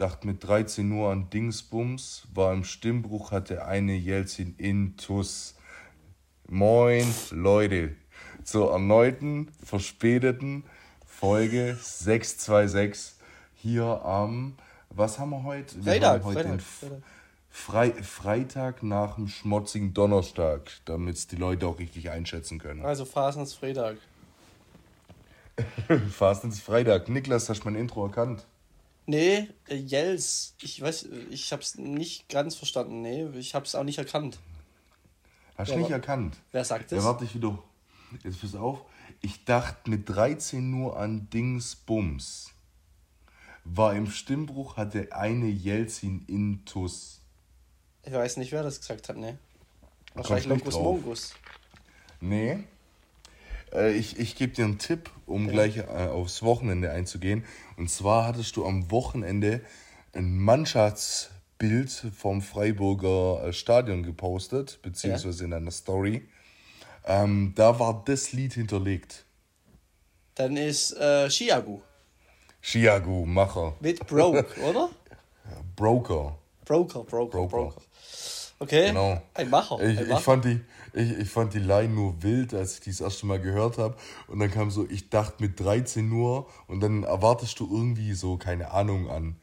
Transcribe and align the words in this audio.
dachte 0.00 0.26
mit 0.26 0.42
13 0.42 0.90
Uhr 0.92 1.10
an 1.10 1.28
Dingsbums, 1.30 2.26
war 2.32 2.52
im 2.52 2.64
Stimmbruch, 2.64 3.32
hatte 3.32 3.66
eine 3.66 3.94
Jelzin 3.94 4.54
Intus. 4.56 5.56
Moin, 6.48 7.06
Leute, 7.30 7.94
zur 8.42 8.72
erneuten, 8.72 9.50
verspäteten 9.62 10.64
Folge 11.06 11.78
626 11.80 13.16
hier 13.54 14.02
am, 14.04 14.56
was 14.88 15.18
haben 15.18 15.30
wir 15.30 15.42
heute? 15.44 15.76
Wir 15.76 15.92
Freitag, 15.92 16.22
haben 16.22 16.24
heute 16.24 16.42
Freitag, 16.42 16.62
Freitag. 16.62 17.02
Frei, 17.50 17.92
Freitag 18.02 18.82
nach 18.82 19.16
dem 19.16 19.28
schmutzigen 19.28 19.92
Donnerstag, 19.92 20.70
damit 20.86 21.16
es 21.16 21.26
die 21.26 21.36
Leute 21.36 21.66
auch 21.66 21.78
richtig 21.78 22.10
einschätzen 22.10 22.58
können. 22.58 22.84
Also 22.84 23.04
Fasens 23.04 23.54
Freitag. 23.54 23.98
Fast 26.10 26.44
ins 26.44 26.60
Freitag. 26.60 27.08
Niklas, 27.10 27.50
hast 27.50 27.60
du 27.60 27.64
mein 27.66 27.74
Intro 27.74 28.06
erkannt? 28.06 28.46
Nee, 29.06 29.48
äh, 29.68 29.74
Jels. 29.76 30.54
Ich 30.62 30.80
weiß, 30.80 31.08
ich 31.30 31.52
hab's 31.52 31.76
nicht 31.76 32.28
ganz 32.28 32.54
verstanden. 32.54 33.02
Nee, 33.02 33.26
ich 33.38 33.54
hab's 33.54 33.74
auch 33.74 33.84
nicht 33.84 33.98
erkannt. 33.98 34.38
Hast 35.56 35.72
du 35.72 35.76
nicht 35.78 35.90
erkannt? 35.90 36.36
Wer 36.52 36.64
sagt 36.64 36.90
Ja, 36.90 36.96
das? 36.98 37.04
warte 37.04 37.24
ich 37.24 37.34
wieder. 37.34 37.58
Jetzt 38.24 38.40
pass 38.40 38.54
auf. 38.54 38.82
Ich 39.20 39.44
dachte 39.44 39.90
mit 39.90 40.08
13 40.08 40.70
nur 40.70 40.96
an 40.96 41.28
Dingsbums. 41.30 42.50
War 43.64 43.94
im 43.94 44.10
Stimmbruch, 44.10 44.76
hatte 44.76 45.08
eine 45.12 45.46
Jelzin 45.46 46.24
Intus. 46.26 47.20
Ich 48.04 48.12
weiß 48.12 48.38
nicht, 48.38 48.52
wer 48.52 48.62
das 48.62 48.80
gesagt 48.80 49.08
hat. 49.10 49.16
Da 49.16 49.34
Wahrscheinlich 50.14 50.62
drauf. 50.62 50.82
Mongus. 50.82 51.34
Nee. 52.20 52.64
Äh, 53.72 53.92
ich 53.92 54.18
ich 54.18 54.36
gebe 54.36 54.52
dir 54.52 54.64
einen 54.64 54.78
Tipp, 54.78 55.10
um 55.26 55.48
gleich 55.48 55.78
äh, 55.78 55.82
aufs 55.82 56.42
Wochenende 56.42 56.90
einzugehen. 56.90 57.44
Und 57.76 57.90
zwar 57.90 58.26
hattest 58.26 58.56
du 58.56 58.66
am 58.66 58.90
Wochenende 58.90 59.60
ein 60.12 60.36
Mannschaftsbild 60.38 61.90
vom 62.16 62.42
Freiburger 62.42 63.44
äh, 63.48 63.52
Stadion 63.52 64.02
gepostet, 64.02 64.80
beziehungsweise 64.82 65.44
in 65.44 65.52
einer 65.52 65.70
Story. 65.70 66.28
Ähm, 67.04 67.52
da 67.56 67.78
war 67.78 68.02
das 68.04 68.32
Lied 68.32 68.54
hinterlegt. 68.54 69.24
Dann 70.34 70.56
ist 70.56 70.92
äh, 70.92 71.28
Chiagu 71.28 71.80
Chiagu, 72.62 73.24
Macher, 73.24 73.74
mit 73.80 74.06
Broke, 74.06 74.46
oder? 74.68 74.90
Broker. 75.76 76.36
Broker, 76.66 77.04
Broker, 77.04 77.30
Broker. 77.38 77.48
Broker. 77.48 77.82
Okay, 78.58 78.88
Genau. 78.88 79.20
ein 79.32 79.48
Macher. 79.48 79.80
Ich, 79.80 79.98
ein 79.98 80.04
ich, 80.04 80.08
Macher. 80.10 80.20
fand 80.20 80.44
die, 80.44 80.60
ich, 80.92 81.10
ich 81.18 81.28
fand 81.30 81.54
die 81.54 81.58
Line 81.58 81.92
nur 81.94 82.22
wild, 82.22 82.54
als 82.54 82.74
ich 82.74 82.80
die 82.80 82.90
das 82.90 83.00
erste 83.00 83.26
Mal 83.26 83.40
gehört 83.40 83.78
habe. 83.78 83.96
Und 84.28 84.38
dann 84.40 84.50
kam 84.50 84.70
so, 84.70 84.86
ich 84.88 85.08
dachte 85.10 85.42
mit 85.42 85.58
13 85.60 86.08
nur 86.08 86.46
und 86.66 86.80
dann 86.80 87.04
erwartest 87.04 87.58
du 87.60 87.68
irgendwie 87.70 88.12
so, 88.14 88.36
keine 88.36 88.70
Ahnung, 88.72 89.08
an 89.10 89.36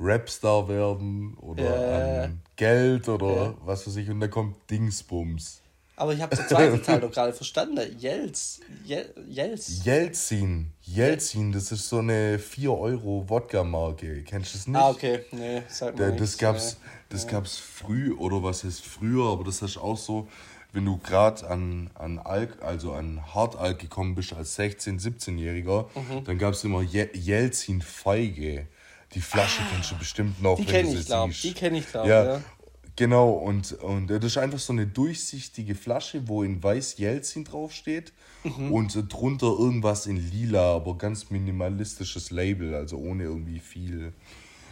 Rapstar 0.00 0.68
werden 0.68 1.34
oder 1.38 1.64
Ja. 1.64 2.24
an 2.24 2.40
Geld 2.56 3.08
oder 3.08 3.34
Ja. 3.34 3.54
was 3.64 3.86
weiß 3.86 3.96
ich. 3.96 4.08
Und 4.10 4.20
dann 4.20 4.30
kommt 4.30 4.54
Dingsbums. 4.70 5.62
Aber 5.96 6.12
ich 6.14 6.22
habe 6.22 6.36
den 6.36 6.46
zweiten 6.46 6.80
Teil 6.80 7.00
doch 7.00 7.10
gerade 7.10 7.32
verstanden. 7.32 7.80
Jels. 7.98 8.60
Jel, 8.84 9.12
Jels. 9.28 9.84
Jelzin. 9.84 10.70
Jelzin, 10.82 11.50
das 11.50 11.72
ist 11.72 11.88
so 11.88 11.98
eine 11.98 12.38
4-Euro-Wodka-Marke. 12.38 14.22
Kennst 14.22 14.54
du 14.54 14.58
das 14.58 14.66
nicht? 14.68 14.76
Ah, 14.76 14.90
okay. 14.90 15.20
Nee, 15.32 15.62
sag 15.68 15.96
mal 15.98 16.04
Da, 16.04 16.10
nichts. 16.12 16.22
das 16.32 16.38
gab's, 16.38 16.76
Nee. 16.80 16.88
das 17.10 17.26
gab's 17.26 17.58
früh 17.58 18.12
oder 18.12 18.42
was 18.42 18.64
heißt 18.64 18.84
früher, 18.84 19.24
aber 19.32 19.44
das 19.44 19.62
ist 19.62 19.76
auch 19.76 19.96
so, 19.96 20.28
wenn 20.72 20.84
du 20.84 20.98
gerade 20.98 21.48
an, 21.48 21.90
an 21.94 22.18
Alk, 22.18 22.62
also 22.62 22.92
an 22.92 23.22
Hartalk 23.34 23.78
gekommen 23.78 24.14
bist 24.14 24.32
als 24.32 24.58
16-, 24.58 25.00
17-Jähriger, 25.00 25.86
Mhm. 25.94 26.24
dann 26.24 26.38
gab's 26.38 26.64
immer 26.64 26.82
Je 26.82 27.08
Jelzin 27.14 27.80
Feige. 27.82 28.66
Die 29.14 29.20
Flasche 29.22 29.62
kennst 29.72 29.90
du 29.92 29.96
bestimmt 29.96 30.42
noch. 30.42 30.52
Ah, 30.52 30.56
Die 30.60 30.66
wenn 30.66 30.72
kenn 30.74 30.86
du 30.86 30.92
ich, 30.92 30.98
sie 31.00 31.04
glaub. 31.06 31.30
siehst. 31.30 31.44
Die 31.44 31.52
kenn 31.54 31.74
ich, 31.74 31.86
glaub, 31.90 32.06
ja. 32.06 32.24
ja. 32.34 32.40
Genau, 32.96 33.30
und, 33.30 33.72
und 33.74 34.08
das 34.08 34.24
ist 34.24 34.38
einfach 34.38 34.58
so 34.58 34.72
eine 34.72 34.86
durchsichtige 34.86 35.74
Flasche, 35.76 36.26
wo 36.28 36.42
in 36.42 36.62
weiß 36.62 36.98
Jelzin 36.98 37.44
draufsteht 37.44 38.12
Mhm. 38.44 38.72
und 38.72 39.12
drunter 39.12 39.46
irgendwas 39.46 40.06
in 40.06 40.16
lila, 40.16 40.74
aber 40.76 40.96
ganz 40.98 41.30
minimalistisches 41.30 42.30
Label, 42.30 42.74
also 42.74 42.96
ohne 42.98 43.24
irgendwie 43.24 43.58
viel. 43.60 44.12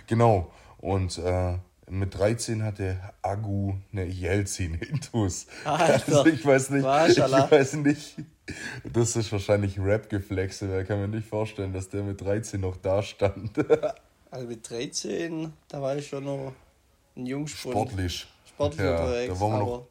Genau, 0.06 0.50
und 0.78 1.18
äh, 1.18 1.58
mit 1.88 2.14
13 2.16 2.62
hatte 2.62 2.98
Agu 3.22 3.74
eine 3.92 4.04
Jelzin-Intus. 4.04 5.46
Alter, 5.64 5.94
Also 6.06 6.26
ich 6.26 6.44
weiß 6.44 6.70
nicht, 6.70 6.80
ich 6.80 6.84
Maschallah. 6.84 7.50
weiß 7.50 7.74
nicht. 7.74 8.16
Das 8.84 9.16
ist 9.16 9.30
wahrscheinlich 9.32 9.78
Rap-Geflexe, 9.78 10.68
wer 10.68 10.84
kann 10.84 11.00
mir 11.00 11.08
nicht 11.08 11.28
vorstellen, 11.28 11.72
dass 11.72 11.88
der 11.88 12.02
mit 12.02 12.20
13 12.20 12.60
noch 12.60 12.76
da 12.76 13.02
stand. 13.02 13.52
Also 14.28 14.48
mit 14.48 14.68
13, 14.68 15.52
da 15.68 15.80
war 15.80 15.96
ich 15.96 16.08
schon 16.08 16.24
noch 16.24 16.52
ein 17.16 17.26
Jungspund. 17.26 17.74
Sportlich. 17.74 18.26
Sportlich 18.48 18.80
Ja, 18.84 18.96
unterwegs. 19.04 19.32
da 19.34 19.40
waren 19.40 19.52
wir 19.52 19.58
noch- 19.60 19.86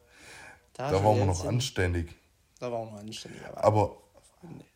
Da 0.74 1.04
waren 1.04 1.16
wir 1.18 1.24
noch 1.26 1.44
anständig. 1.46 2.14
Da 2.60 2.70
waren 2.70 2.86
wir 2.86 2.92
noch 2.92 3.00
anständig. 3.00 3.40
Aber, 3.54 3.64
Aber, 3.64 3.96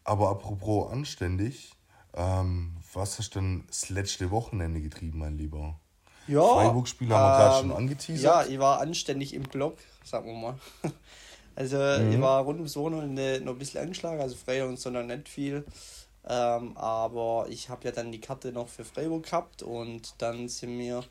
aber 0.04 0.30
apropos 0.30 0.90
anständig, 0.90 1.72
ähm, 2.14 2.72
was 2.94 3.18
hast 3.18 3.34
du 3.34 3.40
denn 3.40 3.64
das 3.68 3.90
letzte 3.90 4.30
Wochenende 4.30 4.80
getrieben, 4.80 5.18
mein 5.18 5.36
Lieber? 5.36 5.78
Ja, 6.30 6.42
Freiburg-Spiel 6.42 7.12
haben 7.12 7.22
wir 7.24 7.32
gerade 7.32 7.54
schon 7.54 7.70
ähm, 7.70 7.72
angeteasert. 7.72 8.12
Ja, 8.12 8.44
ich 8.46 8.58
war 8.58 8.80
anständig 8.80 9.34
im 9.34 9.50
Block, 9.50 9.78
sagen 10.02 10.26
wir 10.28 10.34
mal. 10.34 10.60
Also 11.56 11.76
Mhm. 11.94 12.10
ich 12.10 12.20
war 12.20 12.42
rund 12.44 12.58
ums 12.60 12.76
Wochenende 12.76 13.40
noch 13.44 13.52
ein 13.52 13.58
bisschen 13.58 13.82
angeschlagen, 13.82 14.20
also 14.20 14.36
Freitag 14.36 14.68
und 14.68 14.78
Sonntag 14.80 15.06
nicht 15.06 15.28
viel. 15.28 15.66
Ähm, 16.24 16.76
aber 16.76 17.46
ich 17.50 17.68
habe 17.68 17.84
ja 17.86 17.92
dann 17.92 18.12
die 18.12 18.20
Karte 18.20 18.52
noch 18.52 18.68
für 18.68 18.84
Freiburg 18.84 19.24
gehabt 19.26 19.62
und 19.62 20.20
dann 20.22 20.48
sind 20.48 20.78
wir 20.78 21.04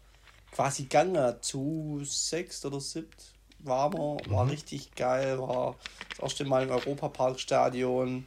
quasi 0.51 0.83
gegangen 0.83 1.35
zu 1.41 2.01
sechst 2.03 2.65
oder 2.65 2.79
siebt 2.81 3.35
waren 3.59 3.93
wir, 3.93 4.25
war 4.29 4.47
Mhm. 4.47 4.49
richtig 4.49 4.95
geil, 4.95 5.39
war 5.39 5.77
das 6.11 6.19
erste 6.19 6.45
Mal 6.45 6.63
im 6.63 6.71
Europaparkstadion 6.71 8.25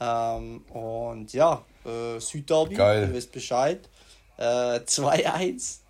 ähm, 0.00 0.62
und 0.68 1.32
ja, 1.32 1.66
äh, 1.84 2.20
Südderby, 2.20 2.92
ihr 2.96 3.12
wisst 3.12 3.32
Bescheid, 3.32 3.90
äh, 4.36 4.80
2-1, 4.84 5.84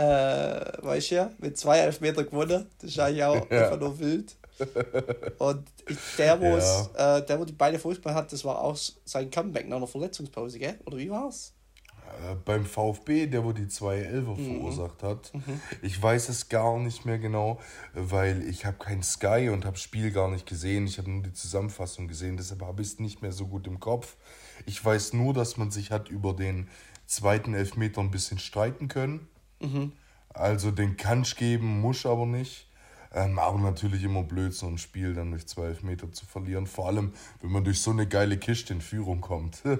äh, 0.00 0.84
weißt 0.84 1.10
du 1.10 1.14
ja, 1.14 1.30
mit 1.38 1.58
zwei 1.58 1.78
Elfmeter 1.78 2.24
gewonnen, 2.24 2.66
das 2.80 2.90
ist 2.90 2.98
eigentlich 2.98 3.24
auch 3.24 3.34
Ja. 3.50 3.64
einfach 3.64 3.80
nur 3.80 3.98
wild. 3.98 4.36
Und 5.38 5.66
der, 6.18 6.40
wo 6.40 6.56
es, 6.56 6.90
äh, 6.94 7.24
der, 7.24 7.38
wo 7.40 7.44
die 7.44 7.52
beide 7.52 7.78
Fußball 7.78 8.14
hat, 8.14 8.32
das 8.32 8.44
war 8.44 8.60
auch 8.60 8.76
sein 9.04 9.30
Comeback 9.30 9.68
nach 9.68 9.78
einer 9.78 9.86
Verletzungspause, 9.86 10.58
gell? 10.58 10.78
Oder 10.84 10.98
wie 10.98 11.10
war's? 11.10 11.54
Äh, 12.28 12.34
beim 12.44 12.66
VfB, 12.66 13.26
der 13.26 13.44
wo 13.44 13.52
die 13.52 13.68
zwei 13.68 13.98
Elfer 13.98 14.36
verursacht 14.36 15.02
hat. 15.02 15.32
Ich 15.80 16.00
weiß 16.02 16.28
es 16.28 16.48
gar 16.48 16.78
nicht 16.78 17.06
mehr 17.06 17.18
genau, 17.18 17.58
weil 17.94 18.42
ich 18.48 18.66
habe 18.66 18.76
kein 18.78 19.02
Sky 19.02 19.48
und 19.50 19.64
habe 19.64 19.78
Spiel 19.78 20.10
gar 20.12 20.28
nicht 20.30 20.46
gesehen. 20.46 20.86
Ich 20.86 20.98
habe 20.98 21.10
nur 21.10 21.22
die 21.22 21.32
Zusammenfassung 21.32 22.06
gesehen, 22.08 22.36
deshalb 22.36 22.62
habe 22.62 22.82
ich 22.82 22.88
es 22.88 22.98
nicht 22.98 23.22
mehr 23.22 23.32
so 23.32 23.46
gut 23.46 23.66
im 23.66 23.80
Kopf. 23.80 24.16
Ich 24.66 24.84
weiß 24.84 25.14
nur, 25.14 25.32
dass 25.32 25.56
man 25.56 25.70
sich 25.70 25.90
hat 25.90 26.08
über 26.10 26.34
den 26.34 26.68
zweiten 27.06 27.54
Elfmeter 27.54 28.02
ein 28.02 28.10
bisschen 28.10 28.38
streiten 28.38 28.88
können. 28.88 29.28
Also 30.32 30.70
den 30.70 30.96
kann 30.96 31.22
ich 31.22 31.36
geben, 31.36 31.80
muss 31.80 32.06
aber 32.06 32.26
nicht. 32.26 32.66
Ähm, 33.12 33.38
aber 33.38 33.58
natürlich 33.58 34.04
immer 34.04 34.22
blöd, 34.22 34.54
so 34.54 34.66
ein 34.66 34.78
Spiel 34.78 35.14
dann 35.14 35.32
durch 35.32 35.46
zwei 35.46 35.66
Elfmeter 35.66 36.12
zu 36.12 36.26
verlieren. 36.26 36.66
Vor 36.66 36.86
allem, 36.86 37.12
wenn 37.40 37.50
man 37.50 37.64
durch 37.64 37.80
so 37.80 37.90
eine 37.90 38.06
geile 38.06 38.38
Kiste 38.38 38.72
in 38.72 38.80
Führung 38.80 39.20
kommt. 39.20 39.62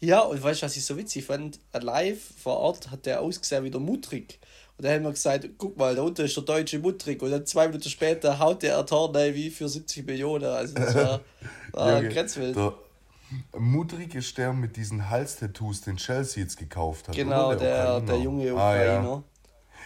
Ja, 0.00 0.20
und 0.20 0.40
weißt 0.40 0.62
du, 0.62 0.66
was 0.66 0.76
ich 0.76 0.84
so 0.84 0.96
witzig 0.96 1.24
fand? 1.24 1.58
Live 1.72 2.20
vor 2.40 2.58
Ort 2.58 2.92
hat 2.92 3.04
der 3.04 3.20
ausgesehen 3.20 3.64
wie 3.64 3.70
der 3.72 3.80
Mutrik. 3.80 4.38
Und 4.76 4.84
da 4.84 4.92
haben 4.92 5.02
wir 5.02 5.10
gesagt, 5.10 5.48
guck 5.58 5.76
mal, 5.76 5.96
da 5.96 6.02
unten 6.02 6.24
ist 6.24 6.36
der 6.36 6.44
deutsche 6.44 6.78
Mutrik. 6.78 7.20
Und 7.20 7.32
dann 7.32 7.44
zwei 7.46 7.66
Minuten 7.66 7.88
später 7.88 8.38
haut 8.38 8.62
der 8.62 8.86
Tornei 8.86 9.34
wie 9.34 9.50
für 9.50 9.68
70 9.68 10.06
Millionen. 10.06 10.44
Also 10.44 10.74
das 10.74 10.94
war, 10.94 11.20
war 11.72 12.00
grenzwild. 12.04 12.54
Der 12.54 12.74
Mudrik 13.56 14.14
ist 14.14 14.36
der 14.38 14.52
mit 14.52 14.76
diesen 14.76 15.10
Halstattoos, 15.10 15.82
den 15.82 15.96
Chelsea 15.96 16.42
jetzt 16.42 16.56
gekauft 16.56 17.08
hat. 17.08 17.14
Genau, 17.16 17.48
oder? 17.48 17.56
der, 17.56 17.84
Ukrainer. 17.84 18.06
der 18.06 18.18
junge 18.20 18.52
Ah, 18.52 18.76
ja. 18.76 18.98
Ukrainer. 19.00 19.24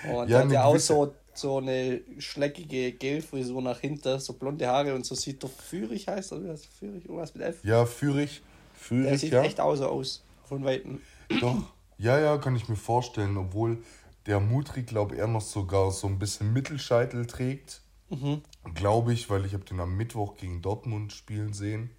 Und 0.05 0.29
Ja, 0.29 0.39
der 0.39 0.39
hat 0.39 0.53
ja 0.53 0.65
auch 0.65 0.79
so, 0.79 1.15
so 1.35 1.59
eine 1.59 2.00
schleckige 2.19 2.93
Gelfrisur 2.93 3.62
nach 3.62 3.81
hinten, 3.81 4.19
so 4.21 4.35
blonde 4.35 4.67
Haare 4.67 4.94
und 4.94 5.06
so 5.06 5.15
sieht 5.15 5.43
der 5.43 5.50
Führig 5.50 6.09
heißt, 6.09 6.33
oder 6.33 6.49
der 6.49 6.56
Führig? 6.59 7.05
Irgendwas 7.05 7.35
mit 7.35 7.44
F. 7.44 7.65
Ja, 7.65 7.87
Führig. 7.87 8.43
Der 8.43 8.81
Führig, 8.81 9.21
sieht 9.21 9.33
ja. 9.33 9.43
echt 9.43 9.61
aus, 9.61 9.81
aus 9.81 10.25
von 10.44 10.65
Weitem. 10.65 11.00
Doch. 11.41 11.73
Ja, 11.99 12.19
ja, 12.19 12.37
kann 12.39 12.56
ich 12.56 12.69
mir 12.69 12.77
vorstellen. 12.77 13.37
Obwohl 13.37 13.79
der 14.27 14.41
Mudrik, 14.41 14.87
glaube 14.87 15.17
er 15.17 15.27
noch 15.27 15.41
sogar 15.41 15.91
so 15.93 16.06
ein 16.06 16.19
bisschen 16.19 16.53
Mittelscheitel 16.53 17.27
trägt. 17.27 17.81
Mhm. 18.11 18.43
Glaube 18.75 19.12
ich, 19.12 19.31
weil 19.31 19.47
ich 19.47 19.55
habe 19.55 19.65
den 19.65 19.81
am 19.81 19.97
Mittwoch 19.97 20.37
gegen 20.37 20.62
Dortmund 20.62 21.12
spielen 21.12 21.53
sehen. 21.53 21.91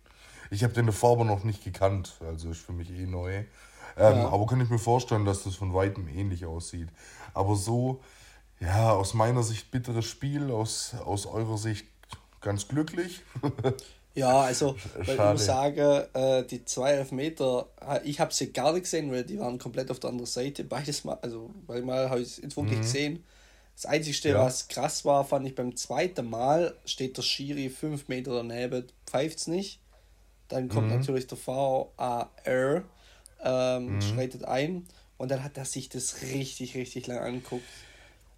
Ich 0.54 0.64
habe 0.64 0.74
den 0.74 0.88
aber 0.88 1.26
noch 1.26 1.44
nicht 1.44 1.64
gekannt, 1.64 2.14
also 2.22 2.52
ist 2.52 2.62
für 2.62 2.74
mich 2.74 2.92
eh 2.92 3.08
neu. 3.08 3.38
Ähm, 3.38 3.46
Ja. 3.98 4.30
Aber 4.30 4.46
kann 4.46 4.62
ich 4.62 4.70
mir 4.70 4.80
vorstellen, 4.80 5.26
dass 5.26 5.44
das 5.44 5.56
von 5.56 5.74
weitem 5.74 6.08
ähnlich 6.08 6.46
aussieht. 6.46 6.90
Aber 7.34 7.56
so, 7.56 8.02
ja, 8.60 8.92
aus 8.92 9.16
meiner 9.16 9.42
Sicht 9.42 9.72
bitteres 9.72 10.06
Spiel, 10.06 10.52
aus, 10.52 10.94
aus 11.06 11.26
eurer 11.26 11.58
Sicht 11.58 11.88
ganz 12.42 12.68
glücklich. 12.68 13.22
Ja, 14.16 14.42
also 14.42 14.76
weil 14.96 15.16
ich 15.16 15.22
muss 15.24 15.44
sagen, 15.44 16.04
äh, 16.14 16.46
die 16.46 16.64
zwei 16.66 16.92
Elfmeter, 16.92 17.66
äh, 17.82 18.00
ich 18.04 18.20
habe 18.20 18.32
sie 18.32 18.54
gar 18.54 18.72
nicht 18.72 18.84
gesehen, 18.84 19.12
weil 19.12 19.24
die 19.24 19.40
waren 19.40 19.58
komplett 19.58 19.90
auf 19.90 20.00
der 20.00 20.12
anderen 20.12 20.28
Seite. 20.28 20.64
Beides 20.64 21.04
mal, 21.04 21.18
also 21.24 21.50
weil 21.66 21.82
mal 21.82 22.12
habe 22.12 22.22
ich 22.22 22.38
es 22.44 22.56
wirklich 22.56 22.78
mhm. 22.78 22.82
gesehen. 22.84 23.24
Das 23.76 23.88
Einzige, 23.88 24.30
ja. 24.30 24.46
was 24.46 24.68
krass 24.68 25.04
war, 25.04 25.26
fand 25.26 25.48
ich 25.48 25.56
beim 25.56 25.76
zweiten 25.76 26.30
Mal, 26.30 26.76
steht 26.86 27.18
der 27.18 27.24
Schiri 27.24 27.72
fünf 27.72 28.08
Meter 28.08 28.36
daneben, 28.36 28.86
pfeift 29.08 29.40
es 29.40 29.48
nicht. 29.48 29.80
Dann 30.54 30.70
kommt 30.70 30.90
mhm. 30.90 30.98
natürlich 30.98 31.26
der 31.26 31.38
VAR, 31.44 32.30
ähm, 33.44 33.96
mhm. 33.96 34.02
schreitet 34.02 34.46
ein 34.46 34.86
und 35.18 35.32
dann 35.32 35.44
hat 35.44 35.58
er 35.58 35.66
sich 35.66 35.90
das 35.90 36.22
richtig, 36.22 36.76
richtig 36.76 37.08
lang 37.08 37.18
angeguckt. 37.18 37.66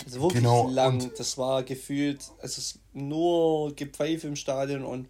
Also 0.05 0.21
wirklich 0.21 0.41
genau. 0.41 0.69
lang. 0.69 1.11
Das 1.17 1.37
war 1.37 1.63
gefühlt, 1.63 2.21
also 2.41 2.79
nur 2.93 3.75
Gepfeife 3.75 4.27
im 4.27 4.37
Stadion 4.37 4.85
und 4.85 5.09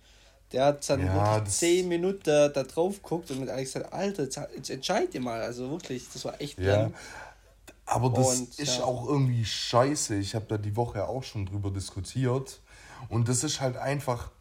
der 0.51 0.65
hat 0.65 0.89
dann 0.89 1.05
ja, 1.05 1.35
wirklich 1.35 1.53
zehn 1.53 1.87
Minuten 1.87 2.23
da 2.23 2.49
drauf 2.49 3.03
geguckt 3.03 3.29
und 3.29 3.39
mit 3.39 3.49
Alex 3.49 3.73
gesagt, 3.73 3.93
Alter, 3.93 4.23
jetzt, 4.55 4.69
entscheid 4.69 5.13
ihr 5.13 5.21
mal. 5.21 5.41
Also 5.41 5.69
wirklich, 5.69 6.07
das 6.11 6.25
war 6.25 6.41
echt 6.41 6.57
ja. 6.59 6.81
lang. 6.81 6.93
Aber 7.85 8.09
das 8.09 8.39
und, 8.39 8.59
ist 8.59 8.77
ja. 8.77 8.83
auch 8.83 9.07
irgendwie 9.07 9.45
scheiße. 9.45 10.15
Ich 10.15 10.33
habe 10.33 10.45
da 10.47 10.57
die 10.57 10.75
Woche 10.75 11.07
auch 11.07 11.23
schon 11.23 11.45
drüber 11.45 11.69
diskutiert. 11.69 12.61
Und 13.09 13.29
das 13.29 13.43
ist 13.43 13.61
halt 13.61 13.77
einfach, 13.77 14.31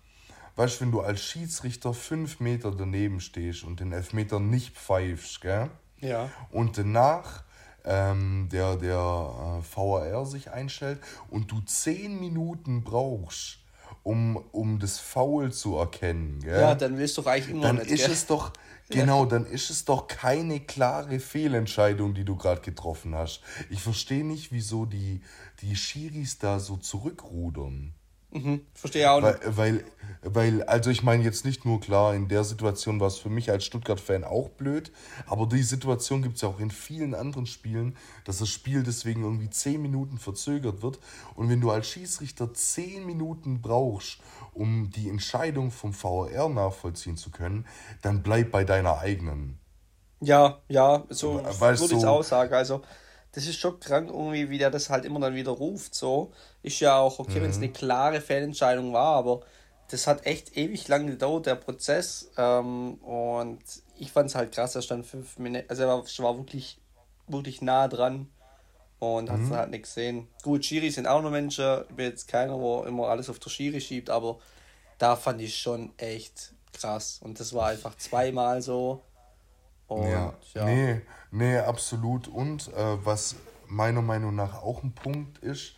weißt 0.57 0.77
du, 0.77 0.85
wenn 0.85 0.93
du 0.93 1.01
als 1.01 1.23
Schiedsrichter 1.23 1.95
fünf 1.95 2.41
Meter 2.41 2.71
daneben 2.71 3.21
stehst 3.21 3.65
und 3.65 3.81
den 3.81 3.93
Elfmeter 3.93 4.41
nicht 4.41 4.77
pfeifst, 4.77 5.41
gell? 5.41 5.71
Ja. 6.01 6.31
Und 6.51 6.79
danach 6.79 7.45
ähm, 7.85 8.49
der, 8.51 8.77
der 8.77 8.95
äh, 8.97 9.77
VAR 9.77 10.27
sich 10.27 10.51
einstellt 10.51 11.01
und 11.29 11.51
du 11.51 11.61
zehn 11.61 12.19
Minuten 12.19 12.83
brauchst, 12.83 13.59
um, 14.03 14.37
um 14.53 14.79
das 14.79 14.99
Foul 14.99 15.53
zu 15.53 15.77
erkennen. 15.77 16.41
Gell? 16.41 16.61
Ja, 16.61 16.75
dann 16.75 16.99
willst 16.99 17.17
du 17.19 17.27
eigentlich 17.27 17.51
immer 17.51 17.63
dann 17.63 17.77
nicht. 17.77 17.91
Ist 17.91 18.09
es 18.09 18.27
doch, 18.27 18.53
genau, 18.89 19.27
dann 19.27 19.47
ist 19.47 19.71
es 19.71 19.85
doch 19.85 20.07
keine 20.07 20.61
klare 20.61 21.21
Fehlentscheidung, 21.21 22.15
die 22.15 22.25
du 22.25 22.37
gerade 22.37 22.63
getroffen 22.63 23.15
hast. 23.15 23.43
Ich 23.71 23.83
verstehe 23.83 24.25
nicht, 24.25 24.51
wieso 24.51 24.87
die, 24.87 25.21
die 25.61 25.77
Schiris 25.77 26.39
da 26.39 26.61
so 26.61 26.77
zurückrudern. 26.77 27.95
Mhm, 28.35 28.67
verstehe 28.75 29.11
auch 29.11 29.21
nicht. 29.21 29.39
Weil, 29.45 29.57
weil, 29.57 29.85
weil, 30.23 30.63
also 30.65 30.91
ich 30.91 31.05
meine 31.05 31.23
jetzt 31.23 31.45
nicht 31.45 31.65
nur 31.65 31.81
klar, 31.81 32.15
in 32.17 32.27
der 32.27 32.43
Situation 32.43 32.99
war 32.99 33.07
es 33.07 33.17
für 33.17 33.31
mich 33.31 33.49
als 33.51 33.65
Stuttgart-Fan 33.65 34.25
auch 34.25 34.49
blöd, 34.49 34.91
aber 35.27 35.47
die 35.47 35.63
Situation 35.63 36.21
gibt 36.23 36.35
es 36.37 36.43
ja 36.43 36.49
auch 36.49 36.59
in 36.59 36.73
vielen 36.73 37.15
anderen 37.15 37.47
Spielen, 37.47 37.97
dass 38.25 38.39
das 38.39 38.49
Spiel 38.49 38.83
deswegen 38.83 39.23
irgendwie 39.23 39.51
10 39.51 39.81
Minuten 39.81 40.19
verzögert 40.19 40.83
wird. 40.83 40.99
Und 41.37 41.49
wenn 41.49 41.61
du 41.61 41.71
als 41.71 41.87
Schießrichter 41.87 42.53
10 42.53 43.07
Minuten 43.07 43.63
brauchst, 43.63 44.19
um 44.53 44.91
die 44.91 45.09
Entscheidung 45.09 45.71
vom 45.71 45.95
VAR 45.95 46.49
nachvollziehen 46.49 47.17
zu 47.17 47.31
können, 47.31 47.67
dann 48.03 48.25
bleib 48.25 48.51
bei 48.51 48.65
deiner 48.65 48.99
eigenen. 48.99 49.61
Ja, 50.21 50.59
ja, 50.69 51.05
so 51.09 51.35
würde 51.45 51.75
ich 51.85 51.99
es 51.99 52.05
auch 52.05 52.25
sagen. 52.25 52.53
Also 52.53 52.83
das 53.35 53.47
ist 53.47 53.59
schon 53.59 53.81
krank 53.81 54.11
irgendwie, 54.11 54.49
wie 54.49 54.59
der 54.59 54.71
das 54.71 54.91
halt 54.91 55.05
immer 55.05 55.21
dann 55.21 55.35
wieder 55.35 55.51
ruft. 55.51 55.95
So 55.95 56.33
ist 56.63 56.81
ja 56.81 56.97
auch 56.97 57.19
okay, 57.19 57.39
mhm. 57.39 57.45
wenn 57.45 57.51
es 57.51 57.57
eine 57.57 57.71
klare 57.71 58.21
Fehlentscheidung 58.21 58.93
war, 58.93 59.17
aber 59.17 59.41
das 59.91 60.07
hat 60.07 60.25
echt 60.25 60.57
ewig 60.57 60.89
lang 60.89 61.07
gedauert, 61.07 61.47
der 61.47 61.57
Prozess. 61.57 62.31
Ähm, 62.37 62.95
und 62.95 63.63
ich 63.99 64.13
fand 64.13 64.31
es 64.31 64.35
halt 64.35 64.53
krass, 64.53 64.75
er 64.75 64.83
stand 64.83 65.07
fünf 65.07 65.39
Minuten, 65.39 65.69
also 65.69 65.83
er 65.83 65.89
war, 65.89 66.05
war 66.05 66.37
wirklich, 66.37 66.81
wirklich 67.27 67.61
nah 67.61 67.89
dran 67.89 68.29
und 68.99 69.31
hat 69.31 69.41
mhm. 69.41 69.51
halt 69.51 69.71
nicht 69.71 69.85
gesehen. 69.85 70.29
Gut, 70.43 70.65
Schiri 70.65 70.91
sind 70.91 71.07
auch 71.07 71.21
noch 71.21 71.31
Menschen, 71.31 71.83
ich 71.89 71.97
bin 71.97 72.07
jetzt 72.07 72.29
keiner, 72.29 72.59
wo 72.59 72.85
immer 72.85 73.09
alles 73.09 73.29
auf 73.29 73.39
der 73.39 73.51
Schiri 73.51 73.81
schiebt, 73.81 74.11
aber 74.11 74.39
da 74.99 75.17
fand 75.17 75.41
ich 75.41 75.57
schon 75.59 75.93
echt 75.99 76.55
krass. 76.73 77.21
Und 77.23 77.41
das 77.41 77.53
war 77.53 77.69
einfach 77.69 77.97
zweimal 77.97 78.63
so. 78.63 79.03
Und, 79.87 80.09
ja. 80.09 80.35
ja. 80.55 80.65
Nee, 80.65 81.03
nee, 81.35 81.59
absolut. 81.59 82.29
Und 82.29 82.69
äh, 82.69 83.05
was 83.05 83.37
meiner 83.67 84.03
Meinung 84.03 84.35
nach 84.35 84.63
auch 84.63 84.83
ein 84.83 84.93
Punkt 84.93 85.39
ist, 85.39 85.75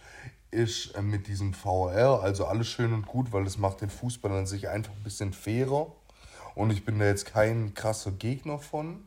ist 0.51 0.95
äh, 0.95 1.03
mit 1.03 1.27
diesem 1.27 1.55
VR, 1.55 2.21
also 2.23 2.47
alles 2.47 2.69
schön 2.69 2.93
und 2.93 3.07
gut, 3.07 3.33
weil 3.33 3.47
es 3.47 3.59
macht 3.59 3.81
den 3.81 3.91
Fußball 3.91 4.33
an 4.33 4.47
sich 4.47 4.69
einfach 4.69 4.93
ein 4.93 5.03
bisschen 5.03 5.33
fairer. 5.33 5.93
Und 6.55 6.71
ich 6.71 6.85
bin 6.85 6.99
da 6.99 7.07
jetzt 7.07 7.27
kein 7.27 7.75
krasser 7.75 8.13
Gegner 8.13 8.59
von. 8.59 9.05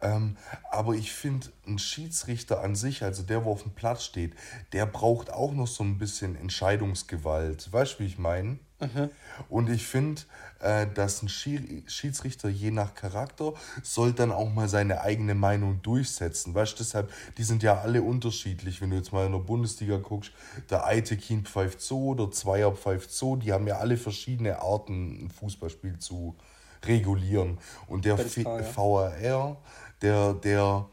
Ähm, 0.00 0.36
aber 0.70 0.94
ich 0.94 1.12
finde, 1.12 1.48
ein 1.66 1.78
Schiedsrichter 1.78 2.62
an 2.62 2.74
sich, 2.74 3.02
also 3.02 3.22
der, 3.22 3.44
wo 3.44 3.52
auf 3.52 3.62
dem 3.62 3.72
Platz 3.72 4.04
steht, 4.04 4.34
der 4.72 4.86
braucht 4.86 5.30
auch 5.30 5.52
noch 5.52 5.66
so 5.66 5.84
ein 5.84 5.98
bisschen 5.98 6.36
Entscheidungsgewalt. 6.36 7.72
Weißt 7.72 7.94
du, 7.94 7.98
wie 8.00 8.06
ich 8.06 8.18
meine? 8.18 8.58
Mhm. 8.80 9.10
Und 9.48 9.70
ich 9.70 9.86
finde, 9.86 10.22
äh, 10.60 10.86
dass 10.86 11.22
ein 11.22 11.28
Schiedsrichter 11.28 12.48
je 12.48 12.70
nach 12.70 12.94
Charakter 12.94 13.54
soll 13.82 14.12
dann 14.12 14.32
auch 14.32 14.52
mal 14.52 14.68
seine 14.68 15.00
eigene 15.02 15.34
Meinung 15.34 15.80
durchsetzen. 15.82 16.54
Weißt 16.54 16.74
du, 16.74 16.78
deshalb, 16.78 17.12
die 17.38 17.44
sind 17.44 17.62
ja 17.62 17.80
alle 17.80 18.02
unterschiedlich. 18.02 18.80
Wenn 18.80 18.90
du 18.90 18.96
jetzt 18.96 19.12
mal 19.12 19.26
in 19.26 19.32
der 19.32 19.38
Bundesliga 19.38 19.98
guckst, 19.98 20.32
der 20.70 20.84
Eitekin 20.86 21.44
pfeift 21.44 21.80
so, 21.80 22.14
der 22.14 22.30
Zweier 22.30 22.72
pfeift 22.72 23.12
so, 23.12 23.36
die 23.36 23.52
haben 23.52 23.66
ja 23.66 23.78
alle 23.78 23.96
verschiedene 23.96 24.60
Arten, 24.60 25.24
ein 25.24 25.30
Fußballspiel 25.30 25.98
zu 25.98 26.36
regulieren. 26.84 27.58
Und 27.86 28.04
der 28.04 28.16
klar, 28.16 28.60
ja. 28.60 28.76
VAR, 28.76 29.56
der, 30.02 30.34
der 30.34 30.88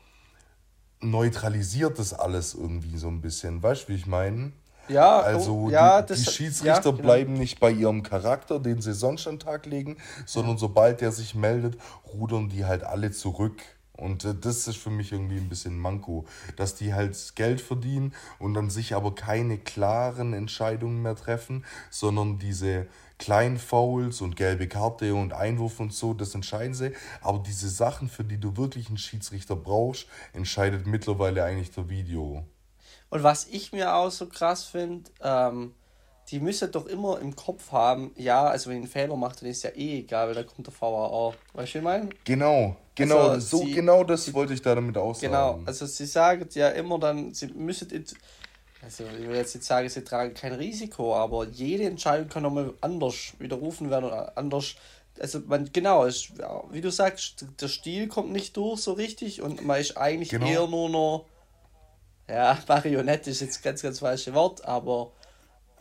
neutralisiert 1.02 1.98
das 1.98 2.14
alles 2.14 2.54
irgendwie 2.54 2.98
so 2.98 3.08
ein 3.08 3.22
bisschen. 3.22 3.62
Weißt 3.62 3.84
du, 3.84 3.88
wie 3.90 3.96
ich 3.96 4.06
meine? 4.06 4.52
Ja, 4.92 5.20
also 5.20 5.56
oh, 5.56 5.70
ja, 5.70 6.02
die, 6.02 6.10
das, 6.10 6.24
die 6.24 6.32
Schiedsrichter 6.32 6.90
ja, 6.90 6.92
genau. 6.92 7.04
bleiben 7.04 7.34
nicht 7.34 7.60
bei 7.60 7.72
ihrem 7.72 8.04
Charakter, 8.04 8.60
den 8.60 8.82
sie 8.82 8.94
sonst 8.94 9.28
an 9.28 9.36
den 9.36 9.40
Tag 9.40 9.66
legen, 9.66 9.98
sondern 10.26 10.58
sobald 10.58 11.02
der 11.02 11.12
sich 11.12 11.36
meldet, 11.36 11.78
rudern 12.14 12.50
die 12.50 12.66
halt 12.66 12.84
alle 12.84 13.12
zurück. 13.12 13.62
Und 14.02 14.26
äh, 14.26 14.34
das 14.34 14.68
ist 14.68 14.78
für 14.78 14.90
mich 14.90 15.12
irgendwie 15.12 15.38
ein 15.38 15.48
bisschen 15.48 15.78
Manko, 15.78 16.26
dass 16.56 16.76
die 16.76 16.94
halt 16.94 17.36
Geld 17.36 17.62
verdienen 17.62 18.14
und 18.40 18.54
dann 18.54 18.70
sich 18.70 18.96
aber 18.96 19.14
keine 19.14 19.58
klaren 19.58 20.34
Entscheidungen 20.34 21.02
mehr 21.02 21.16
treffen, 21.16 21.66
sondern 21.90 22.40
diese 22.40 22.88
kleinen 23.20 23.60
Fouls 23.60 24.22
und 24.22 24.36
gelbe 24.36 24.68
Karte 24.68 25.14
und 25.14 25.34
Einwurf 25.34 25.80
und 25.80 25.94
so, 25.94 26.16
das 26.16 26.34
entscheiden 26.34 26.74
sie. 26.74 26.94
Aber 27.22 27.44
diese 27.46 27.70
Sachen, 27.70 28.10
für 28.10 28.24
die 28.24 28.40
du 28.40 28.58
wirklich 28.58 28.88
einen 28.88 28.98
Schiedsrichter 28.98 29.56
brauchst, 29.56 30.08
entscheidet 30.34 30.88
mittlerweile 30.88 31.44
eigentlich 31.44 31.72
der 31.72 31.88
Video. 31.88 32.44
Und 33.12 33.24
was 33.24 33.46
ich 33.52 33.74
mir 33.74 33.94
auch 33.94 34.10
so 34.10 34.26
krass 34.28 34.64
finde, 34.64 35.12
ähm, 35.22 35.76
die 36.30 36.40
müssen 36.40 36.72
doch 36.72 36.86
immer 36.86 37.20
im 37.20 37.36
Kopf 37.36 37.74
haben, 37.74 38.12
ja, 38.16 38.46
also 38.46 38.70
wenn 38.70 38.78
ich 38.78 38.84
einen 38.84 38.92
Fehler 38.92 39.18
macht, 39.18 39.42
dann 39.42 39.50
ist 39.50 39.64
ja 39.64 39.72
eh 39.72 40.00
egal, 40.00 40.28
weil 40.30 40.36
da 40.36 40.44
kommt 40.44 40.66
der 40.66 40.74
VAR. 40.74 41.34
Weißt 41.54 41.74
du, 41.74 41.78
ich 41.80 41.84
meine? 41.84 42.10
Genau, 42.24 42.78
genau, 42.96 43.28
also 43.28 43.58
so 43.58 43.66
sie, 43.66 43.74
genau 43.74 44.06
das 44.06 44.26
sie, 44.26 44.34
wollte 44.34 44.54
ich 44.54 44.62
da 44.62 44.74
damit 44.74 44.98
aussagen. 44.98 45.34
Genau, 45.34 45.60
also 45.66 45.86
sie 45.86 46.06
sagen 46.06 46.48
ja 46.54 46.70
immer 46.70 47.00
dann, 47.00 47.34
sie 47.34 47.48
müssen, 47.48 47.90
also 48.82 49.04
ich 49.04 49.28
will 49.28 49.36
jetzt 49.36 49.56
nicht 49.56 49.68
sagen, 49.68 49.90
sie 49.90 50.06
tragen 50.06 50.34
kein 50.34 50.54
Risiko, 50.54 51.14
aber 51.14 51.48
jede 51.48 51.84
Entscheidung 51.84 52.30
kann 52.30 52.44
nochmal 52.44 52.74
anders 52.80 53.34
widerrufen 53.40 53.90
werden 53.90 54.06
oder 54.06 54.38
anders 54.38 54.76
also 55.20 55.42
man, 55.46 55.70
genau, 55.74 56.06
ist, 56.06 56.32
wie 56.72 56.80
du 56.80 56.90
sagst, 56.90 57.46
der 57.60 57.68
Stil 57.68 58.08
kommt 58.08 58.32
nicht 58.32 58.56
durch 58.56 58.80
so 58.80 58.94
richtig 58.94 59.42
und 59.42 59.66
man 59.66 59.80
ist 59.82 59.98
eigentlich 59.98 60.30
genau. 60.30 60.48
eher 60.48 60.68
nur 60.68 60.90
noch 60.90 61.26
ja, 62.32 62.58
Marionette 62.68 63.30
ist 63.30 63.42
jetzt 63.42 63.62
ganz, 63.64 63.82
ganz 63.82 64.00
falsche 64.00 64.34
Wort, 64.34 64.64
aber. 64.66 65.12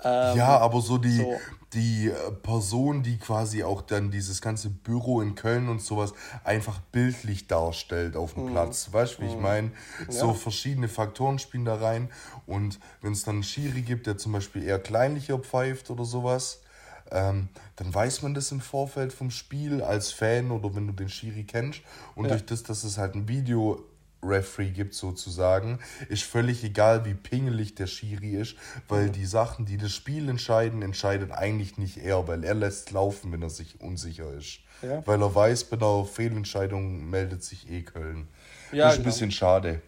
Ähm, 0.02 0.37
ja, 0.38 0.59
aber 0.59 0.80
so 0.80 0.97
die, 0.97 1.19
so. 1.19 1.35
die 1.75 2.09
äh, 2.09 2.33
Person, 2.42 3.02
die 3.02 3.19
quasi 3.19 3.64
auch 3.64 3.83
dann 3.83 4.11
dieses 4.11 4.40
ganze 4.40 4.71
Büro 4.71 5.21
in 5.21 5.35
Köln 5.35 5.69
und 5.69 5.83
sowas 5.83 6.14
einfach 6.42 6.80
bildlich 6.80 7.49
darstellt 7.49 8.16
auf 8.16 8.33
dem 8.33 8.47
mhm. 8.47 8.52
Platz. 8.52 8.88
Weißt 8.90 9.19
du, 9.19 9.23
wie 9.23 9.26
ich 9.26 9.37
mhm. 9.37 9.42
meine? 9.42 9.73
So 10.09 10.28
ja. 10.28 10.35
verschiedene 10.35 10.88
Faktoren 10.88 11.38
spielen 11.38 11.66
da 11.66 11.75
rein. 11.75 12.11
Und 12.47 12.80
wenn 13.02 13.12
es 13.12 13.25
dann 13.25 13.37
einen 13.37 13.42
Schiri 13.42 13.83
gibt, 13.83 14.07
der 14.07 14.16
zum 14.16 14.33
Beispiel 14.33 14.62
eher 14.62 14.78
kleinlicher 14.78 15.38
pfeift 15.38 15.90
oder 15.90 16.07
sowas, 16.07 16.62
ähm, 17.11 17.49
dann 17.76 17.92
weiß 17.92 18.23
man 18.23 18.35
das 18.35 18.52
im 18.52 18.61
Vorfeld 18.61 19.12
vom 19.12 19.30
Spiel 19.30 19.83
als 19.83 20.12
Fan 20.12 20.50
oder 20.50 20.75
wenn 20.75 20.87
du 20.87 20.92
den 20.92 21.09
Schiri 21.09 21.45
kennst. 21.45 21.83
Und 22.14 22.25
ja. 22.25 22.30
durch 22.30 22.47
das, 22.47 22.62
dass 22.62 22.85
es 22.85 22.99
halt 22.99 23.14
ein 23.14 23.28
Video 23.28 23.85
Referee 24.22 24.70
gibt 24.70 24.94
sozusagen, 24.94 25.78
ist 26.08 26.24
völlig 26.24 26.62
egal, 26.64 27.04
wie 27.04 27.14
pingelig 27.14 27.74
der 27.74 27.86
Schiri 27.86 28.36
ist, 28.36 28.56
weil 28.88 29.06
mhm. 29.06 29.12
die 29.12 29.26
Sachen, 29.26 29.66
die 29.66 29.76
das 29.76 29.92
Spiel 29.92 30.28
entscheiden, 30.28 30.82
entscheidet 30.82 31.32
eigentlich 31.32 31.78
nicht 31.78 31.98
er, 31.98 32.28
weil 32.28 32.44
er 32.44 32.54
lässt 32.54 32.90
laufen, 32.90 33.32
wenn 33.32 33.42
er 33.42 33.50
sich 33.50 33.80
unsicher 33.80 34.32
ist. 34.34 34.60
Ja. 34.82 35.06
Weil 35.06 35.22
er 35.22 35.34
weiß, 35.34 35.64
bei 35.64 35.76
einer 35.76 36.04
Fehlentscheidung 36.04 37.08
meldet 37.08 37.42
sich 37.42 37.70
eh 37.70 37.82
Köln. 37.82 38.28
Ja, 38.72 38.88
ist 38.88 38.96
genau. 38.96 39.04
ein 39.04 39.10
bisschen 39.10 39.30
schade. 39.30 39.82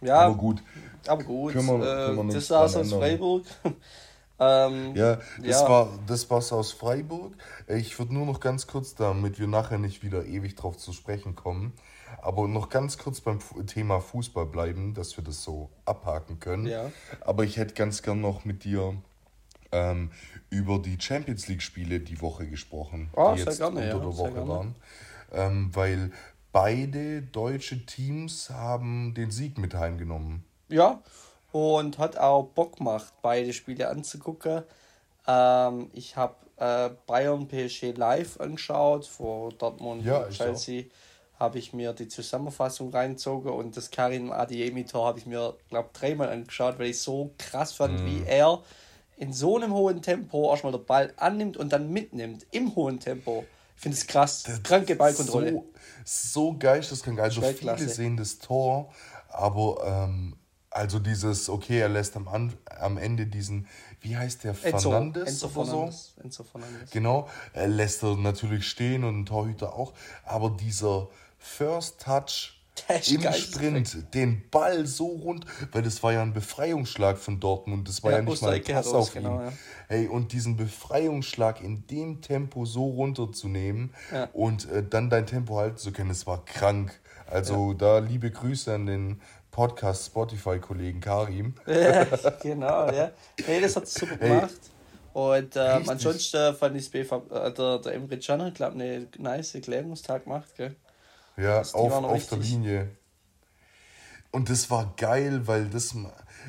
Ja, 0.00 0.20
aber 0.20 0.34
gut. 0.34 0.62
Aber 1.06 1.22
gut, 1.22 1.52
können 1.52 1.66
wir, 1.66 2.06
können 2.06 2.16
wir 2.16 2.30
äh, 2.30 2.34
das 2.34 2.46
saß 2.46 2.76
aus 2.76 2.92
Freiburg. 2.92 3.44
ähm, 4.38 4.94
ja, 4.94 5.16
das, 5.38 5.60
ja. 5.60 5.68
War, 5.68 5.88
das 6.06 6.28
war's 6.30 6.52
aus 6.52 6.72
Freiburg. 6.72 7.32
Ich 7.68 7.98
würde 7.98 8.14
nur 8.14 8.26
noch 8.26 8.40
ganz 8.40 8.66
kurz, 8.66 8.94
damit 8.94 9.38
wir 9.38 9.46
nachher 9.46 9.78
nicht 9.78 10.02
wieder 10.02 10.24
ewig 10.24 10.56
drauf 10.56 10.76
zu 10.76 10.92
sprechen 10.92 11.34
kommen, 11.34 11.72
aber 12.22 12.48
noch 12.48 12.68
ganz 12.68 12.98
kurz 12.98 13.20
beim 13.20 13.38
Thema 13.66 14.00
Fußball 14.00 14.46
bleiben, 14.46 14.94
dass 14.94 15.16
wir 15.16 15.24
das 15.24 15.42
so 15.42 15.70
abhaken 15.84 16.40
können. 16.40 16.66
Ja. 16.66 16.90
Aber 17.20 17.44
ich 17.44 17.56
hätte 17.56 17.74
ganz 17.74 18.02
gern 18.02 18.20
noch 18.20 18.44
mit 18.44 18.64
dir 18.64 18.94
ähm, 19.72 20.10
über 20.50 20.78
die 20.78 20.96
Champions 21.00 21.48
League-Spiele 21.48 22.00
die 22.00 22.20
Woche 22.20 22.46
gesprochen, 22.46 23.10
Ah, 23.16 23.34
die 23.34 23.40
jetzt 23.42 23.58
gerne, 23.58 23.80
unter 23.80 23.86
ja, 23.86 23.98
der 23.98 24.16
Woche 24.16 24.48
waren. 24.48 24.74
Ähm, 25.32 25.70
weil 25.72 26.12
beide 26.52 27.22
deutsche 27.22 27.84
Teams 27.84 28.50
haben 28.50 29.14
den 29.14 29.30
Sieg 29.30 29.58
mit 29.58 29.74
heimgenommen. 29.74 30.44
Ja, 30.68 31.02
und 31.52 31.98
hat 31.98 32.16
auch 32.16 32.44
Bock 32.44 32.78
gemacht, 32.78 33.12
beide 33.22 33.52
Spiele 33.52 33.88
anzugucken. 33.88 34.62
Ähm, 35.26 35.90
ich 35.92 36.16
habe 36.16 36.34
äh, 36.56 36.90
Bayern 37.06 37.48
PSG 37.48 37.96
live 37.96 38.40
angeschaut, 38.40 39.06
vor 39.06 39.52
Dortmund 39.52 40.04
Ja, 40.04 40.18
und 40.18 40.30
ich 40.30 40.38
Chelsea 40.38 40.84
habe 41.38 41.58
ich 41.58 41.72
mir 41.72 41.92
die 41.92 42.08
Zusammenfassung 42.08 42.90
reingezogen 42.90 43.50
und 43.52 43.76
das 43.76 43.90
Karim 43.90 44.30
Adiemi-Tor 44.32 45.06
habe 45.06 45.18
ich 45.18 45.26
mir, 45.26 45.54
glaube 45.68 45.90
dreimal 45.92 46.28
angeschaut, 46.30 46.78
weil 46.78 46.86
ich 46.90 47.00
so 47.00 47.32
krass 47.38 47.72
fand, 47.72 48.00
Mhm. 48.00 48.06
wie 48.06 48.22
er 48.26 48.62
in 49.16 49.32
so 49.32 49.56
einem 49.56 49.72
hohen 49.72 50.00
Tempo 50.02 50.50
erstmal 50.50 50.72
den 50.72 50.84
Ball 50.84 51.12
annimmt 51.16 51.56
und 51.56 51.72
dann 51.72 51.90
mitnimmt, 51.92 52.46
im 52.50 52.74
hohen 52.74 52.98
Tempo. 53.00 53.44
Ich 53.76 53.82
finde 53.82 53.96
es 53.98 54.06
krass. 54.06 54.44
Kranke 54.62 54.94
Ballkontrolle. 54.96 55.52
So, 55.52 55.64
so 56.04 56.56
geisteskrank. 56.58 57.18
Also 57.20 57.42
Weltklasse. 57.42 57.78
viele 57.84 57.94
sehen 57.94 58.16
das 58.16 58.38
Tor, 58.38 58.92
aber 59.28 59.82
ähm, 59.84 60.36
also 60.70 60.98
dieses, 60.98 61.48
okay, 61.48 61.78
er 61.80 61.88
lässt 61.88 62.16
am, 62.16 62.26
An 62.28 62.52
am 62.80 62.98
Ende 62.98 63.26
diesen, 63.26 63.66
wie 64.00 64.16
heißt 64.16 64.44
der, 64.44 64.54
Enzo, 64.62 64.90
Fernandes 64.90 65.28
Enzo 65.28 65.46
oder 65.46 65.54
so? 65.54 65.70
Fernandes. 65.70 66.14
Enzo 66.22 66.44
Fernandes. 66.44 66.90
Genau, 66.90 67.28
er 67.52 67.68
lässt 67.68 68.02
er 68.02 68.16
natürlich 68.16 68.66
stehen 68.68 69.04
und 69.04 69.20
ein 69.20 69.26
Torhüter 69.26 69.74
auch, 69.74 69.92
aber 70.24 70.50
dieser 70.50 71.08
First 71.44 72.00
Touch 72.00 72.50
im. 73.10 73.32
Sprint, 73.32 74.14
den 74.14 74.50
Ball 74.50 74.86
so 74.86 75.06
rund, 75.06 75.44
weil 75.72 75.82
das 75.82 76.02
war 76.02 76.12
ja 76.12 76.22
ein 76.22 76.32
Befreiungsschlag 76.32 77.18
von 77.18 77.38
Dortmund, 77.38 77.86
das 77.88 78.02
war 78.02 78.10
Ja, 78.10 78.16
ja, 78.18 78.22
nicht 78.24 78.42
mal 78.42 78.54
ein 78.54 78.64
Pass 78.64 78.88
auf 78.88 79.12
genau, 79.12 79.38
ihn. 79.40 79.46
ja. 79.46 79.52
Hey, 79.88 80.08
und 80.08 80.32
diesen 80.32 80.56
Befreiungsschlag 80.56 81.60
in 81.62 81.86
dem 81.86 82.20
Tempo 82.20 82.64
so 82.64 82.86
runterzunehmen 82.86 83.94
Ja. 84.10 84.28
und 84.32 84.68
äh, 84.70 84.82
dann 84.82 85.08
dein 85.10 85.26
Tempo 85.26 85.56
halten 85.56 85.76
zu 85.76 85.92
können, 85.92 86.08
das 86.08 86.26
war 86.26 86.44
krank. 86.44 86.98
Also 87.26 87.74
da 87.74 87.98
liebe 87.98 88.30
Grüße 88.30 88.74
an 88.74 88.86
den 88.86 89.20
Podcast 89.50 90.06
Spotify-Kollegen 90.06 91.00
Karim. 91.00 91.54
genau, 92.42 92.90
ja. 92.90 93.12
Nee, 93.46 93.60
das 93.60 93.76
hat 93.76 93.86
super 93.86 94.16
Hey, 94.18 94.28
gemacht. 94.30 94.54
Und 95.12 95.56
richtig. 95.56 95.90
ansonsten 95.90 96.56
fand 96.56 96.76
ich 96.76 96.90
BV, 96.90 97.12
äh, 97.30 97.52
der, 97.52 97.78
der 97.78 97.94
Emre 97.94 98.18
Can 98.18 98.42
hat, 98.42 98.54
glaube 98.56 98.74
eine 98.74 99.06
nice 99.16 99.54
Erklärungstag 99.54 100.24
gemacht, 100.24 100.48
gell? 100.56 100.74
Ja, 101.36 101.62
die 101.62 101.74
auf, 101.74 101.92
waren 101.92 102.04
auf 102.04 102.26
der 102.28 102.38
Linie. 102.38 102.90
Und 104.30 104.50
das 104.50 104.68
war 104.68 104.94
geil, 104.96 105.46
weil 105.46 105.68
das, 105.68 105.94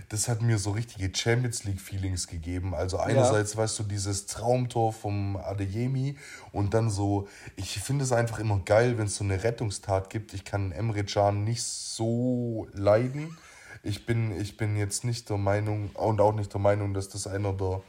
das 0.10 0.28
hat 0.28 0.42
mir 0.42 0.58
so 0.58 0.72
richtige 0.72 1.16
Champions 1.16 1.66
League 1.66 1.80
Feelings 1.80 2.28
gegeben. 2.28 2.74
Also 2.74 2.98
einerseits, 2.98 3.56
weißt 3.56 3.78
du, 3.78 3.84
dieses 3.84 4.26
Traumtor 4.26 4.92
vom 4.92 5.38
Adeyemi 5.38 6.18
und 6.52 6.74
dann 6.74 6.90
so, 6.90 7.28
ich 7.56 7.80
finde 7.80 8.04
es 8.04 8.12
einfach 8.12 8.40
immer 8.40 8.60
geil, 8.66 8.98
wenn 8.98 9.06
es 9.06 9.18
so 9.18 9.24
eine 9.24 9.44
Rettungstat 9.44 10.10
gibt. 10.10 10.34
Ich 10.34 10.46
kann 10.46 10.72
Emre 10.72 11.04
Can 11.04 11.44
nicht 11.44 11.64
so 11.64 12.68
leiden. 12.74 13.38
Ich 13.84 14.08
bin, 14.08 14.32
ich 14.40 14.58
bin 14.58 14.78
jetzt 14.78 15.04
nicht 15.04 15.30
der 15.30 15.38
Meinung, 15.38 15.92
und 15.92 16.20
auch 16.22 16.34
nicht 16.34 16.52
der 16.52 16.62
Meinung, 16.62 16.96
dass 16.96 17.10
das 17.10 17.28
einer 17.28 17.54
der 17.54 17.84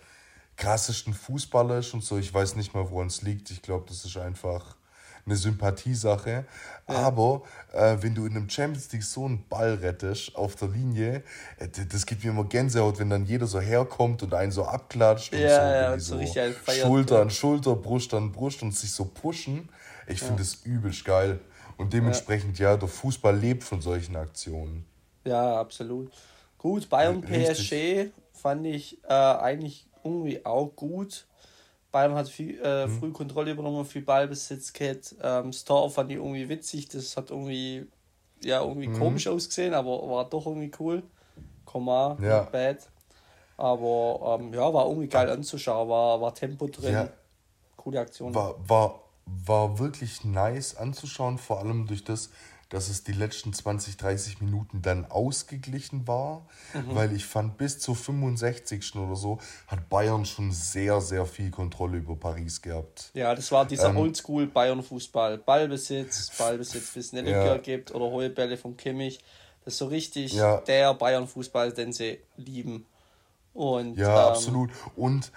krassesten 0.57 1.15
Fußballer 1.15 1.79
ist 1.79 1.95
und 1.95 2.05
so. 2.05 2.19
Ich 2.19 2.35
weiß 2.35 2.57
nicht 2.57 2.75
mal, 2.75 2.91
woran 2.91 3.07
es 3.07 3.23
liegt. 3.23 3.51
Ich 3.51 3.63
glaube, 3.63 3.87
das 3.89 4.05
ist 4.05 4.19
einfach 4.19 4.77
eine 5.27 5.37
Sympathiesache. 5.37 6.45
Aber 6.87 7.43
äh, 7.73 7.97
wenn 8.01 8.15
du 8.15 8.27
in 8.27 8.37
einem 8.37 8.49
Champions 8.49 8.93
League 8.93 9.03
so 9.03 9.25
einen 9.25 9.45
Ball 9.49 9.75
rettest 9.75 10.37
auf 10.37 10.55
der 10.55 10.69
Linie, 10.69 11.23
äh, 11.59 11.69
das 11.89 12.07
gibt 12.07 12.25
mir 12.25 12.31
immer 12.31 12.45
Gänsehaut, 12.45 12.99
wenn 12.99 13.11
dann 13.11 13.27
jeder 13.27 13.47
so 13.47 13.61
herkommt 13.61 14.23
und 14.23 14.33
einen 14.33 14.53
so 14.53 14.65
abklatscht 14.65 15.33
und 15.33 15.41
Ja, 15.41 15.99
so, 15.99 16.19
ja, 16.19 16.21
und 16.21 16.27
so 16.29 16.73
Schulter 16.73 17.17
ja. 17.17 17.23
an 17.23 17.31
Schulter, 17.31 17.75
Brust 17.75 18.15
an 18.15 18.33
Brust 18.33 18.63
und 18.63 18.75
sich 18.75 18.93
so 18.93 19.05
pushen. 19.05 19.69
Ich 20.07 20.21
finde 20.21 20.43
das 20.43 20.55
übelst 20.65 21.05
geil. 21.05 21.41
Und 21.77 21.93
dementsprechend, 21.93 22.59
ja, 22.59 22.77
der 22.77 22.89
Fußball 22.89 23.37
lebt 23.37 23.65
von 23.65 23.81
solchen 23.81 24.17
Aktionen. 24.17 24.87
Ja, 25.25 25.61
absolut. 25.61 26.11
Gut, 26.57 26.89
Bayern 26.89 27.23
Richtig. 27.23 27.69
PSG 27.69 28.13
fand 28.33 28.67
ich 28.67 29.03
äh, 29.05 29.13
eigentlich 29.13 29.87
irgendwie 30.05 30.45
auch 30.47 30.69
gut. 30.75 31.27
Bayern 31.97 32.15
hat 32.15 32.29
viel, 32.29 32.61
äh, 32.61 32.87
Mhm. 32.87 32.99
früh 32.99 33.11
Kontrolle 33.11 33.53
übernommen, 33.53 33.87
viel 33.87 34.03
Ballbesitz 34.03 34.71
gehabt. 34.71 35.15
Ähm, 35.23 35.51
das 35.51 35.65
Tor 35.65 35.91
fand 35.91 36.11
ich 36.11 36.19
irgendwie 36.19 36.47
witzig. 36.47 36.89
Das 36.89 37.17
hat 37.17 37.31
irgendwie, 37.31 37.87
ja, 38.43 38.61
irgendwie 38.61 38.89
Mhm. 38.89 38.99
komisch 38.99 39.27
ausgesehen, 39.27 39.73
aber 39.73 40.07
war 40.07 40.29
doch 40.29 40.45
irgendwie 40.47 40.71
cool. 40.79 41.03
Komma, 41.65 42.19
Ja. 42.21 42.41
not 42.43 42.53
bad. 42.53 42.79
Aber 43.57 44.39
ähm, 44.39 44.53
ja, 44.53 44.75
war 44.75 44.85
irgendwie 44.87 45.09
geil 45.09 45.31
anzuschauen. 45.31 45.89
War, 45.89 46.21
war 46.21 46.35
Tempo 46.35 46.67
drin. 46.67 46.93
Ja. 46.93 47.09
Coole 47.79 48.01
Aktion. 48.01 48.35
war, 48.35 48.57
war, 48.69 49.01
war 49.25 49.79
wirklich 49.79 50.23
nice 50.23 50.77
anzuschauen, 50.77 51.39
vor 51.39 51.61
allem 51.61 51.87
durch 51.87 52.05
das, 52.05 52.29
dass 52.69 52.89
es 52.89 53.05
die 53.05 53.13
letzten 53.13 53.53
20, 53.53 53.97
30 53.97 54.41
Minuten 54.41 54.83
dann 54.83 55.05
ausgeglichen 55.05 56.07
war, 56.09 56.47
Mhm. 56.75 56.95
weil 56.95 57.13
ich 57.15 57.25
fand, 57.25 57.57
bis 57.59 57.79
zur 57.79 57.95
65. 57.95 58.97
oder 58.97 59.15
so 59.17 59.39
hat 59.69 59.89
Bayern 59.89 60.25
schon 60.25 60.51
sehr, 60.53 61.01
sehr 61.01 61.27
viel 61.27 61.51
Kontrolle 61.51 61.99
über 61.99 62.17
Paris 62.17 62.61
gehabt. 62.63 63.11
Ja, 63.15 63.35
das 63.35 63.53
war 63.53 63.67
dieser 63.67 63.91
Ähm, 63.91 63.99
Oldschool 63.99 64.47
Bayern-Fußball. 64.47 65.39
Ballbesitz, 65.39 66.31
Ballbesitz 66.37 66.93
bis 66.93 67.13
Lücke 67.13 67.31
Ja. 67.31 67.57
gibt 67.59 67.95
oder 67.95 68.07
hohe 68.07 68.31
Bälle 68.31 68.57
vom 68.57 68.77
Kimmich. 68.77 69.21
Das 69.65 69.75
ist 69.75 69.79
so 69.79 69.87
richtig 69.87 70.33
Ja. 70.33 70.59
der 70.63 70.95
Bayern-Fußball, 70.95 71.73
den 71.73 71.93
sie 71.93 72.19
lieben. 72.37 72.87
Und 73.57 73.97
Ja, 73.97 74.11
ähm, 74.27 74.29
absolut. 74.29 74.71
Und 74.97 75.33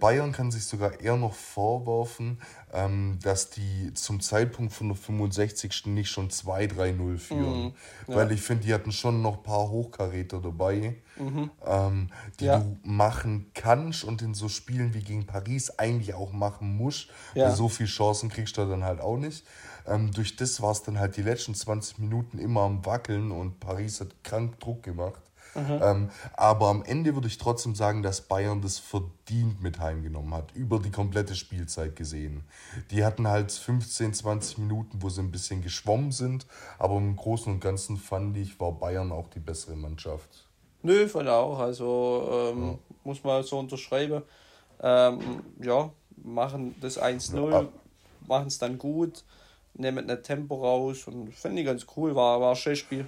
Bayern 0.00 0.32
kann 0.32 0.50
sich 0.50 0.64
sogar 0.64 1.00
eher 1.00 1.16
noch 1.16 1.34
vorwerfen, 1.34 2.40
ähm, 2.72 3.18
dass 3.22 3.50
die 3.50 3.94
zum 3.94 4.20
Zeitpunkt 4.20 4.72
von 4.72 4.88
der 4.88 4.96
65. 4.96 5.86
nicht 5.86 6.10
schon 6.10 6.28
2-3-0 6.28 7.18
führen. 7.18 7.62
Mhm, 7.66 7.72
Weil 8.08 8.32
ich 8.32 8.42
finde, 8.42 8.64
die 8.64 8.74
hatten 8.74 8.90
schon 8.90 9.22
noch 9.22 9.36
ein 9.36 9.42
paar 9.44 9.70
Hochkaräter 9.70 10.40
dabei, 10.40 10.96
ähm, 11.16 12.10
die 12.40 12.44
Mhm. 12.44 12.50
Ja. 12.50 12.58
du 12.58 12.78
machen 12.82 13.50
kannst 13.54 14.02
und 14.02 14.22
in 14.22 14.34
so 14.34 14.48
Spielen 14.48 14.92
wie 14.92 15.02
gegen 15.04 15.26
Paris 15.26 15.70
eigentlich 15.78 16.14
auch 16.14 16.32
machen 16.32 16.76
musst. 16.76 17.10
Ja. 17.34 17.44
Weil 17.46 17.54
so 17.56 17.68
viele 17.68 17.88
Chancen 17.88 18.28
kriegst 18.28 18.56
du 18.56 18.64
dann 18.66 18.82
halt 18.82 19.00
auch 19.00 19.16
nicht. 19.18 19.44
Ähm, 19.86 20.10
durch 20.10 20.34
das 20.34 20.60
war 20.60 20.72
es 20.72 20.82
dann 20.82 20.98
halt 20.98 21.16
die 21.16 21.22
letzten 21.22 21.54
20 21.54 21.98
Minuten 21.98 22.38
immer 22.38 22.62
am 22.62 22.84
Wackeln 22.84 23.30
und 23.30 23.60
Paris 23.60 24.00
hat 24.00 24.08
krank 24.24 24.58
Druck 24.58 24.82
gemacht. 24.82 25.22
Ähm, 25.54 26.10
aber 26.34 26.68
am 26.68 26.82
Ende 26.82 27.14
würde 27.14 27.28
ich 27.28 27.38
trotzdem 27.38 27.74
sagen, 27.74 28.02
dass 28.02 28.22
Bayern 28.22 28.62
das 28.62 28.78
verdient 28.78 29.62
mit 29.62 29.78
heimgenommen 29.80 30.32
hat, 30.34 30.52
über 30.54 30.78
die 30.78 30.90
komplette 30.90 31.34
Spielzeit 31.34 31.94
gesehen. 31.96 32.44
Die 32.90 33.04
hatten 33.04 33.28
halt 33.28 33.52
15, 33.52 34.14
20 34.14 34.58
Minuten, 34.58 35.02
wo 35.02 35.08
sie 35.08 35.20
ein 35.20 35.30
bisschen 35.30 35.62
geschwommen 35.62 36.12
sind, 36.12 36.46
aber 36.78 36.96
im 36.96 37.16
Großen 37.16 37.52
und 37.52 37.60
Ganzen 37.60 37.96
fand 37.96 38.36
ich, 38.36 38.58
war 38.60 38.72
Bayern 38.72 39.12
auch 39.12 39.28
die 39.28 39.40
bessere 39.40 39.76
Mannschaft. 39.76 40.46
Nö, 40.82 41.06
von 41.06 41.28
auch. 41.28 41.58
Also 41.58 42.52
ähm, 42.52 42.78
muss 43.04 43.22
man 43.22 43.42
so 43.42 43.58
unterschreiben. 43.58 44.22
Ähm, 44.80 45.20
ja, 45.62 45.90
machen 46.16 46.74
das 46.80 47.00
1-0, 47.00 47.50
Ja. 47.50 47.68
machen 48.26 48.46
es 48.48 48.58
dann 48.58 48.78
gut, 48.78 49.22
nehmen 49.74 50.10
ein 50.10 50.22
Tempo 50.22 50.56
raus 50.56 51.06
und 51.06 51.32
finde 51.34 51.62
ich 51.62 51.66
ganz 51.66 51.86
cool. 51.96 52.14
War, 52.14 52.40
war 52.40 52.50
ein 52.50 52.56
schönes 52.56 52.80
Spiel. 52.80 53.06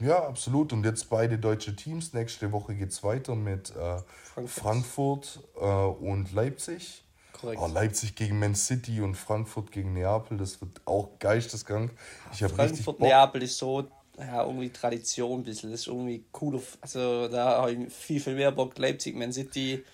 Ja, 0.00 0.26
absolut. 0.26 0.72
Und 0.72 0.84
jetzt 0.84 1.08
beide 1.08 1.38
deutsche 1.38 1.74
Teams. 1.76 2.12
Nächste 2.12 2.50
Woche 2.52 2.74
geht 2.74 2.90
es 2.90 3.02
weiter 3.02 3.34
mit 3.34 3.70
äh, 3.70 3.98
Frankfurt. 4.24 4.50
Frankfurt 4.50 5.40
äh, 5.60 5.64
und 5.64 6.32
Leipzig. 6.32 7.04
Korrekt. 7.32 7.60
Oh, 7.62 7.66
Leipzig 7.68 8.14
gegen 8.14 8.38
Man 8.38 8.54
City 8.54 9.00
und 9.00 9.14
Frankfurt 9.16 9.70
gegen 9.72 9.92
Neapel, 9.92 10.38
das 10.38 10.60
wird 10.60 10.80
auch 10.86 11.18
geisteskrank. 11.18 11.90
Ich 12.32 12.42
habe 12.42 12.52
richtig 12.52 12.76
Frankfurt, 12.84 12.98
Bock. 12.98 13.08
Neapel 13.08 13.42
ist 13.42 13.58
so, 13.58 13.86
ja, 14.18 14.44
irgendwie 14.44 14.70
Tradition 14.70 15.40
ein 15.40 15.42
bisschen. 15.42 15.70
Das 15.70 15.80
ist 15.80 15.86
irgendwie 15.88 16.24
cool. 16.40 16.60
Also 16.80 17.28
da 17.28 17.62
habe 17.62 17.72
ich 17.72 17.92
viel, 17.92 18.20
viel 18.20 18.34
mehr 18.36 18.52
Bock. 18.52 18.78
Leipzig, 18.78 19.16
Man 19.16 19.32
City, 19.32 19.84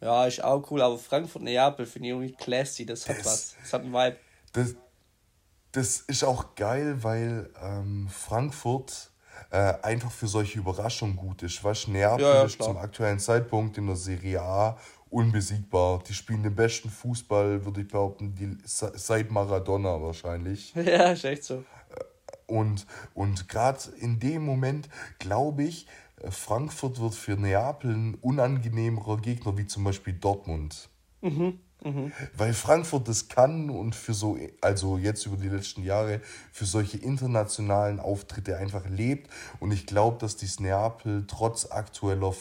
ja, 0.00 0.26
ist 0.26 0.42
auch 0.42 0.70
cool. 0.70 0.80
Aber 0.82 0.96
Frankfurt, 0.98 1.42
Neapel 1.42 1.84
finde 1.86 2.08
ich 2.08 2.14
irgendwie 2.14 2.32
classy. 2.32 2.86
Das 2.86 3.08
hat 3.08 3.18
Das- 3.18 3.26
was. 3.26 3.56
Das 3.62 3.72
hat 3.74 3.82
einen 3.82 3.92
Vibe. 3.92 4.16
Das, 4.54 4.74
das 5.72 6.00
ist 6.00 6.24
auch 6.24 6.54
geil, 6.54 7.02
weil 7.02 7.50
ähm, 7.62 8.08
Frankfurt 8.10 9.10
äh, 9.50 9.74
einfach 9.82 10.10
für 10.10 10.26
solche 10.26 10.58
Überraschungen 10.58 11.16
gut 11.16 11.42
ist. 11.42 11.62
Weißt 11.62 11.88
Neapel 11.88 12.24
Ja, 12.24 12.34
ja, 12.36 12.44
ist 12.44 12.62
zum 12.62 12.76
aktuellen 12.76 13.18
Zeitpunkt 13.18 13.78
in 13.78 13.86
der 13.86 13.96
Serie 13.96 14.42
A 14.42 14.78
unbesiegbar. 15.10 16.02
Die 16.06 16.14
spielen 16.14 16.42
den 16.42 16.54
besten 16.54 16.90
Fußball, 16.90 17.64
würde 17.64 17.80
ich 17.80 17.88
behaupten, 17.88 18.34
die, 18.34 18.58
se- 18.64 18.92
seit 18.94 19.30
Maradona 19.30 20.00
wahrscheinlich. 20.02 20.74
Ja, 20.76 21.12
ist 21.12 21.24
echt 21.24 21.44
so. 21.44 21.64
Und, 22.46 22.86
und 23.14 23.48
gerade 23.48 23.78
in 24.00 24.18
dem 24.20 24.44
Moment 24.44 24.88
glaube 25.18 25.64
ich, 25.64 25.86
äh, 26.22 26.30
Frankfurt 26.30 27.00
wird 27.00 27.14
für 27.14 27.36
Neapel 27.36 27.90
ein 27.94 28.14
unangenehmerer 28.16 29.18
Gegner 29.18 29.56
wie 29.58 29.66
zum 29.66 29.84
Beispiel 29.84 30.14
Dortmund. 30.14 30.88
Weil 32.36 32.54
Frankfurt 32.54 33.08
das 33.08 33.28
kann 33.28 33.70
und 33.70 33.94
für 33.94 34.14
so, 34.14 34.36
also 34.60 34.98
jetzt 34.98 35.26
über 35.26 35.36
die 35.36 35.48
letzten 35.48 35.84
Jahre, 35.84 36.20
für 36.52 36.64
solche 36.64 36.98
internationalen 36.98 38.00
Auftritte 38.00 38.56
einfach 38.56 38.88
lebt. 38.88 39.30
Und 39.60 39.72
ich 39.72 39.86
glaube, 39.86 40.18
dass 40.18 40.36
dies 40.36 40.58
Neapel 40.60 41.24
trotz 41.28 41.70
aktueller, 41.70 42.34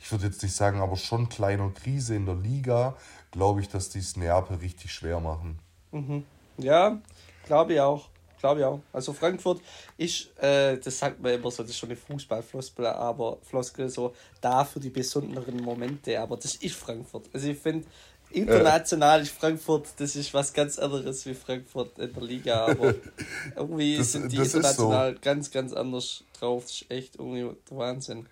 ich 0.00 0.10
würde 0.10 0.26
jetzt 0.26 0.42
nicht 0.42 0.54
sagen, 0.54 0.80
aber 0.80 0.96
schon 0.96 1.28
kleiner 1.28 1.70
Krise 1.70 2.14
in 2.14 2.26
der 2.26 2.36
Liga, 2.36 2.96
glaube 3.32 3.60
ich, 3.60 3.68
dass 3.68 3.88
die 3.88 3.98
es 3.98 4.16
Neapel 4.16 4.58
richtig 4.58 4.92
schwer 4.92 5.18
machen. 5.20 5.58
Mhm. 5.90 6.24
Ja, 6.58 7.00
glaube 7.46 7.74
ich 7.74 7.80
auch. 7.80 8.08
Glaube 8.42 8.58
ich 8.58 8.66
auch. 8.66 8.80
Also 8.92 9.12
Frankfurt 9.12 9.60
ist, 9.96 10.36
äh, 10.38 10.76
das 10.76 10.98
sagt 10.98 11.22
man 11.22 11.32
immer 11.32 11.48
so, 11.48 11.62
das 11.62 11.70
ist 11.70 11.78
schon 11.78 11.90
eine 11.90 11.96
Fußballfloskel, 11.96 12.86
aber 12.86 13.38
Floskel 13.40 13.88
so 13.88 14.14
da 14.40 14.64
für 14.64 14.80
die 14.80 14.90
besonderen 14.90 15.58
Momente, 15.58 16.20
aber 16.20 16.36
das 16.36 16.56
ist 16.56 16.74
Frankfurt. 16.74 17.30
Also 17.32 17.46
ich 17.46 17.58
finde, 17.58 17.86
international 18.34 19.22
ist 19.22 19.32
Frankfurt, 19.32 19.88
das 19.98 20.16
ist 20.16 20.32
was 20.34 20.52
ganz 20.52 20.78
anderes 20.78 21.24
wie 21.26 21.34
Frankfurt 21.34 21.98
in 21.98 22.12
der 22.12 22.22
Liga, 22.22 22.66
aber 22.66 22.94
irgendwie 23.56 23.96
das, 23.96 24.12
sind 24.12 24.30
die 24.32 24.36
international 24.36 25.14
so. 25.14 25.18
ganz, 25.20 25.50
ganz 25.50 25.72
anders 25.72 26.24
drauf. 26.38 26.64
Das 26.64 26.82
ist 26.82 26.90
echt 26.90 27.16
irgendwie 27.16 27.54
der 27.70 27.76
Wahnsinn. 27.76 28.26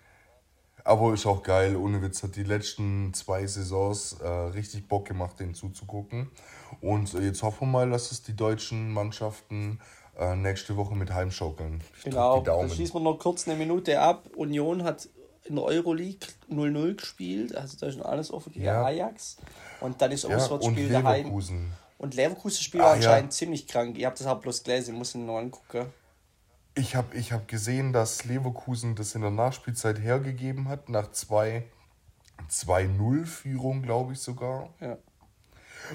Aber 0.83 1.13
ist 1.13 1.25
auch 1.25 1.43
geil, 1.43 1.75
ohne 1.75 2.01
Witz 2.01 2.23
hat 2.23 2.35
die 2.35 2.43
letzten 2.43 3.13
zwei 3.13 3.45
Saisons 3.45 4.17
äh, 4.21 4.27
richtig 4.27 4.87
Bock 4.87 5.05
gemacht, 5.05 5.39
den 5.39 5.53
zuzugucken. 5.53 6.31
Und 6.81 7.13
äh, 7.13 7.21
jetzt 7.21 7.43
hoffen 7.43 7.67
wir 7.67 7.71
mal, 7.71 7.89
dass 7.89 8.11
es 8.11 8.23
die 8.23 8.35
deutschen 8.35 8.91
Mannschaften 8.91 9.79
äh, 10.17 10.35
nächste 10.35 10.75
Woche 10.77 10.95
mit 10.95 11.13
heimschaukeln. 11.13 11.81
Ich 11.97 12.05
genau, 12.05 12.41
dann 12.41 12.69
schließen 12.69 12.95
wir 12.95 13.01
noch 13.01 13.19
kurz 13.19 13.47
eine 13.47 13.57
Minute 13.57 13.99
ab. 13.99 14.27
Union 14.35 14.83
hat 14.83 15.07
in 15.45 15.55
der 15.55 15.63
Euroleague 15.63 16.27
0-0 16.49 16.95
gespielt, 16.95 17.55
also 17.55 17.77
da 17.79 17.87
ist 17.87 17.97
noch 17.97 18.05
alles 18.05 18.31
offen 18.31 18.53
gegen 18.53 18.65
ja. 18.65 18.85
Ajax. 18.85 19.37
Und 19.79 19.99
dann 20.01 20.11
ist 20.11 20.23
ja, 20.23 20.35
Auswärtsspiel 20.35 20.87
und 20.87 20.93
daheim. 20.93 21.31
Und 21.97 22.15
Leverkusen 22.15 22.63
spielt 22.63 22.83
ah, 22.83 22.93
anscheinend 22.93 23.33
ja. 23.33 23.37
ziemlich 23.37 23.67
krank. 23.67 23.97
Ihr 23.97 24.07
habt 24.07 24.19
das 24.19 24.27
auch 24.27 24.39
bloß 24.39 24.63
gelesen, 24.63 24.93
ich 24.93 24.97
muss 24.97 25.15
ihn 25.15 25.25
noch 25.25 25.37
angucken. 25.37 25.87
Ich 26.73 26.95
habe 26.95 27.17
ich 27.17 27.31
hab 27.31 27.47
gesehen, 27.47 27.93
dass 27.93 28.25
Leverkusen 28.25 28.95
das 28.95 29.13
in 29.13 29.21
der 29.21 29.31
Nachspielzeit 29.31 29.99
hergegeben 29.99 30.69
hat, 30.69 30.89
nach 30.89 31.11
2-0-Führung, 31.11 33.81
glaube 33.81 34.13
ich 34.13 34.19
sogar. 34.19 34.69
Ja. 34.79 34.97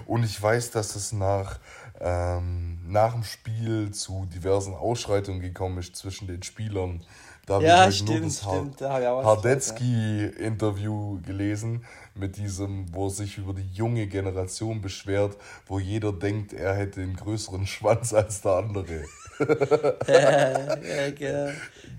Und 0.04 0.24
ich 0.24 0.40
weiß, 0.40 0.72
dass 0.72 0.94
es 0.94 1.12
nach, 1.12 1.58
ähm, 2.00 2.80
nach 2.86 3.14
dem 3.14 3.24
Spiel 3.24 3.92
zu 3.92 4.26
diversen 4.26 4.74
Ausschreitungen 4.74 5.40
gekommen 5.40 5.78
ist 5.78 5.96
zwischen 5.96 6.28
den 6.28 6.42
Spielern. 6.42 7.02
Da 7.46 7.54
habe 7.54 7.64
ja, 7.64 7.88
ich 7.88 8.00
halt 8.00 8.10
nur 8.10 8.20
das 8.22 8.40
stimmt, 8.40 8.80
Hardetzky-Interview 8.80 11.20
gelesen 11.22 11.84
mit 12.16 12.38
diesem, 12.38 12.92
wo 12.92 13.06
er 13.06 13.10
sich 13.10 13.38
über 13.38 13.54
die 13.54 13.70
junge 13.72 14.08
Generation 14.08 14.80
beschwert, 14.80 15.36
wo 15.66 15.78
jeder 15.78 16.12
denkt, 16.12 16.52
er 16.52 16.74
hätte 16.74 17.02
einen 17.02 17.14
größeren 17.14 17.64
Schwanz 17.68 18.12
als 18.12 18.40
der 18.40 18.56
andere. 18.56 19.04
ja, 20.08 20.76
ja, 20.76 21.10
genau. 21.14 21.52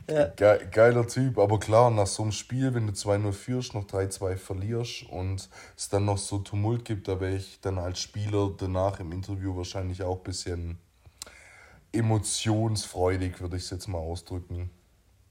ja. 0.10 0.26
Ge 0.36 0.68
geiler 0.70 1.08
Typ, 1.08 1.38
aber 1.38 1.60
klar, 1.60 1.92
nach 1.92 2.08
so 2.08 2.24
einem 2.24 2.34
Spiel, 2.34 2.74
wenn 2.74 2.88
du 2.88 2.92
2-0 2.92 3.32
führst, 3.32 3.74
noch 3.74 3.86
3-2 3.86 4.36
verlierst 4.36 5.04
und 5.10 5.48
es 5.78 5.88
dann 5.88 6.04
noch 6.04 6.18
so 6.18 6.40
Tumult 6.40 6.84
gibt, 6.84 7.08
da 7.08 7.22
wäre 7.22 7.38
ich 7.38 7.62
dann 7.62 7.78
als 7.78 8.02
Spieler 8.02 8.52
danach 8.58 9.00
im 9.00 9.14
Interview 9.14 9.56
wahrscheinlich 9.56 10.04
auch 10.04 10.18
ein 10.18 10.24
bisschen 10.24 10.78
emotionsfreudig, 11.94 13.40
würde 13.40 13.56
ich 13.56 13.64
es 13.64 13.70
jetzt 13.70 13.88
mal 13.88 14.00
ausdrücken. 14.00 14.72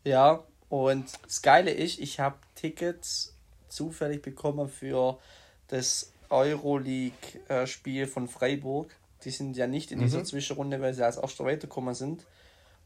Ja, 0.07 0.45
und 0.69 1.05
das 1.25 1.43
Geile 1.43 1.73
ist, 1.73 1.99
ich 1.99 2.21
habe 2.21 2.37
Tickets 2.55 3.35
zufällig 3.69 4.23
bekommen 4.23 4.69
für 4.69 5.19
das 5.67 6.13
Euroleague-Spiel 6.31 8.07
von 8.07 8.29
Freiburg. 8.29 8.95
Die 9.25 9.31
sind 9.31 9.57
ja 9.57 9.67
nicht 9.67 9.91
in 9.91 9.99
dieser 9.99 10.21
mhm. 10.21 10.25
Zwischenrunde, 10.25 10.81
weil 10.81 10.95
sie 10.95 11.05
als 11.05 11.17
Erster 11.17 11.45
weitergekommen 11.45 11.95
sind. 11.95 12.25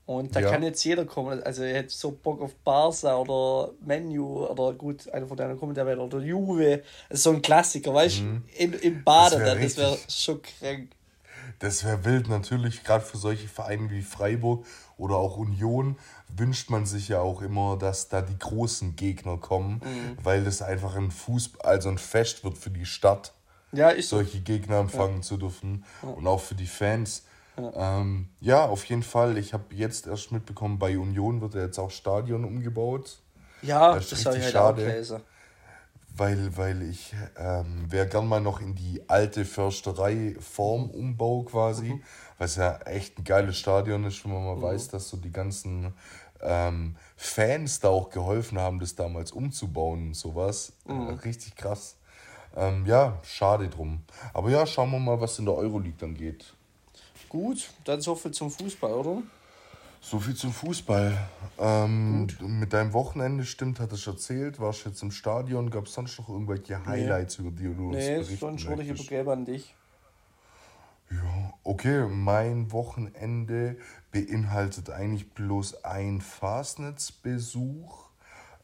Und 0.06 0.34
da 0.34 0.40
ja. 0.40 0.50
kann 0.50 0.62
jetzt 0.62 0.82
jeder 0.82 1.04
kommen. 1.04 1.42
Also, 1.42 1.62
ihr 1.62 1.74
hättet 1.74 1.90
so 1.90 2.10
Bock 2.10 2.40
auf 2.40 2.54
Barca 2.64 3.18
oder 3.18 3.72
Menu 3.84 4.46
oder 4.46 4.72
gut, 4.72 5.06
einer 5.10 5.26
von 5.26 5.36
deinen 5.36 5.58
kommt 5.58 5.76
ja 5.76 5.86
wieder, 5.86 6.02
oder 6.02 6.20
Juve. 6.20 6.82
Also 7.10 7.30
so 7.30 7.36
ein 7.36 7.42
Klassiker, 7.42 7.92
weißt 7.92 8.20
du? 8.20 8.22
Mhm. 8.22 8.44
Im, 8.56 8.72
Im 8.80 9.04
Bade 9.04 9.38
das 9.38 9.58
das 9.58 9.76
wäre 9.76 9.98
schon 10.08 10.40
krank. 10.40 10.88
Das 11.58 11.84
wäre 11.84 12.04
wild, 12.04 12.28
natürlich, 12.28 12.84
gerade 12.84 13.04
für 13.04 13.18
solche 13.18 13.48
Vereine 13.48 13.90
wie 13.90 14.02
Freiburg 14.02 14.64
oder 14.96 15.16
auch 15.16 15.36
Union 15.36 15.96
wünscht 16.28 16.70
man 16.70 16.86
sich 16.86 17.08
ja 17.08 17.20
auch 17.20 17.42
immer, 17.42 17.76
dass 17.76 18.08
da 18.08 18.22
die 18.22 18.38
großen 18.38 18.96
Gegner 18.96 19.36
kommen, 19.36 19.80
mhm. 19.84 20.16
weil 20.22 20.44
das 20.44 20.62
einfach 20.62 20.94
ein 20.96 21.10
Fußball, 21.10 21.70
also 21.70 21.88
ein 21.88 21.98
Fest 21.98 22.44
wird 22.44 22.56
für 22.56 22.70
die 22.70 22.86
Stadt 22.86 23.32
ja, 23.72 23.92
ich 23.92 24.08
solche 24.08 24.40
Gegner 24.40 24.78
empfangen 24.78 25.16
ja. 25.16 25.22
zu 25.22 25.36
dürfen 25.36 25.84
ja. 26.02 26.08
und 26.08 26.26
auch 26.26 26.40
für 26.40 26.54
die 26.54 26.66
Fans. 26.66 27.24
Ja, 27.56 28.00
ähm, 28.00 28.28
ja 28.40 28.66
auf 28.66 28.84
jeden 28.86 29.02
Fall. 29.02 29.36
Ich 29.38 29.52
habe 29.52 29.74
jetzt 29.74 30.06
erst 30.06 30.32
mitbekommen, 30.32 30.78
bei 30.78 30.98
Union 30.98 31.40
wird 31.40 31.54
ja 31.54 31.62
jetzt 31.62 31.78
auch 31.78 31.90
Stadion 31.90 32.44
umgebaut. 32.44 33.18
Ja, 33.62 33.94
das, 33.94 34.08
das 34.10 34.26
habe 34.26 34.38
ich 34.38 34.44
halt 34.44 34.52
schade, 34.52 34.82
auch 34.82 34.86
gelesen. 34.86 35.20
Weil, 36.16 36.56
weil 36.56 36.82
ich 36.82 37.14
ähm, 37.38 37.90
wäre 37.90 38.06
gern 38.06 38.26
mal 38.26 38.40
noch 38.40 38.60
in 38.60 38.74
die 38.74 39.02
alte 39.08 39.44
Försterei-Form 39.44 40.90
umbau 40.90 41.42
quasi, 41.44 41.94
mhm. 41.94 42.02
es 42.38 42.56
ja 42.56 42.76
echt 42.78 43.18
ein 43.18 43.24
geiles 43.24 43.56
Stadion 43.56 44.04
ist, 44.04 44.24
wenn 44.24 44.32
man 44.32 44.44
mal 44.44 44.56
mhm. 44.56 44.62
weiß, 44.62 44.88
dass 44.88 45.08
so 45.08 45.16
die 45.16 45.32
ganzen 45.32 45.94
ähm, 46.42 46.96
Fans 47.16 47.80
da 47.80 47.88
auch 47.88 48.10
geholfen 48.10 48.58
haben, 48.58 48.80
das 48.80 48.94
damals 48.94 49.32
umzubauen 49.32 50.08
und 50.08 50.14
sowas. 50.14 50.72
Mhm. 50.86 51.08
Richtig 51.24 51.56
krass. 51.56 51.96
Ähm, 52.56 52.84
ja, 52.86 53.18
schade 53.22 53.68
drum. 53.68 54.02
Aber 54.34 54.50
ja, 54.50 54.66
schauen 54.66 54.90
wir 54.90 54.98
mal, 54.98 55.20
was 55.20 55.38
in 55.38 55.44
der 55.44 55.54
Euroleague 55.54 55.98
dann 55.98 56.14
geht. 56.14 56.52
Gut, 57.28 57.70
dann 57.84 58.00
so 58.00 58.14
viel 58.16 58.32
zum 58.32 58.50
Fußball, 58.50 58.92
oder? 58.92 59.22
So 60.00 60.18
viel 60.18 60.34
zum 60.34 60.52
Fußball. 60.52 61.16
Ähm, 61.58 62.26
mit 62.40 62.72
deinem 62.72 62.92
Wochenende 62.92 63.44
stimmt, 63.44 63.80
hat 63.80 63.92
es 63.92 64.06
erzählt. 64.06 64.58
Warst 64.58 64.84
du 64.84 64.88
jetzt 64.88 65.02
im 65.02 65.10
Stadion? 65.10 65.70
Gab 65.70 65.86
es 65.86 65.94
sonst 65.94 66.18
noch 66.18 66.28
irgendwelche 66.28 66.84
Highlights, 66.86 67.38
nee. 67.38 67.46
über 67.46 67.56
die 67.56 67.74
du 67.74 67.88
uns 67.88 67.96
nee, 67.96 68.14
berichten 68.14 68.38
sonst 68.38 68.66
würde 68.66 68.82
ich 68.82 68.90
übergebe 68.90 69.32
an 69.32 69.44
dich. 69.44 69.74
Ja, 71.10 71.52
okay. 71.64 72.06
Mein 72.08 72.72
Wochenende 72.72 73.76
beinhaltet 74.10 74.90
eigentlich 74.90 75.30
bloß 75.32 75.84
ein 75.84 76.20
Fastnetzbesuch 76.20 78.10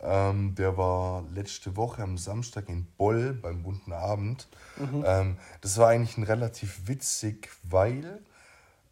ähm, 0.00 0.54
der 0.54 0.76
war 0.76 1.24
letzte 1.34 1.76
Woche 1.76 2.02
am 2.02 2.18
Samstag 2.18 2.68
in 2.68 2.86
Boll 2.98 3.32
beim 3.32 3.62
bunten 3.62 3.92
Abend. 3.92 4.46
Mhm. 4.76 5.04
Ähm, 5.06 5.36
das 5.62 5.78
war 5.78 5.88
eigentlich 5.88 6.18
ein 6.18 6.24
relativ 6.24 6.86
witzig, 6.86 7.48
weil 7.62 8.20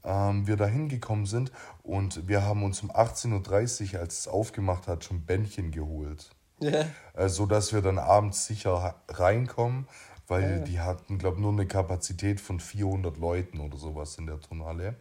ähm, 0.04 0.46
wir 0.46 0.56
da 0.56 0.66
hingekommen 0.66 1.26
sind 1.26 1.52
und 1.82 2.28
wir 2.28 2.42
haben 2.42 2.62
uns 2.62 2.82
um 2.82 2.90
18.30 2.90 3.94
Uhr, 3.94 4.00
als 4.00 4.20
es 4.20 4.28
aufgemacht 4.28 4.86
hat, 4.86 5.04
schon 5.04 5.24
Bändchen 5.24 5.70
geholt. 5.70 6.30
Yeah. 6.62 6.86
Äh, 7.14 7.28
sodass 7.28 7.72
wir 7.72 7.82
dann 7.82 7.98
abends 7.98 8.46
sicher 8.46 8.94
reinkommen, 9.08 9.88
weil 10.28 10.58
ja. 10.58 10.58
die 10.58 10.80
hatten, 10.80 11.18
glaube 11.18 11.36
ich, 11.36 11.42
nur 11.42 11.52
eine 11.52 11.66
Kapazität 11.66 12.40
von 12.40 12.60
400 12.60 13.16
Leuten 13.18 13.60
oder 13.60 13.76
sowas 13.76 14.16
in 14.16 14.26
der 14.26 14.40
Turnhalle. 14.40 14.96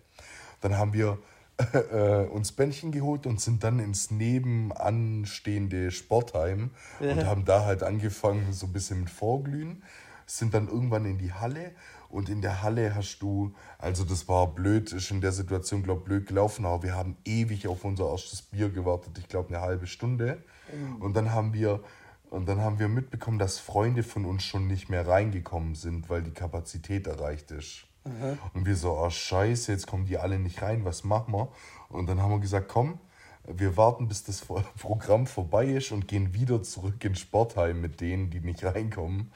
Dann 0.61 0.77
haben 0.77 0.93
wir 0.93 1.19
äh, 1.73 2.25
uns 2.25 2.51
Bändchen 2.51 2.91
geholt 2.91 3.25
und 3.25 3.39
sind 3.39 3.63
dann 3.63 3.79
ins 3.79 4.11
nebenanstehende 4.11 5.91
Sportheim 5.91 6.71
ja. 6.99 7.11
und 7.11 7.25
haben 7.25 7.45
da 7.45 7.65
halt 7.65 7.83
angefangen, 7.83 8.51
so 8.53 8.65
ein 8.65 8.73
bisschen 8.73 9.01
mit 9.01 9.09
Vorglühen. 9.09 9.83
Sind 10.25 10.53
dann 10.53 10.67
irgendwann 10.67 11.05
in 11.05 11.17
die 11.17 11.33
Halle 11.33 11.71
und 12.13 12.30
in 12.30 12.41
der 12.41 12.62
Halle 12.62 12.93
hast 12.93 13.19
du, 13.19 13.54
also 13.80 14.04
das 14.04 14.28
war 14.28 14.45
blöd, 14.54 14.93
ist 14.93 15.10
in 15.10 15.19
der 15.19 15.32
Situation, 15.32 15.82
glaube 15.82 16.02
ich, 16.02 16.06
blöd 16.06 16.28
gelaufen, 16.28 16.63
aber 16.63 16.84
wir 16.84 16.93
haben 16.93 17.17
ewig 17.26 17.67
auf 17.67 17.84
unser 17.84 18.12
erstes 18.12 18.43
Bier 18.43 18.69
gewartet, 18.69 19.17
ich 19.17 19.28
glaube 19.28 19.49
eine 19.49 19.62
halbe 19.62 19.88
Stunde. 19.88 20.43
Mhm. 20.71 21.02
Und 21.02 21.15
dann 21.15 21.32
haben 21.32 21.54
wir. 21.54 21.82
Und 22.30 22.47
dann 22.47 22.62
haben 22.62 22.80
wir 22.80 22.88
mitbekommen, 22.88 23.38
dass 23.38 23.60
Freunde 23.60 24.02
von 24.02 24.26
uns 24.26 24.43
schon 24.43 24.65
nicht 24.65 24.89
mehr 24.89 25.08
reingekommen 25.08 25.76
sind, 25.76 26.10
weil 26.10 26.23
die 26.23 26.32
Kapazität 26.32 27.06
erreicht 27.06 27.52
ist. 27.52 27.86
Mhm. 28.06 28.39
Und 28.56 28.65
wir 28.65 28.76
so, 28.76 28.97
oh 28.97 29.10
scheiße, 29.10 29.71
jetzt 29.71 29.86
kommen 29.86 30.06
die 30.06 30.17
alle 30.17 30.39
nicht 30.39 30.63
rein, 30.63 30.84
was 30.84 31.04
machen 31.04 31.32
wir? 31.32 31.49
Und 31.89 32.08
dann 32.10 32.23
haben 32.23 32.32
wir 32.32 32.39
gesagt, 32.39 32.69
komm, 32.69 32.99
wir 33.45 33.78
warten, 33.78 34.08
bis 34.08 34.23
das 34.23 34.43
Programm 34.80 35.28
vorbei 35.28 35.65
ist 35.65 35.91
und 35.91 36.08
gehen 36.08 36.34
wieder 36.34 36.63
zurück 36.63 37.04
ins 37.04 37.19
Sportheim 37.19 37.82
mit 37.82 38.02
denen, 38.02 38.32
die 38.32 38.39
nicht 38.39 38.63
reinkommen. 38.63 39.32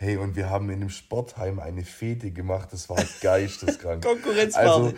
Hey, 0.00 0.16
und 0.16 0.36
wir 0.36 0.48
haben 0.48 0.70
in 0.70 0.80
dem 0.80 0.90
Sportheim 0.90 1.58
eine 1.58 1.84
Fete 1.84 2.30
gemacht, 2.30 2.68
das 2.72 2.88
war 2.88 3.02
geisteskrank. 3.20 4.02
Konkurrenzparty. 4.04 4.68
Also, 4.68 4.94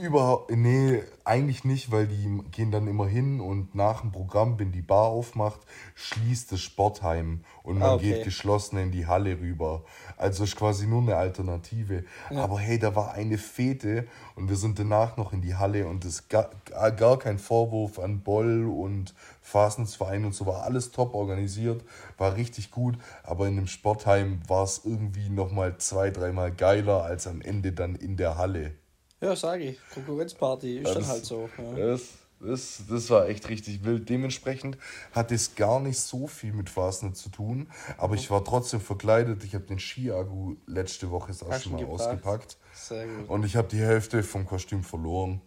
Überhaupt, 0.00 0.52
nee, 0.52 1.02
eigentlich 1.24 1.64
nicht, 1.64 1.90
weil 1.90 2.06
die 2.06 2.38
gehen 2.52 2.70
dann 2.70 2.86
immer 2.86 3.08
hin 3.08 3.40
und 3.40 3.74
nach 3.74 4.02
dem 4.02 4.12
Programm, 4.12 4.56
wenn 4.60 4.70
die 4.70 4.82
Bar 4.82 5.06
aufmacht, 5.06 5.60
schließt 5.96 6.52
das 6.52 6.60
Sportheim 6.60 7.40
und 7.64 7.78
man 7.80 7.88
ah, 7.88 7.94
okay. 7.94 8.12
geht 8.12 8.24
geschlossen 8.24 8.78
in 8.78 8.92
die 8.92 9.08
Halle 9.08 9.40
rüber. 9.40 9.82
Also 10.16 10.44
ist 10.44 10.54
quasi 10.54 10.86
nur 10.86 11.02
eine 11.02 11.16
Alternative. 11.16 12.04
Ja. 12.30 12.44
Aber 12.44 12.60
hey, 12.60 12.78
da 12.78 12.94
war 12.94 13.14
eine 13.14 13.36
Fete 13.36 14.06
und 14.36 14.48
wir 14.48 14.56
sind 14.56 14.78
danach 14.78 15.16
noch 15.16 15.32
in 15.32 15.40
die 15.40 15.56
Halle 15.56 15.88
und 15.88 16.04
das 16.04 16.28
gar, 16.28 16.50
gar 16.70 17.18
kein 17.18 17.40
Vorwurf 17.40 17.98
an 17.98 18.20
Boll 18.20 18.66
und 18.66 19.12
Fasensverein 19.44 20.24
und 20.24 20.34
so 20.34 20.46
war 20.46 20.62
alles 20.62 20.90
top 20.90 21.14
organisiert, 21.14 21.84
war 22.16 22.34
richtig 22.34 22.70
gut, 22.70 22.96
aber 23.22 23.46
in 23.46 23.56
dem 23.56 23.66
Sportheim 23.66 24.40
war 24.48 24.64
es 24.64 24.80
irgendwie 24.84 25.28
nochmal 25.28 25.76
zwei, 25.76 26.10
dreimal 26.10 26.50
geiler 26.50 27.04
als 27.04 27.26
am 27.26 27.42
Ende 27.42 27.72
dann 27.72 27.94
in 27.94 28.16
der 28.16 28.38
Halle. 28.38 28.72
Ja, 29.20 29.36
sage 29.36 29.64
ich. 29.64 29.78
Konkurrenzparty 29.92 30.78
ist 30.78 30.88
ja, 30.88 30.94
dann 30.94 31.06
halt 31.06 31.24
so. 31.26 31.48
Ja. 31.58 31.86
Das, 31.86 32.02
Das, 32.40 32.82
das 32.88 33.10
war 33.10 33.28
echt 33.28 33.48
richtig 33.48 33.84
wild. 33.84 34.08
Dementsprechend 34.08 34.76
hat 35.12 35.30
es 35.30 35.54
gar 35.54 35.78
nicht 35.78 35.98
so 35.98 36.26
viel 36.26 36.52
mit 36.52 36.68
Fastnet 36.68 37.16
zu 37.16 37.28
tun. 37.28 37.68
Aber 37.96 38.14
ich 38.16 38.30
war 38.30 38.44
trotzdem 38.44 38.80
verkleidet. 38.80 39.44
Ich 39.44 39.54
habe 39.54 39.64
den 39.64 39.78
Skiagu 39.78 40.56
letzte 40.66 41.10
Woche 41.10 41.28
das 41.28 41.42
erste 41.42 41.70
Mal 41.70 41.78
gebracht. 41.80 42.00
ausgepackt. 42.00 42.56
Sehr 42.74 43.06
gut. 43.06 43.28
Und 43.28 43.44
ich 43.44 43.56
habe 43.56 43.68
die 43.68 43.78
Hälfte 43.78 44.22
vom 44.22 44.46
Kostüm 44.46 44.82
verloren. 44.82 45.40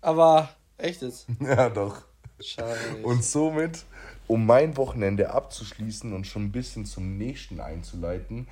Aber 0.00 0.48
echt 0.76 1.02
jetzt? 1.02 1.26
ja, 1.40 1.68
doch. 1.70 2.02
Scheiße. 2.42 2.96
Und 3.02 3.24
somit, 3.24 3.84
um 4.26 4.46
mein 4.46 4.76
Wochenende 4.76 5.30
abzuschließen 5.30 6.12
und 6.12 6.26
schon 6.26 6.44
ein 6.44 6.52
bisschen 6.52 6.86
zum 6.86 7.16
nächsten 7.18 7.60
einzuleiten, 7.60 8.48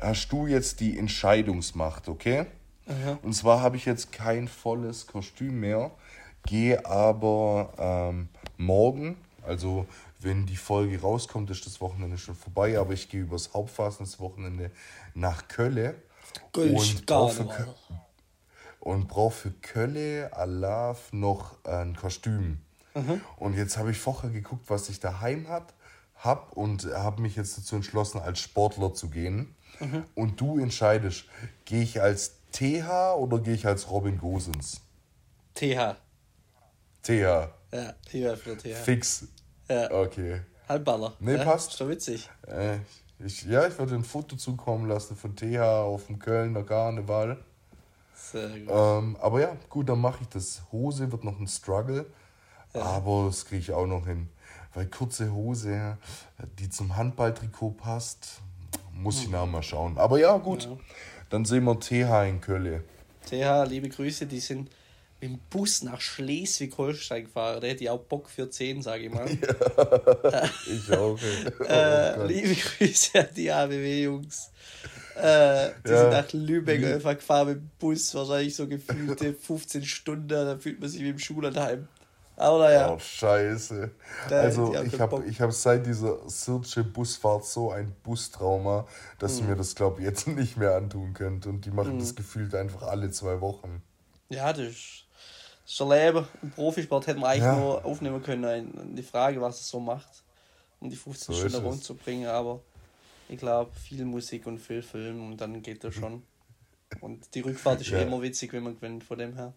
hast 0.00 0.28
du 0.30 0.46
jetzt 0.46 0.80
die 0.80 0.98
Entscheidungsmacht, 0.98 2.08
okay? 2.08 2.46
Und 3.22 3.32
zwar 3.32 3.60
habe 3.60 3.76
ich 3.76 3.84
jetzt 3.84 4.12
kein 4.12 4.48
volles 4.48 5.06
Kostüm 5.06 5.60
mehr, 5.60 5.92
gehe 6.44 6.84
aber 6.84 7.72
ähm, 7.78 8.28
morgen, 8.56 9.16
also 9.46 9.86
wenn 10.18 10.46
die 10.46 10.56
Folge 10.56 11.00
rauskommt, 11.00 11.50
ist 11.50 11.66
das 11.66 11.80
Wochenende 11.80 12.18
schon 12.18 12.34
vorbei, 12.34 12.78
aber 12.78 12.92
ich 12.92 13.08
gehe 13.08 13.22
übers 13.22 13.54
Hauptfastenswochenende 13.54 14.70
nach 15.14 15.48
Kölle 15.48 15.94
und 16.52 17.06
brauche 17.06 17.44
für, 17.44 17.74
und 18.80 19.12
für 19.32 19.50
Kölle, 19.62 20.30
Alaf 20.32 21.12
noch 21.12 21.64
ein 21.64 21.96
Kostüm. 21.96 22.58
Und 23.36 23.56
jetzt 23.56 23.78
habe 23.78 23.90
ich 23.90 23.98
vorher 23.98 24.30
geguckt, 24.30 24.64
was 24.68 24.88
ich 24.88 25.00
daheim 25.00 25.48
hat, 25.48 25.72
hab 26.16 26.52
und 26.52 26.84
habe 26.84 27.22
mich 27.22 27.36
jetzt 27.36 27.56
dazu 27.58 27.76
entschlossen, 27.76 28.20
als 28.20 28.40
Sportler 28.40 28.94
zu 28.94 29.08
gehen. 29.08 29.54
Und 30.14 30.40
du 30.40 30.58
entscheidest, 30.58 31.24
gehe 31.64 31.82
ich 31.82 32.00
als 32.00 32.36
TH 32.52 33.16
oder 33.16 33.38
gehe 33.38 33.54
ich 33.54 33.66
als 33.66 33.90
Robin 33.90 34.18
Gosens? 34.18 34.80
TH. 35.54 35.96
TH. 37.02 37.48
Ja, 37.72 37.94
TH 38.06 38.36
für 38.36 38.56
TH. 38.56 38.76
Fix. 38.76 39.28
Ja. 39.68 39.90
Okay. 39.90 40.42
Halbballer. 40.68 41.14
Nee, 41.18 41.36
ja, 41.36 41.44
passt. 41.44 41.72
Ist 41.72 41.80
doch 41.80 41.88
witzig. 41.88 42.30
Äh, 42.46 42.78
ich, 43.18 43.42
ja, 43.44 43.66
ich 43.66 43.78
würde 43.78 43.94
ein 43.94 44.04
Foto 44.04 44.36
zukommen 44.36 44.88
lassen 44.88 45.16
von 45.16 45.34
TH 45.34 45.58
auf 45.60 46.06
dem 46.06 46.18
Kölner 46.18 46.62
Karneval. 46.62 47.38
Sehr 48.14 48.48
gut. 48.48 48.68
Ähm, 48.68 49.16
aber 49.20 49.40
ja, 49.40 49.56
gut, 49.68 49.88
dann 49.88 50.00
mache 50.00 50.18
ich 50.22 50.28
das. 50.28 50.62
Hose 50.70 51.10
wird 51.10 51.24
noch 51.24 51.38
ein 51.38 51.48
Struggle, 51.48 52.06
aber 52.74 53.26
das 53.26 53.44
kriege 53.44 53.60
ich 53.60 53.72
auch 53.72 53.86
noch 53.86 54.06
hin. 54.06 54.28
Weil 54.74 54.86
kurze 54.86 55.32
Hose, 55.32 55.98
die 56.58 56.70
zum 56.70 56.96
Handballtrikot 56.96 57.72
passt, 57.72 58.40
muss 58.92 59.20
ich 59.22 59.28
nachher 59.28 59.46
mal 59.46 59.62
schauen. 59.62 59.98
Aber 59.98 60.18
ja, 60.18 60.36
gut, 60.38 60.68
dann 61.30 61.44
sehen 61.44 61.64
wir 61.64 61.78
TH 61.78 62.28
in 62.28 62.40
Köln. 62.40 62.82
TH, 63.26 63.64
liebe 63.68 63.88
Grüße, 63.88 64.26
die 64.26 64.40
sind 64.40 64.70
mit 65.20 65.30
dem 65.30 65.38
Bus 65.50 65.82
nach 65.82 66.00
Schleswig-Holstein 66.00 67.24
gefahren. 67.24 67.60
Da 67.60 67.66
hätte 67.68 67.84
ich 67.84 67.90
auch 67.90 68.00
Bock 68.00 68.28
für 68.28 68.48
10, 68.50 68.82
sage 68.82 69.04
ich 69.04 69.12
mal. 69.12 69.26
Ich 70.66 70.90
auch. 70.92 71.18
Oh 71.18 71.64
Äh, 71.64 72.14
Gott. 72.16 72.28
liebe 72.28 72.54
Grüße 72.54 73.20
an 73.20 73.28
die 73.36 73.50
ABW-Jungs. 73.50 74.50
Äh, 75.16 75.70
die 75.86 75.90
Ja. 75.90 75.98
sind 76.00 76.10
nach 76.10 76.32
Lübeck 76.32 76.82
einfach 76.84 77.14
gefahren 77.14 77.48
mit 77.48 77.56
dem 77.58 77.70
Bus, 77.78 78.14
wahrscheinlich 78.14 78.54
so 78.56 78.66
gefühlte 78.66 79.34
15 79.34 79.84
Stunden, 79.84 80.28
da 80.28 80.56
fühlt 80.58 80.80
man 80.80 80.88
sich 80.88 81.02
wie 81.02 81.10
im 81.10 81.18
Schullandheim. 81.18 81.86
Aber 82.36 82.58
naja, 82.60 82.92
Oh, 82.92 82.98
scheiße. 82.98 83.90
Da- 84.28 84.40
Also, 84.40 84.74
ich 84.82 84.98
habe 84.98 85.24
ich 85.26 85.40
hab 85.40 85.52
seit 85.52 85.84
dieser 85.86 86.28
Sirtsche 86.28 86.82
Busfahrt 86.82 87.44
so 87.44 87.70
ein 87.70 87.94
Bustrauma, 88.02 88.86
dass 89.18 89.34
Mhm. 89.34 89.38
ich 89.40 89.46
mir 89.48 89.56
das, 89.56 89.74
glaube 89.74 90.00
ich, 90.00 90.06
jetzt 90.06 90.26
nicht 90.28 90.56
mehr 90.56 90.74
antun 90.76 91.12
könnte. 91.14 91.48
Und 91.50 91.64
die 91.66 91.70
machen 91.70 91.98
das 91.98 92.14
gefühlt 92.14 92.54
einfach 92.54 92.82
alle 92.82 93.10
zwei 93.10 93.40
Wochen. 93.40 93.82
ja, 94.30 94.50
das 94.52 94.60
ist, 94.66 95.04
das 95.64 95.72
ist 95.72 95.80
der 95.80 95.88
Leben. 95.88 96.26
Im 96.42 96.50
Profisport 96.52 97.06
hätten 97.06 97.20
wir 97.20 97.28
eigentlich 97.28 97.44
Ja. 97.44 97.56
nur 97.56 97.84
aufnehmen 97.84 98.22
können. 98.22 98.96
Die 98.96 99.02
Frage, 99.02 99.40
was 99.40 99.60
es 99.60 99.68
so 99.68 99.78
macht, 99.78 100.22
um 100.80 100.88
die 100.88 100.96
15 100.96 101.34
So 101.34 101.48
Stunden 101.48 101.66
rumzubringen. 101.66 102.28
Aber 102.28 102.60
ich 103.28 103.36
glaube, 103.38 103.70
viel 103.74 104.04
Musik 104.06 104.46
und 104.46 104.58
viel 104.58 104.82
Film 104.82 105.26
und 105.28 105.40
dann 105.40 105.62
geht 105.62 105.84
das 105.84 105.94
schon. 105.94 106.22
Und 107.00 107.34
die 107.34 107.40
Rückfahrt 107.40 107.80
ist 107.80 107.88
ja 107.90 107.98
Ja. 107.98 108.04
immer 108.04 108.20
witzig, 108.20 108.52
wenn 108.52 108.64
man 108.64 108.74
gewinnt, 108.74 109.02
von 109.04 109.16
dem 109.18 109.34
her. 109.34 109.54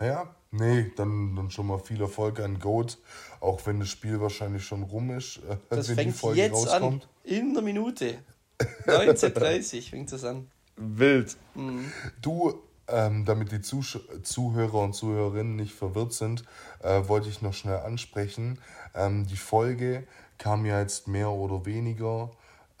Ja, 0.00 0.34
nee, 0.50 0.90
dann, 0.96 1.34
dann 1.36 1.50
schon 1.50 1.66
mal 1.66 1.78
viel 1.78 2.00
Erfolg 2.00 2.40
an 2.40 2.58
Goat, 2.58 2.98
auch 3.40 3.64
wenn 3.66 3.80
das 3.80 3.88
Spiel 3.88 4.20
wahrscheinlich 4.20 4.64
schon 4.64 4.82
rum 4.82 5.10
ist, 5.10 5.38
äh, 5.48 5.56
Das 5.70 5.88
wenn 5.88 5.96
die 5.96 6.02
fängt 6.02 6.16
Folge 6.16 6.40
jetzt 6.40 6.54
rauskommt. 6.54 7.04
an. 7.04 7.08
In 7.24 7.54
der 7.54 7.62
Minute. 7.62 8.18
19.30 8.86 9.90
fängt 9.90 10.12
das 10.12 10.24
an. 10.24 10.50
Wild. 10.76 11.36
Mhm. 11.54 11.92
Du, 12.20 12.54
ähm, 12.88 13.24
damit 13.24 13.52
die 13.52 13.60
Zusch 13.60 13.98
Zuhörer 14.22 14.82
und 14.82 14.94
Zuhörerinnen 14.94 15.56
nicht 15.56 15.74
verwirrt 15.74 16.12
sind, 16.12 16.44
äh, 16.82 17.06
wollte 17.08 17.28
ich 17.28 17.42
noch 17.42 17.52
schnell 17.54 17.78
ansprechen. 17.78 18.58
Ähm, 18.94 19.26
die 19.26 19.36
Folge 19.36 20.06
kam 20.38 20.64
ja 20.64 20.80
jetzt 20.80 21.08
mehr 21.08 21.30
oder 21.30 21.66
weniger 21.66 22.30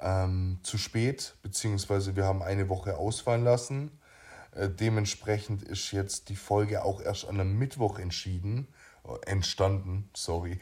ähm, 0.00 0.58
zu 0.62 0.78
spät, 0.78 1.34
beziehungsweise 1.42 2.16
wir 2.16 2.24
haben 2.24 2.42
eine 2.42 2.68
Woche 2.68 2.96
ausfallen 2.96 3.44
lassen. 3.44 3.97
Äh, 4.52 4.68
dementsprechend 4.68 5.62
ist 5.62 5.92
jetzt 5.92 6.28
die 6.28 6.36
Folge 6.36 6.84
auch 6.84 7.00
erst 7.00 7.28
an 7.28 7.40
einem 7.40 7.58
Mittwoch 7.58 7.98
entschieden, 7.98 8.68
äh, 9.04 9.30
entstanden, 9.30 10.10
sorry. 10.14 10.60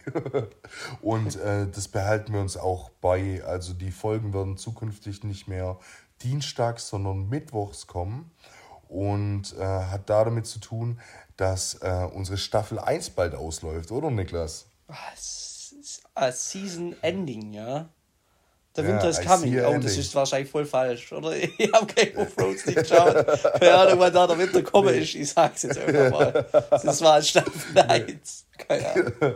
Und 1.00 1.36
äh, 1.36 1.66
das 1.68 1.88
behalten 1.88 2.32
wir 2.32 2.40
uns 2.40 2.56
auch 2.56 2.90
bei. 2.90 3.42
Also 3.44 3.74
die 3.74 3.90
Folgen 3.90 4.32
werden 4.34 4.56
zukünftig 4.56 5.24
nicht 5.24 5.48
mehr 5.48 5.78
dienstags, 6.22 6.88
sondern 6.88 7.28
mittwochs 7.28 7.86
kommen. 7.86 8.30
Und 8.88 9.54
äh, 9.58 9.64
hat 9.64 10.08
da 10.08 10.24
damit 10.24 10.46
zu 10.46 10.60
tun, 10.60 11.00
dass 11.36 11.74
äh, 11.82 12.08
unsere 12.12 12.38
Staffel 12.38 12.78
1 12.78 13.10
bald 13.10 13.34
ausläuft, 13.34 13.90
oder 13.90 14.10
Niklas? 14.10 14.66
Ah, 16.14 16.30
Season 16.32 16.94
Ending, 17.02 17.52
ja. 17.52 17.88
Der 18.76 18.86
Winter 18.86 19.08
is 19.08 19.18
I 19.18 19.24
coming. 19.24 19.54
Oh, 19.56 19.58
a 19.58 19.62
das 19.62 19.74
ending. 19.74 20.00
ist 20.00 20.14
wahrscheinlich 20.14 20.50
voll 20.50 20.66
falsch, 20.66 21.12
oder? 21.12 21.34
Ich 21.58 21.72
habe 21.72 21.86
Game 21.86 22.16
of 22.16 22.34
Thrones 22.34 22.66
nicht 22.66 22.78
geschaut. 22.78 23.26
Keine 23.60 23.74
Ahnung, 23.74 23.98
wann 24.00 24.12
da 24.12 24.26
der 24.26 24.38
Winter 24.38 24.62
kommen 24.70 24.94
ist. 24.94 25.14
Ich 25.14 25.30
sag's 25.30 25.62
jetzt 25.62 25.78
einfach 25.78 26.10
mal. 26.10 26.46
Das 26.70 27.00
war 27.02 27.22
Staffel 27.22 27.80
1. 27.80 28.46
Keine 28.68 28.90
Ahnung. 28.92 29.12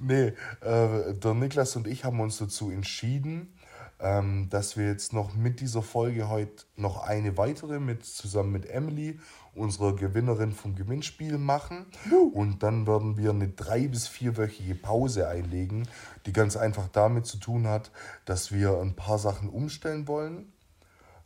Nee, 0.00 0.32
äh, 0.62 1.14
der 1.14 1.34
Niklas 1.34 1.76
und 1.76 1.86
ich 1.86 2.04
haben 2.04 2.18
uns 2.18 2.38
dazu 2.38 2.70
entschieden, 2.70 3.56
ähm, 4.00 4.48
dass 4.50 4.76
wir 4.76 4.86
jetzt 4.86 5.12
noch 5.12 5.34
mit 5.34 5.60
dieser 5.60 5.82
Folge 5.82 6.28
heute 6.28 6.64
noch 6.76 7.02
eine 7.02 7.36
weitere 7.36 7.78
mit 7.80 8.04
zusammen 8.04 8.52
mit 8.52 8.66
Emily, 8.66 9.18
unserer 9.54 9.94
Gewinnerin 9.94 10.52
vom 10.52 10.74
Gewinnspiel, 10.74 11.38
machen. 11.38 11.86
Und 12.34 12.62
dann 12.62 12.86
werden 12.86 13.16
wir 13.16 13.30
eine 13.30 13.48
drei- 13.48 13.88
bis 13.88 14.08
vierwöchige 14.08 14.74
Pause 14.74 15.28
einlegen, 15.28 15.88
die 16.26 16.32
ganz 16.32 16.56
einfach 16.56 16.88
damit 16.88 17.26
zu 17.26 17.38
tun 17.38 17.66
hat, 17.66 17.90
dass 18.24 18.52
wir 18.52 18.80
ein 18.80 18.94
paar 18.94 19.18
Sachen 19.18 19.48
umstellen 19.48 20.08
wollen. 20.08 20.52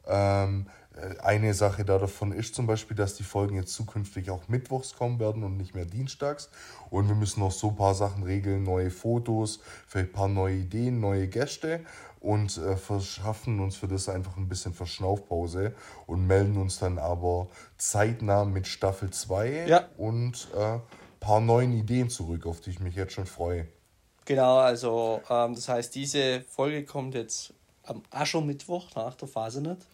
Ähm, 0.07 0.67
äh, 0.88 0.88
eine 1.23 1.55
Sache 1.55 1.85
da 1.85 1.99
davon 1.99 2.33
ist 2.33 2.55
zum 2.55 2.67
Beispiel, 2.67 2.97
dass 2.97 3.15
die 3.15 3.23
Folgen 3.23 3.57
jetzt 3.57 3.75
zukünftig 3.75 4.31
auch 4.31 4.49
mittwochs 4.49 4.95
kommen 4.95 5.19
werden 5.19 5.45
und 5.45 5.57
nicht 5.57 5.75
mehr 5.75 5.85
dienstags. 5.85 6.51
Und 6.91 7.09
wir 7.09 7.15
müssen 7.15 7.41
noch 7.41 7.53
so 7.53 7.69
ein 7.69 7.77
paar 7.77 7.95
Sachen 7.95 8.23
regeln, 8.23 8.63
neue 8.63 8.91
Fotos, 8.91 9.61
vielleicht 9.87 10.11
ein 10.11 10.13
paar 10.13 10.29
neue 10.29 10.57
Ideen, 10.57 11.01
neue 11.01 11.29
Gäste 11.29 11.81
und 12.21 12.57
äh, 12.59 12.77
verschaffen 12.77 13.61
uns 13.61 13.77
für 13.77 13.89
das 13.89 14.09
einfach 14.09 14.37
ein 14.37 14.49
bisschen 14.49 14.75
Verschnaufpause 14.75 15.75
und 16.07 16.27
melden 16.27 16.57
uns 16.57 16.79
dann 16.79 16.99
aber 16.99 17.49
zeitnah 17.77 18.45
mit 18.45 18.67
Staffel 18.67 19.11
2 19.11 19.67
Ja. 19.69 19.85
und 19.97 20.49
ein 20.57 20.77
äh, 20.77 20.81
paar 21.21 21.41
neuen 21.41 21.73
Ideen 21.73 22.11
zurück, 22.11 22.47
auf 22.47 22.61
die 22.61 22.71
ich 22.71 22.81
mich 22.81 22.97
jetzt 22.97 23.13
schon 23.13 23.27
freue. 23.27 23.69
Genau, 24.25 24.59
also 24.59 25.23
ähm, 25.31 25.55
das 25.55 25.69
heißt, 25.69 25.95
diese 25.95 26.43
Folge 26.43 26.85
kommt 26.85 27.15
jetzt 27.15 27.55
am 27.85 28.03
Aschermittwoch 28.11 28.95
nach 28.95 29.15
der 29.15 29.29
Phase 29.29 29.63
nicht. 29.63 29.87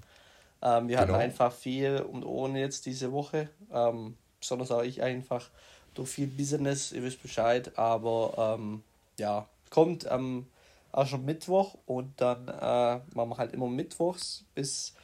Ähm, 0.64 0.88
wir 0.88 0.98
hatten 0.98 1.08
Genau. 1.12 1.18
einfach 1.22 1.52
viel 1.52 2.00
und 2.00 2.24
ohne 2.24 2.58
jetzt 2.60 2.86
diese 2.86 3.12
Woche. 3.12 3.48
Ähm, 3.72 4.16
besonders 4.40 4.70
auch 4.70 4.82
ich 4.82 5.02
einfach 5.02 5.50
durch 5.94 6.08
viel 6.08 6.26
Business, 6.26 6.90
ihr 6.92 7.02
wisst 7.02 7.22
Bescheid. 7.22 7.72
Aber 7.78 8.56
ähm, 8.58 8.82
ja, 9.18 9.46
kommt 9.70 10.08
am 10.08 10.46
Aschermittwoch 10.92 11.74
und 11.86 12.12
dann 12.20 12.48
äh, 12.48 13.00
machen 13.14 13.30
wir 13.30 13.36
halt 13.36 13.52
immer 13.52 13.66
mittwochs 13.68 14.44
bis 14.54 14.94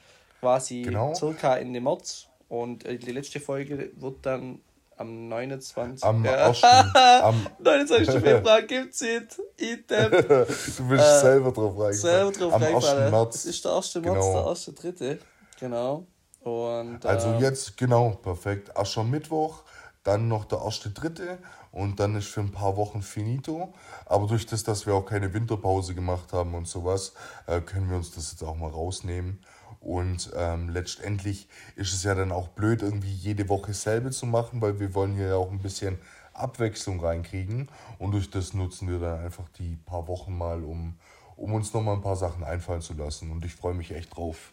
quasi 0.41 0.83
Genau. 0.83 1.15
circa 1.15 1.57
Ende 1.57 1.81
März. 1.81 2.27
Und 2.49 2.85
äh, 2.87 2.97
die 2.99 3.13
letzte 3.13 3.39
Folge 3.41 3.91
wird 3.97 4.25
dann 4.27 4.61
am 4.97 5.29
29. 5.29 6.05
Am 6.05 6.25
ja. 6.25 6.49
1. 6.49 6.63
am, 6.63 7.47
29. 7.59 8.21
Februar 8.21 8.63
gibt's 8.63 9.01
it. 9.03 9.39
Item. 9.59 10.11
du 10.29 10.89
bist 10.89 11.05
Äh, 11.05 11.21
selber 11.21 11.53
drauf 11.53 11.79
reingefallen. 11.79 11.95
Selber 11.95 12.33
drauf 12.33 12.53
Am 12.55 12.63
1. 12.63 12.73
reingefallen. 12.73 13.13
Das 13.27 13.45
ist 13.47 13.65
der 13.65 13.73
1. 13.77 13.95
März, 13.97 14.05
Genau. 14.05 14.33
der 14.35 14.45
erste 14.47 14.73
dritte. 14.73 15.19
Genau. 15.61 16.07
Und, 16.41 17.05
Also 17.05 17.29
ähm, 17.29 17.41
jetzt, 17.41 17.77
genau, 17.77 18.11
perfekt. 18.11 18.77
Aschermittwoch, 18.77 19.63
dann 20.03 20.29
noch 20.29 20.47
der 20.47 20.61
erste 20.61 20.91
Dritte 20.91 21.39
und 21.71 22.01
dann 22.01 22.17
ist 22.17 22.29
für 22.29 22.41
ein 22.41 22.51
paar 22.51 22.77
Wochen 22.77 23.03
finito. 23.03 23.75
Aber 24.07 24.27
durch 24.27 24.47
das, 24.47 24.65
dass 24.65 24.87
wir 24.87 24.95
auch 24.95 25.05
keine 25.05 25.35
Winterpause 25.35 25.95
gemacht 25.95 26.33
haben 26.33 26.55
und 26.55 26.67
sowas, 26.67 27.13
äh, 27.47 27.61
können 27.61 27.91
wir 27.91 27.97
uns 27.97 28.11
das 28.13 28.33
jetzt 28.33 28.43
auch 28.43 28.57
mal 28.57 28.71
rausnehmen. 28.71 29.45
Und 29.81 30.31
ähm, 30.35 30.71
letztendlich 30.71 31.49
ist 31.77 31.93
es 31.93 32.03
ja 32.05 32.15
dann 32.15 32.33
auch 32.33 32.49
blöd, 32.49 32.83
irgendwie 32.83 33.13
jede 33.13 33.49
Woche 33.49 33.73
selbe 33.75 34.11
zu 34.11 34.27
machen, 34.27 34.61
weil 34.61 34.81
wir 34.81 34.95
wollen 34.95 35.15
hier 35.15 35.29
ja 35.29 35.37
auch 35.37 35.51
ein 35.51 35.61
bisschen 35.61 35.99
Abwechslung 36.35 37.01
reinkriegen. 37.01 37.69
Und 37.99 38.13
durch 38.13 38.31
das 38.31 38.55
nutzen 38.55 38.89
wir 38.89 38.99
dann 38.99 39.21
einfach 39.21 39.49
die 39.59 39.77
paar 39.77 40.09
Wochen 40.09 40.37
mal, 40.37 40.63
um, 40.65 40.99
um 41.37 41.53
uns 41.55 41.73
nochmal 41.75 41.97
ein 41.97 42.03
paar 42.03 42.17
Sachen 42.17 42.45
einfallen 42.45 42.83
zu 42.83 42.95
lassen. 42.95 43.31
Und 43.31 43.45
ich 43.45 43.55
freue 43.55 43.75
mich 43.75 43.93
echt 43.93 44.17
drauf. 44.17 44.53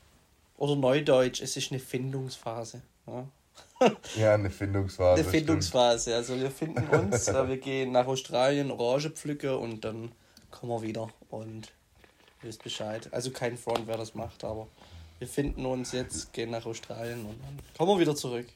Oder 0.57 0.75
Neudeutsch, 0.75 1.41
es 1.41 1.55
ist 1.55 1.71
eine 1.71 1.79
Findungsphase. 1.79 2.81
Ja, 3.05 3.27
ja 4.15 4.33
eine 4.33 4.49
Findungsphase. 4.49 5.21
Eine 5.21 5.29
Findungsphase. 5.29 6.15
Also 6.15 6.39
wir 6.39 6.51
finden 6.51 6.87
uns, 6.87 7.27
äh, 7.27 7.47
wir 7.47 7.57
gehen 7.57 7.91
nach 7.91 8.07
Australien 8.07 8.71
Orange 8.71 9.11
pflücken 9.11 9.55
und 9.55 9.85
dann 9.85 10.11
kommen 10.51 10.71
wir 10.71 10.81
wieder 10.81 11.09
und 11.29 11.71
wisst 12.41 12.63
Bescheid. 12.63 13.07
Also 13.11 13.31
kein 13.31 13.57
Front, 13.57 13.85
wer 13.85 13.97
das 13.97 14.15
macht, 14.15 14.43
aber 14.43 14.67
wir 15.19 15.27
finden 15.27 15.65
uns 15.65 15.91
jetzt, 15.91 16.33
gehen 16.33 16.51
nach 16.51 16.65
Australien 16.65 17.25
und 17.25 17.39
dann 17.43 17.59
kommen 17.77 17.97
wir 17.97 17.99
wieder 17.99 18.15
zurück. 18.15 18.47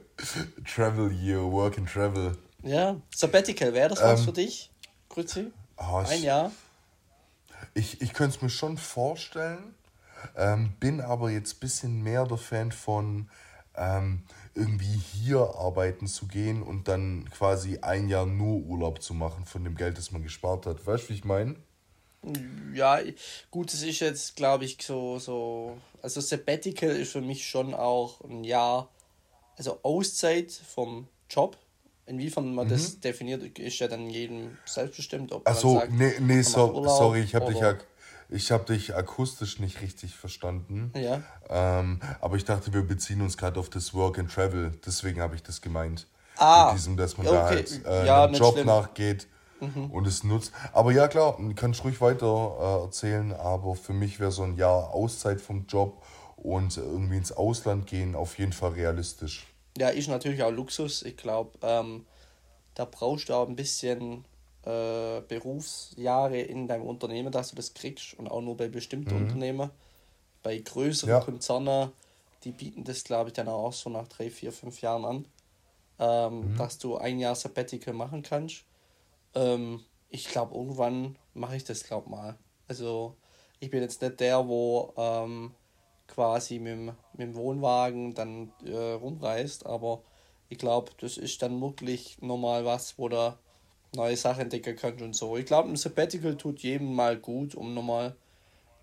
travel 0.65 1.12
Year, 1.12 1.39
Work 1.39 1.78
and 1.78 1.89
Travel. 1.89 2.38
Ja, 2.63 3.00
Sabbatical, 3.15 3.74
wäre 3.74 3.89
das 3.89 4.02
was 4.02 4.20
ähm, 4.20 4.26
für 4.26 4.34
dich, 4.34 4.70
Grüezi? 5.08 5.52
Oh, 5.78 6.04
Ein 6.06 6.24
Jahr? 6.24 6.52
Ich, 7.74 8.02
ich 8.02 8.13
könnte 8.13 8.36
es 8.36 8.42
mir 8.42 8.50
schon 8.50 8.78
vorstellen, 8.78 9.76
ähm, 10.36 10.73
bin 10.79 11.01
aber 11.01 11.29
jetzt 11.29 11.55
ein 11.55 11.60
bisschen 11.60 12.01
mehr 12.01 12.25
der 12.25 12.38
Fan 12.38 12.71
von 12.71 13.29
ähm, 13.75 14.23
irgendwie 14.55 14.99
hier 15.13 15.39
arbeiten 15.58 16.08
zu 16.08 16.27
gehen 16.27 16.62
und 16.62 16.88
dann 16.88 17.29
quasi 17.29 17.79
ein 17.79 18.10
Jahr 18.10 18.25
nur 18.25 18.65
Urlaub 18.65 19.01
zu 19.01 19.13
machen 19.13 19.45
von 19.45 19.63
dem 19.63 19.75
Geld, 19.75 19.97
das 19.97 20.12
man 20.12 20.23
gespart 20.23 20.65
hat. 20.65 20.86
Weißt 20.86 21.05
du, 21.05 21.10
wie 21.10 21.13
ich 21.13 21.25
meine? 21.25 21.55
Ja, 22.73 22.99
gut, 23.49 23.73
es 23.73 23.82
ist 23.82 24.01
jetzt, 24.01 24.36
glaube 24.36 24.65
ich, 24.65 24.77
so, 24.82 25.19
so. 25.19 25.77
Also 26.01 26.19
Sabbatical 26.19 26.89
ist 26.89 27.13
für 27.13 27.21
mich 27.21 27.47
schon 27.47 27.73
auch 27.73 28.21
ein 28.21 28.43
Jahr, 28.43 28.89
also 29.58 29.79
Auszeit 29.84 30.51
vom 30.51 31.08
Job. 31.29 31.58
Inwiefern 32.05 32.53
man 32.53 32.65
mhm. 32.67 32.71
das 32.71 32.99
definiert, 32.99 33.58
ist 33.60 33.79
ja 33.79 33.88
dann 33.88 34.10
jedem 34.10 34.58
selbstbestimmt. 34.65 35.32
Ob 35.32 35.47
Achso, 35.47 35.82
nee, 35.91 36.13
nee, 36.19 36.41
so, 36.41 36.84
sorry, 36.88 37.21
ich 37.21 37.36
habe 37.36 37.53
dich, 37.53 37.62
ak 38.32 38.52
hab 38.52 38.65
dich 38.68 38.96
akustisch 38.96 39.60
nicht 39.60 39.82
richtig 39.82 40.15
verstanden. 40.15 40.92
Ja. 40.96 41.22
Ähm, 41.50 42.00
aber 42.22 42.36
ich 42.36 42.46
dachte, 42.46 42.74
wir 42.74 42.84
beziehen 42.84 43.22
uns 43.22 43.38
gerade 43.38 43.60
auf 43.60 43.70
das 43.70 43.94
Work 43.94 44.20
and 44.20 44.32
Travel. 44.32 44.72
Deswegen 44.86 45.22
habe 45.22 45.36
ich 45.36 45.44
das 45.44 45.62
gemeint. 45.62 46.08
Ah. 46.38 46.68
Mit 46.68 46.80
diesem, 46.80 46.98
dass 46.98 47.18
man 47.18 47.28
okay. 47.28 47.36
da 47.36 47.46
halt 47.46 47.86
äh, 47.86 48.06
ja, 48.06 48.24
einem 48.24 48.36
Job 48.36 48.54
schlimm. 48.54 48.68
nachgeht 48.68 49.28
mhm. 49.60 49.92
und 49.92 50.08
es 50.08 50.24
nutzt. 50.24 50.54
Aber 50.74 50.92
ja, 50.92 51.08
klar, 51.08 51.38
kannst 51.56 51.84
ruhig 51.84 52.00
weiter 52.02 52.58
äh, 52.60 52.84
erzählen, 52.86 53.34
aber 53.34 53.76
für 53.76 53.94
mich 53.94 54.20
wäre 54.20 54.32
so 54.32 54.44
ein 54.44 54.56
Jahr 54.56 54.94
Auszeit 54.94 55.42
vom 55.42 55.65
Job 55.68 56.04
und 56.38 56.78
irgendwie 56.78 57.18
ins 57.18 57.32
Ausland 57.32 57.88
gehen 57.88 58.15
auf 58.15 58.38
jeden 58.38 58.54
Fall 58.54 58.72
realistisch. 58.72 59.48
Ja, 59.78 59.89
ist 59.89 60.08
natürlich 60.08 60.44
auch 60.44 60.52
Luxus. 60.52 61.04
Ich 61.04 61.18
glaube, 61.18 61.58
ähm, 61.62 62.06
da 62.76 62.86
brauchst 62.86 63.30
du 63.30 63.34
auch 63.34 63.48
ein 63.48 63.56
bisschen 63.56 64.26
äh, 64.69 65.21
Berufsjahre 65.27 66.39
in 66.39 66.67
deinem 66.67 66.86
Unternehmen, 66.86 67.32
dass 67.32 67.49
du 67.49 67.55
das 67.55 67.73
kriegst 67.73 68.13
und 68.19 68.29
auch 68.29 68.41
nur 68.41 68.55
bei 68.55 68.67
bestimmten 68.67 69.15
mhm. 69.15 69.23
Unternehmen. 69.23 69.71
Bei 70.43 70.58
größeren 70.58 71.10
ja. 71.10 71.19
Konzernen, 71.19 71.91
die 72.43 72.51
bieten 72.51 72.84
das, 72.84 73.03
glaube 73.03 73.29
ich, 73.29 73.34
dann 73.34 73.47
auch 73.47 73.73
so 73.73 73.89
nach 73.89 74.08
drei, 74.08 74.29
vier, 74.29 74.51
fünf 74.51 74.82
Jahren 74.82 75.05
an, 75.05 75.25
ähm, 75.99 76.51
mhm. 76.51 76.58
dass 76.58 76.77
du 76.77 76.97
ein 76.97 77.19
Jahr 77.19 77.36
Sabbatical 77.36 77.93
machen 77.93 78.21
kannst. 78.21 78.63
Ähm, 79.34 79.84
ich 80.10 80.27
glaube, 80.27 80.55
irgendwann 80.55 81.17
mache 81.34 81.55
ich 81.55 81.63
das, 81.63 81.84
glaube 81.84 82.10
mal. 82.10 82.38
Also 82.67 83.15
ich 83.60 83.69
bin 83.69 83.82
jetzt 83.82 84.01
nicht 84.01 84.19
der, 84.19 84.47
wo 84.47 84.93
ähm, 84.97 85.51
quasi 86.08 86.60
mit 86.60 86.73
dem, 86.73 86.86
mit 86.86 87.19
dem 87.19 87.36
Wohnwagen 87.36 88.13
dann 88.13 88.51
äh, 88.65 88.93
rumreist, 88.93 89.65
aber 89.65 90.01
ich 90.47 90.58
glaube, 90.58 90.91
das 90.99 91.17
ist 91.17 91.41
dann 91.41 91.62
wirklich 91.62 92.21
normal 92.21 92.65
was, 92.65 92.97
wo 92.97 93.10
du 93.10 93.38
neue 93.95 94.17
Sachen 94.17 94.41
entdecken 94.41 94.75
kannst 94.75 95.02
und 95.02 95.15
so. 95.15 95.38
Ich 95.38 95.45
glaube, 95.45 95.69
ein 95.69 95.75
Sabbatical 95.75 96.38
tut 96.38 96.60
jedem 96.60 96.93
mal 96.93 97.17
gut, 97.17 97.56
um 97.56 97.73
nochmal 97.73 98.15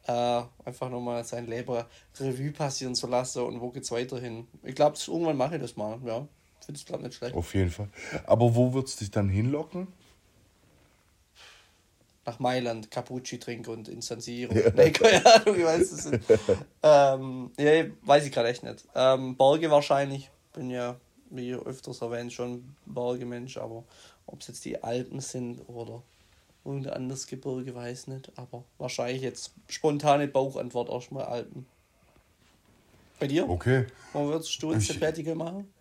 äh, 0.07 0.43
einfach 0.65 0.91
nochmal 0.91 1.25
sein 1.25 1.47
Leben 1.47 1.85
Revue 2.19 2.53
passieren 2.53 2.95
zu 2.95 3.07
lassen 3.07 3.43
und 3.43 3.61
wo 3.61 3.71
geht's 3.71 3.91
weiterhin. 3.91 4.47
Ich 4.63 4.75
glaube, 4.75 4.97
irgendwann 5.07 5.37
mache 5.37 5.57
ich 5.57 5.63
das 5.63 5.77
mal, 5.77 5.99
ja. 6.05 6.27
Finde 6.65 6.81
ich 6.81 6.87
glaube 6.87 7.05
nicht 7.05 7.15
schlecht. 7.15 7.37
Auf 7.37 7.55
jeden 7.55 7.71
Fall. 7.71 7.89
Aber 8.25 8.55
wo 8.55 8.73
wird 8.73 8.89
es 8.89 8.97
dich 8.97 9.11
dann 9.11 9.29
hinlocken? 9.29 9.89
nach 12.27 12.41
Mailand 12.41 12.91
Cappucci 12.91 13.39
trinke 13.39 13.71
und 13.71 13.89
in 13.89 14.03
San 14.03 14.21
Siro. 14.21 14.53
Ja. 14.53 14.71
Nee, 14.75 14.91
keine 14.93 15.25
Ahnung, 15.25 15.57
wie 15.57 15.65
weiß 15.65 15.91
das 15.91 16.03
sind. 16.05 16.23
ähm, 16.83 17.53
ja, 17.59 17.85
weiß 18.03 18.27
ich 18.27 18.33
gerade 18.33 18.49
echt 18.49 18.65
nicht. 18.65 18.85
Ähm, 18.95 19.37
Berge 19.37 19.71
wahrscheinlich. 19.71 20.31
Bin 20.53 20.71
ja, 20.71 20.97
wie 21.31 21.55
öfters 21.55 22.01
erwähnt, 22.01 22.33
schon 22.33 22.75
Bergemensch, 22.87 23.59
aber 23.59 23.85
ob 24.27 24.41
es 24.41 24.49
jetzt 24.49 24.65
die 24.65 24.83
Alpen 24.83 25.21
sind 25.21 25.61
oder 25.69 26.03
irgendein 26.65 26.95
anderes 26.95 27.27
Gebirge, 27.27 27.75
weiß 27.75 28.09
nicht. 28.09 28.33
Aber 28.37 28.65
wahrscheinlich 28.79 29.23
jetzt 29.23 29.53
spontane 29.69 30.29
Bauchantwort 30.29 30.89
erstmal 30.89 31.25
Alpen. 31.25 31.67
Bei 33.19 33.27
dir? 33.27 33.49
Okay. 33.49 33.87
Wo 34.13 34.27
würdest 34.27 34.63
du 34.63 34.73
jetzt 34.73 34.89
Sabbatical 34.89 35.35
machen? 35.35 35.73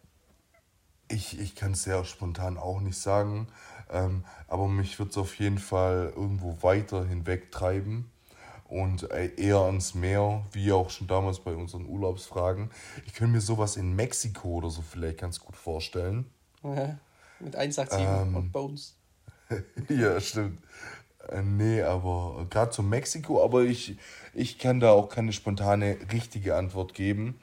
Ich, 1.10 1.40
ich 1.40 1.56
kann 1.56 1.74
es 1.74 1.84
sehr 1.84 2.04
spontan 2.06 2.58
auch 2.58 2.80
nicht 2.80 2.98
sagen. 2.98 3.48
Ähm, 3.92 4.24
aber 4.48 4.68
mich 4.68 4.98
wird 4.98 5.12
es 5.12 5.18
auf 5.18 5.36
jeden 5.36 5.60
Fall 5.60 6.14
irgendwo 6.16 6.64
weiter 6.64 7.06
hinweg 7.06 7.52
treiben 7.52 8.12
und 8.68 9.10
äh, 9.12 9.32
eher 9.36 9.60
ans 9.60 9.94
Meer, 9.94 10.44
wie 10.52 10.72
auch 10.72 10.90
schon 10.90 11.08
damals 11.08 11.40
bei 11.40 11.54
unseren 11.54 11.86
Urlaubsfragen. 11.86 12.72
Ich 13.06 13.14
könnte 13.14 13.34
mir 13.34 13.42
sowas 13.42 13.78
in 13.78 13.96
Mexiko 13.96 14.56
oder 14.56 14.70
so 14.70 14.82
vielleicht 14.82 15.20
ganz 15.20 15.40
gut 15.40 15.56
vorstellen. 15.56 16.26
Ja, 16.64 16.98
mit 17.40 17.56
187 17.56 18.00
ähm, 18.00 18.36
und 18.36 18.52
Bones. 18.52 18.98
ja, 19.90 20.20
stimmt. 20.20 20.60
Äh, 21.30 21.42
nee, 21.42 21.82
aber 21.82 22.46
gerade 22.50 22.72
zu 22.72 22.84
Mexiko, 22.84 23.44
aber 23.44 23.64
ich, 23.64 23.98
ich 24.34 24.58
kann 24.58 24.80
da 24.80 24.92
auch 24.92 25.10
keine 25.10 25.34
spontane 25.34 25.98
richtige 26.12 26.56
Antwort 26.56 26.94
geben. 26.94 27.40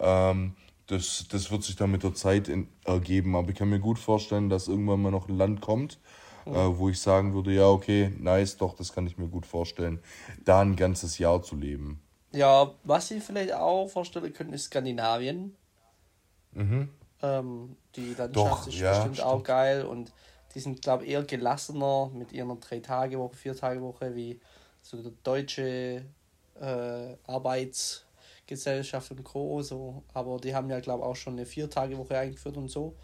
Ähm, 0.00 0.54
das, 0.86 1.26
das 1.30 1.50
wird 1.50 1.62
sich 1.62 1.76
dann 1.76 1.90
mit 1.90 2.02
der 2.02 2.14
Zeit 2.14 2.48
in, 2.48 2.68
ergeben. 2.84 3.36
Aber 3.36 3.48
ich 3.50 3.56
kann 3.56 3.70
mir 3.70 3.80
gut 3.80 3.98
vorstellen, 3.98 4.48
dass 4.48 4.68
irgendwann 4.68 5.02
mal 5.02 5.10
noch 5.10 5.28
ein 5.28 5.36
Land 5.36 5.60
kommt, 5.60 5.98
mhm. 6.44 6.54
äh, 6.54 6.78
wo 6.78 6.88
ich 6.88 7.00
sagen 7.00 7.34
würde, 7.34 7.52
ja, 7.52 7.66
okay, 7.66 8.12
nice, 8.18 8.56
doch, 8.56 8.74
das 8.74 8.92
kann 8.92 9.06
ich 9.06 9.16
mir 9.16 9.28
gut 9.28 9.46
vorstellen, 9.46 10.00
da 10.44 10.60
ein 10.60 10.76
ganzes 10.76 11.18
Jahr 11.18 11.42
zu 11.42 11.56
leben. 11.56 12.02
Ja, 12.32 12.72
was 12.82 13.10
ich 13.10 13.22
vielleicht 13.22 13.52
auch 13.52 13.88
vorstellen 13.88 14.32
könnte, 14.32 14.54
ist 14.54 14.64
Skandinavien. 14.64 15.54
Mhm. 16.52 16.88
Ähm, 17.22 17.76
die 17.94 18.14
Landschaft 18.14 18.36
doch, 18.36 18.66
ist 18.66 18.78
ja, 18.78 18.90
bestimmt 18.90 19.16
stimmt. 19.16 19.28
auch 19.28 19.42
geil 19.42 19.84
und 19.84 20.12
die 20.54 20.60
sind, 20.60 20.82
glaube 20.82 21.04
ich, 21.04 21.10
eher 21.10 21.22
gelassener 21.22 22.10
mit 22.12 22.32
ihrer 22.32 22.56
Drei-Tage-Woche, 22.56 23.36
Vier-Tage-Woche 23.36 24.14
wie 24.14 24.40
so 24.82 25.00
der 25.02 25.12
deutsche 25.22 26.04
äh, 26.60 27.16
Arbeits- 27.26 28.04
Gesellschaft 28.52 29.10
und 29.10 29.24
Co. 29.24 29.62
So. 29.62 30.02
Aber 30.12 30.38
die 30.38 30.54
haben 30.54 30.70
ja, 30.70 30.80
glaube 30.80 31.02
ich, 31.02 31.06
auch 31.06 31.16
schon 31.16 31.34
eine 31.34 31.46
Vier-Tage-Woche 31.46 32.16
eingeführt 32.16 32.56
und 32.56 32.68
so. 32.68 32.94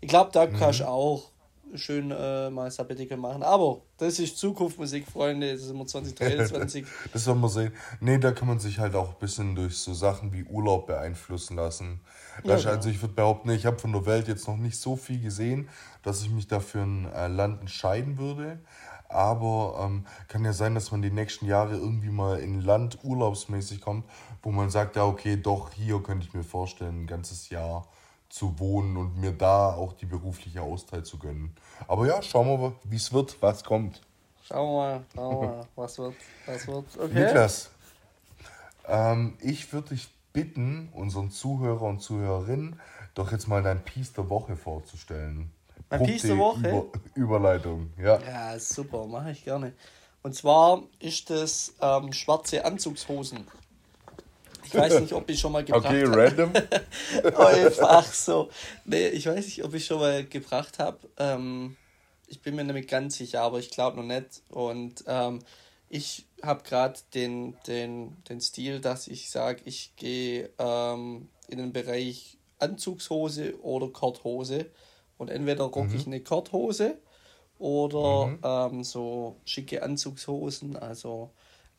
Ich 0.00 0.08
glaube, 0.08 0.30
da 0.32 0.46
mhm. 0.46 0.56
kannst 0.56 0.80
du 0.80 0.88
auch 0.88 1.30
schön 1.74 2.10
äh, 2.10 2.50
mal 2.50 2.70
Sabbatical 2.70 3.18
machen. 3.18 3.42
Aber 3.42 3.82
das 3.98 4.18
ist 4.18 4.38
Zukunftsmusik, 4.38 5.06
Freunde. 5.06 5.52
Das 5.52 5.62
ist 5.62 5.70
immer 5.70 5.86
2023. 5.86 6.84
das 7.12 7.24
soll 7.24 7.34
man 7.36 7.50
sehen. 7.50 7.72
Nee, 8.00 8.18
da 8.18 8.32
kann 8.32 8.48
man 8.48 8.58
sich 8.58 8.78
halt 8.78 8.94
auch 8.94 9.10
ein 9.10 9.18
bisschen 9.18 9.54
durch 9.54 9.76
so 9.76 9.94
Sachen 9.94 10.32
wie 10.32 10.44
Urlaub 10.44 10.86
beeinflussen 10.86 11.56
lassen. 11.56 12.00
Ja, 12.44 12.56
genau. 12.56 12.70
Also 12.70 12.88
ich 12.88 13.00
würde 13.02 13.14
behaupten, 13.14 13.50
ich 13.50 13.66
habe 13.66 13.78
von 13.78 13.92
der 13.92 14.06
Welt 14.06 14.28
jetzt 14.28 14.46
noch 14.48 14.56
nicht 14.56 14.78
so 14.78 14.96
viel 14.96 15.20
gesehen, 15.20 15.68
dass 16.02 16.22
ich 16.22 16.30
mich 16.30 16.48
dafür 16.48 16.82
ein 16.82 17.12
äh, 17.12 17.28
Land 17.28 17.60
entscheiden 17.60 18.18
würde. 18.18 18.58
Aber 19.08 19.80
ähm, 19.84 20.06
kann 20.28 20.44
ja 20.44 20.52
sein, 20.52 20.74
dass 20.76 20.92
man 20.92 21.02
die 21.02 21.10
nächsten 21.10 21.46
Jahre 21.46 21.74
irgendwie 21.74 22.10
mal 22.10 22.38
in 22.38 22.60
Land 22.60 22.98
urlaubsmäßig 23.02 23.80
kommt, 23.80 24.04
wo 24.42 24.52
man 24.52 24.70
sagt, 24.70 24.94
ja, 24.94 25.04
okay, 25.04 25.36
doch, 25.36 25.72
hier 25.72 26.00
könnte 26.00 26.26
ich 26.26 26.32
mir 26.32 26.44
vorstellen, 26.44 27.02
ein 27.02 27.06
ganzes 27.08 27.50
Jahr 27.50 27.88
zu 28.30 28.58
wohnen 28.58 28.96
und 28.96 29.20
mir 29.20 29.32
da 29.32 29.74
auch 29.74 29.92
die 29.92 30.06
berufliche 30.06 30.62
Auszeit 30.62 31.06
zu 31.06 31.18
gönnen. 31.18 31.54
Aber 31.86 32.06
ja, 32.06 32.22
schauen 32.22 32.46
wir 32.46 32.56
mal, 32.56 32.72
wie 32.84 32.96
es 32.96 33.12
wird, 33.12 33.36
was 33.42 33.62
kommt. 33.62 34.00
Schauen 34.44 34.68
wir 34.68 34.76
mal, 34.76 35.04
schauen 35.14 35.40
wir 35.40 35.48
mal, 35.48 35.66
was 35.76 35.98
wird, 35.98 36.14
was 36.46 36.66
wird. 36.66 36.86
Okay. 36.96 37.24
Niklas, 37.24 37.70
ähm, 38.86 39.36
ich 39.40 39.72
würde 39.72 39.90
dich 39.90 40.08
bitten, 40.32 40.88
unseren 40.92 41.30
Zuhörer 41.30 41.82
und 41.82 42.00
Zuhörerinnen, 42.00 42.80
doch 43.14 43.32
jetzt 43.32 43.48
mal 43.48 43.62
dein 43.62 43.84
Piece 43.84 44.12
der 44.12 44.30
Woche 44.30 44.56
vorzustellen. 44.56 45.50
Mein 45.90 46.04
Piece 46.04 46.22
der 46.22 46.38
Woche? 46.38 46.68
Über 46.68 46.86
Überleitung, 47.14 47.90
ja. 47.98 48.20
Ja, 48.20 48.58
super, 48.58 49.06
mache 49.06 49.32
ich 49.32 49.44
gerne. 49.44 49.72
Und 50.22 50.34
zwar 50.34 50.82
ist 51.00 51.30
das 51.30 51.74
ähm, 51.80 52.12
schwarze 52.12 52.64
Anzugshosen. 52.64 53.46
Ich 54.72 54.80
weiß 54.80 55.00
nicht, 55.00 55.12
ob 55.12 55.28
ich 55.28 55.40
schon 55.40 55.52
mal 55.52 55.64
gebracht 55.64 55.86
habe. 55.86 56.06
Okay, 56.06 56.20
random. 56.20 56.52
Einfach 57.36 58.12
so. 58.12 58.48
Nee, 58.84 59.08
ich 59.08 59.26
weiß 59.26 59.44
nicht, 59.44 59.64
ob 59.64 59.74
ich 59.74 59.84
schon 59.84 59.98
mal 59.98 60.24
gebracht 60.24 60.78
habe. 60.78 60.98
Ähm, 61.18 61.76
ich 62.26 62.40
bin 62.40 62.54
mir 62.54 62.64
nämlich 62.64 62.86
ganz 62.86 63.16
sicher, 63.16 63.42
aber 63.42 63.58
ich 63.58 63.70
glaube 63.70 63.96
noch 63.96 64.04
nicht. 64.04 64.42
Und 64.48 65.04
ähm, 65.06 65.40
ich 65.88 66.26
habe 66.42 66.62
gerade 66.62 66.98
den, 67.14 67.56
den, 67.66 68.16
den 68.28 68.40
Stil, 68.40 68.80
dass 68.80 69.08
ich 69.08 69.30
sage, 69.30 69.62
ich 69.64 69.96
gehe 69.96 70.50
ähm, 70.58 71.28
in 71.48 71.58
den 71.58 71.72
Bereich 71.72 72.38
Anzugshose 72.60 73.60
oder 73.62 73.88
Korthose 73.88 74.66
Und 75.18 75.30
entweder 75.30 75.64
rock 75.64 75.88
mhm. 75.88 75.96
ich 75.96 76.06
eine 76.06 76.20
Korthose 76.20 76.98
oder 77.58 78.26
mhm. 78.26 78.38
ähm, 78.42 78.84
so 78.84 79.36
schicke 79.44 79.82
Anzugshosen, 79.82 80.76
also 80.76 81.30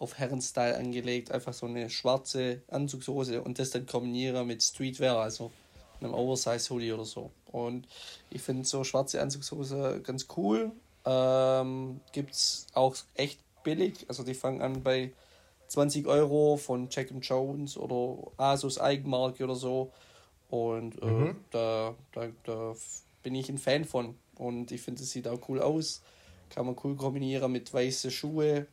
auf 0.01 0.17
Herrenstyle 0.17 0.75
angelegt, 0.77 1.31
einfach 1.31 1.53
so 1.53 1.67
eine 1.67 1.89
schwarze 1.89 2.61
Anzugshose 2.69 3.41
und 3.43 3.59
das 3.59 3.69
dann 3.69 3.85
kombiniere 3.85 4.43
mit 4.43 4.63
Streetwear, 4.63 5.19
also 5.19 5.51
einem 5.99 6.15
Oversize-Hoodie 6.15 6.91
oder 6.91 7.05
so. 7.05 7.29
Und 7.51 7.87
ich 8.31 8.41
finde 8.41 8.65
so 8.65 8.83
schwarze 8.83 9.21
Anzugshose 9.21 10.01
ganz 10.03 10.25
cool. 10.35 10.71
Ähm, 11.05 12.01
Gibt 12.13 12.31
es 12.31 12.65
auch 12.73 12.95
echt 13.13 13.39
billig, 13.63 14.05
also 14.07 14.23
die 14.23 14.33
fangen 14.33 14.63
an 14.63 14.81
bei 14.81 15.11
20 15.67 16.07
Euro 16.07 16.57
von 16.57 16.87
Jack 16.89 17.13
Jones 17.21 17.77
oder 17.77 18.31
Asus 18.37 18.79
Eigenmarke 18.79 19.43
oder 19.43 19.55
so. 19.55 19.91
Und 20.49 21.01
äh, 21.01 21.05
mhm. 21.05 21.35
da, 21.51 21.93
da, 22.11 22.27
da 22.43 22.75
bin 23.21 23.35
ich 23.35 23.49
ein 23.49 23.59
Fan 23.59 23.85
von. 23.85 24.15
Und 24.35 24.71
ich 24.71 24.81
finde, 24.81 25.03
es 25.03 25.11
sieht 25.11 25.27
auch 25.27 25.47
cool 25.47 25.61
aus. 25.61 26.01
Kann 26.49 26.65
man 26.65 26.75
cool 26.83 26.95
kombinieren 26.95 27.51
mit 27.51 27.71
weißen 27.71 28.09
Schuhe 28.11 28.67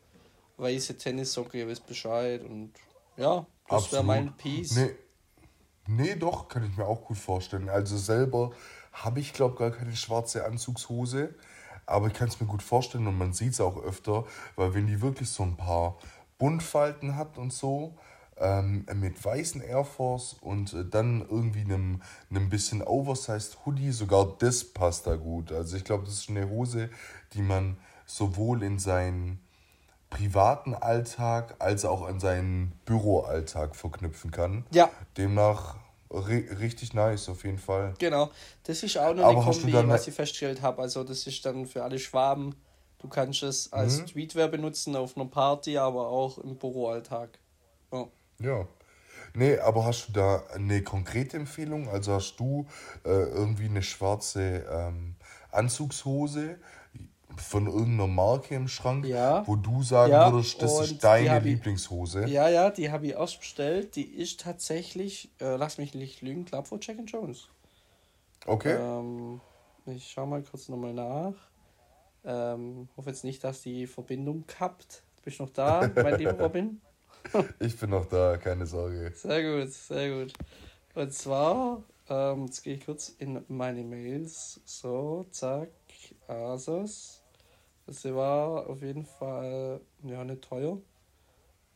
weiße 0.58 0.98
Tennissocke, 0.98 1.58
ihr 1.58 1.68
wisst 1.68 1.86
Bescheid. 1.86 2.42
Und 2.42 2.72
ja, 3.16 3.46
das 3.68 3.92
wäre 3.92 4.04
mein 4.04 4.36
Piece. 4.36 4.76
Nee. 4.76 4.90
nee, 5.86 6.14
doch, 6.16 6.48
kann 6.48 6.64
ich 6.64 6.76
mir 6.76 6.86
auch 6.86 7.04
gut 7.04 7.18
vorstellen. 7.18 7.68
Also 7.68 7.96
selber 7.96 8.52
habe 8.92 9.20
ich, 9.20 9.32
glaube 9.32 9.56
gar 9.56 9.70
keine 9.70 9.96
schwarze 9.96 10.44
Anzugshose. 10.44 11.34
Aber 11.86 12.08
ich 12.08 12.12
kann 12.12 12.28
es 12.28 12.38
mir 12.38 12.46
gut 12.46 12.62
vorstellen 12.62 13.06
und 13.06 13.16
man 13.16 13.32
sieht 13.32 13.52
es 13.52 13.62
auch 13.62 13.82
öfter, 13.82 14.26
weil 14.56 14.74
wenn 14.74 14.86
die 14.86 15.00
wirklich 15.00 15.30
so 15.30 15.42
ein 15.42 15.56
paar 15.56 15.96
Buntfalten 16.36 17.16
hat 17.16 17.38
und 17.38 17.50
so, 17.50 17.96
ähm, 18.36 18.86
mit 18.94 19.24
weißen 19.24 19.62
Air 19.62 19.84
Force 19.84 20.36
und 20.40 20.72
äh, 20.74 20.84
dann 20.84 21.26
irgendwie 21.28 21.62
einem, 21.62 22.02
einem 22.30 22.50
bisschen 22.50 22.82
oversized 22.82 23.58
Hoodie, 23.64 23.90
sogar 23.90 24.36
das 24.38 24.64
passt 24.64 25.06
da 25.06 25.16
gut. 25.16 25.50
Also 25.50 25.76
ich 25.76 25.84
glaube, 25.84 26.04
das 26.04 26.14
ist 26.14 26.28
eine 26.28 26.48
Hose, 26.48 26.90
die 27.32 27.42
man 27.42 27.78
sowohl 28.06 28.62
in 28.62 28.78
seinen 28.78 29.40
privaten 30.10 30.74
Alltag 30.74 31.56
als 31.58 31.84
auch 31.84 32.02
an 32.02 32.20
seinen 32.20 32.72
Büroalltag 32.84 33.76
verknüpfen 33.76 34.30
kann. 34.30 34.64
Ja. 34.70 34.90
Demnach 35.16 35.76
richtig 36.10 36.94
nice, 36.94 37.28
auf 37.28 37.44
jeden 37.44 37.58
Fall. 37.58 37.94
Genau. 37.98 38.30
Das 38.64 38.82
ist 38.82 38.96
auch 38.96 39.14
noch 39.14 39.26
eine 39.26 39.40
Kombi, 39.40 39.72
was 39.88 40.08
ich 40.08 40.14
festgestellt 40.14 40.62
habe. 40.62 40.82
Also 40.82 41.04
das 41.04 41.26
ist 41.26 41.44
dann 41.44 41.66
für 41.66 41.82
alle 41.82 41.98
Schwaben. 41.98 42.54
Du 42.98 43.08
kannst 43.08 43.42
es 43.42 43.72
als 43.72 44.00
mhm. 44.00 44.08
Streetwear 44.08 44.48
benutzen 44.48 44.96
auf 44.96 45.16
einer 45.16 45.26
Party, 45.26 45.76
aber 45.78 46.08
auch 46.08 46.38
im 46.38 46.56
Büroalltag. 46.56 47.38
Oh. 47.90 48.08
Ja. 48.40 48.66
Nee, 49.34 49.58
aber 49.58 49.84
hast 49.84 50.08
du 50.08 50.12
da 50.12 50.42
eine 50.54 50.82
konkrete 50.82 51.36
Empfehlung? 51.36 51.88
Also 51.88 52.14
hast 52.14 52.36
du 52.36 52.66
äh, 53.04 53.10
irgendwie 53.10 53.66
eine 53.66 53.82
schwarze 53.82 54.66
ähm, 54.70 55.14
Anzugshose, 55.52 56.58
von 57.40 57.66
irgendeiner 57.66 58.06
Marke 58.06 58.54
im 58.54 58.68
Schrank, 58.68 59.06
ja. 59.06 59.46
wo 59.46 59.56
du 59.56 59.82
sagen 59.82 60.12
ja, 60.12 60.32
würdest, 60.32 60.60
das 60.62 60.80
ist 60.80 61.04
deine 61.04 61.38
Lieblingshose. 61.40 62.24
Ich, 62.24 62.32
ja, 62.32 62.48
ja, 62.48 62.70
die 62.70 62.90
habe 62.90 63.06
ich 63.06 63.16
ausbestellt. 63.16 63.96
Die 63.96 64.04
ist 64.04 64.40
tatsächlich, 64.40 65.30
äh, 65.40 65.56
lass 65.56 65.78
mich 65.78 65.94
nicht 65.94 66.22
lügen, 66.22 66.44
glaube 66.44 66.68
von 66.68 66.80
Jack 66.80 66.98
Jones. 67.06 67.48
Okay. 68.46 68.74
Ähm, 68.74 69.40
ich 69.86 70.10
schau 70.10 70.26
mal 70.26 70.42
kurz 70.42 70.68
nochmal 70.68 70.94
nach. 70.94 71.34
Ähm, 72.24 72.88
hoffe 72.96 73.10
jetzt 73.10 73.24
nicht, 73.24 73.42
dass 73.44 73.62
die 73.62 73.86
Verbindung 73.86 74.44
kappt. 74.46 75.02
Bist 75.24 75.38
du 75.38 75.44
noch 75.44 75.50
da, 75.50 75.90
mein 75.94 76.18
lieber 76.18 76.32
Robin? 76.40 76.80
ich 77.58 77.78
bin 77.78 77.90
noch 77.90 78.06
da, 78.06 78.36
keine 78.36 78.66
Sorge. 78.66 79.12
Sehr 79.14 79.42
gut, 79.42 79.72
sehr 79.72 80.18
gut. 80.18 80.32
Und 80.94 81.12
zwar, 81.12 81.82
ähm, 82.08 82.46
jetzt 82.46 82.62
gehe 82.62 82.74
ich 82.74 82.84
kurz 82.84 83.10
in 83.18 83.44
meine 83.48 83.82
Mails. 83.84 84.60
So, 84.64 85.26
zack, 85.30 85.70
Asos. 86.26 87.17
Das 87.88 88.04
war 88.04 88.68
auf 88.68 88.82
jeden 88.82 89.06
Fall 89.06 89.80
ja 90.04 90.22
nicht 90.22 90.42
teuer. 90.42 90.76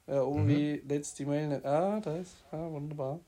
Ja, 0.06 0.16
irgendwie 0.16 0.82
mhm. 0.82 0.88
letzte 0.88 1.24
Mail 1.24 1.48
nicht. 1.48 1.64
Ah, 1.64 2.00
da 2.00 2.16
ist. 2.16 2.36
Ah, 2.50 2.70
wunderbar. 2.70 3.20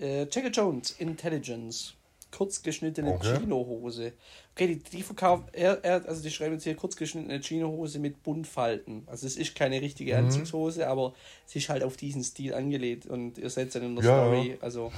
Äh, 0.00 0.24
Checker 0.26 0.48
Jones, 0.48 0.92
Intelligence. 0.92 1.92
Kurzgeschnittene 2.30 3.12
okay. 3.12 3.36
Chino-Hose. 3.36 4.14
Okay, 4.54 4.68
die, 4.68 4.78
die 4.78 5.02
verkauft, 5.02 5.50
er, 5.52 5.84
er, 5.84 6.08
also 6.08 6.22
die 6.22 6.30
schreiben 6.30 6.54
jetzt 6.54 6.64
hier 6.64 6.76
kurzgeschnittene 6.76 7.40
Chino-Hose 7.40 7.98
mit 7.98 8.22
Buntfalten. 8.22 9.02
Also 9.06 9.26
es 9.26 9.36
ist 9.36 9.54
keine 9.54 9.82
richtige 9.82 10.14
mhm. 10.14 10.24
Anzugshose, 10.24 10.88
aber 10.88 11.12
sie 11.44 11.58
ist 11.58 11.68
halt 11.68 11.82
auf 11.82 11.98
diesen 11.98 12.24
Stil 12.24 12.54
angelegt 12.54 13.04
und 13.04 13.36
ihr 13.36 13.44
es 13.44 13.54
dann 13.54 13.82
in 13.82 13.96
der 13.96 14.04
ja. 14.04 14.24
Story. 14.24 14.56
Also, 14.62 14.92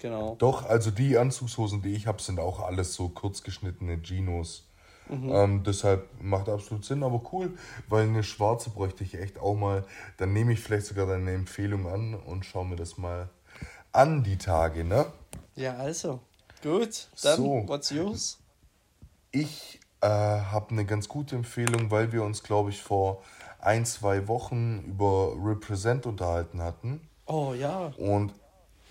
genau. 0.00 0.36
Doch, 0.38 0.66
also 0.66 0.90
die 0.90 1.16
Anzugshosen, 1.16 1.80
die 1.80 1.94
ich 1.94 2.06
habe, 2.06 2.20
sind 2.20 2.40
auch 2.40 2.60
alles 2.60 2.92
so 2.92 3.08
kurzgeschnittene 3.08 4.02
Chinos. 4.02 4.66
Mhm. 5.08 5.30
Ähm, 5.30 5.62
deshalb 5.64 6.08
macht 6.20 6.48
absolut 6.48 6.84
Sinn, 6.84 7.02
aber 7.02 7.20
cool, 7.32 7.56
weil 7.88 8.04
eine 8.04 8.22
schwarze 8.22 8.70
bräuchte 8.70 9.04
ich 9.04 9.14
echt 9.14 9.38
auch 9.38 9.54
mal. 9.54 9.84
Dann 10.16 10.32
nehme 10.32 10.52
ich 10.52 10.60
vielleicht 10.60 10.86
sogar 10.86 11.06
deine 11.06 11.32
Empfehlung 11.32 11.86
an 11.86 12.14
und 12.14 12.44
schaue 12.44 12.66
mir 12.66 12.76
das 12.76 12.98
mal 12.98 13.28
an, 13.92 14.22
die 14.22 14.36
Tage, 14.36 14.84
ne? 14.84 15.06
Ja, 15.54 15.76
also. 15.76 16.20
Gut, 16.62 17.08
dann, 17.22 17.36
so. 17.36 17.64
what's 17.66 17.90
yours? 17.90 18.38
Ich 19.30 19.80
äh, 20.00 20.08
habe 20.08 20.70
eine 20.70 20.84
ganz 20.84 21.08
gute 21.08 21.36
Empfehlung, 21.36 21.90
weil 21.90 22.12
wir 22.12 22.22
uns, 22.22 22.42
glaube 22.42 22.70
ich, 22.70 22.82
vor 22.82 23.22
ein, 23.60 23.84
zwei 23.84 24.28
Wochen 24.28 24.80
über 24.86 25.34
Represent 25.42 26.06
unterhalten 26.06 26.62
hatten. 26.62 27.08
Oh 27.26 27.54
ja. 27.54 27.92
Und 27.98 28.32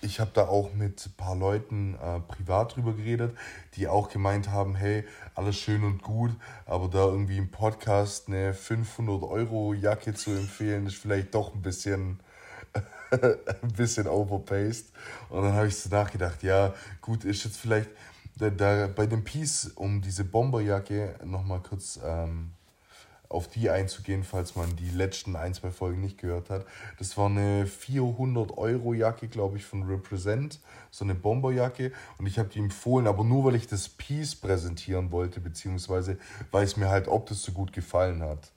ich 0.06 0.20
habe 0.20 0.30
da 0.32 0.46
auch 0.48 0.72
mit 0.72 1.04
ein 1.04 1.12
paar 1.16 1.36
Leuten 1.36 1.96
äh, 1.96 2.20
privat 2.20 2.76
drüber 2.76 2.94
geredet, 2.94 3.36
die 3.74 3.88
auch 3.88 4.08
gemeint 4.08 4.50
haben, 4.50 4.74
hey, 4.74 5.04
alles 5.34 5.56
schön 5.56 5.84
und 5.84 6.02
gut, 6.02 6.30
aber 6.64 6.88
da 6.88 7.04
irgendwie 7.04 7.36
im 7.36 7.50
Podcast 7.50 8.28
eine 8.28 8.54
500 8.54 9.22
Euro 9.22 9.74
Jacke 9.74 10.14
zu 10.14 10.30
empfehlen, 10.30 10.86
ist 10.86 10.96
vielleicht 10.96 11.34
doch 11.34 11.54
ein 11.54 11.62
bisschen 11.62 12.20
ein 13.10 13.72
bisschen 13.76 14.06
overpaced. 14.06 14.86
Und 15.28 15.42
dann 15.42 15.52
habe 15.52 15.68
ich 15.68 15.76
so 15.76 15.88
nachgedacht, 15.90 16.42
ja, 16.42 16.74
gut, 17.00 17.24
ist 17.24 17.44
jetzt 17.44 17.58
vielleicht 17.58 17.90
da, 18.36 18.50
da 18.50 18.86
bei 18.86 19.06
dem 19.06 19.24
Piece 19.24 19.72
um 19.74 20.00
diese 20.02 20.24
Bomberjacke 20.24 21.18
nochmal 21.24 21.60
kurz 21.60 21.98
ähm, 22.04 22.52
auf 23.28 23.48
die 23.48 23.70
einzugehen, 23.70 24.24
falls 24.24 24.56
man 24.56 24.76
die 24.76 24.90
letzten 24.90 25.36
ein, 25.36 25.54
zwei 25.54 25.70
Folgen 25.70 26.00
nicht 26.00 26.18
gehört 26.18 26.50
hat. 26.50 26.64
Das 26.98 27.16
war 27.16 27.26
eine 27.26 27.66
400 27.66 28.56
Euro 28.56 28.94
Jacke, 28.94 29.28
glaube 29.28 29.56
ich, 29.56 29.64
von 29.64 29.84
Represent, 29.84 30.60
so 30.90 31.04
eine 31.04 31.14
Bomberjacke. 31.14 31.92
Und 32.18 32.26
ich 32.26 32.38
habe 32.38 32.48
die 32.48 32.58
empfohlen, 32.58 33.06
aber 33.06 33.24
nur 33.24 33.44
weil 33.44 33.54
ich 33.54 33.66
das 33.66 33.88
Piece 33.88 34.36
präsentieren 34.36 35.10
wollte, 35.10 35.40
beziehungsweise 35.40 36.18
weil 36.50 36.64
es 36.64 36.76
mir 36.76 36.88
halt 36.88 37.08
optisch 37.08 37.38
so 37.38 37.52
gut 37.52 37.72
gefallen 37.72 38.22
hat. 38.22 38.52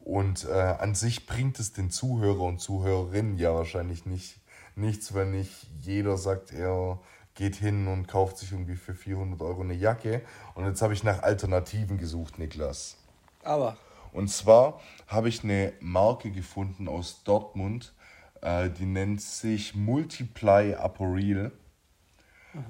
Und 0.00 0.46
äh, 0.48 0.52
an 0.52 0.94
sich 0.94 1.26
bringt 1.26 1.60
es 1.60 1.72
den 1.72 1.90
Zuhörer 1.90 2.40
und 2.40 2.58
Zuhörerinnen 2.58 3.36
ja 3.36 3.54
wahrscheinlich 3.54 4.06
nicht, 4.06 4.40
nichts, 4.74 5.14
wenn 5.14 5.30
nicht 5.30 5.68
jeder 5.80 6.16
sagt, 6.16 6.52
er 6.52 6.98
geht 7.34 7.56
hin 7.56 7.86
und 7.86 8.08
kauft 8.08 8.38
sich 8.38 8.52
irgendwie 8.52 8.76
für 8.76 8.94
400 8.94 9.40
Euro 9.42 9.62
eine 9.62 9.74
Jacke. 9.74 10.22
Und 10.54 10.66
jetzt 10.66 10.82
habe 10.82 10.94
ich 10.94 11.04
nach 11.04 11.22
Alternativen 11.22 11.98
gesucht, 11.98 12.38
Niklas. 12.38 12.96
Aber 13.42 13.76
und 14.12 14.28
zwar 14.28 14.80
habe 15.06 15.28
ich 15.28 15.44
eine 15.44 15.72
Marke 15.80 16.30
gefunden 16.30 16.88
aus 16.88 17.22
Dortmund, 17.24 17.94
äh, 18.42 18.70
die 18.70 18.86
nennt 18.86 19.20
sich 19.20 19.74
Multiply 19.74 20.74
Apparel. 20.74 21.52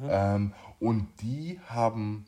Ähm, 0.08 0.52
und 0.78 1.08
die 1.22 1.58
haben 1.66 2.26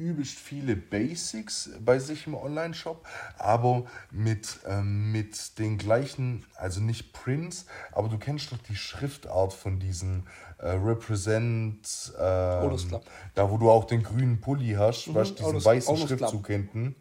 übelst 0.00 0.38
viele 0.38 0.76
Basics 0.76 1.70
bei 1.84 1.98
sich 1.98 2.26
im 2.26 2.34
Online-Shop, 2.34 3.06
aber 3.38 3.84
mit, 4.10 4.60
ähm, 4.66 5.12
mit 5.12 5.58
den 5.58 5.76
gleichen, 5.76 6.46
also 6.56 6.80
nicht 6.80 7.12
Prints, 7.12 7.66
aber 7.92 8.08
du 8.08 8.18
kennst 8.18 8.50
doch 8.50 8.58
die 8.58 8.76
Schriftart 8.76 9.52
von 9.52 9.78
diesen 9.78 10.26
äh, 10.58 10.70
Represent, 10.70 12.12
ähm, 12.18 13.00
da 13.34 13.50
wo 13.50 13.58
du 13.58 13.70
auch 13.70 13.84
den 13.84 14.02
grünen 14.02 14.40
Pulli 14.40 14.74
hast, 14.78 15.08
mhm, 15.08 15.14
weißt, 15.16 15.38
diesen 15.38 15.50
Owners, 15.50 15.64
weißen 15.64 15.94
Owners 15.94 16.08
Schriftzug 16.08 16.46
hinten. 16.46 16.96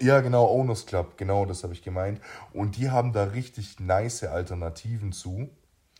Ja, 0.00 0.20
genau, 0.20 0.46
Owners 0.48 0.86
Club, 0.86 1.16
genau, 1.16 1.44
das 1.44 1.64
habe 1.64 1.72
ich 1.72 1.82
gemeint. 1.82 2.20
Und 2.52 2.76
die 2.76 2.90
haben 2.90 3.12
da 3.12 3.24
richtig 3.24 3.80
nice 3.80 4.24
Alternativen 4.24 5.12
zu. 5.12 5.50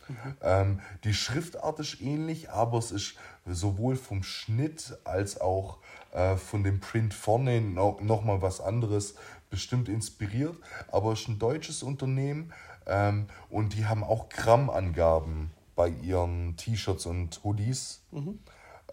Mhm. 0.07 0.37
Ähm, 0.41 0.79
die 1.03 1.13
Schriftart 1.13 1.79
ist 1.79 2.01
ähnlich, 2.01 2.49
aber 2.49 2.77
es 2.77 2.91
ist 2.91 3.15
sowohl 3.45 3.95
vom 3.95 4.23
Schnitt 4.23 4.97
als 5.03 5.39
auch 5.39 5.79
äh, 6.11 6.35
von 6.35 6.63
dem 6.63 6.79
Print 6.79 7.13
vorne 7.13 7.61
noch, 7.61 8.01
noch 8.01 8.23
mal 8.23 8.41
was 8.41 8.61
anderes 8.61 9.15
bestimmt 9.49 9.89
inspiriert. 9.89 10.55
Aber 10.91 11.13
es 11.13 11.21
ist 11.21 11.27
ein 11.29 11.39
deutsches 11.39 11.83
Unternehmen 11.83 12.53
ähm, 12.85 13.27
und 13.49 13.73
die 13.73 13.85
haben 13.85 14.03
auch 14.03 14.29
Grammangaben 14.29 15.51
bei 15.75 15.89
ihren 15.89 16.55
T-Shirts 16.57 17.05
und 17.05 17.43
Hoodies. 17.43 18.01
Mhm 18.11 18.39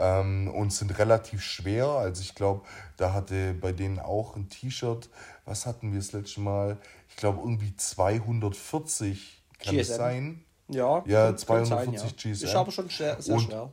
ähm, 0.01 0.49
und 0.49 0.73
sind 0.73 0.99
relativ 0.99 1.43
schwer. 1.43 1.87
Also 1.87 2.23
ich 2.23 2.35
glaube, 2.35 2.63
da 2.97 3.13
hatte 3.13 3.55
bei 3.55 3.73
denen 3.73 4.01
auch 4.01 4.35
ein 4.35 4.49
T-Shirt, 4.49 5.09
was 5.45 5.67
hatten 5.67 5.93
wir 5.93 6.01
das 6.01 6.13
letzte 6.13 6.41
Mal? 6.41 6.79
Ich 7.09 7.17
glaube 7.17 7.41
irgendwie 7.41 7.77
240 7.77 9.43
kann 9.59 9.77
GSM. 9.77 9.81
es 9.81 9.97
sein. 9.97 10.45
Ja, 10.69 11.05
ja 11.07 11.37
240 11.37 12.01
sein, 12.01 12.09
ja. 12.09 12.33
GSM. 12.33 12.45
Ist 12.47 12.55
aber 12.55 12.73
schon 12.73 12.89
sehr, 12.89 13.21
sehr 13.21 13.35
und, 13.35 13.43
schwer. 13.43 13.73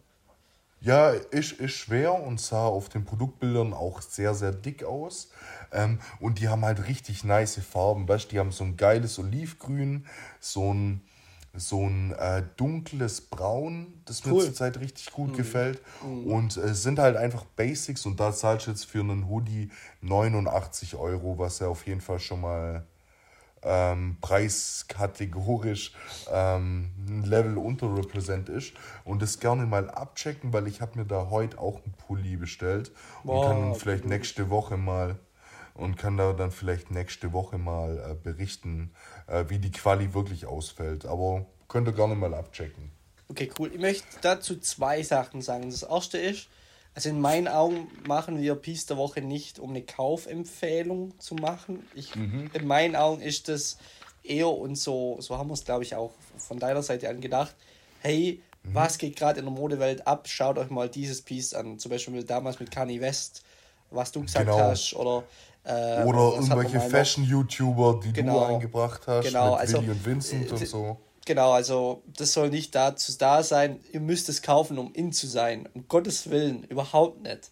Ja, 0.80 1.10
ist, 1.10 1.54
ist 1.54 1.74
schwer 1.74 2.14
und 2.14 2.40
sah 2.40 2.66
auf 2.66 2.90
den 2.90 3.04
Produktbildern 3.04 3.74
auch 3.74 4.02
sehr, 4.02 4.36
sehr 4.36 4.52
dick 4.52 4.84
aus. 4.84 5.32
Ähm, 5.72 6.00
und 6.20 6.40
die 6.40 6.50
haben 6.50 6.64
halt 6.64 6.88
richtig 6.88 7.24
nice 7.24 7.60
Farben. 7.60 8.08
Weißt 8.08 8.32
die 8.32 8.40
haben 8.40 8.52
so 8.52 8.64
ein 8.64 8.78
geiles 8.78 9.18
Olivgrün, 9.18 10.06
so 10.40 10.74
ein, 10.74 11.02
so 11.54 11.88
ein 11.88 12.14
äh, 12.14 12.44
dunkles 12.56 13.22
Braun, 13.22 14.02
das 14.06 14.26
cool. 14.26 14.34
mir 14.34 14.44
zurzeit 14.46 14.80
richtig 14.80 15.12
gut 15.12 15.32
mhm. 15.32 15.38
gefällt. 15.38 15.82
Mhm. 16.04 16.32
Und 16.32 16.58
es 16.58 16.72
äh, 16.72 16.74
sind 16.76 17.00
halt 17.00 17.18
einfach 17.18 17.46
Basics 17.46 18.06
und 18.06 18.20
da 18.20 18.32
zahlst 18.32 18.68
du 18.68 18.72
jetzt 18.72 18.86
für 18.86 19.00
einen 19.00 19.28
Hoodie 19.28 19.70
89 20.02 20.96
Euro, 20.96 21.38
was 21.38 21.60
ja 21.60 21.68
auf 21.68 21.86
jeden 21.88 22.02
Fall 22.02 22.20
schon 22.20 22.42
mal 22.42 22.86
ähm, 23.64 24.18
preiskategorisch 24.22 25.94
ähm, 26.32 26.92
ein 27.08 27.24
Level 27.24 27.58
unterrepresent 27.58 28.50
ist 28.50 28.74
und 29.04 29.22
das 29.22 29.40
gerne 29.40 29.66
mal 29.66 29.90
abchecken, 29.90 30.54
weil 30.54 30.68
ich 30.68 30.82
habe 30.82 31.00
mir 31.00 31.06
da 31.06 31.30
heute 31.30 31.60
auch 31.60 31.84
einen 31.84 31.94
Pulli 31.94 32.38
bestellt 32.38 32.92
und 33.24 33.42
kann 33.42 33.62
dann 33.62 33.76
vielleicht 33.76 34.06
nächste 34.06 34.50
Woche 34.50 34.78
mal 34.78 35.18
und 35.74 35.98
kann 35.98 36.18
da 36.18 36.34
dann 36.34 36.52
vielleicht 36.52 36.92
nächste 36.92 37.34
Woche 37.34 37.58
mal 37.58 37.98
äh, 37.98 38.14
berichten, 38.16 38.92
wie 39.48 39.60
die 39.60 39.72
Quali 39.72 40.14
wirklich 40.14 40.46
ausfällt. 40.46 41.06
Aber 41.06 41.46
könnt 41.68 41.88
ihr 41.88 41.94
gerne 41.94 42.16
mal 42.16 42.34
abchecken. 42.34 42.92
Okay, 43.30 43.52
cool. 43.60 43.72
Ich 43.74 43.80
möchte 43.80 44.06
dazu 44.22 44.58
zwei 44.60 45.04
Sachen 45.04 45.42
sagen. 45.42 45.70
Das 45.70 45.84
erste 45.84 46.18
ist, 46.18 46.48
also 46.96 47.10
in 47.10 47.20
meinen 47.20 47.48
Augen 47.48 47.90
machen 48.08 48.42
wir 48.42 48.56
Piece 48.56 48.86
der 48.86 48.98
Woche 48.98 49.22
nicht, 49.22 49.60
um 49.60 49.72
eine 49.72 49.84
Kaufempfehlung 49.84 51.20
zu 51.20 51.36
machen. 51.36 51.86
Ich, 51.94 52.16
mhm. 52.16 52.50
In 52.54 52.66
meinen 52.66 52.96
Augen 52.96 53.22
ist 53.22 53.50
das 53.50 53.78
eher 54.24 54.50
und 54.50 54.76
so, 54.76 55.18
so 55.20 55.38
haben 55.38 55.50
wir 55.50 55.54
es, 55.54 55.66
glaube 55.66 55.84
ich, 55.84 55.96
auch 55.96 56.12
von 56.38 56.58
deiner 56.60 56.82
Seite 56.82 57.10
an 57.10 57.22
gedacht. 57.22 57.56
Hey, 58.00 58.42
mhm. 58.64 58.74
was 58.74 58.98
geht 58.98 59.16
gerade 59.16 59.40
in 59.40 59.46
der 59.46 59.54
Modewelt 59.54 60.08
ab? 60.08 60.28
Schaut 60.28 60.58
euch 60.58 60.70
mal 60.70 60.90
dieses 60.90 61.22
Piece 61.22 61.54
an. 61.54 61.80
Zum 61.80 61.92
Beispiel 61.92 62.24
damals 62.24 62.60
mit 62.60 62.72
Kanye 62.72 63.02
West, 63.02 63.44
was 63.92 64.12
du 64.12 64.22
gesagt 64.22 64.46
genau. 64.46 64.58
hast. 64.58 64.94
Oder, 64.96 65.24
äh, 65.68 66.04
oder 66.04 66.36
irgendwelche 66.36 66.80
Fashion-YouTuber, 66.80 68.00
die 68.04 68.14
genau. 68.14 68.40
du 68.40 68.46
eingebracht 68.46 69.02
hast. 69.06 69.28
Genau, 69.28 69.52
mit 69.52 69.60
also, 69.60 69.82
Willi 69.82 69.92
und 69.92 70.06
Vincent 70.06 70.48
äh, 70.50 70.54
und 70.54 70.68
so 70.68 70.98
Genau, 71.26 71.52
also 71.52 72.04
das 72.16 72.32
soll 72.32 72.50
nicht 72.50 72.74
dazu 72.74 73.12
da 73.18 73.44
sein, 73.44 73.82
ihr 73.92 74.00
müsst 74.00 74.30
es 74.30 74.42
kaufen, 74.42 74.78
um 74.78 74.94
in 74.94 75.12
zu 75.12 75.28
sein. 75.28 75.68
Um 75.74 75.86
Gottes 75.90 76.30
Willen, 76.30 76.64
überhaupt 76.64 77.22
nicht. 77.22 77.52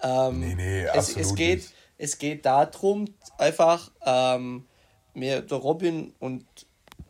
Ähm, 0.00 0.38
nee, 0.38 0.54
nee, 0.54 0.86
absolut 0.86 1.22
es, 1.22 1.30
es 1.30 1.34
geht, 1.34 1.58
nicht. 1.58 1.72
Es 1.98 2.18
geht 2.18 2.46
darum, 2.46 3.06
einfach, 3.36 3.90
ähm, 4.04 4.64
mir, 5.14 5.40
der 5.40 5.58
Robin 5.58 6.14
und 6.20 6.46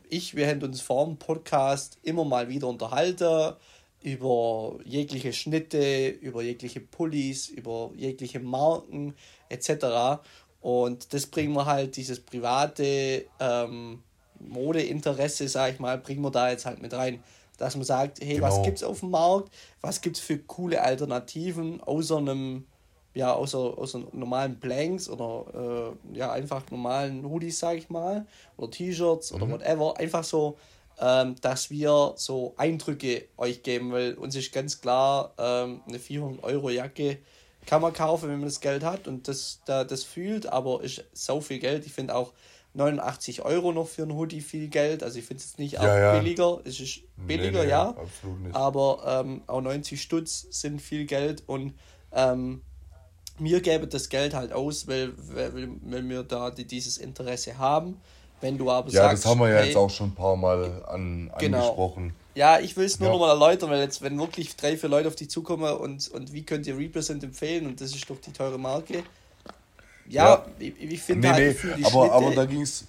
ich, 0.09 0.35
wir 0.35 0.49
haben 0.49 0.63
uns 0.63 0.81
vor 0.81 1.05
dem 1.05 1.19
Podcast 1.19 1.99
immer 2.03 2.25
mal 2.25 2.49
wieder 2.49 2.69
unterhalten 2.69 3.55
über 4.01 4.79
jegliche 4.85 5.33
Schnitte, 5.33 6.09
über 6.09 6.41
jegliche 6.41 6.81
Pullis, 6.81 7.49
über 7.49 7.91
jegliche 7.97 8.41
Marken 8.41 9.15
etc. 9.49 10.23
Und 10.67 11.15
das 11.15 11.29
bringen 11.29 11.55
wir 11.55 11.65
halt, 11.65 11.97
dieses 11.97 12.19
private 12.19 13.25
ähm, 13.39 14.03
Modeinteresse, 14.41 15.47
sag 15.47 15.75
ich 15.75 15.79
mal, 15.79 15.97
bringen 15.97 16.23
wir 16.23 16.33
da 16.33 16.51
jetzt 16.51 16.67
halt 16.67 16.83
mit 16.83 16.93
rein. 16.93 17.23
Dass 17.57 17.77
man 17.77 17.85
sagt, 17.85 18.19
hey, 18.21 18.35
genau. 18.35 18.49
was 18.49 18.63
gibt's 18.65 18.83
auf 18.83 18.99
dem 18.99 19.11
Markt? 19.11 19.55
Was 19.81 20.01
gibt's 20.01 20.19
für 20.19 20.39
coole 20.39 20.83
Alternativen 20.83 21.81
außer 21.85 22.17
einem, 22.17 22.67
ja, 23.15 23.33
außer, 23.33 23.79
außer 23.79 24.07
normalen 24.11 24.59
Blanks 24.59 25.09
oder 25.09 25.95
äh, 26.13 26.17
ja, 26.19 26.33
einfach 26.33 26.69
normalen 26.73 27.25
Hoodies, 27.25 27.61
sag 27.61 27.77
ich 27.77 27.89
mal, 27.89 28.27
oder 28.57 28.69
T-Shirts 28.69 29.31
mhm. 29.31 29.37
oder 29.37 29.53
whatever. 29.53 29.97
Einfach 29.99 30.25
so, 30.25 30.59
ähm, 30.99 31.37
dass 31.43 31.71
wir 31.71 32.15
so 32.17 32.55
Eindrücke 32.57 33.29
euch 33.37 33.63
geben, 33.63 33.93
weil 33.93 34.15
uns 34.15 34.35
ist 34.35 34.53
ganz 34.53 34.81
klar, 34.81 35.33
ähm, 35.39 35.83
eine 35.87 36.01
400 36.01 36.43
Euro 36.43 36.71
Jacke 36.71 37.19
kann 37.67 37.83
man 37.83 37.93
kaufen, 37.93 38.29
wenn 38.29 38.39
man 38.39 38.49
das 38.49 38.61
Geld 38.61 38.85
hat 38.85 39.09
und 39.09 39.29
das, 39.29 39.61
da, 39.67 39.85
das 39.85 40.05
fühlt, 40.05 40.47
aber 40.47 40.83
ist 40.83 41.05
so 41.13 41.41
viel 41.41 41.59
Geld. 41.59 41.85
Ich 41.85 41.93
finde 41.93 42.15
auch, 42.15 42.33
89 42.77 43.43
Euro 43.43 43.73
noch 43.73 43.89
für 43.89 44.03
ein 44.03 44.15
Hoodie 44.15 44.41
viel 44.41 44.69
Geld. 44.69 45.03
Also 45.03 45.19
ich 45.19 45.25
finde 45.25 45.43
es 45.43 45.59
nicht 45.59 45.73
ja, 45.73 45.99
ja. 45.99 46.19
billiger. 46.19 46.61
Es 46.65 46.79
ist 46.79 47.01
billiger, 47.17 47.61
nee, 47.61 47.65
nee, 47.65 47.71
ja. 47.71 47.95
Aber 48.53 49.23
ähm, 49.25 49.43
auch 49.47 49.61
90 49.61 50.01
Stutz 50.01 50.47
sind 50.51 50.81
viel 50.81 51.07
Geld 51.07 51.43
und 51.47 51.75
ähm, 52.13 52.63
mir 53.39 53.61
gäbe 53.61 53.87
das 53.87 54.09
Geld 54.09 54.35
halt 54.35 54.53
aus, 54.53 54.87
weil, 54.87 55.13
weil, 55.17 55.69
weil 55.83 56.09
wir 56.09 56.23
da 56.23 56.51
die, 56.51 56.67
dieses 56.67 56.99
Interesse 56.99 57.59
haben. 57.59 58.01
Wenn 58.43 58.59
du 58.59 58.71
aber 58.71 58.91
ja, 58.91 59.03
sagst. 59.03 59.25
Ja, 59.25 59.31
das 59.31 59.31
haben 59.31 59.41
wir 59.41 59.49
ja 59.49 59.57
hey, 59.57 59.67
jetzt 59.69 59.77
auch 59.77 59.91
schon 59.91 60.09
ein 60.09 60.15
paar 60.15 60.37
Mal 60.37 60.85
an, 60.85 61.33
genau. 61.39 61.59
angesprochen. 61.59 62.15
Ja, 62.37 62.61
ich 62.61 62.77
will 62.77 62.85
es 62.85 63.01
nur 63.01 63.09
ja. 63.09 63.15
nochmal 63.15 63.31
erläutern, 63.31 63.71
weil 63.71 63.81
jetzt, 63.81 64.03
wenn 64.03 64.19
wirklich 64.19 64.55
drei, 64.57 64.77
vier 64.77 64.91
Leute 64.91 65.09
auf 65.09 65.17
dich 65.17 65.31
zukommen 65.31 65.75
und, 65.79 66.07
und 66.09 66.35
wie 66.35 66.43
könnt 66.43 66.67
ihr 66.67 66.77
Represent 66.77 67.25
empfehlen 67.25 67.67
und 67.67 67.81
das 67.81 67.95
ist 67.95 68.11
doch 68.11 68.21
die 68.21 68.31
teure 68.31 68.59
Marke, 68.59 69.03
ja, 70.07 70.25
ja. 70.25 70.47
ich, 70.59 70.75
ich 70.79 71.03
finde 71.03 71.29
nee, 71.29 71.35
halt 71.35 71.65
nee, 71.65 71.85
aber, 71.85 72.13
aber 72.13 72.35
da 72.35 72.45
ging 72.45 72.61
es 72.61 72.87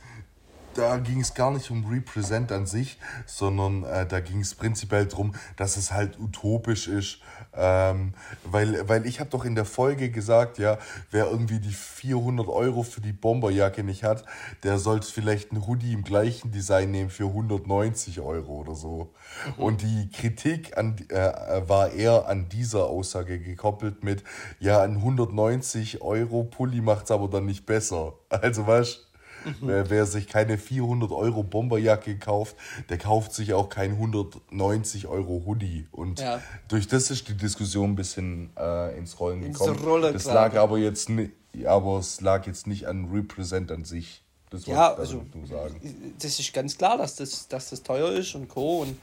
da 0.78 0.98
ging 0.98 1.22
es 1.22 1.34
gar 1.34 1.52
nicht 1.52 1.72
um 1.72 1.86
Represent 1.86 2.52
an 2.52 2.66
sich, 2.66 2.98
sondern 3.26 3.84
äh, 3.84 4.06
da 4.06 4.20
ging 4.20 4.42
es 4.42 4.54
prinzipiell 4.56 5.06
darum, 5.06 5.34
dass 5.56 5.78
es 5.78 5.92
halt 5.92 6.20
utopisch 6.20 6.88
ist. 6.88 7.20
Ähm, 7.56 8.14
weil, 8.44 8.88
weil 8.88 9.08
ich 9.08 9.20
habe 9.20 9.32
doch 9.32 9.44
in 9.44 9.56
der 9.56 9.66
Folge 9.66 10.12
gesagt, 10.12 10.60
ja, 10.60 10.78
wer 11.10 11.26
irgendwie 11.32 11.60
die 11.60 11.74
400 11.74 12.48
Euro 12.48 12.84
für 12.84 13.02
die 13.02 13.14
Bomberjacke 13.14 13.84
nicht 13.84 14.04
hat, 14.04 14.24
der 14.64 14.78
sollte 14.78 15.12
vielleicht 15.12 15.52
einen 15.52 15.66
Hoodie 15.66 15.94
im 15.94 16.04
gleichen 16.04 16.52
Design 16.52 16.92
nehmen 16.92 17.10
für 17.10 17.26
190 17.26 18.20
Euro 18.20 18.58
oder 18.58 18.76
so. 18.76 19.14
Mhm. 19.58 19.64
Und 19.64 19.82
die 19.82 20.10
Kritik 20.12 20.78
an, 20.78 20.98
äh, 21.10 21.68
war 21.68 21.92
eher 21.92 22.28
an 22.28 22.48
dieser 22.50 22.86
Aussage 22.86 23.40
gekoppelt 23.40 24.04
mit, 24.04 24.24
ja, 24.60 24.82
ein 24.84 24.98
190 24.98 26.02
Euro 26.02 26.44
Pulli 26.44 26.82
macht 26.82 27.06
es 27.06 27.12
aber 27.12 27.28
dann 27.28 27.46
nicht 27.46 27.66
besser. 27.66 28.14
Also 28.30 28.68
weißt 28.68 29.07
Mhm. 29.48 29.68
Wer, 29.68 29.90
wer, 29.90 30.06
sich 30.06 30.28
keine 30.28 30.58
400 30.58 31.12
Euro 31.12 31.44
Bomberjacke 31.44 32.18
kauft, 32.18 32.56
der 32.90 32.98
kauft 32.98 33.34
sich 33.34 33.54
auch 33.54 33.70
kein 33.70 33.92
190 33.92 35.08
Euro 35.08 35.44
Hoodie. 35.46 35.88
Und 35.92 36.20
ja. 36.20 36.42
durch 36.68 36.88
das 36.88 37.10
ist 37.12 37.28
die 37.28 37.36
Diskussion 37.36 37.92
ein 37.92 37.96
bisschen 37.96 38.50
äh, 38.58 38.98
ins 38.98 39.20
Rollen 39.20 39.42
gekommen. 39.42 39.78
Rolle 39.80 40.14
das 40.14 40.26
lag 40.26 40.56
aber 40.56 40.78
jetzt 40.78 41.10
nicht, 41.10 41.32
aber 41.66 42.00
es 42.00 42.22
lag 42.22 42.46
jetzt 42.46 42.68
nicht 42.68 42.88
an 42.88 43.10
Represent 43.12 43.72
an 43.72 43.86
sich. 43.86 44.24
Das 44.50 44.66
ja, 44.66 44.94
also, 44.94 45.26
sagen. 45.50 46.14
das 46.20 46.40
ist 46.40 46.54
ganz 46.54 46.78
klar, 46.78 46.98
dass 46.98 47.16
das, 47.16 47.48
dass 47.50 47.70
das 47.70 47.84
teuer 47.84 48.12
ist 48.12 48.34
und 48.36 48.48
Co. 48.48 48.82
Und 48.82 48.98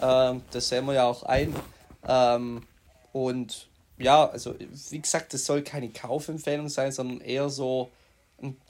äh, 0.00 0.40
das 0.50 0.68
sehen 0.68 0.84
wir 0.86 0.94
ja 0.94 1.04
auch 1.04 1.22
ein. 1.22 1.54
Ähm, 2.06 2.62
und 3.12 3.68
ja, 3.98 4.28
also 4.28 4.54
wie 4.90 5.00
gesagt, 5.00 5.32
das 5.34 5.44
soll 5.44 5.62
keine 5.62 5.90
Kaufempfehlung 5.90 6.68
sein, 6.68 6.92
sondern 6.92 7.20
eher 7.20 7.48
so 7.48 7.90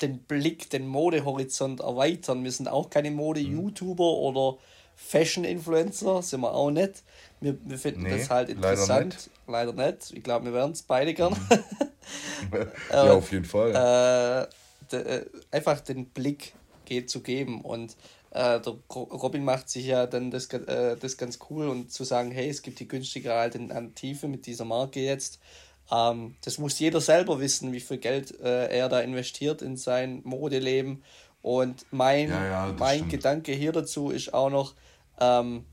den 0.00 0.18
Blick, 0.20 0.70
den 0.70 0.86
Modehorizont 0.86 1.80
erweitern. 1.80 2.44
Wir 2.44 2.52
sind 2.52 2.68
auch 2.68 2.90
keine 2.90 3.10
Mode-YouTuber 3.10 4.04
oder 4.04 4.58
Fashion-Influencer, 4.96 6.22
sind 6.22 6.40
wir 6.40 6.54
auch 6.54 6.70
nicht. 6.70 7.02
Wir, 7.40 7.56
wir 7.64 7.78
finden 7.78 8.02
nee, 8.02 8.18
das 8.18 8.30
halt 8.30 8.50
interessant. 8.50 9.30
Leider 9.46 9.72
nicht. 9.72 9.76
Leider 9.80 9.92
nicht. 9.92 10.12
Ich 10.12 10.22
glaube, 10.22 10.46
wir 10.46 10.52
wären 10.52 10.72
es 10.72 10.82
beide 10.82 11.14
gern. 11.14 11.32
Mhm. 11.32 11.58
ja, 12.90 13.12
auf 13.12 13.32
jeden 13.32 13.44
Fall. 13.44 13.70
Äh, 13.70 14.46
de, 14.92 15.00
äh, 15.00 15.26
einfach 15.50 15.80
den 15.80 16.06
Blick 16.06 16.54
geht 16.84 17.08
zu 17.08 17.20
geben 17.20 17.62
und 17.62 17.96
äh, 18.30 18.60
der 18.60 18.76
Robin 18.90 19.44
macht 19.44 19.68
sich 19.68 19.86
ja 19.86 20.06
dann 20.06 20.30
das, 20.30 20.46
äh, 20.46 20.96
das 20.96 21.16
ganz 21.16 21.38
cool 21.48 21.68
und 21.68 21.92
zu 21.92 22.04
sagen, 22.04 22.30
hey, 22.30 22.48
es 22.48 22.62
gibt 22.62 22.78
die 22.80 22.88
günstigere 22.88 23.34
Alternative 23.34 24.28
mit 24.28 24.46
dieser 24.46 24.64
Marke 24.64 25.00
jetzt 25.00 25.40
ähm, 25.90 26.36
das 26.44 26.58
muss 26.58 26.78
jeder 26.78 27.00
selber 27.00 27.40
wissen, 27.40 27.72
wie 27.72 27.80
viel 27.80 27.98
Geld 27.98 28.38
äh, 28.40 28.68
er 28.68 28.88
da 28.88 29.00
investiert 29.00 29.62
in 29.62 29.76
sein 29.76 30.20
Modeleben. 30.24 31.02
Und 31.42 31.86
mein, 31.90 32.28
ja, 32.28 32.46
ja, 32.46 32.74
mein 32.78 32.98
stimmt. 32.98 33.12
Gedanke 33.12 33.52
hier 33.52 33.72
dazu 33.72 34.10
ist 34.10 34.34
auch 34.34 34.50
noch, 34.50 34.74
ähm, 35.18 35.64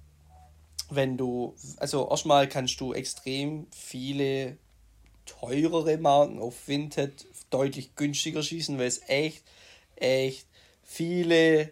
wenn 0.89 1.17
du, 1.17 1.55
also 1.77 2.09
erstmal 2.09 2.47
kannst 2.47 2.79
du 2.79 2.93
extrem 2.93 3.67
viele 3.71 4.57
teurere 5.25 5.97
Marken 5.97 6.39
auf 6.39 6.67
Vinted 6.67 7.25
deutlich 7.49 7.95
günstiger 7.95 8.41
schießen, 8.41 8.77
weil 8.77 8.87
es 8.87 9.01
echt, 9.07 9.43
echt 9.97 10.47
viele 10.83 11.71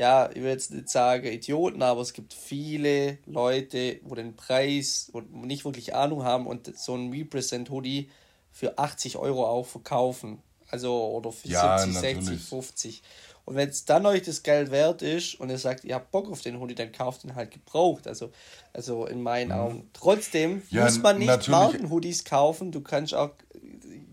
ja, 0.00 0.30
ich 0.30 0.36
will 0.36 0.48
jetzt 0.48 0.70
nicht 0.70 0.88
sagen 0.88 1.26
Idioten, 1.26 1.82
aber 1.82 2.00
es 2.00 2.14
gibt 2.14 2.32
viele 2.32 3.18
Leute, 3.26 4.00
wo 4.04 4.14
den 4.14 4.34
Preis 4.34 5.10
und 5.12 5.44
nicht 5.44 5.66
wirklich 5.66 5.94
Ahnung 5.94 6.24
haben 6.24 6.46
und 6.46 6.74
so 6.74 6.94
ein 6.94 7.12
Represent 7.12 7.68
Hoodie 7.68 8.08
für 8.50 8.78
80 8.78 9.18
Euro 9.18 9.46
auch 9.46 9.66
verkaufen. 9.66 10.42
Also, 10.70 11.08
oder 11.08 11.30
für 11.32 11.48
ja, 11.48 11.76
70, 11.78 12.02
natürlich. 12.02 12.26
60, 12.28 12.48
50. 12.48 13.02
Und 13.44 13.56
wenn 13.56 13.68
es 13.68 13.84
dann 13.84 14.06
euch 14.06 14.22
das 14.22 14.42
Geld 14.42 14.70
wert 14.70 15.02
ist 15.02 15.38
und 15.38 15.50
ihr 15.50 15.58
sagt, 15.58 15.84
ihr 15.84 15.96
habt 15.96 16.10
Bock 16.12 16.30
auf 16.30 16.40
den 16.40 16.58
Hoodie, 16.58 16.74
dann 16.74 16.92
kauft 16.92 17.24
ihn 17.24 17.34
halt 17.34 17.50
gebraucht. 17.50 18.08
Also, 18.08 18.30
also 18.72 19.04
in 19.04 19.20
meinen 19.22 19.48
mhm. 19.48 19.54
Augen. 19.54 19.90
Trotzdem 19.92 20.62
ja, 20.70 20.84
muss 20.84 21.02
man 21.02 21.18
nicht 21.18 21.48
Markenhoodies 21.48 22.24
kaufen. 22.24 22.72
Du 22.72 22.80
kannst 22.80 23.12
auch 23.12 23.32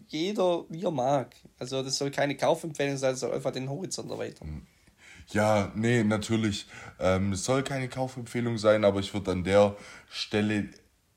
jeder, 0.09 0.65
wie 0.67 0.83
er 0.83 0.91
mag. 0.91 1.33
Also, 1.59 1.81
das 1.81 1.97
soll 1.97 2.11
keine 2.11 2.35
Kaufempfehlung 2.35 2.97
sein, 2.97 3.13
es 3.13 3.21
soll 3.21 3.31
einfach 3.31 3.53
den 3.53 3.69
Horizont 3.69 4.11
erweitern. 4.11 4.49
Mhm. 4.49 4.67
Ja, 5.29 5.71
nee, 5.75 6.03
natürlich. 6.03 6.67
Ähm, 6.99 7.33
es 7.33 7.43
soll 7.43 7.63
keine 7.63 7.89
Kaufempfehlung 7.89 8.57
sein, 8.57 8.85
aber 8.85 8.99
ich 9.01 9.13
würde 9.13 9.31
an 9.31 9.43
der 9.43 9.75
Stelle 10.09 10.69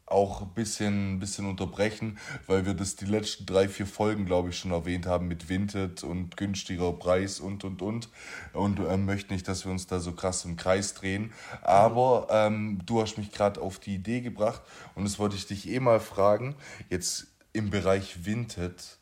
auch 0.06 0.42
ein 0.42 0.52
bisschen, 0.54 1.20
bisschen 1.20 1.46
unterbrechen, 1.46 2.18
weil 2.48 2.66
wir 2.66 2.74
das 2.74 2.96
die 2.96 3.04
letzten 3.04 3.46
drei, 3.46 3.68
vier 3.68 3.86
Folgen, 3.86 4.26
glaube 4.26 4.48
ich, 4.48 4.58
schon 4.58 4.72
erwähnt 4.72 5.06
haben 5.06 5.28
mit 5.28 5.48
Vinted 5.48 6.02
und 6.02 6.36
günstiger 6.36 6.92
Preis 6.92 7.38
und, 7.38 7.62
und, 7.62 7.80
und. 7.82 8.08
Und 8.52 8.80
äh, 8.80 8.96
möchte 8.96 9.32
nicht, 9.32 9.46
dass 9.46 9.64
wir 9.64 9.70
uns 9.70 9.86
da 9.86 10.00
so 10.00 10.10
krass 10.10 10.44
im 10.44 10.56
Kreis 10.56 10.94
drehen. 10.94 11.32
Aber 11.62 12.26
ähm, 12.30 12.80
du 12.84 13.00
hast 13.00 13.16
mich 13.16 13.30
gerade 13.30 13.60
auf 13.60 13.78
die 13.78 13.94
Idee 13.94 14.20
gebracht 14.20 14.62
und 14.96 15.04
das 15.04 15.20
wollte 15.20 15.36
ich 15.36 15.46
dich 15.46 15.68
eh 15.68 15.78
mal 15.78 16.00
fragen. 16.00 16.56
Jetzt 16.88 17.28
im 17.52 17.70
Bereich 17.70 18.24
Vinted. 18.24 18.98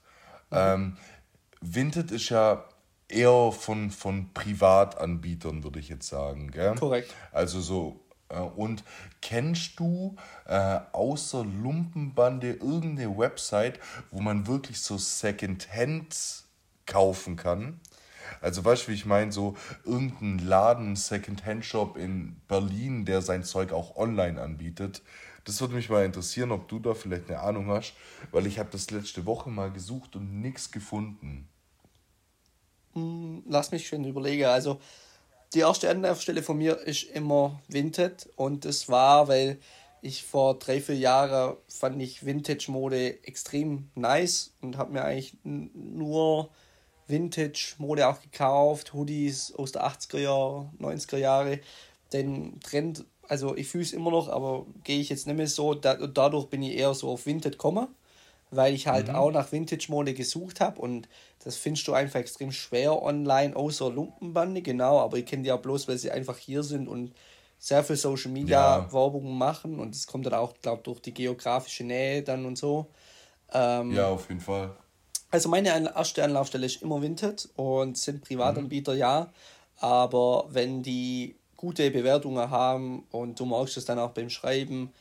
Ähm, 0.50 0.98
Vinted 1.62 2.10
ist 2.10 2.28
ja 2.28 2.64
eher 3.08 3.52
von, 3.52 3.90
von 3.90 4.32
Privatanbietern, 4.34 5.64
würde 5.64 5.80
ich 5.80 5.88
jetzt 5.88 6.08
sagen. 6.08 6.50
Gell? 6.50 6.74
Korrekt. 6.74 7.14
Also 7.32 7.60
so 7.60 8.00
äh, 8.28 8.38
und 8.38 8.84
kennst 9.20 9.78
du 9.80 10.16
äh, 10.46 10.80
außer 10.92 11.44
Lumpenbande 11.44 12.52
irgendeine 12.52 13.16
Website, 13.16 13.80
wo 14.10 14.20
man 14.20 14.46
wirklich 14.46 14.80
so 14.80 14.98
Secondhand 14.98 16.44
kaufen 16.86 17.36
kann? 17.36 17.80
Also 18.40 18.64
weißt 18.64 18.84
du, 18.86 18.92
wie 18.92 18.94
ich 18.94 19.06
meine, 19.06 19.32
so 19.32 19.56
irgendein 19.84 20.38
Laden, 20.38 20.96
Secondhand-Shop 20.96 21.96
in 21.96 22.36
Berlin, 22.46 23.04
der 23.06 23.22
sein 23.22 23.42
Zeug 23.42 23.72
auch 23.72 23.96
online 23.96 24.40
anbietet. 24.40 25.02
Das 25.44 25.60
würde 25.62 25.74
mich 25.74 25.88
mal 25.88 26.04
interessieren, 26.04 26.52
ob 26.52 26.68
du 26.68 26.78
da 26.78 26.92
vielleicht 26.92 27.30
eine 27.30 27.40
Ahnung 27.40 27.68
hast, 27.68 27.94
weil 28.32 28.46
ich 28.46 28.58
habe 28.58 28.68
das 28.70 28.90
letzte 28.90 29.24
Woche 29.24 29.48
mal 29.48 29.72
gesucht 29.72 30.14
und 30.14 30.42
nichts 30.42 30.70
gefunden. 30.70 31.48
Hm, 32.94 33.42
lass 33.48 33.70
mich 33.70 33.86
schön 33.86 34.04
überlegen. 34.04 34.44
Also 34.44 34.78
die 35.54 35.60
erste 35.60 35.88
Anlaufstelle 35.88 36.42
von 36.42 36.58
mir 36.58 36.78
ist 36.78 37.04
immer 37.04 37.60
Vinted 37.68 38.28
und 38.36 38.64
das 38.64 38.88
war, 38.88 39.28
weil 39.28 39.58
ich 40.02 40.22
vor 40.22 40.58
drei, 40.58 40.80
vier 40.80 40.96
Jahren 40.96 41.56
fand 41.68 42.00
ich 42.02 42.24
Vintage-Mode 42.24 43.24
extrem 43.24 43.90
nice 43.94 44.52
und 44.60 44.76
habe 44.76 44.92
mir 44.92 45.04
eigentlich 45.04 45.36
nur 45.42 46.50
Vintage-Mode 47.08 48.06
auch 48.06 48.20
gekauft, 48.20 48.92
Hoodies 48.92 49.54
aus 49.54 49.72
der 49.72 49.86
80er 49.86 50.18
Jahre, 50.18 50.70
90er 50.78 51.16
Jahre. 51.16 51.60
Den 52.12 52.60
Trend, 52.60 53.04
also 53.26 53.56
ich 53.56 53.68
fühle 53.68 53.84
es 53.84 53.92
immer 53.92 54.10
noch, 54.10 54.28
aber 54.28 54.66
gehe 54.84 55.00
ich 55.00 55.08
jetzt 55.08 55.26
nicht 55.26 55.36
mehr 55.36 55.48
so. 55.48 55.74
Da, 55.74 55.94
dadurch 55.94 56.46
bin 56.46 56.62
ich 56.62 56.76
eher 56.76 56.94
so 56.94 57.10
auf 57.10 57.26
Vinted 57.26 57.52
gekommen, 57.52 57.88
weil 58.50 58.74
ich 58.74 58.86
halt 58.86 59.08
mhm. 59.08 59.14
auch 59.14 59.30
nach 59.30 59.50
Vintage-Mode 59.52 60.14
gesucht 60.14 60.60
habe 60.60 60.80
und 60.80 61.08
das 61.44 61.56
findest 61.56 61.86
du 61.88 61.92
einfach 61.92 62.20
extrem 62.20 62.52
schwer 62.52 63.02
online, 63.02 63.54
außer 63.54 63.90
Lumpenbande, 63.90 64.62
genau, 64.62 65.00
aber 65.00 65.18
ich 65.18 65.26
kenne 65.26 65.42
die 65.42 65.48
ja 65.48 65.56
bloß, 65.56 65.88
weil 65.88 65.98
sie 65.98 66.10
einfach 66.10 66.36
hier 66.36 66.62
sind 66.62 66.88
und 66.88 67.12
sehr 67.58 67.82
viel 67.84 67.96
Social 67.96 68.30
Media 68.30 68.78
ja. 68.78 68.92
Werbung 68.92 69.36
machen 69.36 69.78
und 69.78 69.94
das 69.94 70.06
kommt 70.06 70.26
dann 70.26 70.34
auch, 70.34 70.54
glaube 70.62 70.78
ich, 70.78 70.82
durch 70.84 71.00
die 71.00 71.14
geografische 71.14 71.84
Nähe 71.84 72.22
dann 72.22 72.46
und 72.46 72.56
so. 72.56 72.86
Ähm, 73.52 73.92
ja, 73.92 74.08
auf 74.08 74.28
jeden 74.28 74.40
Fall. 74.40 74.76
Also 75.30 75.48
meine 75.48 75.68
erste 75.68 76.24
Anlaufstelle 76.24 76.66
ist 76.66 76.82
immer 76.82 77.02
Vinted 77.02 77.48
und 77.56 77.98
sind 77.98 78.22
Privatanbieter, 78.22 78.94
mhm. 78.94 78.98
ja, 78.98 79.32
aber 79.78 80.46
wenn 80.50 80.82
die 80.82 81.36
gute 81.56 81.90
Bewertungen 81.90 82.50
haben 82.50 83.04
und 83.10 83.38
du 83.38 83.44
magst 83.44 83.76
es 83.76 83.84
dann 83.84 83.98
auch 83.98 84.10
beim 84.10 84.30
Schreiben, 84.30 84.92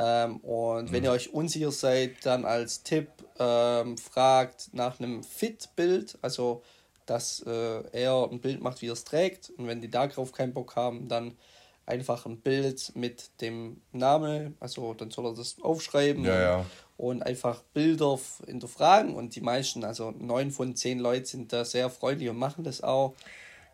ähm, 0.00 0.38
und 0.38 0.86
mhm. 0.86 0.92
wenn 0.92 1.04
ihr 1.04 1.12
euch 1.12 1.34
unsicher 1.34 1.70
seid, 1.70 2.24
dann 2.24 2.46
als 2.46 2.82
Tipp 2.82 3.08
ähm, 3.38 3.98
fragt 3.98 4.72
nach 4.72 4.98
einem 4.98 5.22
Fit-Bild, 5.22 6.18
also 6.22 6.62
dass 7.04 7.44
äh, 7.46 7.82
er 7.92 8.28
ein 8.30 8.40
Bild 8.40 8.62
macht, 8.62 8.80
wie 8.80 8.88
er 8.88 8.94
es 8.94 9.04
trägt. 9.04 9.50
Und 9.58 9.66
wenn 9.66 9.82
die 9.82 9.90
darauf 9.90 10.32
keinen 10.32 10.54
Bock 10.54 10.74
haben, 10.74 11.08
dann 11.08 11.36
einfach 11.84 12.24
ein 12.24 12.38
Bild 12.38 12.92
mit 12.94 13.30
dem 13.42 13.82
Namen, 13.92 14.56
also 14.58 14.94
dann 14.94 15.10
soll 15.10 15.26
er 15.26 15.34
das 15.34 15.56
aufschreiben 15.60 16.24
ja, 16.24 16.40
ja. 16.40 16.66
und 16.96 17.22
einfach 17.22 17.62
Bilder 17.74 18.18
hinterfragen. 18.46 19.14
Und 19.14 19.34
die 19.34 19.42
meisten, 19.42 19.84
also 19.84 20.12
neun 20.12 20.50
von 20.50 20.76
zehn 20.76 20.98
Leuten 20.98 21.26
sind 21.26 21.52
da 21.52 21.66
sehr 21.66 21.90
freundlich 21.90 22.30
und 22.30 22.38
machen 22.38 22.64
das 22.64 22.82
auch. 22.82 23.14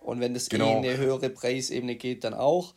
Und 0.01 0.19
wenn 0.21 0.35
das 0.35 0.49
genau. 0.49 0.71
in 0.71 0.79
eine 0.79 0.97
höhere 0.97 1.31
Preisebene 1.31 1.95
geht, 1.95 2.25
dann 2.25 2.35
auch. 2.35 2.75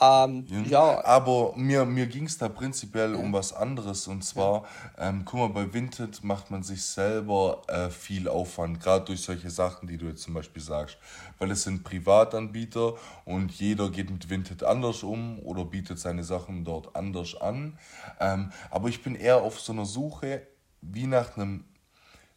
Ähm, 0.00 0.44
ja. 0.68 1.04
Aber 1.04 1.54
mir, 1.56 1.84
mir 1.84 2.06
ging 2.06 2.24
es 2.24 2.36
da 2.36 2.48
prinzipiell 2.48 3.12
ja. 3.12 3.18
um 3.18 3.32
was 3.32 3.52
anderes. 3.52 4.06
Und 4.06 4.22
zwar, 4.24 4.64
ja. 4.98 5.08
ähm, 5.08 5.24
guck 5.24 5.40
mal, 5.40 5.48
bei 5.48 5.72
Vinted 5.72 6.22
macht 6.22 6.50
man 6.50 6.62
sich 6.62 6.82
selber 6.82 7.62
äh, 7.68 7.88
viel 7.88 8.28
Aufwand, 8.28 8.80
gerade 8.80 9.06
durch 9.06 9.22
solche 9.22 9.50
Sachen, 9.50 9.88
die 9.88 9.96
du 9.96 10.06
jetzt 10.06 10.22
zum 10.22 10.34
Beispiel 10.34 10.62
sagst. 10.62 10.98
Weil 11.38 11.50
es 11.50 11.62
sind 11.62 11.84
Privatanbieter 11.84 12.94
und 13.24 13.52
jeder 13.52 13.90
geht 13.90 14.10
mit 14.10 14.28
Vinted 14.28 14.64
anders 14.64 15.02
um 15.02 15.38
oder 15.40 15.64
bietet 15.64 15.98
seine 15.98 16.24
Sachen 16.24 16.64
dort 16.64 16.94
anders 16.94 17.40
an. 17.40 17.78
Ähm, 18.20 18.52
aber 18.70 18.88
ich 18.88 19.02
bin 19.02 19.14
eher 19.14 19.38
auf 19.38 19.60
so 19.60 19.72
einer 19.72 19.86
Suche 19.86 20.42
wie 20.82 21.06
nach 21.06 21.36
einem 21.36 21.64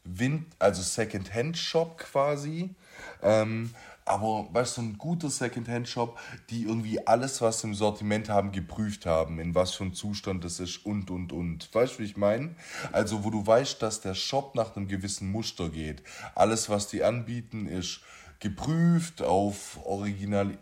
Wind, 0.03 0.47
also 0.59 0.81
Second-Hand-Shop 0.81 1.97
quasi. 1.97 2.73
Ähm, 3.21 3.71
aber 4.09 4.47
weißt 4.51 4.77
du, 4.77 4.81
ein 4.81 4.97
guter 4.97 5.29
Secondhand-Shop, 5.29 6.17
die 6.49 6.63
irgendwie 6.63 7.05
alles, 7.05 7.41
was 7.41 7.61
sie 7.61 7.67
im 7.67 7.75
Sortiment 7.75 8.27
haben, 8.27 8.51
geprüft 8.51 9.05
haben, 9.05 9.39
in 9.39 9.53
was 9.53 9.75
für 9.75 9.83
einem 9.83 9.93
Zustand 9.93 10.43
das 10.43 10.59
ist 10.59 10.83
und 10.83 11.11
und 11.11 11.31
und. 11.31 11.73
Weißt 11.73 11.95
du, 11.95 11.99
wie 11.99 12.05
ich 12.05 12.17
meine? 12.17 12.55
Also, 12.91 13.23
wo 13.23 13.29
du 13.29 13.45
weißt, 13.45 13.81
dass 13.81 14.01
der 14.01 14.15
Shop 14.15 14.55
nach 14.55 14.75
einem 14.75 14.87
gewissen 14.87 15.31
Muster 15.31 15.69
geht. 15.69 16.01
Alles, 16.33 16.69
was 16.69 16.87
die 16.87 17.03
anbieten, 17.03 17.67
ist 17.67 18.01
geprüft 18.39 19.21
auf 19.21 19.79
Original, 19.85 20.57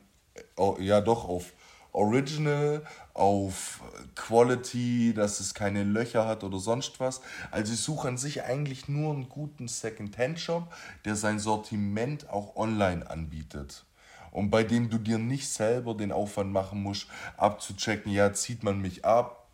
äh, 0.58 0.84
ja 0.84 1.00
doch, 1.00 1.30
auf 1.30 1.54
Original, 1.91 2.83
auf 3.13 3.81
Quality, 4.15 5.13
dass 5.15 5.39
es 5.39 5.53
keine 5.53 5.83
Löcher 5.83 6.27
hat 6.27 6.43
oder 6.43 6.59
sonst 6.59 6.99
was. 6.99 7.21
Also 7.51 7.73
ich 7.73 7.79
suche 7.79 8.07
an 8.07 8.17
sich 8.17 8.43
eigentlich 8.43 8.88
nur 8.88 9.13
einen 9.13 9.27
guten 9.27 9.67
Second-Hand-Shop, 9.67 10.71
der 11.05 11.15
sein 11.15 11.39
Sortiment 11.39 12.29
auch 12.29 12.55
online 12.55 13.09
anbietet. 13.09 13.85
Und 14.31 14.51
bei 14.51 14.63
dem 14.63 14.89
du 14.89 14.99
dir 14.99 15.17
nicht 15.17 15.49
selber 15.49 15.95
den 15.95 16.11
Aufwand 16.11 16.51
machen 16.51 16.83
musst, 16.83 17.07
abzuchecken, 17.38 18.11
ja, 18.11 18.33
zieht 18.33 18.63
man 18.63 18.79
mich 18.79 19.03
ab, 19.03 19.47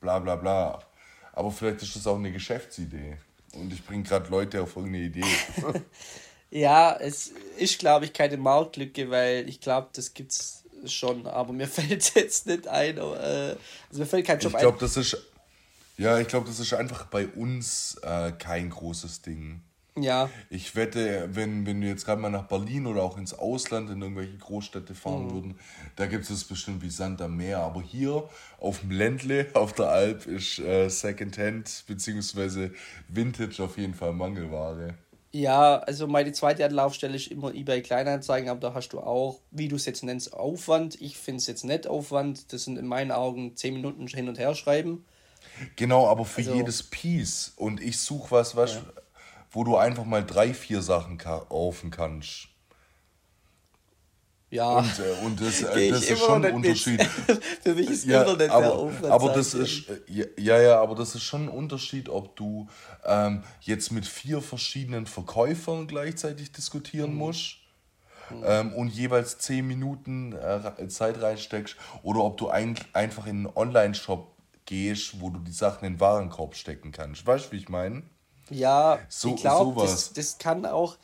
bla 0.00 0.18
bla 0.18 0.36
bla. 0.36 0.80
Aber 1.32 1.50
vielleicht 1.50 1.82
ist 1.82 1.96
das 1.96 2.06
auch 2.06 2.16
eine 2.16 2.32
Geschäftsidee. 2.32 3.16
Und 3.54 3.72
ich 3.72 3.84
bringe 3.84 4.02
gerade 4.02 4.28
Leute 4.28 4.62
auf 4.62 4.76
irgendeine 4.76 5.04
Idee. 5.04 5.24
ja, 6.50 6.94
es 6.96 7.28
ist, 7.56 7.78
glaube 7.78 8.04
ich, 8.04 8.12
keine 8.12 8.36
Marktlücke, 8.36 9.10
weil 9.10 9.48
ich 9.48 9.60
glaube, 9.60 9.88
das 9.94 10.12
gibt 10.12 10.32
es 10.32 10.64
schon, 10.84 11.26
aber 11.26 11.52
mir 11.52 11.68
fällt 11.68 12.14
jetzt 12.14 12.46
nicht 12.46 12.68
ein. 12.68 12.98
Äh, 12.98 13.00
also 13.00 13.56
mir 13.94 14.06
fällt 14.06 14.26
kein 14.26 14.38
Job 14.38 14.52
ich 14.52 14.58
glaub, 14.60 14.74
ein. 14.74 14.80
Das 14.80 14.96
ist, 14.96 15.16
ja, 15.98 16.18
ich 16.18 16.28
glaube, 16.28 16.46
das 16.46 16.60
ist 16.60 16.72
einfach 16.74 17.06
bei 17.06 17.26
uns 17.26 17.96
äh, 18.02 18.32
kein 18.32 18.70
großes 18.70 19.22
Ding. 19.22 19.62
Ja. 19.98 20.28
Ich 20.50 20.76
wette, 20.76 21.28
wenn, 21.32 21.64
wenn 21.66 21.80
wir 21.80 21.88
jetzt 21.88 22.04
gerade 22.04 22.20
mal 22.20 22.30
nach 22.30 22.46
Berlin 22.46 22.86
oder 22.86 23.02
auch 23.02 23.16
ins 23.16 23.32
Ausland 23.32 23.88
in 23.90 24.02
irgendwelche 24.02 24.36
Großstädte 24.36 24.94
fahren 24.94 25.26
mhm. 25.26 25.32
würden, 25.32 25.58
da 25.96 26.06
gibt 26.06 26.28
es 26.28 26.44
bestimmt 26.44 26.82
wie 26.82 26.90
Sand 26.90 27.22
am 27.22 27.36
Meer. 27.36 27.60
Aber 27.60 27.80
hier 27.80 28.28
auf 28.60 28.80
dem 28.80 28.90
Ländle, 28.90 29.46
auf 29.54 29.72
der 29.72 29.88
Alp, 29.88 30.26
ist 30.26 30.58
äh, 30.58 30.88
Secondhand 30.90 31.84
bzw. 31.86 32.70
Vintage 33.08 33.62
auf 33.62 33.78
jeden 33.78 33.94
Fall 33.94 34.12
Mangelware. 34.12 34.94
Ja, 35.36 35.80
also 35.80 36.06
meine 36.06 36.32
zweite 36.32 36.64
Anlaufstelle 36.64 37.14
ist 37.14 37.26
immer 37.26 37.54
eBay 37.54 37.82
Kleinanzeigen, 37.82 38.48
aber 38.48 38.58
da 38.58 38.72
hast 38.72 38.88
du 38.88 39.00
auch, 39.00 39.40
wie 39.50 39.68
du 39.68 39.76
es 39.76 39.84
jetzt 39.84 40.02
nennst, 40.02 40.32
Aufwand. 40.32 40.98
Ich 40.98 41.18
finde 41.18 41.40
es 41.40 41.46
jetzt 41.46 41.62
nicht 41.62 41.86
Aufwand. 41.86 42.54
Das 42.54 42.64
sind 42.64 42.78
in 42.78 42.86
meinen 42.86 43.12
Augen 43.12 43.54
10 43.54 43.74
Minuten 43.74 44.06
hin 44.06 44.30
und 44.30 44.38
her 44.38 44.54
schreiben. 44.54 45.04
Genau, 45.76 46.06
aber 46.08 46.24
für 46.24 46.40
also, 46.40 46.54
jedes 46.54 46.82
Piece. 46.84 47.52
Und 47.56 47.82
ich 47.82 47.98
suche 47.98 48.30
was, 48.30 48.56
was 48.56 48.76
ja. 48.76 48.82
wo 49.50 49.62
du 49.62 49.76
einfach 49.76 50.06
mal 50.06 50.24
drei, 50.24 50.54
vier 50.54 50.80
Sachen 50.80 51.18
kaufen 51.18 51.90
kannst. 51.90 52.48
Ja. 54.56 54.78
Und, 54.78 54.98
äh, 54.98 55.24
und 55.24 55.40
das, 55.40 55.62
äh, 55.62 55.90
das 55.90 56.04
ist 56.04 56.18
schon 56.18 56.44
ein 56.44 56.54
Unterschied. 56.54 57.02
Für 57.62 57.74
mich 57.74 57.90
ist 57.90 58.06
ja, 58.06 58.22
Internet 58.22 58.50
aber, 58.50 58.62
der 58.62 58.72
Aufwand. 58.72 59.12
Aber 59.12 59.32
das 59.32 59.52
ist, 59.52 59.90
äh, 59.90 60.26
ja, 60.38 60.58
ja, 60.60 60.80
aber 60.80 60.94
das 60.94 61.14
ist 61.14 61.24
schon 61.24 61.44
ein 61.44 61.48
Unterschied, 61.48 62.08
ob 62.08 62.34
du 62.36 62.66
ähm, 63.04 63.42
jetzt 63.60 63.92
mit 63.92 64.06
vier 64.06 64.40
verschiedenen 64.40 65.06
Verkäufern 65.06 65.86
gleichzeitig 65.86 66.52
diskutieren 66.52 67.12
mhm. 67.12 67.18
musst. 67.18 67.56
Mhm. 68.30 68.42
Ähm, 68.44 68.72
und 68.72 68.88
jeweils 68.88 69.38
zehn 69.38 69.66
Minuten 69.66 70.32
äh, 70.32 70.88
Zeit 70.88 71.20
reinsteckst 71.20 71.76
oder 72.02 72.20
ob 72.20 72.38
du 72.38 72.48
ein, 72.48 72.76
einfach 72.92 73.26
in 73.26 73.46
einen 73.46 73.54
Online-Shop 73.54 74.32
gehst, 74.64 75.20
wo 75.20 75.30
du 75.30 75.38
die 75.38 75.52
Sachen 75.52 75.84
in 75.84 75.94
den 75.94 76.00
Warenkorb 76.00 76.56
stecken 76.56 76.92
kannst. 76.92 77.26
Weißt 77.26 77.46
du, 77.46 77.52
wie 77.52 77.58
ich 77.58 77.68
meine? 77.68 78.02
Ja, 78.50 78.98
so, 79.08 79.34
ich 79.34 79.42
glaube, 79.42 79.82
das, 79.82 80.12
das 80.12 80.38
kann 80.38 80.66
auch, 80.66 80.96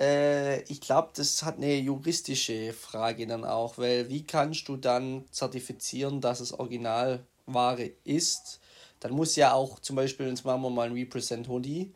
äh, 0.00 0.62
ich 0.62 0.80
glaube, 0.80 1.10
das 1.14 1.42
hat 1.42 1.58
eine 1.58 1.76
juristische 1.76 2.72
Frage 2.72 3.26
dann 3.26 3.44
auch, 3.44 3.78
weil 3.78 4.08
wie 4.08 4.26
kannst 4.26 4.66
du 4.68 4.76
dann 4.76 5.24
zertifizieren, 5.30 6.20
dass 6.20 6.40
es 6.40 6.58
Originalware 6.58 7.90
ist? 8.04 8.60
Dann 9.00 9.12
muss 9.12 9.36
ja 9.36 9.52
auch 9.52 9.78
zum 9.78 9.96
Beispiel, 9.96 10.28
jetzt 10.28 10.44
machen 10.44 10.62
wir 10.62 10.70
mal 10.70 10.88
ein 10.88 10.94
Represent 10.94 11.48
Hoodie, 11.48 11.92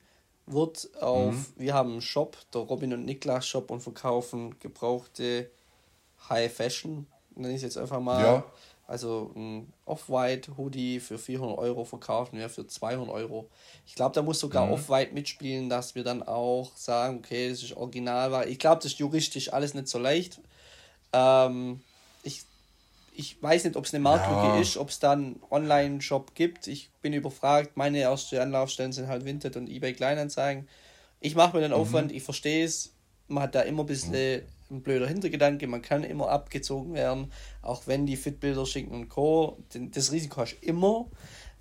wird 0.47 0.91
auf, 1.01 1.35
mhm. 1.35 1.47
wir 1.57 1.75
haben 1.75 1.93
einen 1.93 2.03
Shop, 2.03 2.37
der 2.53 2.63
Robin 2.63 2.93
und 2.93 3.05
Niklas 3.05 3.47
Shop 3.47 3.71
und 3.71 3.81
verkaufen 3.81 4.59
gebrauchte 4.59 5.51
High 6.29 6.53
Fashion, 6.53 7.07
nenne 7.35 7.51
ich 7.51 7.57
es 7.57 7.63
jetzt 7.63 7.79
einfach 7.79 8.01
mal. 8.01 8.23
Ja. 8.23 8.45
Also 8.87 9.33
ein 9.35 9.73
Off-White-Hoodie 9.87 11.01
für 11.01 11.19
400 11.19 11.59
Euro 11.59 11.85
verkaufen 11.85 12.39
wir 12.39 12.51
für 12.51 12.67
200 12.67 13.09
Euro. 13.09 13.49
Ich 13.87 13.95
glaube, 13.95 14.15
da 14.15 14.23
muss 14.23 14.41
sogar 14.41 14.67
mhm. 14.67 14.73
Off-White 14.73 15.15
mitspielen, 15.15 15.71
dass 15.71 15.95
wir 15.95 16.05
dann 16.05 16.23
auch 16.23 16.77
sagen, 16.77 17.19
okay, 17.19 17.49
das 17.49 17.63
ist 17.63 17.77
original. 17.77 18.31
Weil 18.31 18.49
ich 18.51 18.59
glaube, 18.59 18.83
das 18.83 18.93
ist 18.93 18.99
juristisch 18.99 19.53
alles 19.53 19.73
nicht 19.73 19.89
so 19.89 19.99
leicht. 19.99 20.39
Ähm, 21.15 21.81
ich, 22.23 22.43
ich 23.15 23.43
weiß 23.43 23.65
nicht, 23.65 23.77
ob 23.77 23.87
es 23.87 23.95
eine 23.95 24.03
Marktlücke 24.03 24.49
ja. 24.49 24.61
ist, 24.61 24.77
ob 24.77 24.91
es 24.91 24.99
da 24.99 25.13
einen 25.13 25.41
Online-Shop 25.51 26.35
gibt. 26.35 26.67
Ich 26.67 26.91
bin 27.01 27.15
überfragt. 27.15 27.79
Meine 27.79 28.01
ersten 28.01 28.37
Anlaufstellen 28.37 28.93
sind 28.93 29.09
halt 29.09 29.25
Vinted 29.25 29.57
und 29.57 29.71
eBay 29.71 29.95
Kleinanzeigen. 29.95 30.69
Ich 31.21 31.35
mache 31.35 31.57
mir 31.57 31.63
den 31.63 31.71
mhm. 31.71 31.79
Aufwand, 31.79 32.13
ich 32.13 32.23
verstehe 32.23 32.67
es. 32.67 32.93
Man 33.29 33.45
hat 33.45 33.55
da 33.55 33.63
immer 33.63 33.85
ein 33.85 33.87
bisschen 33.87 34.43
mhm 34.43 34.54
ein 34.71 34.83
blöder 34.83 35.07
Hintergedanke, 35.07 35.67
man 35.67 35.83
kann 35.83 36.05
immer 36.05 36.29
abgezogen 36.29 36.95
werden, 36.95 37.33
auch 37.63 37.87
wenn 37.87 38.07
die 38.07 38.17
Fitbilder 38.17 38.67
schicken 38.67 38.93
und 38.93 39.09
Co. 39.09 39.59
Das 39.73 40.13
Risiko 40.13 40.41
hast 40.41 40.57
du 40.61 40.67
immer. 40.67 41.07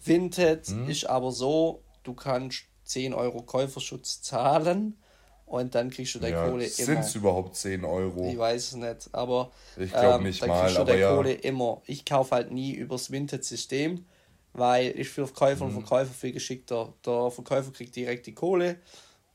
Vinted 0.04 0.70
mhm. 0.70 0.90
ist 0.90 1.06
aber 1.06 1.32
so, 1.32 1.84
du 2.04 2.14
kannst 2.14 2.66
10 2.86 3.14
Euro 3.14 3.42
Käuferschutz 3.44 4.22
zahlen 4.22 4.98
und 5.46 5.76
dann 5.76 5.90
kriegst 5.90 6.16
du 6.16 6.20
deine 6.20 6.36
ja, 6.36 6.50
Kohle 6.50 6.66
immer. 6.66 6.74
Sind 6.74 7.00
es 7.00 7.16
überhaupt 7.16 7.56
10 7.56 7.86
Euro? 7.86 8.28
Ich 8.28 8.38
weiß 8.38 8.68
es 8.70 8.76
nicht, 8.76 9.10
aber 9.12 9.52
ich 9.78 9.92
glaube 9.92 10.16
ähm, 10.16 10.24
nicht 10.24 10.42
dann 10.42 10.50
mal, 10.50 10.64
kriegst 10.64 10.80
du 10.80 10.84
deine 10.84 11.00
ja. 11.00 11.16
Kohle 11.16 11.34
immer. 11.34 11.82
Ich 11.86 12.06
kaufe 12.06 12.36
halt 12.36 12.52
nie 12.52 12.74
übers 12.74 13.12
Vinted-System, 13.12 14.06
weil 14.54 15.00
ich 15.00 15.10
für 15.10 15.28
Käufer 15.28 15.66
mhm. 15.66 15.78
und 15.78 15.88
Verkäufer 15.88 16.14
viel 16.14 16.32
geschickter. 16.32 16.94
Der 17.06 17.32
Verkäufer 17.32 17.72
kriegt 17.72 17.96
direkt 17.96 18.26
die 18.26 18.34
Kohle 18.34 18.78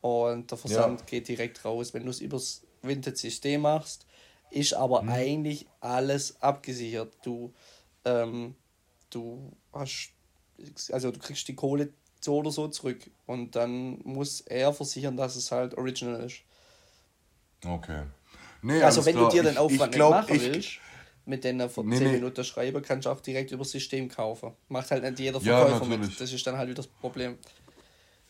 und 0.01 0.51
der 0.51 0.59
Versand 0.59 1.01
ja. 1.01 1.07
geht 1.07 1.29
direkt 1.29 1.65
raus. 1.65 1.95
Wenn 1.95 2.05
du 2.05 2.11
es 2.11 2.21
übers 2.21 2.63
Vintage-System 2.83 3.63
machst, 3.63 4.07
ist 4.51 4.75
aber 4.75 5.03
mhm. 5.03 5.11
eigentlich 5.11 5.67
alles 5.81 6.41
abgesichert. 6.41 7.15
Du, 7.23 7.53
ähm, 8.05 8.55
du 9.11 9.53
hast, 9.73 10.11
also 10.93 11.11
du 11.11 11.19
kriegst 11.19 11.47
die 11.49 11.55
Kohle 11.55 11.93
so 12.21 12.39
oder 12.39 12.51
so 12.51 12.69
zurück 12.69 12.99
und 13.27 13.55
dann 13.55 14.01
muss 14.05 14.41
er 14.41 14.73
versichern, 14.73 15.17
dass 15.17 15.37
es 15.37 15.53
halt 15.53 15.75
original 15.75 16.25
ist. 16.25 16.41
Okay. 17.65 18.03
Nee, 18.63 18.83
also 18.83 19.05
wenn 19.05 19.15
klar. 19.15 19.31
du 19.31 19.37
dir 19.37 19.43
den 19.45 19.57
Aufwand 19.57 19.81
ich, 19.81 19.87
ich 19.87 19.91
glaub, 19.93 20.15
nicht 20.15 20.23
machen 20.23 20.37
ich, 20.37 20.55
willst, 20.55 20.71
mit 21.27 21.45
denen 21.45 21.71
vor 21.71 21.85
nee, 21.85 21.97
10 21.97 22.07
nee. 22.07 22.13
Minuten 22.15 22.43
schreiben, 22.43 22.83
kannst 22.83 23.07
du 23.07 23.11
auch 23.11 23.21
direkt 23.21 23.53
über 23.53 23.63
das 23.63 23.71
System 23.71 24.09
kaufen. 24.09 24.53
Macht 24.69 24.91
halt 24.91 25.05
nicht 25.05 25.19
jeder 25.19 25.41
Verkäufer 25.41 25.87
ja, 25.87 25.97
mit. 25.97 26.21
Das 26.21 26.33
ist 26.33 26.47
dann 26.47 26.57
halt 26.57 26.69
wieder 26.69 26.77
das 26.77 26.87
Problem. 26.87 27.39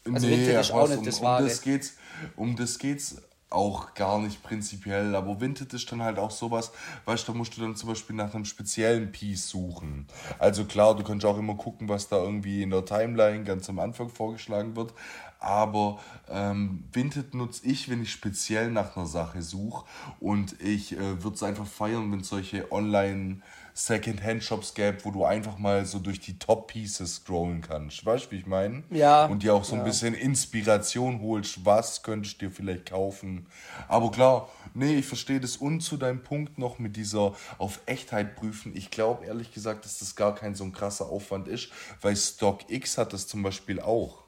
Also 0.04 0.26
nee, 0.26 0.38
Vintage 0.38 0.60
ist 0.60 0.70
auch 0.70 0.88
nicht 0.88 0.98
um, 0.98 1.04
das 1.04 1.22
Wahre. 1.22 1.42
Um 1.42 1.48
das 1.48 1.62
geht's, 1.62 1.96
um 2.36 2.56
das 2.56 2.78
geht's 2.78 3.16
auch 3.50 3.94
gar 3.94 4.20
nicht 4.20 4.42
prinzipiell, 4.42 5.14
aber 5.14 5.40
Vinted 5.40 5.72
ist 5.72 5.90
dann 5.90 6.02
halt 6.02 6.18
auch 6.18 6.30
sowas, 6.30 6.70
weißt 7.06 7.26
du, 7.26 7.32
da 7.32 7.38
musst 7.38 7.56
du 7.56 7.62
dann 7.62 7.76
zum 7.76 7.88
Beispiel 7.88 8.14
nach 8.14 8.34
einem 8.34 8.44
speziellen 8.44 9.10
Piece 9.10 9.48
suchen. 9.48 10.06
Also 10.38 10.64
klar, 10.64 10.94
du 10.94 11.02
kannst 11.02 11.24
auch 11.24 11.38
immer 11.38 11.54
gucken, 11.54 11.88
was 11.88 12.08
da 12.08 12.16
irgendwie 12.16 12.62
in 12.62 12.70
der 12.70 12.84
Timeline 12.84 13.44
ganz 13.44 13.68
am 13.70 13.78
Anfang 13.78 14.10
vorgeschlagen 14.10 14.76
wird, 14.76 14.92
aber 15.40 15.98
ähm, 16.28 16.84
Vinted 16.92 17.34
nutze 17.34 17.66
ich, 17.66 17.88
wenn 17.88 18.02
ich 18.02 18.12
speziell 18.12 18.70
nach 18.70 18.96
einer 18.96 19.06
Sache 19.06 19.40
suche 19.40 19.86
und 20.20 20.60
ich 20.60 20.92
äh, 20.92 21.22
würde 21.22 21.36
es 21.36 21.42
einfach 21.42 21.66
feiern, 21.66 22.12
wenn 22.12 22.22
solche 22.22 22.70
Online- 22.70 23.42
Second-Hand-Shops 23.78 24.74
gäbe, 24.74 25.04
wo 25.04 25.12
du 25.12 25.24
einfach 25.24 25.56
mal 25.56 25.86
so 25.86 26.00
durch 26.00 26.18
die 26.18 26.36
Top-Pieces 26.36 27.16
scrollen 27.16 27.60
kannst. 27.60 28.04
Weißt 28.04 28.26
du, 28.26 28.30
wie 28.32 28.38
ich 28.38 28.46
meine? 28.46 28.82
Ja. 28.90 29.26
Und 29.26 29.44
dir 29.44 29.54
auch 29.54 29.62
so 29.62 29.74
ein 29.74 29.80
ja. 29.80 29.84
bisschen 29.84 30.14
Inspiration 30.14 31.22
holst, 31.22 31.64
was 31.64 32.02
könntest 32.02 32.42
du 32.42 32.46
dir 32.46 32.52
vielleicht 32.52 32.86
kaufen. 32.86 33.46
Aber 33.86 34.10
klar, 34.10 34.48
nee, 34.74 34.96
ich 34.96 35.06
verstehe 35.06 35.38
das. 35.38 35.56
Und 35.56 35.80
zu 35.80 35.96
deinem 35.96 36.24
Punkt 36.24 36.58
noch 36.58 36.80
mit 36.80 36.96
dieser 36.96 37.36
auf 37.58 37.80
Echtheit 37.86 38.34
prüfen. 38.34 38.76
Ich 38.76 38.90
glaube 38.90 39.26
ehrlich 39.26 39.54
gesagt, 39.54 39.84
dass 39.84 40.00
das 40.00 40.16
gar 40.16 40.34
kein 40.34 40.56
so 40.56 40.64
ein 40.64 40.72
krasser 40.72 41.06
Aufwand 41.06 41.46
ist, 41.46 41.68
weil 42.00 42.16
StockX 42.16 42.98
hat 42.98 43.12
das 43.12 43.28
zum 43.28 43.44
Beispiel 43.44 43.78
auch. 43.78 44.24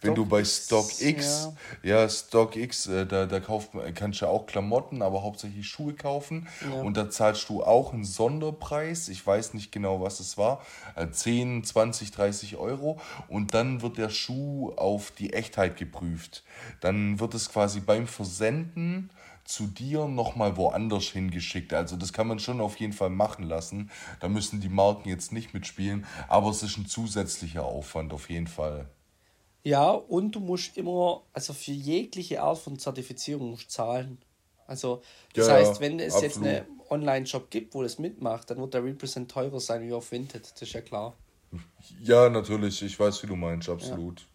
Wenn 0.00 0.14
du 0.14 0.26
bei 0.26 0.44
StockX, 0.44 1.50
ja, 1.82 2.02
ja 2.02 2.08
StockX, 2.08 2.86
äh, 2.86 3.06
da, 3.06 3.26
da 3.26 3.40
kauft, 3.40 3.70
kannst 3.94 4.20
du 4.20 4.26
auch 4.26 4.46
Klamotten, 4.46 5.02
aber 5.02 5.22
hauptsächlich 5.22 5.68
Schuhe 5.68 5.94
kaufen. 5.94 6.48
Ja. 6.62 6.80
Und 6.80 6.96
da 6.96 7.08
zahlst 7.08 7.48
du 7.48 7.62
auch 7.62 7.92
einen 7.92 8.04
Sonderpreis. 8.04 9.08
Ich 9.08 9.24
weiß 9.24 9.54
nicht 9.54 9.70
genau, 9.72 10.00
was 10.00 10.20
es 10.20 10.36
war. 10.36 10.62
10, 11.10 11.64
20, 11.64 12.10
30 12.10 12.56
Euro. 12.56 13.00
Und 13.28 13.54
dann 13.54 13.82
wird 13.82 13.98
der 13.98 14.10
Schuh 14.10 14.72
auf 14.76 15.12
die 15.12 15.32
Echtheit 15.32 15.76
geprüft. 15.76 16.42
Dann 16.80 17.20
wird 17.20 17.34
es 17.34 17.50
quasi 17.50 17.80
beim 17.80 18.06
Versenden 18.06 19.10
zu 19.44 19.66
dir 19.66 20.06
nochmal 20.06 20.56
woanders 20.56 21.04
hingeschickt. 21.04 21.74
Also 21.74 21.96
das 21.96 22.12
kann 22.12 22.28
man 22.28 22.38
schon 22.38 22.60
auf 22.60 22.76
jeden 22.76 22.92
Fall 22.92 23.10
machen 23.10 23.44
lassen. 23.44 23.90
Da 24.20 24.28
müssen 24.28 24.60
die 24.60 24.68
Marken 24.68 25.08
jetzt 25.08 25.32
nicht 25.32 25.54
mitspielen, 25.54 26.06
aber 26.28 26.50
es 26.50 26.62
ist 26.62 26.76
ein 26.76 26.86
zusätzlicher 26.86 27.64
Aufwand 27.64 28.12
auf 28.12 28.30
jeden 28.30 28.46
Fall. 28.46 28.88
Ja, 29.62 29.90
und 29.90 30.32
du 30.32 30.40
musst 30.40 30.76
immer, 30.76 31.22
also 31.32 31.52
für 31.52 31.72
jegliche 31.72 32.42
Art 32.42 32.58
von 32.58 32.78
Zertifizierung 32.78 33.50
musst 33.50 33.70
zahlen. 33.70 34.18
Also, 34.66 35.02
das 35.34 35.48
ja, 35.48 35.54
heißt, 35.54 35.80
wenn 35.80 35.98
es 35.98 36.14
absolut. 36.14 36.46
jetzt 36.46 36.46
einen 36.46 36.80
Online-Shop 36.88 37.50
gibt, 37.50 37.74
wo 37.74 37.82
das 37.82 37.98
mitmacht, 37.98 38.50
dann 38.50 38.58
wird 38.58 38.72
der 38.72 38.84
Represent 38.84 39.30
teurer 39.30 39.60
sein 39.60 39.86
wie 39.86 39.92
auf 39.92 40.12
Vinted, 40.12 40.50
das 40.50 40.62
ist 40.62 40.72
ja 40.72 40.80
klar. 40.80 41.14
Ja, 42.00 42.28
natürlich, 42.30 42.80
ich 42.82 42.98
weiß, 42.98 43.22
wie 43.22 43.26
du 43.26 43.36
meinst, 43.36 43.68
absolut. 43.68 44.20
Ja. 44.20 44.26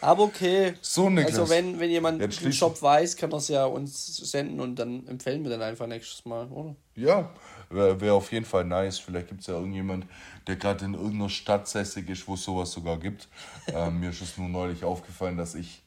Aber 0.00 0.24
okay. 0.24 0.74
So, 0.82 1.08
Niklas. 1.08 1.38
Also, 1.38 1.48
wenn, 1.48 1.78
wenn 1.80 1.90
jemand 1.90 2.20
den 2.20 2.52
Shop 2.52 2.80
weiß, 2.82 3.16
kann 3.16 3.32
er 3.32 3.38
es 3.38 3.48
ja 3.48 3.64
uns 3.64 4.16
senden 4.16 4.60
und 4.60 4.76
dann 4.76 5.06
empfehlen 5.06 5.42
wir 5.44 5.50
den 5.50 5.62
einfach 5.62 5.86
nächstes 5.86 6.24
Mal, 6.24 6.46
oder? 6.48 6.76
Ja, 6.94 7.32
wäre 7.70 8.00
wär 8.00 8.14
auf 8.14 8.32
jeden 8.32 8.44
Fall 8.44 8.64
nice. 8.64 8.98
Vielleicht 8.98 9.28
gibt 9.28 9.40
es 9.40 9.46
ja 9.46 9.54
irgendjemand, 9.54 10.06
der 10.46 10.56
gerade 10.56 10.84
in 10.84 10.94
irgendeiner 10.94 11.28
Stadt 11.28 11.68
sässig 11.68 12.08
ist, 12.08 12.26
wo 12.28 12.34
es 12.34 12.44
sowas 12.44 12.72
sogar 12.72 12.98
gibt. 12.98 13.28
ähm, 13.68 14.00
mir 14.00 14.10
ist 14.10 14.20
es 14.20 14.36
nur 14.36 14.48
neulich 14.48 14.84
aufgefallen, 14.84 15.36
dass 15.36 15.54
ich 15.54 15.82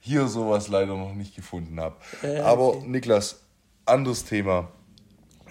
hier 0.00 0.26
sowas 0.28 0.68
leider 0.68 0.96
noch 0.96 1.14
nicht 1.14 1.34
gefunden 1.34 1.80
habe. 1.80 1.96
Äh, 2.22 2.40
Aber 2.40 2.76
okay. 2.76 2.86
Niklas, 2.86 3.40
anderes 3.86 4.24
Thema. 4.24 4.68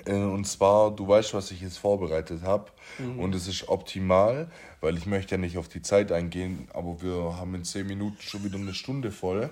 Äh, 0.05 0.13
und 0.13 0.45
zwar, 0.45 0.91
du 0.91 1.07
weißt, 1.07 1.33
was 1.33 1.51
ich 1.51 1.61
jetzt 1.61 1.77
vorbereitet 1.77 2.43
habe. 2.43 2.71
Mhm. 2.99 3.19
Und 3.19 3.35
es 3.35 3.47
ist 3.47 3.69
optimal, 3.69 4.47
weil 4.81 4.97
ich 4.97 5.05
möchte 5.05 5.35
ja 5.35 5.41
nicht 5.41 5.57
auf 5.57 5.67
die 5.67 5.81
Zeit 5.81 6.11
eingehen, 6.11 6.67
aber 6.73 7.01
wir 7.01 7.37
haben 7.37 7.55
in 7.55 7.63
zehn 7.63 7.87
Minuten 7.87 8.21
schon 8.21 8.43
wieder 8.43 8.57
eine 8.57 8.73
Stunde 8.73 9.11
voll. 9.11 9.49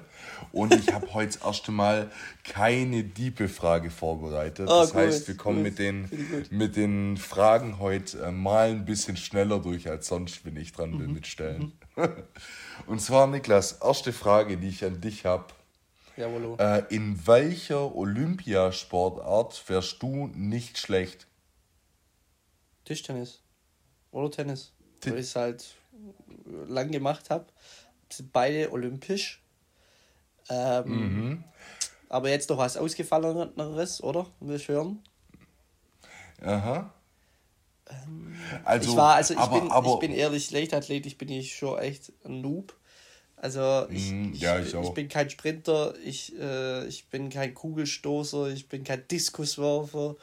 Und 0.52 0.74
ich 0.74 0.94
habe 0.94 1.08
heute 1.14 1.38
das 1.38 1.46
erste 1.46 1.72
Mal 1.72 2.12
keine 2.44 3.04
diepe 3.04 3.48
Frage 3.48 3.90
vorbereitet. 3.90 4.68
Oh, 4.70 4.82
das 4.82 4.92
gut, 4.92 5.02
heißt, 5.02 5.28
wir 5.28 5.38
kommen 5.38 5.64
mit 5.64 5.80
den, 5.80 6.10
mit 6.50 6.76
den 6.76 7.18
Fragen 7.18 7.80
heute 7.80 8.20
äh, 8.22 8.32
mal 8.32 8.70
ein 8.70 8.86
bisschen 8.86 9.18
schneller 9.18 9.60
durch 9.60 9.90
als 9.90 10.08
sonst, 10.08 10.46
wenn 10.46 10.58
ich 10.58 10.74
dran 10.74 11.00
will 11.00 11.08
mhm. 11.08 11.14
mitstellen. 11.14 11.74
Mhm. 11.96 12.08
Und 12.88 13.02
zwar, 13.02 13.28
Niklas, 13.28 13.80
erste 13.84 14.14
Frage, 14.14 14.58
die 14.58 14.70
ich 14.70 14.84
an 14.84 15.02
dich 15.02 15.26
habe. 15.26 15.46
Äh, 16.18 16.84
in 16.94 17.26
welcher 17.26 17.96
Olympiasportart 17.96 19.64
wärst 19.68 20.02
du 20.02 20.28
nicht 20.28 20.78
schlecht? 20.78 21.28
Tischtennis. 22.86 23.42
Oder 24.12 24.32
Tennis. 24.32 24.74
Weil 25.04 25.20
ich 25.20 25.28
es 25.28 25.36
halt 25.36 25.76
lang 26.68 26.92
gemacht 26.92 27.30
habe. 27.30 27.46
Sind 28.10 28.32
beide 28.34 28.72
olympisch. 28.72 29.42
Ähm, 30.50 30.86
mhm. 30.90 31.44
Aber 32.10 32.30
jetzt 32.30 32.50
noch 32.50 32.58
was 32.58 32.76
Ausgefalleneres, 32.76 34.04
oder? 34.04 34.28
Will 34.42 34.58
ich 34.58 34.68
hören? 34.68 35.02
Aha. 36.42 36.94
Ähm, 37.90 38.36
also, 38.64 38.92
ich 38.92 38.98
war, 38.98 39.16
also 39.16 39.34
ich, 39.34 39.40
aber, 39.40 39.60
bin, 39.60 39.72
aber, 39.72 39.94
ich 39.94 40.00
bin 40.00 40.12
ehrlich, 40.12 40.52
Leichtathletik 40.52 41.18
bin 41.18 41.30
ich 41.30 41.56
schon 41.56 41.80
echt 41.80 42.12
ein 42.26 42.42
Noob. 42.42 42.76
Also 43.42 43.88
ich, 43.90 44.12
mm, 44.12 44.34
ja, 44.36 44.60
ich, 44.60 44.72
ich, 44.72 44.80
ich, 44.80 44.94
bin 44.94 45.10
kein 45.10 45.28
Sprinter, 45.28 45.96
ich, 46.06 46.38
äh, 46.40 46.86
ich 46.86 47.08
bin 47.08 47.32
kein 47.32 47.56
Kugelstoßer, 47.56 48.50
ich 48.50 48.70
bin 48.70 48.84
kein 48.84 49.08
Diskuswerfer, 49.08 50.16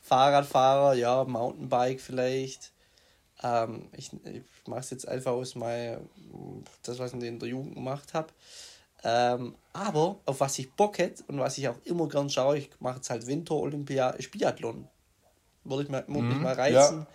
Fahrradfahrer, 0.00 0.94
ja, 0.94 1.24
Mountainbike 1.24 2.00
vielleicht. 2.00 2.70
Ähm, 3.42 3.88
ich 3.96 4.12
ich 4.24 4.42
mache 4.68 4.80
es 4.80 4.90
jetzt 4.90 5.08
einfach 5.08 5.32
aus 5.32 5.56
meinem, 5.56 6.08
das, 6.84 7.00
was 7.00 7.12
ich 7.12 7.20
in 7.20 7.40
der 7.40 7.48
Jugend 7.48 7.74
gemacht 7.74 8.14
habe. 8.14 8.28
Ähm, 9.02 9.56
aber 9.72 10.20
auf 10.24 10.38
was 10.38 10.56
ich 10.60 10.70
Bock 10.70 10.98
hätte 10.98 11.24
und 11.26 11.40
was 11.40 11.58
ich 11.58 11.66
auch 11.66 11.78
immer 11.82 12.08
gern 12.08 12.30
schaue, 12.30 12.58
ich 12.58 12.70
mache 12.78 12.96
jetzt 12.96 13.10
halt 13.10 13.26
Winter-Olympia, 13.26 14.10
ist 14.10 14.30
Biathlon. 14.30 14.86
Würde 15.64 15.82
ich 15.82 15.88
mal, 15.88 16.04
mhm, 16.06 16.40
mal 16.40 16.54
reizen. 16.54 17.00
Ja. 17.00 17.06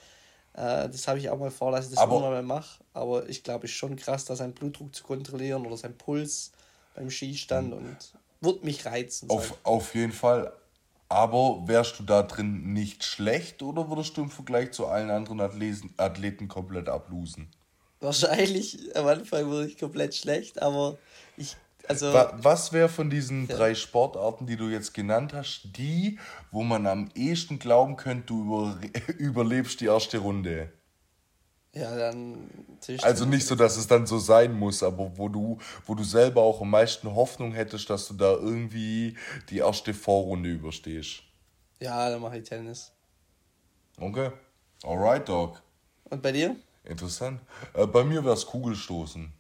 Äh, 0.56 0.90
das 0.90 1.08
habe 1.08 1.20
ich 1.20 1.30
auch 1.30 1.38
mal 1.38 1.52
vor, 1.52 1.72
dass 1.72 1.86
ich 1.86 1.92
das 1.92 2.00
aber, 2.00 2.20
mal 2.20 2.44
mache. 2.44 2.84
Aber 2.94 3.28
ich 3.28 3.44
glaube, 3.44 3.66
es 3.66 3.72
ist 3.72 3.78
schon 3.78 3.96
krass, 3.96 4.26
da 4.26 4.36
seinen 4.36 4.54
Blutdruck 4.54 4.96
zu 4.96 5.04
kontrollieren 5.04 5.66
oder 5.66 5.78
seinen 5.78 5.98
Puls 5.98 6.52
beim 6.96 7.10
Skistand 7.10 7.72
mhm. 7.72 7.78
und 7.78 7.98
wird 8.42 8.64
mich 8.64 8.86
reizen. 8.86 9.30
Auf, 9.30 9.58
auf 9.64 9.94
jeden 9.96 10.14
Fall. 10.14 10.54
Aber 11.10 11.68
wärst 11.68 12.00
du 12.00 12.04
da 12.04 12.24
drin 12.24 12.74
nicht 12.74 13.04
schlecht 13.04 13.62
oder 13.62 13.90
würdest 13.90 14.18
du 14.18 14.24
im 14.24 14.32
Vergleich 14.32 14.72
zu 14.72 14.88
allen 14.88 15.12
anderen 15.12 15.40
Athleten, 15.40 15.94
Athleten 15.98 16.48
komplett 16.48 16.90
ablosen? 16.90 17.50
Wahrscheinlich 18.00 18.96
am 18.96 19.08
Anfang 19.08 19.50
würde 19.50 19.68
ich 19.68 19.78
komplett 19.78 20.16
schlecht, 20.16 20.62
aber 20.62 20.98
ich, 21.38 21.56
Also, 21.88 22.14
was 22.14 22.74
wäre 22.74 22.90
von 22.90 23.10
diesen 23.10 23.48
ja. 23.48 23.56
drei 23.56 23.76
Sportarten, 23.76 24.48
die 24.48 24.58
du 24.58 24.70
jetzt 24.70 24.94
genannt 24.94 25.34
hast, 25.34 25.78
die, 25.78 26.20
wo 26.52 26.64
man 26.64 26.88
am 26.88 27.10
ehesten 27.16 27.60
glauben 27.60 27.96
könnte, 27.96 28.28
du 28.28 28.44
über, 28.44 28.80
überlebst 29.18 29.82
die 29.82 29.86
erste 29.86 30.20
Runde? 30.20 30.72
Ja, 31.74 31.94
dann. 31.94 32.50
Also 33.02 33.26
nicht 33.26 33.46
so, 33.46 33.56
dass 33.56 33.76
es 33.76 33.88
dann 33.88 34.08
so 34.08 34.18
sein 34.18 34.54
muss, 34.54 34.82
aber 34.82 35.18
wo 35.18 35.28
du, 35.28 35.58
wo 35.86 35.94
du 35.94 36.04
selber 36.04 36.42
auch 36.42 36.62
am 36.62 36.70
meisten 36.70 37.14
Hoffnung 37.14 37.52
hättest, 37.52 37.90
dass 37.90 38.08
du 38.08 38.14
da 38.14 38.32
irgendwie 38.32 39.18
die 39.50 39.58
erste 39.58 39.94
Vorrunde 39.94 40.50
überstehst. 40.50 41.24
Ja, 41.82 42.10
dann 42.10 42.22
mache 42.22 42.38
ich 42.38 42.48
Tennis. 42.48 42.94
Okay. 44.00 44.32
Alright, 44.84 45.28
Dog. 45.28 45.62
Und 46.06 46.22
bei 46.22 46.32
dir? 46.32 46.56
Interessant. 46.86 47.42
Äh, 47.74 47.88
bei 47.88 48.04
mir 48.04 48.24
wäre 48.24 48.36
es 48.36 48.46
Kugelstoßen. 48.46 49.34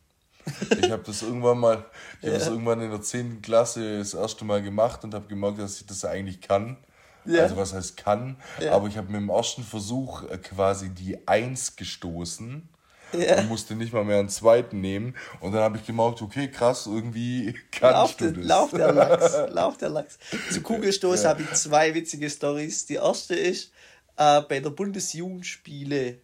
Ich 0.82 0.91
habe 0.91 1.04
das 1.06 1.22
irgendwann 1.22 1.60
mal, 1.60 1.86
ich 2.20 2.24
ja. 2.24 2.30
habe 2.30 2.39
das 2.39 2.48
irgendwann 2.48 2.82
in 2.82 2.91
der 2.91 3.02
10. 3.02 3.41
Klasse 3.41 4.00
das 4.00 4.14
erste 4.14 4.46
Mal 4.46 4.62
gemacht 4.62 5.04
und 5.04 5.14
habe 5.14 5.28
gemerkt, 5.28 5.60
dass 5.60 5.80
ich 5.80 5.86
das 5.86 6.06
eigentlich 6.06 6.41
kann. 6.41 6.78
Ja. 7.26 7.43
Also 7.43 7.58
was 7.58 7.74
heißt 7.74 7.98
kann, 7.98 8.38
ja. 8.60 8.74
aber 8.74 8.88
ich 8.88 8.98
habe 8.98 9.08
mit 9.12 9.20
dem 9.20 9.30
ersten 9.30 9.64
Versuch 9.64 10.24
äh, 10.30 10.38
quasi 10.38 10.89
die 10.89 11.28
1 11.28 11.76
gestoßen. 11.76 12.70
Ja. 13.14 13.39
Und 13.39 13.48
musste 13.48 13.76
nicht 13.76 13.93
mal 13.93 14.04
mehr 14.04 14.20
einen 14.20 14.30
zweiten 14.30 14.82
nehmen. 14.82 15.16
Und 15.39 15.54
dann 15.54 15.62
habe 15.62 15.78
ich 15.78 15.86
gemerkt, 15.86 16.22
okay, 16.22 16.50
krass, 16.50 16.86
irgendwie 16.86 17.54
kann 17.72 17.93
lauf, 17.93 18.16
du 18.16 18.34
das. 18.34 18.46
Lauf 18.46 18.72
der 18.72 18.91
Lachs, 18.91 19.36
lauf 19.50 19.78
der 19.78 19.89
Lachs. 19.89 20.20
Zu 20.52 20.62
Kugelstoß 20.62 21.24
ja. 21.24 21.30
habe 21.30 21.43
ich 21.43 21.52
zwei 21.54 21.93
witzige 21.93 22.30
Stories. 22.30 22.86
Die 22.88 22.96
erste 22.96 23.36
ist, 23.36 23.72
äh, 24.18 24.41
bei 24.41 24.60
der 24.60 24.72
Bundesjugendspiele, 24.72 26.18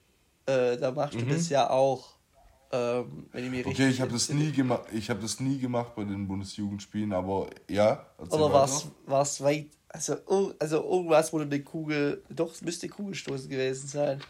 äh, 0.45 0.77
da 0.77 0.91
machst 0.91 1.15
mhm. 1.15 1.29
du 1.29 1.35
das 1.35 1.49
ja 1.49 1.69
auch. 1.69 2.10
Ähm, 2.73 3.27
wenn 3.31 3.45
ich 3.45 3.51
mich 3.51 3.65
okay, 3.65 3.89
ich 3.89 3.99
habe 3.99 4.11
das 4.11 4.29
nie 4.29 4.51
gemacht. 4.51 4.83
Ich 4.93 5.09
habe 5.09 5.21
das 5.21 5.39
nie 5.39 5.57
gemacht 5.57 5.93
bei 5.95 6.03
den 6.03 6.27
Bundesjugendspielen, 6.27 7.11
aber 7.11 7.49
ja. 7.69 8.05
Oder 8.17 8.51
war 8.51 9.21
es 9.21 9.43
weit? 9.43 9.67
Also, 9.89 10.15
also 10.57 10.83
irgendwas, 10.83 11.31
du 11.31 11.39
eine 11.39 11.61
Kugel, 11.63 12.23
doch, 12.29 12.53
es 12.53 12.61
müsste 12.61 12.87
Kugelstoßen 12.87 13.49
gewesen 13.49 13.89
sein. 13.89 14.21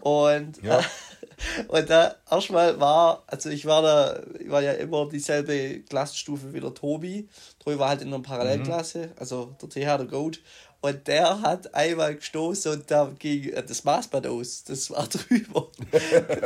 Und, 0.00 0.62
ja. 0.62 0.80
und 1.68 1.90
da 1.90 2.16
erstmal 2.30 2.78
war, 2.80 3.22
also 3.26 3.48
ich 3.50 3.64
war 3.66 3.82
da, 3.82 4.20
ich 4.38 4.50
war 4.50 4.62
ja 4.62 4.72
immer 4.72 5.08
dieselbe 5.08 5.80
Klassenstufe 5.80 6.52
wie 6.52 6.60
der 6.60 6.74
Tobi. 6.74 7.28
Tobi 7.58 7.78
war 7.78 7.90
halt 7.90 8.02
in 8.02 8.08
einer 8.08 8.22
Parallelklasse, 8.22 9.06
mhm. 9.06 9.12
also 9.18 9.56
der 9.60 9.68
TH, 9.68 9.98
der 9.98 10.06
Goat. 10.06 10.40
Und 10.80 11.08
der 11.08 11.42
hat 11.42 11.74
einmal 11.74 12.14
gestoßen 12.14 12.72
und 12.72 12.90
da 12.90 13.10
ging 13.18 13.48
äh, 13.48 13.64
das 13.64 13.82
Maßband 13.82 14.28
aus. 14.28 14.62
Das 14.62 14.90
war 14.90 15.06
drüber. 15.08 15.68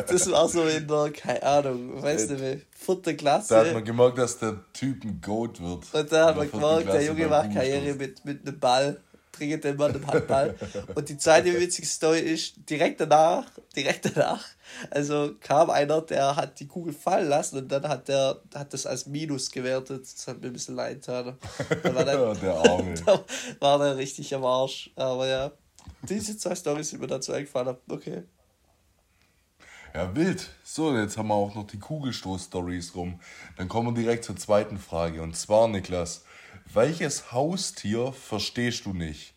das 0.09 0.31
war 0.31 0.49
so 0.49 0.63
in 0.65 0.89
der, 0.89 1.11
keine 1.11 1.43
Ahnung, 1.43 2.03
weißt 2.03 2.31
du, 2.31 2.41
wie, 2.41 2.63
vierte 2.73 3.15
Klasse. 3.15 3.55
Da 3.55 3.65
hat 3.67 3.75
man 3.75 3.85
gemerkt, 3.85 4.17
dass 4.17 4.39
der 4.39 4.65
Typ 4.73 5.05
ein 5.05 5.21
Goat 5.21 5.61
wird. 5.61 5.85
Und 5.93 6.13
da 6.13 6.29
hat 6.29 6.37
man 6.37 6.51
gemerkt, 6.51 6.89
der 6.89 7.05
Junge 7.05 7.29
macht 7.29 7.53
Karriere 7.53 7.95
mit, 7.95 8.25
mit 8.25 8.47
einem 8.47 8.59
Ball 8.59 9.01
dringend 9.33 9.65
den 9.65 9.77
Mann 9.77 9.95
im 9.95 10.07
Handball. 10.07 10.55
Und 10.95 11.09
die 11.09 11.19
zweite 11.19 11.53
witzige 11.61 11.87
Story 11.87 12.21
ist, 12.21 12.55
direkt 12.69 13.01
danach, 13.01 13.51
direkt 13.75 14.15
danach, 14.15 14.45
also 14.91 15.35
kam 15.41 15.71
einer, 15.71 16.01
der 16.03 16.37
hat 16.37 16.61
die 16.61 16.67
Kugel 16.67 16.93
fallen 16.93 17.29
lassen 17.29 17.59
und 17.59 17.69
dann 17.73 17.89
hat 17.89 18.09
der 18.09 18.41
hat 18.55 18.73
das 18.73 18.87
als 18.87 19.07
Minus 19.07 19.51
gewertet. 19.51 20.03
Das 20.03 20.27
hat 20.29 20.41
mir 20.41 20.49
ein 20.49 20.53
bisschen 20.53 20.77
leid 20.77 21.01
getan. 21.01 21.37
Da 21.83 21.95
war 21.95 22.05
dann, 22.05 22.41
der 22.41 22.55
Arme. 22.55 22.95
da 23.07 23.25
war 23.61 23.79
der 23.79 23.97
richtig 23.97 24.35
am 24.35 24.45
Arsch. 24.45 24.91
Aber 24.97 25.27
ja, 25.27 25.53
diese 26.03 26.37
zwei 26.37 26.55
Storys 26.55 26.91
sind 26.91 27.01
mir 27.01 27.07
dazu 27.07 27.33
eingefallen. 27.33 27.77
Okay. 27.89 28.25
Ja, 29.95 30.15
wild. 30.17 30.49
So, 30.65 30.97
jetzt 30.97 31.19
haben 31.19 31.29
wir 31.29 31.35
auch 31.35 31.55
noch 31.55 31.67
die 31.67 31.79
Kugelstoß-Stories 31.79 32.95
rum. 32.95 33.21
Dann 33.59 33.69
kommen 33.69 33.95
wir 33.95 34.03
direkt 34.03 34.25
zur 34.25 34.37
zweiten 34.37 34.79
Frage. 34.79 35.21
Und 35.21 35.37
zwar, 35.37 35.69
Niklas, 35.69 36.25
welches 36.73 37.33
Haustier 37.33 38.13
verstehst 38.13 38.87
du 38.87 38.93
nicht? 38.93 39.35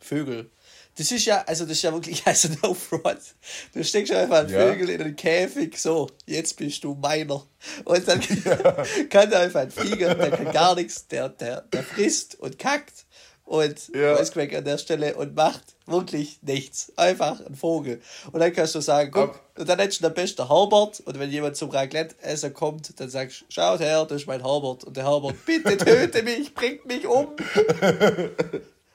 Vögel. 0.00 0.50
Das 0.96 1.10
ist 1.10 1.24
ja, 1.24 1.42
also 1.46 1.64
das 1.64 1.78
ist 1.78 1.82
ja 1.82 1.92
wirklich, 1.92 2.22
also 2.26 2.48
no 2.62 2.74
front. 2.74 3.34
Du 3.72 3.82
steckst 3.82 4.12
einfach 4.12 4.40
einen 4.40 4.50
ja. 4.50 4.58
Vögel 4.58 4.90
in 4.90 5.00
einen 5.00 5.16
Käfig, 5.16 5.78
so, 5.78 6.10
jetzt 6.26 6.56
bist 6.56 6.84
du 6.84 6.94
meiner. 6.94 7.46
Und 7.84 8.08
dann 8.08 8.20
ja. 8.44 8.56
kann 9.10 9.32
er 9.32 9.40
einfach 9.40 9.60
ein 9.60 9.70
Flieger, 9.70 10.14
der 10.14 10.30
kann 10.30 10.52
gar 10.52 10.74
nichts, 10.74 11.06
der, 11.08 11.28
der, 11.30 11.62
der 11.62 11.82
frisst 11.82 12.34
und 12.34 12.58
kackt 12.58 13.06
und 13.52 13.94
ja. 13.94 14.16
An 14.16 14.64
der 14.64 14.78
Stelle 14.78 15.14
und 15.14 15.36
macht 15.36 15.62
wirklich 15.84 16.38
nichts. 16.40 16.90
Einfach 16.96 17.44
ein 17.44 17.54
Vogel. 17.54 18.00
Und 18.32 18.40
dann 18.40 18.50
kannst 18.50 18.74
du 18.74 18.80
sagen, 18.80 19.10
guck, 19.12 19.38
und 19.58 19.68
dann 19.68 19.78
hättest 19.78 20.00
du 20.00 20.04
der 20.04 20.14
beste 20.14 20.48
Herbert 20.48 21.00
und 21.00 21.18
wenn 21.18 21.30
jemand 21.30 21.56
zum 21.56 21.68
Raclette-Essen 21.68 22.54
kommt, 22.54 22.98
dann 22.98 23.10
sagst 23.10 23.42
du, 23.42 23.44
schaut 23.50 23.80
her, 23.80 24.06
das 24.06 24.22
ist 24.22 24.26
mein 24.26 24.42
Herbert. 24.42 24.84
Und 24.84 24.96
der 24.96 25.04
Herbert, 25.04 25.34
bitte 25.44 25.76
töte 25.76 26.22
mich, 26.22 26.54
bringt 26.54 26.86
mich 26.86 27.06
um. 27.06 27.28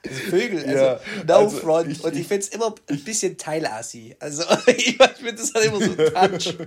Vögel, 0.02 0.64
also 0.64 0.84
ja, 0.84 1.00
no 1.26 1.34
also 1.34 1.56
front. 1.58 1.92
Ich, 1.92 2.02
und 2.02 2.16
ich 2.16 2.26
finde 2.26 2.44
es 2.44 2.48
immer 2.48 2.74
ein 2.88 3.04
bisschen 3.04 3.36
Teilassi. 3.36 4.16
Also 4.18 4.42
ich 4.66 4.98
finde 5.18 5.34
das 5.34 5.54
halt 5.54 5.66
immer 5.66 5.78
so 5.78 5.90
ein 5.92 6.32
Touch. 6.32 6.58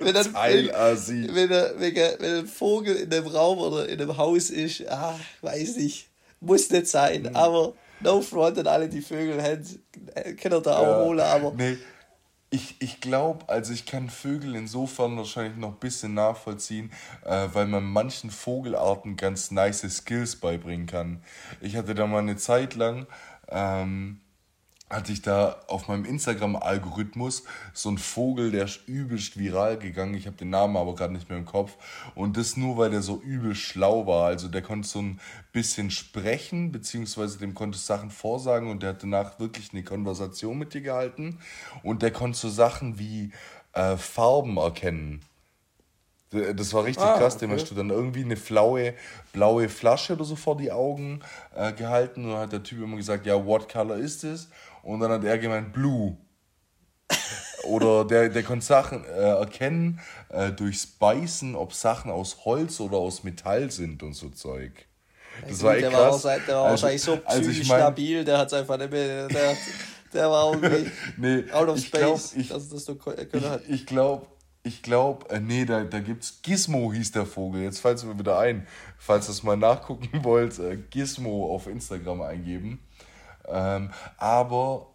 Wenn 0.00 0.14
dann, 0.14 0.32
Teilassi. 0.32 1.28
Wenn, 1.30 1.48
wenn, 1.48 1.80
wenn, 1.80 1.94
wenn 1.94 2.38
ein 2.38 2.46
Vogel 2.48 2.96
in 2.96 3.12
einem 3.12 3.28
Raum 3.28 3.58
oder 3.58 3.88
in 3.88 4.00
einem 4.00 4.16
Haus 4.16 4.50
ist, 4.50 4.88
ah, 4.88 5.18
weiß 5.42 5.76
nicht. 5.76 6.08
Muss 6.40 6.70
nicht 6.70 6.86
sein, 6.86 7.22
mhm. 7.22 7.36
aber 7.36 7.72
no 8.00 8.20
front 8.20 8.58
an 8.58 8.66
alle, 8.66 8.88
die 8.88 9.00
Vögel 9.00 9.42
haben, 9.42 9.64
können 10.40 10.62
da 10.62 10.78
auch 10.78 10.82
ja, 10.82 11.04
holen, 11.04 11.20
aber. 11.20 11.52
Nee. 11.52 11.78
Ich, 12.48 12.76
ich 12.80 13.00
glaube, 13.00 13.48
also 13.48 13.72
ich 13.72 13.86
kann 13.86 14.08
Vögel 14.08 14.54
insofern 14.54 15.16
wahrscheinlich 15.16 15.56
noch 15.56 15.70
ein 15.70 15.78
bisschen 15.80 16.14
nachvollziehen, 16.14 16.92
äh, 17.24 17.48
weil 17.52 17.66
man 17.66 17.82
manchen 17.82 18.30
Vogelarten 18.30 19.16
ganz 19.16 19.50
nice 19.50 19.80
Skills 19.80 20.36
beibringen 20.36 20.86
kann. 20.86 21.24
Ich 21.60 21.74
hatte 21.74 21.94
da 21.96 22.06
mal 22.06 22.20
eine 22.20 22.36
Zeit 22.36 22.76
lang, 22.76 23.08
ähm, 23.48 24.20
hatte 24.88 25.12
ich 25.12 25.20
da 25.20 25.56
auf 25.66 25.88
meinem 25.88 26.04
Instagram-Algorithmus 26.04 27.42
so 27.72 27.88
einen 27.88 27.98
Vogel, 27.98 28.52
der 28.52 28.66
ist 28.66 28.86
übelst 28.86 29.36
viral 29.36 29.78
gegangen. 29.78 30.14
Ich 30.14 30.26
habe 30.26 30.36
den 30.36 30.50
Namen 30.50 30.76
aber 30.76 30.94
gerade 30.94 31.12
nicht 31.12 31.28
mehr 31.28 31.38
im 31.38 31.44
Kopf. 31.44 31.76
Und 32.14 32.36
das 32.36 32.56
nur, 32.56 32.76
weil 32.76 32.90
der 32.90 33.02
so 33.02 33.20
übel 33.20 33.56
schlau 33.56 34.06
war. 34.06 34.26
Also 34.26 34.46
der 34.46 34.62
konnte 34.62 34.86
so 34.86 35.00
ein 35.00 35.20
bisschen 35.52 35.90
sprechen, 35.90 36.70
beziehungsweise 36.70 37.38
dem 37.38 37.54
konnte 37.54 37.78
Sachen 37.78 38.10
vorsagen 38.10 38.70
und 38.70 38.82
der 38.82 38.90
hat 38.90 39.02
danach 39.02 39.40
wirklich 39.40 39.72
eine 39.72 39.82
Konversation 39.82 40.56
mit 40.56 40.72
dir 40.72 40.82
gehalten. 40.82 41.40
Und 41.82 42.02
der 42.02 42.12
konnte 42.12 42.38
so 42.38 42.48
Sachen 42.48 42.98
wie 42.98 43.32
äh, 43.72 43.96
Farben 43.96 44.56
erkennen. 44.56 45.20
Das 46.30 46.74
war 46.74 46.84
richtig 46.84 47.04
ah, 47.04 47.18
krass, 47.18 47.38
dem 47.38 47.52
hast 47.52 47.70
du 47.70 47.74
dann 47.76 47.90
irgendwie 47.90 48.24
eine 48.24 48.36
flaue, 48.36 48.94
blaue 49.32 49.68
Flasche 49.68 50.14
oder 50.14 50.24
so 50.24 50.34
vor 50.34 50.56
die 50.56 50.72
Augen 50.72 51.20
äh, 51.54 51.72
gehalten 51.72 52.24
und 52.24 52.32
dann 52.32 52.40
hat 52.40 52.52
der 52.52 52.64
Typ 52.64 52.82
immer 52.82 52.96
gesagt, 52.96 53.26
ja, 53.26 53.46
what 53.46 53.72
color 53.72 53.96
is 53.96 54.18
this? 54.18 54.48
Und 54.86 55.00
dann 55.00 55.10
hat 55.10 55.24
er 55.24 55.36
gemeint, 55.38 55.72
blue. 55.72 56.16
oder 57.64 58.04
der, 58.04 58.28
der 58.28 58.44
konnte 58.44 58.64
Sachen 58.64 59.04
äh, 59.04 59.08
erkennen 59.08 60.00
äh, 60.28 60.52
durchs 60.52 60.86
Beißen, 60.86 61.56
ob 61.56 61.74
Sachen 61.74 62.10
aus 62.10 62.44
Holz 62.44 62.78
oder 62.78 62.96
aus 62.96 63.24
Metall 63.24 63.70
sind 63.72 64.04
und 64.04 64.14
so 64.14 64.28
Zeug. 64.28 64.86
Das 65.46 65.62
war 65.62 65.74
echt 65.74 65.84
der 65.84 65.90
krass. 65.90 66.24
War, 66.24 66.38
der 66.38 66.54
war 66.54 66.62
also, 66.62 66.70
wahrscheinlich 66.70 67.02
so 67.02 67.16
psychisch 67.16 67.26
also 67.26 67.50
ich 67.50 67.68
mein, 67.68 67.80
stabil, 67.80 68.24
der 68.24 68.38
hat 68.38 68.46
es 68.46 68.52
einfach 68.54 68.78
nicht 68.78 68.92
mehr, 68.92 69.26
der, 69.28 69.56
der 70.14 70.30
war 70.30 70.54
irgendwie 70.54 70.90
nee, 71.16 71.52
out 71.52 71.68
of 71.68 71.78
space, 71.80 72.00
glaub, 72.00 72.20
ich, 72.36 72.48
dass 72.48 72.68
das 72.68 72.84
so 72.84 72.94
können 72.94 73.50
hat. 73.50 73.62
Ich, 73.66 73.74
ich 73.74 73.86
glaube, 73.86 74.26
ich 74.62 74.82
glaube, 74.82 75.28
äh, 75.30 75.40
nee, 75.40 75.64
da, 75.64 75.82
da 75.82 75.98
gibt's 75.98 76.40
Gizmo 76.42 76.92
hieß 76.92 77.10
der 77.10 77.26
Vogel. 77.26 77.62
Jetzt 77.62 77.80
fällt 77.80 77.98
es 77.98 78.04
mir 78.04 78.18
wieder 78.18 78.38
ein. 78.38 78.66
Falls 78.98 79.28
ihr 79.28 79.32
es 79.32 79.42
mal 79.42 79.56
nachgucken 79.56 80.08
wollt, 80.22 80.58
äh, 80.60 80.76
Gizmo 80.90 81.52
auf 81.52 81.66
Instagram 81.66 82.22
eingeben. 82.22 82.80
Ähm, 83.48 83.90
aber 84.18 84.88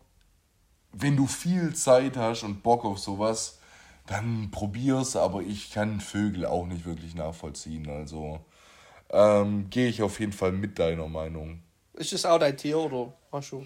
wenn 0.91 1.16
du 1.16 1.28
viel 1.28 1.74
Zeit 1.76 2.18
hast 2.18 2.43
und 2.43 2.64
Bock 2.64 2.86
auf 2.86 2.99
sowas, 2.99 3.60
dann 4.08 4.52
probier's. 4.52 5.16
Aber 5.16 5.41
ich 5.41 5.72
kann 5.72 6.02
Vögel 6.02 6.45
auch 6.45 6.66
nicht 6.66 6.86
wirklich 6.86 7.16
nachvollziehen. 7.16 7.89
Also 7.89 8.43
ähm, 9.10 9.70
gehe 9.70 9.88
ich 9.88 10.02
auf 10.02 10.20
jeden 10.20 10.34
Fall 10.34 10.52
mit 10.52 10.80
deiner 10.80 11.08
Meinung. 11.08 11.62
Ist 11.93 12.14
das 12.14 12.26
auch 12.26 12.39
dein 12.39 12.58
Tier 12.58 12.78
oder 12.78 13.14
hast 13.32 13.52
du? 13.52 13.66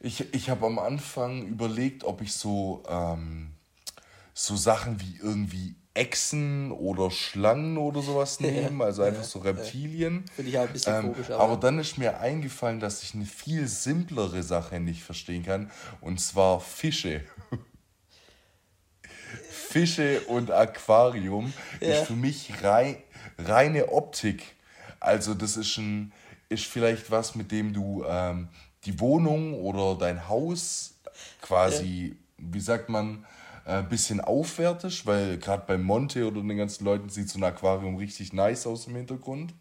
Ich, 0.00 0.32
ich 0.34 0.48
habe 0.48 0.66
am 0.66 0.78
Anfang 0.78 1.46
überlegt, 1.46 2.04
ob 2.04 2.22
ich 2.22 2.32
so. 2.32 2.82
Ähm, 2.88 3.54
so 4.40 4.56
Sachen 4.56 5.00
wie 5.00 5.18
irgendwie 5.22 5.74
Echsen 5.94 6.70
oder 6.70 7.10
Schlangen 7.10 7.76
oder 7.76 8.00
sowas 8.00 8.38
nehmen, 8.40 8.80
also 8.80 9.02
einfach 9.02 9.24
so 9.24 9.40
Reptilien. 9.40 10.24
Finde 10.34 10.50
ich 10.50 10.58
auch 10.58 10.66
ein 10.66 10.72
bisschen 10.72 10.94
ähm, 10.94 11.12
komisch. 11.12 11.30
Aber, 11.30 11.40
aber 11.40 11.56
dann 11.56 11.78
ist 11.80 11.98
mir 11.98 12.20
eingefallen, 12.20 12.78
dass 12.78 13.02
ich 13.02 13.14
eine 13.14 13.26
viel 13.26 13.66
simplere 13.66 14.42
Sache 14.42 14.78
nicht 14.78 15.02
verstehen 15.02 15.44
kann, 15.44 15.70
und 16.00 16.20
zwar 16.20 16.60
Fische. 16.60 17.22
Fische 19.50 20.20
und 20.22 20.50
Aquarium 20.50 21.52
ja. 21.80 21.88
ist 21.88 22.06
für 22.06 22.14
mich 22.14 22.52
rein, 22.62 22.96
reine 23.38 23.88
Optik. 23.90 24.42
Also 25.00 25.34
das 25.34 25.56
ist, 25.56 25.76
ein, 25.78 26.12
ist 26.48 26.66
vielleicht 26.66 27.10
was, 27.10 27.34
mit 27.34 27.50
dem 27.50 27.72
du 27.72 28.04
ähm, 28.06 28.48
die 28.84 28.98
Wohnung 29.00 29.54
oder 29.54 29.98
dein 29.98 30.28
Haus 30.28 30.94
quasi, 31.40 32.08
ja. 32.08 32.14
wie 32.38 32.60
sagt 32.60 32.88
man, 32.88 33.24
äh, 33.64 33.82
bisschen 33.82 34.20
aufwertest, 34.20 35.06
weil 35.06 35.38
gerade 35.38 35.64
bei 35.66 35.78
Monte 35.78 36.26
oder 36.26 36.40
den 36.40 36.56
ganzen 36.56 36.84
Leuten 36.84 37.08
sieht 37.08 37.28
so 37.28 37.38
ein 37.38 37.44
Aquarium 37.44 37.96
richtig 37.96 38.32
nice 38.32 38.66
aus 38.66 38.86
im 38.86 38.96
Hintergrund. 38.96 39.54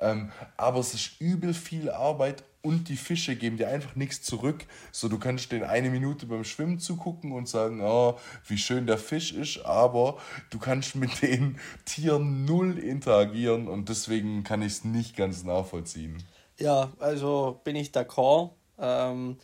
Ähm, 0.00 0.30
aber 0.56 0.80
es 0.80 0.94
ist 0.94 1.20
übel 1.20 1.54
viel 1.54 1.90
Arbeit 1.90 2.44
und 2.66 2.88
die 2.88 2.96
Fische 2.96 3.36
geben 3.36 3.56
dir 3.56 3.68
einfach 3.68 3.94
nichts 3.94 4.22
zurück. 4.22 4.66
So, 4.90 5.08
du 5.08 5.18
kannst 5.18 5.52
den 5.52 5.62
eine 5.62 5.88
Minute 5.88 6.26
beim 6.26 6.44
Schwimmen 6.44 6.80
zugucken 6.80 7.32
und 7.32 7.48
sagen, 7.48 7.80
oh, 7.80 8.18
wie 8.46 8.58
schön 8.58 8.86
der 8.86 8.98
Fisch 8.98 9.32
ist, 9.32 9.64
aber 9.64 10.18
du 10.50 10.58
kannst 10.58 10.96
mit 10.96 11.22
den 11.22 11.58
Tieren 11.84 12.44
null 12.44 12.78
interagieren 12.78 13.68
und 13.68 13.88
deswegen 13.88 14.42
kann 14.42 14.62
ich 14.62 14.72
es 14.72 14.84
nicht 14.84 15.16
ganz 15.16 15.44
nachvollziehen. 15.44 16.22
Ja, 16.58 16.90
also 16.98 17.60
bin 17.64 17.76
ich 17.76 17.90
d'accord. 17.90 18.50
Ähm, 18.78 19.36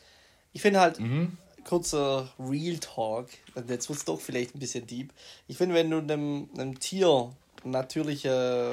ich 0.52 0.62
finde 0.62 0.80
halt, 0.80 0.98
mhm. 0.98 1.38
Kurzer 1.64 2.32
Real 2.38 2.78
Talk, 2.78 3.28
jetzt 3.54 3.88
wird 3.88 3.98
es 3.98 4.04
doch 4.04 4.20
vielleicht 4.20 4.54
ein 4.54 4.58
bisschen 4.58 4.86
deep. 4.86 5.12
Ich 5.48 5.56
finde, 5.56 5.74
wenn 5.74 5.90
du 5.90 5.98
einem, 5.98 6.48
einem 6.54 6.78
Tier 6.78 7.32
natürlich 7.64 8.24
äh, 8.24 8.72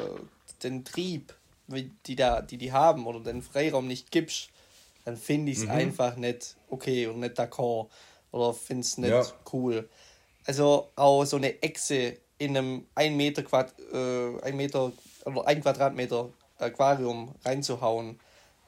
den 0.63 0.83
Trieb 0.85 1.33
die, 2.05 2.15
da, 2.15 2.41
die 2.41 2.57
die 2.57 2.71
haben 2.71 3.05
oder 3.05 3.19
den 3.19 3.41
Freiraum 3.41 3.87
nicht 3.87 4.11
gibst, 4.11 4.49
dann 5.05 5.17
finde 5.17 5.51
ich 5.51 5.59
es 5.59 5.63
mhm. 5.65 5.71
einfach 5.71 6.15
nicht 6.15 6.55
okay 6.69 7.07
und 7.07 7.19
nicht 7.19 7.39
d'accord 7.39 7.87
oder 8.31 8.53
finde 8.53 8.81
es 8.81 8.97
nicht 8.97 9.11
ja. 9.11 9.25
cool. 9.53 9.87
Also 10.45 10.89
auch 10.95 11.25
so 11.25 11.37
eine 11.37 11.61
Echse 11.61 12.17
in 12.37 12.57
einem 12.57 12.85
1 12.95 13.15
Meter, 13.15 13.43
Quad, 13.43 13.73
äh, 13.93 14.41
1 14.41 14.55
Meter 14.55 14.91
oder 15.25 15.47
1 15.47 15.61
Quadratmeter 15.61 16.29
Aquarium 16.57 17.35
reinzuhauen, 17.43 18.19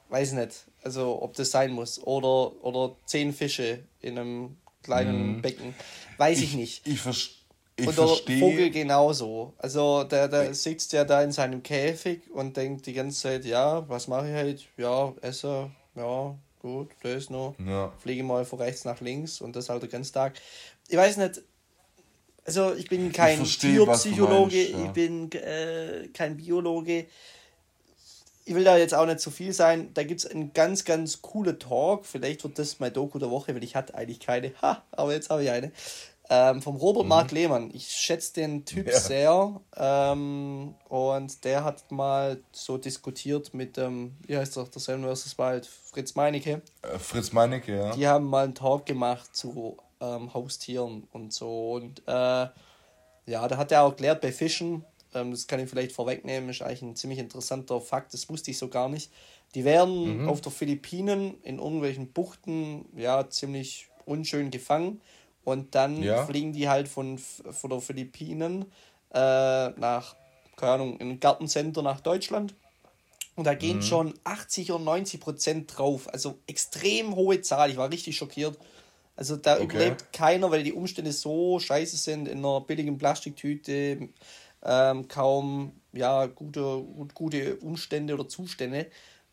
weiß 0.08 0.32
nicht, 0.32 0.64
also 0.82 1.22
ob 1.22 1.34
das 1.34 1.50
sein 1.50 1.72
muss. 1.72 2.00
Oder, 2.02 2.52
oder 2.64 2.96
10 3.06 3.32
Fische 3.32 3.80
in 4.00 4.18
einem 4.18 4.56
kleinen 4.82 5.36
mhm. 5.36 5.42
Becken, 5.42 5.74
weiß 6.18 6.38
ich, 6.38 6.44
ich 6.44 6.54
nicht. 6.54 6.86
Ich 6.86 7.00
verstehe 7.00 7.42
ich 7.76 7.88
und 7.88 7.96
der 7.96 8.06
verstehe. 8.06 8.38
Vogel 8.38 8.70
genauso. 8.70 9.54
Also 9.58 10.04
der, 10.04 10.28
der 10.28 10.54
sitzt 10.54 10.92
ja 10.92 11.04
da 11.04 11.22
in 11.22 11.32
seinem 11.32 11.62
Käfig 11.62 12.30
und 12.30 12.56
denkt 12.56 12.86
die 12.86 12.92
ganze 12.92 13.20
Zeit, 13.20 13.44
ja, 13.44 13.88
was 13.88 14.08
mache 14.08 14.28
ich 14.28 14.34
halt? 14.34 14.66
Ja, 14.76 15.14
esse, 15.22 15.70
ja, 15.94 16.34
gut, 16.60 16.90
das 17.02 17.30
noch. 17.30 17.54
Ja. 17.66 17.92
Fliege 17.98 18.22
mal 18.22 18.44
von 18.44 18.60
rechts 18.60 18.84
nach 18.84 19.00
links 19.00 19.40
und 19.40 19.56
das 19.56 19.68
halt 19.68 19.82
den 19.82 19.90
ganzen 19.90 20.12
Tag. 20.12 20.34
Ich 20.88 20.96
weiß 20.96 21.16
nicht, 21.16 21.42
also 22.44 22.74
ich 22.74 22.88
bin 22.88 23.12
kein 23.12 23.34
ich 23.34 23.38
verstehe, 23.38 23.76
Tierpsychologe, 23.76 24.56
meinst, 24.56 24.70
ja. 24.70 24.84
ich 24.84 24.90
bin 24.90 25.32
äh, 25.32 26.08
kein 26.12 26.36
Biologe. 26.36 27.06
Ich 28.44 28.54
will 28.54 28.64
da 28.64 28.76
jetzt 28.76 28.94
auch 28.94 29.06
nicht 29.06 29.20
zu 29.20 29.30
viel 29.30 29.52
sein. 29.52 29.90
Da 29.94 30.02
gibt 30.02 30.20
es 30.20 30.26
einen 30.26 30.52
ganz, 30.52 30.84
ganz 30.84 31.22
coolen 31.22 31.58
Talk. 31.58 32.06
Vielleicht 32.06 32.42
wird 32.42 32.58
das 32.58 32.80
mein 32.80 32.92
Doku 32.92 33.18
der 33.18 33.30
Woche, 33.30 33.54
weil 33.54 33.62
ich 33.62 33.76
hatte 33.76 33.94
eigentlich 33.94 34.20
keine. 34.20 34.52
Ha, 34.62 34.82
aber 34.90 35.12
jetzt 35.12 35.30
habe 35.30 35.44
ich 35.44 35.50
eine. 35.50 35.72
Ähm, 36.28 36.62
vom 36.62 36.76
Robert 36.76 37.02
mhm. 37.02 37.08
Mark 37.10 37.30
Lehmann. 37.30 37.70
Ich 37.74 37.88
schätze 37.88 38.32
den 38.34 38.64
Typ 38.64 38.86
ja. 38.86 38.98
sehr. 38.98 39.60
Ähm, 39.76 40.74
und 40.88 41.44
der 41.44 41.62
hat 41.62 41.90
mal 41.92 42.40
so 42.52 42.78
diskutiert 42.78 43.52
mit 43.52 43.76
dem, 43.76 44.16
wie 44.26 44.36
heißt 44.36 44.56
der, 44.56 44.64
der 44.64 44.80
Sam 44.80 45.04
vs. 45.04 45.36
Wild, 45.38 45.66
Fritz 45.66 46.14
Meinecke. 46.14 46.62
Äh, 46.82 46.98
Fritz 46.98 47.32
Meinecke, 47.32 47.76
ja. 47.76 47.94
Die 47.94 48.08
haben 48.08 48.24
mal 48.24 48.44
einen 48.44 48.54
Talk 48.54 48.86
gemacht 48.86 49.36
zu 49.36 49.76
ähm, 50.00 50.32
Haustieren 50.32 51.06
und 51.12 51.32
so. 51.32 51.72
Und 51.72 52.02
äh, 52.06 52.46
ja, 53.26 53.48
da 53.48 53.56
hat 53.56 53.70
er 53.72 53.82
auch 53.82 53.90
erklärt 53.90 54.20
bei 54.20 54.32
Fischen, 54.32 54.84
ähm, 54.91 54.91
das 55.12 55.46
kann 55.46 55.60
ich 55.60 55.68
vielleicht 55.68 55.92
vorwegnehmen, 55.92 56.50
ist 56.50 56.62
eigentlich 56.62 56.82
ein 56.82 56.96
ziemlich 56.96 57.18
interessanter 57.18 57.80
Fakt, 57.80 58.14
das 58.14 58.28
wusste 58.28 58.50
ich 58.50 58.58
so 58.58 58.68
gar 58.68 58.88
nicht. 58.88 59.10
Die 59.54 59.64
werden 59.64 60.22
mhm. 60.22 60.28
auf 60.28 60.40
der 60.40 60.52
Philippinen 60.52 61.34
in 61.42 61.58
irgendwelchen 61.58 62.12
Buchten 62.12 62.86
ja 62.96 63.28
ziemlich 63.28 63.88
unschön 64.06 64.50
gefangen 64.50 65.00
und 65.44 65.74
dann 65.74 66.02
ja. 66.02 66.24
fliegen 66.24 66.52
die 66.52 66.68
halt 66.68 66.88
von, 66.88 67.18
von 67.18 67.70
der 67.70 67.80
Philippinen 67.80 68.66
äh, 69.12 69.68
nach, 69.70 70.16
keine 70.56 70.72
Ahnung, 70.72 70.96
in 70.98 71.10
ein 71.10 71.20
Gartencenter 71.20 71.82
nach 71.82 72.00
Deutschland. 72.00 72.54
Und 73.34 73.44
da 73.44 73.54
gehen 73.54 73.78
mhm. 73.78 73.82
schon 73.82 74.14
80 74.24 74.72
oder 74.72 74.84
90 74.84 75.20
Prozent 75.20 75.78
drauf. 75.78 76.12
Also 76.12 76.38
extrem 76.46 77.16
hohe 77.16 77.40
Zahl. 77.40 77.70
Ich 77.70 77.76
war 77.76 77.90
richtig 77.90 78.16
schockiert. 78.16 78.58
Also 79.16 79.36
da 79.36 79.56
okay. 79.56 79.64
überlebt 79.64 80.12
keiner, 80.12 80.50
weil 80.50 80.62
die 80.62 80.72
Umstände 80.72 81.12
so 81.12 81.58
scheiße 81.58 81.96
sind 81.96 82.28
in 82.28 82.38
einer 82.38 82.60
billigen 82.60 82.98
Plastiktüte. 82.98 84.08
Ähm, 84.64 85.08
kaum 85.08 85.72
ja, 85.92 86.26
gute, 86.26 86.84
gute 87.14 87.56
Umstände 87.56 88.14
oder 88.14 88.28
Zustände. 88.28 88.86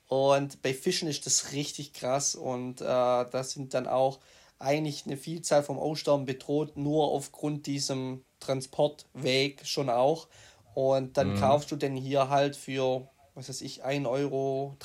Und 0.08 0.62
bei 0.62 0.74
Fischen 0.74 1.08
ist 1.08 1.26
das 1.26 1.54
richtig 1.54 1.94
krass. 1.94 2.36
Und 2.36 2.82
äh, 2.82 2.86
da 2.86 3.44
sind 3.44 3.74
dann 3.74 3.88
auch 3.88 4.20
eigentlich 4.58 5.06
eine 5.06 5.18
Vielzahl 5.18 5.64
vom 5.64 5.80
Aussterben 5.80 6.26
bedroht, 6.26 6.76
nur 6.76 7.12
aufgrund 7.12 7.66
diesem 7.66 8.24
Transportweg 8.40 9.66
schon 9.66 9.90
auch. 9.90 10.28
Und 10.74 11.18
dann 11.18 11.34
mhm. 11.34 11.40
kaufst 11.40 11.72
du 11.72 11.76
den 11.76 11.96
hier 11.96 12.30
halt 12.30 12.56
für, 12.56 13.08
was 13.36 13.50
weiß 13.50 13.62
ich, 13.62 13.86
1,30 13.86 14.10
Euro. 14.10 14.76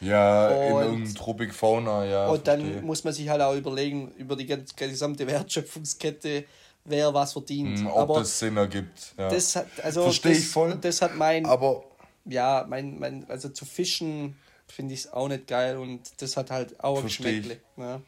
Ja, 0.00 0.48
und, 0.48 0.54
in 0.54 0.76
irgendeinem 0.76 1.14
Tropic 1.14 1.52
Fauna, 1.52 2.04
ja. 2.04 2.28
Und 2.28 2.46
dann 2.46 2.60
verstehe. 2.60 2.82
muss 2.82 3.04
man 3.04 3.12
sich 3.12 3.28
halt 3.28 3.42
auch 3.42 3.54
überlegen, 3.54 4.12
über 4.16 4.36
die 4.36 4.46
gesamte 4.76 5.26
Wertschöpfungskette, 5.26 6.44
wer 6.84 7.12
was 7.14 7.32
verdient. 7.32 7.80
Mhm, 7.80 7.86
ob 7.86 7.98
Aber 7.98 8.18
das 8.20 8.38
Sinn 8.38 8.56
ergibt. 8.56 9.14
Ja. 9.18 9.28
Das 9.28 9.56
hat, 9.56 9.66
also 9.82 10.02
Verstehe 10.02 10.32
ich 10.32 10.48
voll. 10.48 10.76
Das 10.80 11.02
hat 11.02 11.16
mein. 11.16 11.46
Aber. 11.46 11.84
Ja, 12.24 12.64
mein, 12.68 13.00
mein, 13.00 13.28
also 13.28 13.48
zu 13.48 13.64
fischen 13.64 14.36
finde 14.68 14.94
ich 14.94 15.00
es 15.00 15.12
auch 15.12 15.26
nicht 15.26 15.48
geil 15.48 15.76
und 15.76 16.22
das 16.22 16.36
hat 16.36 16.52
halt 16.52 16.82
auch 16.82 16.98
ein 16.98 17.04
Geschmäckle. 17.04 17.60
Ja. 17.76 18.00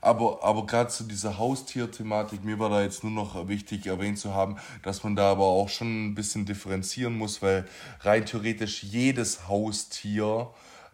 Aber, 0.00 0.42
aber 0.42 0.64
gerade 0.64 0.88
zu 0.88 1.04
dieser 1.04 1.36
Haustierthematik, 1.36 2.42
mir 2.42 2.58
war 2.58 2.70
da 2.70 2.82
jetzt 2.82 3.04
nur 3.04 3.12
noch 3.12 3.48
wichtig 3.48 3.86
erwähnt 3.86 4.18
zu 4.18 4.34
haben, 4.34 4.56
dass 4.82 5.04
man 5.04 5.14
da 5.14 5.30
aber 5.30 5.44
auch 5.44 5.68
schon 5.68 6.06
ein 6.06 6.14
bisschen 6.14 6.46
differenzieren 6.46 7.16
muss, 7.18 7.42
weil 7.42 7.68
rein 8.00 8.24
theoretisch 8.24 8.82
jedes 8.82 9.46
Haustier 9.46 10.48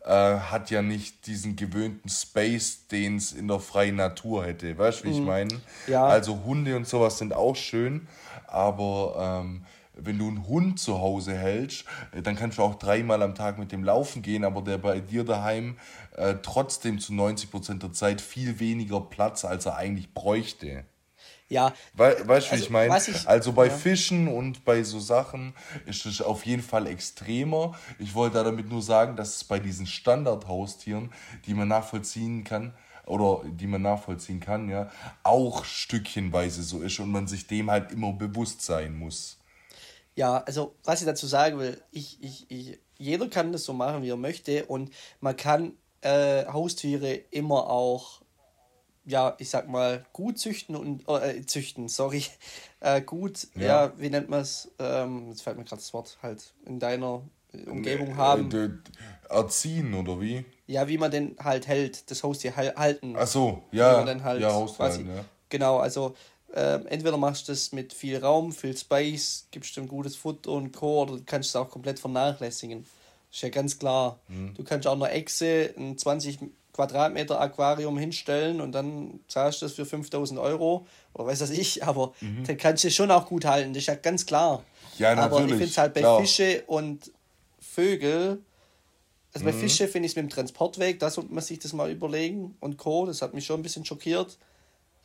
äh, 0.06 0.38
hat 0.38 0.70
ja 0.70 0.82
nicht 0.82 1.26
diesen 1.26 1.56
gewöhnten 1.56 2.08
Space, 2.08 2.86
den 2.86 3.16
es 3.16 3.32
in 3.32 3.48
der 3.48 3.60
freien 3.60 3.96
Natur 3.96 4.44
hätte. 4.44 4.78
Weißt 4.78 5.00
du, 5.00 5.08
wie 5.08 5.10
ich 5.12 5.20
mhm. 5.20 5.26
meine? 5.26 5.60
Ja. 5.86 6.06
Also 6.06 6.44
Hunde 6.44 6.76
und 6.76 6.86
sowas 6.86 7.18
sind 7.18 7.34
auch 7.34 7.56
schön, 7.56 8.06
aber 8.46 9.42
ähm, 9.44 9.62
wenn 9.96 10.18
du 10.18 10.28
einen 10.28 10.46
Hund 10.46 10.78
zu 10.78 11.00
Hause 11.00 11.34
hältst, 11.34 11.84
äh, 12.12 12.22
dann 12.22 12.36
kannst 12.36 12.58
du 12.58 12.62
auch 12.62 12.76
dreimal 12.76 13.22
am 13.22 13.34
Tag 13.34 13.58
mit 13.58 13.72
dem 13.72 13.82
laufen 13.82 14.22
gehen, 14.22 14.44
aber 14.44 14.62
der 14.62 14.78
bei 14.78 15.00
dir 15.00 15.24
daheim 15.24 15.76
äh, 16.16 16.36
trotzdem 16.40 16.98
zu 16.98 17.12
90 17.12 17.50
Prozent 17.50 17.82
der 17.82 17.92
Zeit 17.92 18.20
viel 18.20 18.60
weniger 18.60 19.00
Platz, 19.00 19.44
als 19.44 19.66
er 19.66 19.76
eigentlich 19.76 20.14
bräuchte. 20.14 20.84
Ja. 21.48 21.72
We 21.94 22.16
weißt 22.26 22.48
du, 22.48 22.52
also, 22.52 22.52
wie 22.52 22.58
ich 22.58 22.70
meine? 22.70 22.94
Also 23.26 23.52
bei 23.52 23.66
ja. 23.66 23.72
Fischen 23.72 24.28
und 24.28 24.64
bei 24.64 24.82
so 24.82 24.98
Sachen 24.98 25.54
ist 25.86 26.04
es 26.06 26.20
auf 26.20 26.44
jeden 26.44 26.62
Fall 26.62 26.86
extremer. 26.86 27.78
Ich 27.98 28.14
wollte 28.14 28.42
damit 28.42 28.68
nur 28.68 28.82
sagen, 28.82 29.16
dass 29.16 29.36
es 29.36 29.44
bei 29.44 29.58
diesen 29.60 29.86
Standardhaustieren, 29.86 31.12
die 31.46 31.54
man 31.54 31.68
nachvollziehen 31.68 32.42
kann, 32.42 32.74
oder 33.06 33.42
die 33.48 33.68
man 33.68 33.82
nachvollziehen 33.82 34.40
kann, 34.40 34.68
ja, 34.68 34.90
auch 35.22 35.64
stückchenweise 35.64 36.62
so 36.62 36.82
ist 36.82 36.98
und 36.98 37.10
man 37.10 37.28
sich 37.28 37.46
dem 37.46 37.70
halt 37.70 37.92
immer 37.92 38.12
bewusst 38.12 38.62
sein 38.62 38.98
muss. 38.98 39.38
Ja, 40.16 40.38
also 40.38 40.74
was 40.84 41.00
ich 41.00 41.06
dazu 41.06 41.26
sagen 41.26 41.58
will, 41.58 41.80
ich, 41.92 42.18
ich, 42.22 42.50
ich, 42.50 42.78
jeder 42.98 43.28
kann 43.28 43.52
das 43.52 43.64
so 43.64 43.72
machen, 43.72 44.02
wie 44.02 44.10
er 44.10 44.16
möchte 44.16 44.64
und 44.66 44.90
man 45.20 45.36
kann 45.36 45.74
äh, 46.00 46.46
Haustiere 46.46 47.12
immer 47.30 47.70
auch, 47.70 48.22
ja, 49.06 49.36
ich 49.38 49.48
sag 49.48 49.68
mal, 49.68 50.04
gut 50.12 50.38
züchten 50.38 50.76
und 50.76 51.08
äh, 51.08 51.46
züchten, 51.46 51.88
sorry, 51.88 52.24
äh, 52.80 53.00
gut, 53.00 53.48
ja. 53.54 53.86
ja. 53.86 53.92
wie 53.96 54.10
nennt 54.10 54.28
man 54.28 54.40
es, 54.40 54.70
ähm, 54.78 55.28
jetzt 55.28 55.42
fällt 55.42 55.56
mir 55.56 55.64
gerade 55.64 55.80
das 55.80 55.94
Wort, 55.94 56.18
halt 56.22 56.52
in 56.66 56.78
deiner 56.78 57.22
Umgebung 57.66 58.08
nee, 58.08 58.14
haben. 58.14 58.50
Äh, 58.52 59.32
erziehen 59.32 59.94
oder 59.94 60.20
wie? 60.20 60.44
Ja, 60.66 60.88
wie 60.88 60.98
man 60.98 61.10
den 61.10 61.36
halt 61.38 61.66
hält, 61.66 62.10
das 62.10 62.22
Haustier 62.22 62.56
halten. 62.56 63.14
Ach 63.16 63.26
so, 63.26 63.62
ja, 63.70 63.92
wie 63.92 63.96
man 63.98 64.06
den 64.06 64.24
halt 64.24 64.42
ja, 64.42 64.52
Hausteilen, 64.52 65.08
ja. 65.08 65.24
Genau, 65.48 65.78
also 65.78 66.14
äh, 66.52 66.80
entweder 66.86 67.16
machst 67.16 67.48
du 67.48 67.52
das 67.52 67.72
mit 67.72 67.92
viel 67.92 68.18
Raum, 68.18 68.52
viel 68.52 68.76
Space, 68.76 69.46
gibst 69.52 69.76
dem 69.76 69.86
gutes 69.86 70.16
Futter 70.16 70.50
und 70.50 70.72
Co. 70.72 71.02
oder 71.02 71.16
du 71.16 71.22
kannst 71.24 71.50
es 71.50 71.56
auch 71.56 71.70
komplett 71.70 72.00
vernachlässigen. 72.00 72.84
Ist 73.30 73.42
ja 73.42 73.48
ganz 73.48 73.78
klar. 73.78 74.18
Mhm. 74.28 74.54
Du 74.54 74.64
kannst 74.64 74.86
auch 74.86 74.94
eine 74.94 75.10
Echse 75.10 75.74
ein 75.76 75.98
20 75.98 76.38
Quadratmeter 76.76 77.40
Aquarium 77.40 77.98
hinstellen 77.98 78.60
und 78.60 78.72
dann 78.72 79.20
zahlst 79.28 79.62
du 79.62 79.66
das 79.66 79.72
für 79.72 79.86
5000 79.86 80.38
Euro 80.38 80.86
oder 81.14 81.26
weiß 81.26 81.38
das 81.38 81.50
ich, 81.50 81.82
aber 81.82 82.12
mhm. 82.20 82.44
dann 82.44 82.56
kannst 82.58 82.84
du 82.84 82.88
es 82.88 82.94
schon 82.94 83.10
auch 83.10 83.26
gut 83.26 83.46
halten, 83.46 83.72
das 83.72 83.82
ist 83.82 83.86
ja 83.86 83.94
ganz 83.94 84.26
klar. 84.26 84.62
Ja, 84.98 85.14
natürlich. 85.14 85.32
Aber 85.32 85.44
ich 85.44 85.50
finde 85.50 85.64
es 85.64 85.78
halt 85.78 85.94
bei 85.94 86.00
klar. 86.00 86.20
Fische 86.20 86.62
und 86.66 87.10
Vögel, 87.58 88.42
also 89.32 89.44
bei 89.44 89.52
mhm. 89.52 89.60
Fische 89.60 89.88
finde 89.88 90.06
ich 90.06 90.12
es 90.12 90.16
mit 90.16 90.26
dem 90.26 90.30
Transportweg, 90.30 91.00
da 91.00 91.10
sollte 91.10 91.32
man 91.32 91.42
sich 91.42 91.58
das 91.58 91.72
mal 91.72 91.90
überlegen 91.90 92.56
und 92.60 92.76
Co., 92.76 93.06
das 93.06 93.22
hat 93.22 93.34
mich 93.34 93.46
schon 93.46 93.60
ein 93.60 93.62
bisschen 93.62 93.84
schockiert. 93.84 94.38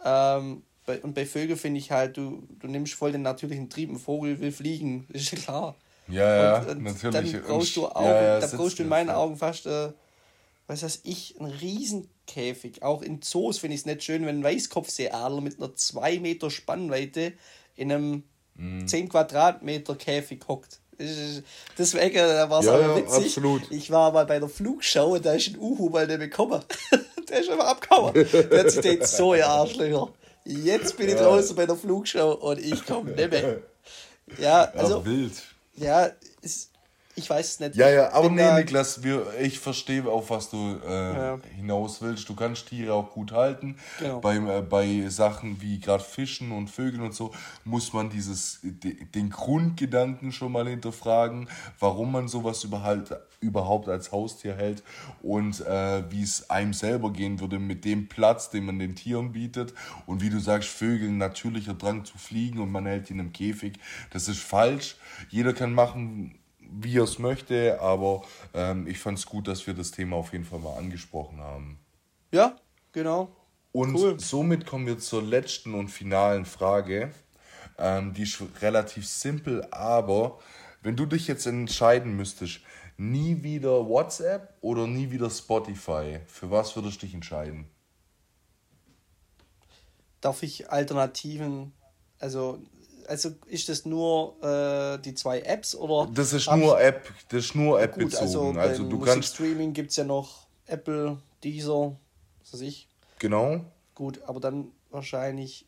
Ähm, 0.03 0.63
bei, 0.85 0.99
und 1.01 1.13
bei 1.13 1.25
Vögeln 1.25 1.57
finde 1.57 1.79
ich 1.79 1.91
halt, 1.91 2.17
du, 2.17 2.43
du 2.59 2.67
nimmst 2.67 2.93
voll 2.93 3.13
den 3.13 3.21
natürlichen 3.21 3.69
Trieb, 3.69 3.89
ein 3.89 3.97
Vogel 3.97 4.39
will 4.39 4.51
fliegen, 4.51 5.07
das 5.09 5.21
ist 5.21 5.31
ja 5.31 5.37
klar. 5.37 5.75
Ja, 6.07 6.35
ja, 6.35 6.59
und, 6.59 6.69
und 6.69 6.83
natürlich. 6.83 7.31
Dann 7.31 7.41
brauchst 7.43 7.75
du, 7.75 7.87
Augen, 7.87 8.05
ja, 8.05 8.23
ja, 8.23 8.39
da 8.39 8.47
brauchst 8.47 8.79
du 8.79 8.83
in 8.83 8.89
meinen 8.89 9.09
Augen 9.09 9.37
fast 9.37 9.65
äh, 9.67 9.91
was 10.67 10.83
weiß 10.83 11.01
ich, 11.03 11.39
ein 11.39 11.45
Riesenkäfig. 11.45 12.83
Auch 12.83 13.01
in 13.01 13.21
Zoos 13.21 13.59
finde 13.59 13.75
ich 13.75 13.81
es 13.81 13.85
nicht 13.85 14.03
schön, 14.03 14.25
wenn 14.25 14.39
ein 14.39 14.43
Weißkopfseeadler 14.43 15.41
mit 15.41 15.57
einer 15.59 15.75
2 15.75 16.19
Meter 16.19 16.49
Spannweite 16.49 17.33
in 17.75 17.91
einem 17.91 18.23
mm. 18.55 18.87
10 18.87 19.09
Quadratmeter 19.09 19.95
Käfig 19.95 20.47
hockt. 20.47 20.79
Deswegen 21.77 22.15
war 22.15 22.59
es 22.59 22.65
ja, 22.65 22.73
aber 22.73 22.95
witzig. 22.95 23.25
absolut. 23.25 23.71
Ich 23.71 23.89
war 23.91 24.11
mal 24.11 24.25
bei 24.25 24.39
der 24.39 24.49
Flugschau 24.49 25.13
und 25.15 25.25
da 25.25 25.33
ist 25.33 25.47
ein 25.47 25.57
Uhu 25.57 25.89
mal 25.89 26.05
nicht 26.05 26.19
bekommen. 26.19 26.61
der 27.29 27.39
ist 27.39 27.49
einfach 27.49 27.67
abgehauen. 27.67 28.13
Der 28.13 28.59
hat 28.59 28.71
sich 28.71 28.81
denkt, 28.81 29.07
so, 29.07 29.33
ihr 29.33 29.47
Arschlöcher. 29.47 30.09
Jetzt 30.45 30.97
bin 30.97 31.07
ich 31.07 31.15
ja. 31.15 31.23
draußen 31.23 31.55
bei 31.55 31.65
der 31.65 31.75
Flugschau 31.75 32.33
und 32.33 32.59
ich 32.59 32.85
komme 32.85 33.11
nicht 33.11 33.31
mehr. 33.31 33.61
Ja, 34.37 34.63
also. 34.75 34.99
Ja, 34.99 35.05
wild. 35.05 35.43
Ja, 35.75 36.11
ist, 36.41 36.70
ich 37.15 37.29
weiß 37.29 37.45
es 37.47 37.59
nicht. 37.59 37.75
Ja, 37.75 37.89
ja, 37.89 38.13
aber 38.13 38.29
nee, 38.29 38.53
Niklas, 38.53 39.03
wir, 39.03 39.27
ich 39.39 39.59
verstehe, 39.59 40.05
auf 40.05 40.29
was 40.29 40.49
du 40.49 40.79
äh, 40.85 41.13
ja. 41.13 41.39
hinaus 41.55 42.01
willst. 42.01 42.27
Du 42.29 42.35
kannst 42.35 42.67
Tiere 42.69 42.93
auch 42.93 43.11
gut 43.11 43.31
halten. 43.31 43.75
Genau. 43.99 44.19
Bei, 44.19 44.37
äh, 44.37 44.61
bei 44.61 45.09
Sachen 45.09 45.61
wie 45.61 45.79
gerade 45.79 46.03
Fischen 46.03 46.51
und 46.51 46.69
Vögeln 46.69 47.01
und 47.01 47.13
so 47.13 47.31
muss 47.65 47.93
man 47.93 48.09
dieses, 48.09 48.59
den 48.63 49.29
Grundgedanken 49.29 50.31
schon 50.31 50.51
mal 50.51 50.67
hinterfragen, 50.67 51.49
warum 51.79 52.11
man 52.11 52.27
sowas 52.27 52.63
überhaupt, 52.63 53.13
überhaupt 53.41 53.89
als 53.89 54.11
Haustier 54.11 54.55
hält 54.55 54.83
und 55.21 55.65
äh, 55.65 56.09
wie 56.11 56.23
es 56.23 56.49
einem 56.49 56.73
selber 56.73 57.11
gehen 57.11 57.39
würde 57.39 57.59
mit 57.59 57.83
dem 57.83 58.07
Platz, 58.07 58.49
den 58.49 58.65
man 58.65 58.79
den 58.79 58.95
Tieren 58.95 59.33
bietet. 59.33 59.73
Und 60.05 60.21
wie 60.21 60.29
du 60.29 60.39
sagst, 60.39 60.69
Vögeln 60.69 61.17
natürlicher 61.17 61.73
Drang 61.73 62.05
zu 62.05 62.17
fliegen 62.17 62.59
und 62.59 62.71
man 62.71 62.85
hält 62.85 63.09
ihn 63.09 63.19
im 63.19 63.33
Käfig. 63.33 63.73
Das 64.11 64.27
ist 64.27 64.39
falsch. 64.39 64.95
Jeder 65.29 65.53
kann 65.53 65.73
machen, 65.73 66.35
wie 66.71 66.97
er 66.97 67.03
es 67.03 67.19
möchte, 67.19 67.79
aber 67.81 68.23
ähm, 68.53 68.87
ich 68.87 68.99
fand 68.99 69.17
es 69.17 69.25
gut, 69.25 69.47
dass 69.47 69.67
wir 69.67 69.73
das 69.73 69.91
Thema 69.91 70.15
auf 70.15 70.31
jeden 70.31 70.45
Fall 70.45 70.59
mal 70.59 70.77
angesprochen 70.77 71.39
haben. 71.39 71.79
Ja, 72.31 72.55
genau. 72.91 73.35
Und 73.73 73.95
cool. 73.95 74.19
somit 74.19 74.65
kommen 74.65 74.87
wir 74.87 74.99
zur 74.99 75.21
letzten 75.21 75.73
und 75.73 75.89
finalen 75.89 76.45
Frage. 76.45 77.11
Ähm, 77.77 78.13
die 78.13 78.23
ist 78.23 78.41
relativ 78.61 79.07
simpel, 79.07 79.65
aber 79.71 80.39
wenn 80.81 80.95
du 80.95 81.05
dich 81.05 81.27
jetzt 81.27 81.45
entscheiden 81.45 82.15
müsstest, 82.15 82.61
nie 82.97 83.43
wieder 83.43 83.87
WhatsApp 83.87 84.57
oder 84.61 84.87
nie 84.87 85.11
wieder 85.11 85.29
Spotify, 85.29 86.19
für 86.27 86.51
was 86.51 86.75
würdest 86.75 87.01
du 87.01 87.05
dich 87.05 87.15
entscheiden? 87.15 87.69
Darf 90.19 90.43
ich 90.43 90.69
Alternativen, 90.69 91.73
also 92.19 92.61
also 93.07 93.31
ist 93.47 93.69
das 93.69 93.85
nur 93.85 94.35
äh, 94.43 95.01
die 95.01 95.13
zwei 95.13 95.41
Apps 95.41 95.75
oder? 95.75 96.09
Das 96.13 96.33
ist 96.33 96.49
nur 96.51 96.79
App, 96.79 97.11
das 97.29 97.45
ist 97.45 97.55
nur 97.55 97.81
App 97.81 97.93
gut, 97.93 98.11
bezogen. 98.11 98.57
Also, 98.57 98.83
also 98.83 98.89
du 98.89 98.99
kannst 98.99 99.35
Streaming 99.35 99.73
gibt 99.73 99.91
es 99.91 99.97
ja 99.97 100.03
noch 100.03 100.47
Apple, 100.67 101.17
Deezer, 101.43 101.95
was 102.39 102.53
weiß 102.53 102.61
ich. 102.61 102.87
Genau. 103.19 103.61
Gut, 103.95 104.21
aber 104.25 104.39
dann 104.39 104.71
wahrscheinlich 104.89 105.67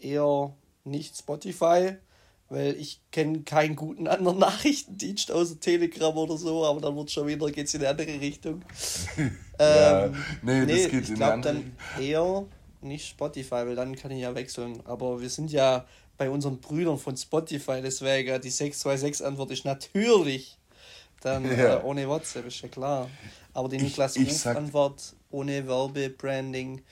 eher 0.00 0.52
nicht 0.84 1.16
Spotify, 1.16 1.96
weil 2.48 2.76
ich 2.76 3.00
kenne 3.10 3.42
keinen 3.42 3.76
guten 3.76 4.06
anderen 4.06 4.38
Nachrichtendienst 4.40 5.30
außer 5.30 5.60
Telegram 5.60 6.16
oder 6.16 6.36
so, 6.36 6.64
aber 6.64 6.80
dann 6.80 6.96
wird 6.96 7.10
schon 7.10 7.26
wieder 7.26 7.50
geht's 7.50 7.74
in 7.74 7.80
eine 7.80 7.90
andere 7.90 8.20
Richtung. 8.20 8.62
ja, 9.60 10.06
ähm, 10.06 10.16
nee, 10.42 10.64
nee, 10.64 10.82
das 10.82 10.90
geht 10.90 11.08
ich 11.08 11.14
glaube 11.14 11.42
dann 11.42 11.72
eher 12.00 12.46
nicht 12.80 13.08
Spotify, 13.08 13.66
weil 13.66 13.74
dann 13.74 13.96
kann 13.96 14.10
ich 14.10 14.20
ja 14.20 14.34
wechseln. 14.34 14.80
Aber 14.84 15.20
wir 15.20 15.30
sind 15.30 15.50
ja 15.50 15.84
bei 16.18 16.28
unseren 16.28 16.58
Brüdern 16.58 16.98
von 16.98 17.16
Spotify, 17.16 17.80
deswegen 17.80 18.40
die 18.42 18.50
626-Antwort 18.50 19.52
ist 19.52 19.64
natürlich 19.64 20.58
dann 21.20 21.44
ja. 21.44 21.78
äh, 21.78 21.82
ohne 21.82 22.08
WhatsApp, 22.08 22.46
ist 22.46 22.60
ja 22.60 22.68
klar. 22.68 23.08
Aber 23.54 23.68
die 23.68 23.78
Niklas 23.78 24.18
Ruf-Antwort 24.18 25.14
ohne 25.30 25.66
Werbebranding. 25.66 26.82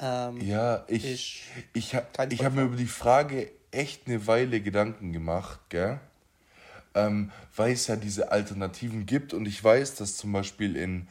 Ähm, 0.00 0.40
ja, 0.40 0.84
ich, 0.88 1.42
ich, 1.74 1.94
ha, 1.94 2.02
ich 2.30 2.44
habe 2.44 2.56
mir 2.56 2.62
über 2.62 2.76
die 2.76 2.86
Frage 2.86 3.50
echt 3.70 4.06
eine 4.06 4.26
Weile 4.26 4.60
Gedanken 4.60 5.12
gemacht, 5.12 5.60
gell? 5.68 6.00
Ähm, 6.94 7.30
weil 7.56 7.72
es 7.72 7.86
ja 7.86 7.96
diese 7.96 8.32
Alternativen 8.32 9.06
gibt 9.06 9.32
und 9.32 9.46
ich 9.46 9.62
weiß, 9.62 9.94
dass 9.96 10.16
zum 10.16 10.32
Beispiel 10.32 10.76
in 10.76 11.08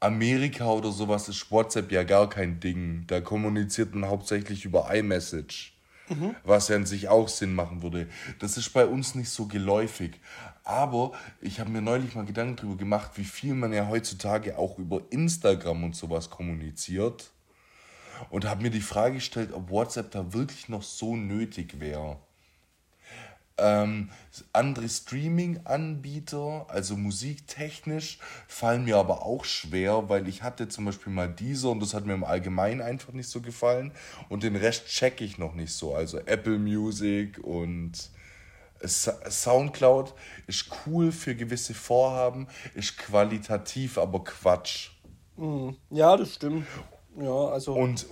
Amerika 0.00 0.70
oder 0.70 0.92
sowas 0.92 1.28
ist 1.28 1.50
WhatsApp 1.50 1.90
ja 1.92 2.02
gar 2.02 2.28
kein 2.28 2.60
Ding. 2.60 3.04
Da 3.06 3.20
kommuniziert 3.20 3.94
man 3.94 4.08
hauptsächlich 4.08 4.64
über 4.64 4.94
iMessage 4.94 5.73
mhm. 6.08 6.34
was 6.44 6.68
ja 6.68 6.76
an 6.76 6.86
sich 6.86 7.08
auch 7.08 7.28
Sinn 7.28 7.54
machen 7.54 7.82
würde. 7.82 8.08
Das 8.38 8.56
ist 8.56 8.70
bei 8.72 8.86
uns 8.86 9.14
nicht 9.14 9.30
so 9.30 9.46
geläufig. 9.46 10.20
Aber 10.64 11.12
ich 11.40 11.60
habe 11.60 11.70
mir 11.70 11.82
neulich 11.82 12.14
mal 12.14 12.24
Gedanken 12.24 12.56
darüber 12.56 12.76
gemacht, 12.76 13.12
wie 13.16 13.24
viel 13.24 13.54
man 13.54 13.72
ja 13.72 13.88
heutzutage 13.88 14.56
auch 14.58 14.78
über 14.78 15.02
Instagram 15.10 15.84
und 15.84 15.96
sowas 15.96 16.30
kommuniziert. 16.30 17.30
Und 18.30 18.44
habe 18.44 18.62
mir 18.62 18.70
die 18.70 18.80
Frage 18.80 19.16
gestellt, 19.16 19.52
ob 19.52 19.70
WhatsApp 19.70 20.10
da 20.12 20.32
wirklich 20.32 20.68
noch 20.68 20.82
so 20.82 21.16
nötig 21.16 21.80
wäre. 21.80 22.18
Ähm, 23.56 24.10
andere 24.52 24.88
Streaming-Anbieter, 24.88 26.66
also 26.68 26.96
musiktechnisch, 26.96 28.18
fallen 28.48 28.84
mir 28.84 28.96
aber 28.96 29.24
auch 29.24 29.44
schwer, 29.44 30.08
weil 30.08 30.26
ich 30.26 30.42
hatte 30.42 30.68
zum 30.68 30.86
Beispiel 30.86 31.12
mal 31.12 31.28
diese 31.28 31.68
und 31.68 31.80
das 31.80 31.94
hat 31.94 32.04
mir 32.04 32.14
im 32.14 32.24
Allgemeinen 32.24 32.80
einfach 32.80 33.12
nicht 33.12 33.28
so 33.28 33.40
gefallen 33.40 33.92
und 34.28 34.42
den 34.42 34.56
Rest 34.56 34.86
checke 34.86 35.24
ich 35.24 35.38
noch 35.38 35.54
nicht 35.54 35.72
so. 35.72 35.94
Also 35.94 36.18
Apple 36.18 36.58
Music 36.58 37.38
und 37.38 38.10
Soundcloud 38.84 40.14
ist 40.46 40.66
cool 40.86 41.12
für 41.12 41.34
gewisse 41.34 41.74
Vorhaben, 41.74 42.48
ist 42.74 42.98
qualitativ, 42.98 43.98
aber 43.98 44.24
Quatsch. 44.24 44.90
Hm, 45.36 45.76
ja, 45.90 46.16
das 46.16 46.34
stimmt. 46.34 46.66
Ja, 47.16 47.46
also. 47.48 47.74
Und 47.74 48.06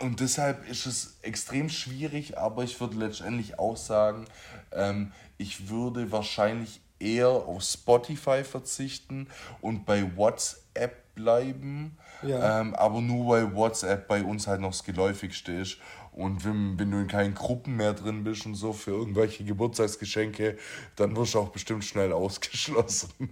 und 0.00 0.20
deshalb 0.20 0.68
ist 0.68 0.86
es 0.86 1.18
extrem 1.22 1.68
schwierig, 1.68 2.38
aber 2.38 2.64
ich 2.64 2.80
würde 2.80 2.96
letztendlich 2.96 3.58
auch 3.58 3.76
sagen, 3.76 4.26
ähm, 4.72 5.12
ich 5.38 5.68
würde 5.68 6.12
wahrscheinlich 6.12 6.80
eher 6.98 7.28
auf 7.28 7.62
Spotify 7.62 8.44
verzichten 8.44 9.28
und 9.60 9.84
bei 9.84 10.16
WhatsApp 10.16 11.14
bleiben. 11.14 11.96
Ja. 12.22 12.60
Ähm, 12.60 12.74
aber 12.74 13.00
nur 13.00 13.28
weil 13.28 13.54
WhatsApp 13.54 14.08
bei 14.08 14.22
uns 14.22 14.46
halt 14.46 14.60
noch 14.60 14.70
das 14.70 14.84
geläufigste 14.84 15.52
ist. 15.52 15.78
Und 16.12 16.46
wenn, 16.46 16.78
wenn 16.78 16.90
du 16.90 16.98
in 16.98 17.08
keinen 17.08 17.34
Gruppen 17.34 17.76
mehr 17.76 17.92
drin 17.92 18.24
bist 18.24 18.46
und 18.46 18.54
so 18.54 18.72
für 18.72 18.92
irgendwelche 18.92 19.44
Geburtstagsgeschenke, 19.44 20.56
dann 20.96 21.14
wirst 21.14 21.34
du 21.34 21.40
auch 21.40 21.50
bestimmt 21.50 21.84
schnell 21.84 22.12
ausgeschlossen. 22.12 23.10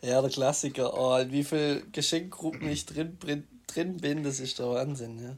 ja, 0.00 0.22
der 0.22 0.30
Klassiker. 0.30 0.98
Oh, 0.98 1.16
in 1.18 1.30
wie 1.30 1.44
viele 1.44 1.82
Geschenkgruppen 1.92 2.66
ich 2.70 2.86
drin 2.86 3.16
bin 3.16 3.46
drin 3.68 3.98
bin, 3.98 4.22
das 4.22 4.40
ist 4.40 4.58
der 4.58 4.68
Wahnsinn, 4.68 5.18
ja. 5.18 5.36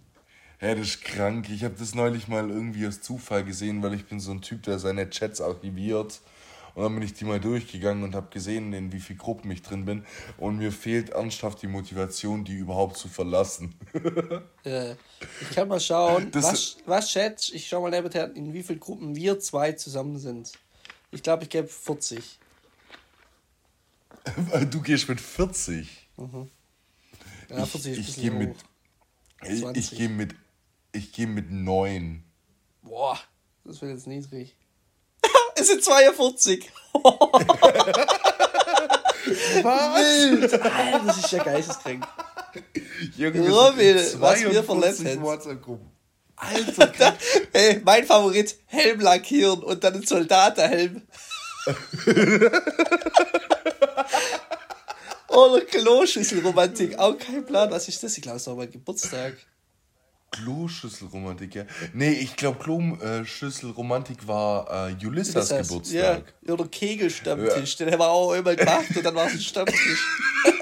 Ja, 0.61 0.75
das 0.75 0.89
ist 0.89 1.03
krank. 1.03 1.49
Ich 1.49 1.65
habe 1.65 1.75
das 1.79 1.95
neulich 1.95 2.29
mal 2.29 2.51
irgendwie 2.51 2.87
aus 2.87 3.01
Zufall 3.01 3.45
gesehen, 3.45 3.83
weil 3.83 3.95
ich 3.95 4.07
bin 4.07 4.21
so 4.21 4.31
ein 4.31 4.43
Typ, 4.43 4.63
der 4.65 4.79
seine 4.79 5.09
Chats 5.09 5.41
archiviert. 5.41 6.21
Und 6.75 6.85
dann 6.85 6.95
bin 6.95 7.03
ich 7.03 7.15
die 7.15 7.25
mal 7.25 7.41
durchgegangen 7.41 8.05
und 8.05 8.15
habe 8.15 8.29
gesehen, 8.31 8.73
in 8.73 8.93
wie 8.93 9.01
vielen 9.01 9.19
Gruppen 9.19 9.51
ich 9.51 9.63
drin 9.63 9.87
bin. 9.87 10.05
Und 10.37 10.59
mir 10.59 10.71
fehlt 10.71 11.11
ernsthaft 11.11 11.63
die 11.63 11.67
Motivation, 11.67 12.45
die 12.45 12.55
überhaupt 12.55 12.97
zu 12.97 13.09
verlassen. 13.09 13.75
ja. 14.65 14.95
Ich 15.41 15.51
kann 15.55 15.69
mal 15.69 15.81
schauen, 15.81 16.31
das 16.31 16.45
was, 16.45 16.77
was 16.87 17.11
schätzt, 17.11 17.53
ich 17.55 17.67
schau 17.67 17.81
mal 17.81 17.93
in 18.35 18.53
wie 18.53 18.63
vielen 18.63 18.81
Gruppen 18.81 19.17
wir 19.17 19.41
zwei 19.41 19.73
zusammen 19.73 20.19
sind. 20.19 20.53
Ich 21.11 21.23
glaube, 21.23 21.45
ich 21.45 21.49
gebe 21.49 21.67
40. 21.67 22.39
Du 24.71 24.81
gehst 24.83 25.09
mit 25.09 25.21
40? 25.21 26.09
Mhm. 26.19 26.51
Ja, 27.51 27.65
ich, 27.65 27.87
ich 27.87 28.17
gehe 28.17 28.31
mit, 28.31 28.55
ich, 29.43 29.65
ich 29.75 29.91
gehe 29.91 30.09
mit, 30.09 30.35
ich 30.93 31.13
gehe 31.13 31.27
mit 31.27 31.51
9. 31.51 32.23
Boah, 32.83 33.19
das 33.65 33.83
wird 33.83 33.93
jetzt 33.93 34.07
niedrig. 34.07 34.57
es 35.57 35.67
sind 35.67 35.83
42. 35.83 36.71
Was? 39.63 40.53
Alter, 40.55 41.03
das 41.07 41.19
ist 41.19 41.33
ja 41.33 41.43
geisteskrank. 41.43 42.07
Junge, 43.17 43.49
Robin, 43.49 43.97
was 44.19 44.43
wir 44.43 44.65
verletzt 44.65 45.05
Alter, 46.37 47.17
hey, 47.53 47.81
mein 47.85 48.07
Favorit, 48.07 48.57
Helm 48.67 49.01
lackieren 49.01 49.63
und 49.63 49.85
dann 49.85 49.95
ein 49.95 50.07
Soldatenhelm. 50.07 51.03
Oder 55.31 55.61
Kloschüsselromantik. 55.61 56.99
Auch 56.99 57.17
kein 57.17 57.47
Plan. 57.47 57.71
Was 57.71 57.89
ist 57.89 58.03
das? 58.03 58.17
Ich 58.17 58.23
glaube, 58.23 58.39
es 58.39 58.47
war 58.47 58.57
mein 58.57 58.71
Geburtstag. 58.71 59.35
Kloschüsselromantik, 60.33 61.55
ja. 61.55 61.65
Nee, 61.93 62.13
ich 62.13 62.37
glaube, 62.37 62.59
Kloschüsselromantik 62.59 64.27
war 64.27 64.91
äh, 64.91 65.07
Ulysses 65.07 65.49
Geburtstag. 65.49 66.35
Ja, 66.43 66.53
oder 66.53 66.67
Kegelstammtisch. 66.67 67.79
Ja. 67.79 67.87
Den 67.87 67.93
haben 67.93 68.01
wir 68.01 68.09
auch 68.09 68.33
immer 68.35 68.55
gemacht 68.55 68.97
und 68.97 69.05
dann 69.05 69.15
war 69.15 69.27
es 69.27 69.35
ein 69.35 69.41
Stammtisch. 69.41 70.07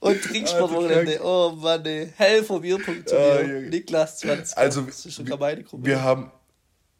und 0.00 0.22
Trinksportwochenende. 0.22 1.20
Oh 1.22 1.52
Mann, 1.56 1.86
ey. 1.86 2.12
Helferbier.de. 2.16 3.16
Ah, 3.16 3.42
Niklas 3.70 4.18
20. 4.18 4.58
Also, 4.58 4.82
das 4.82 5.06
ist 5.06 5.14
schon 5.14 5.28
wir, 5.28 5.36
meine 5.36 5.62
Gruppe. 5.62 5.84
Wir 5.84 6.02
haben, 6.02 6.32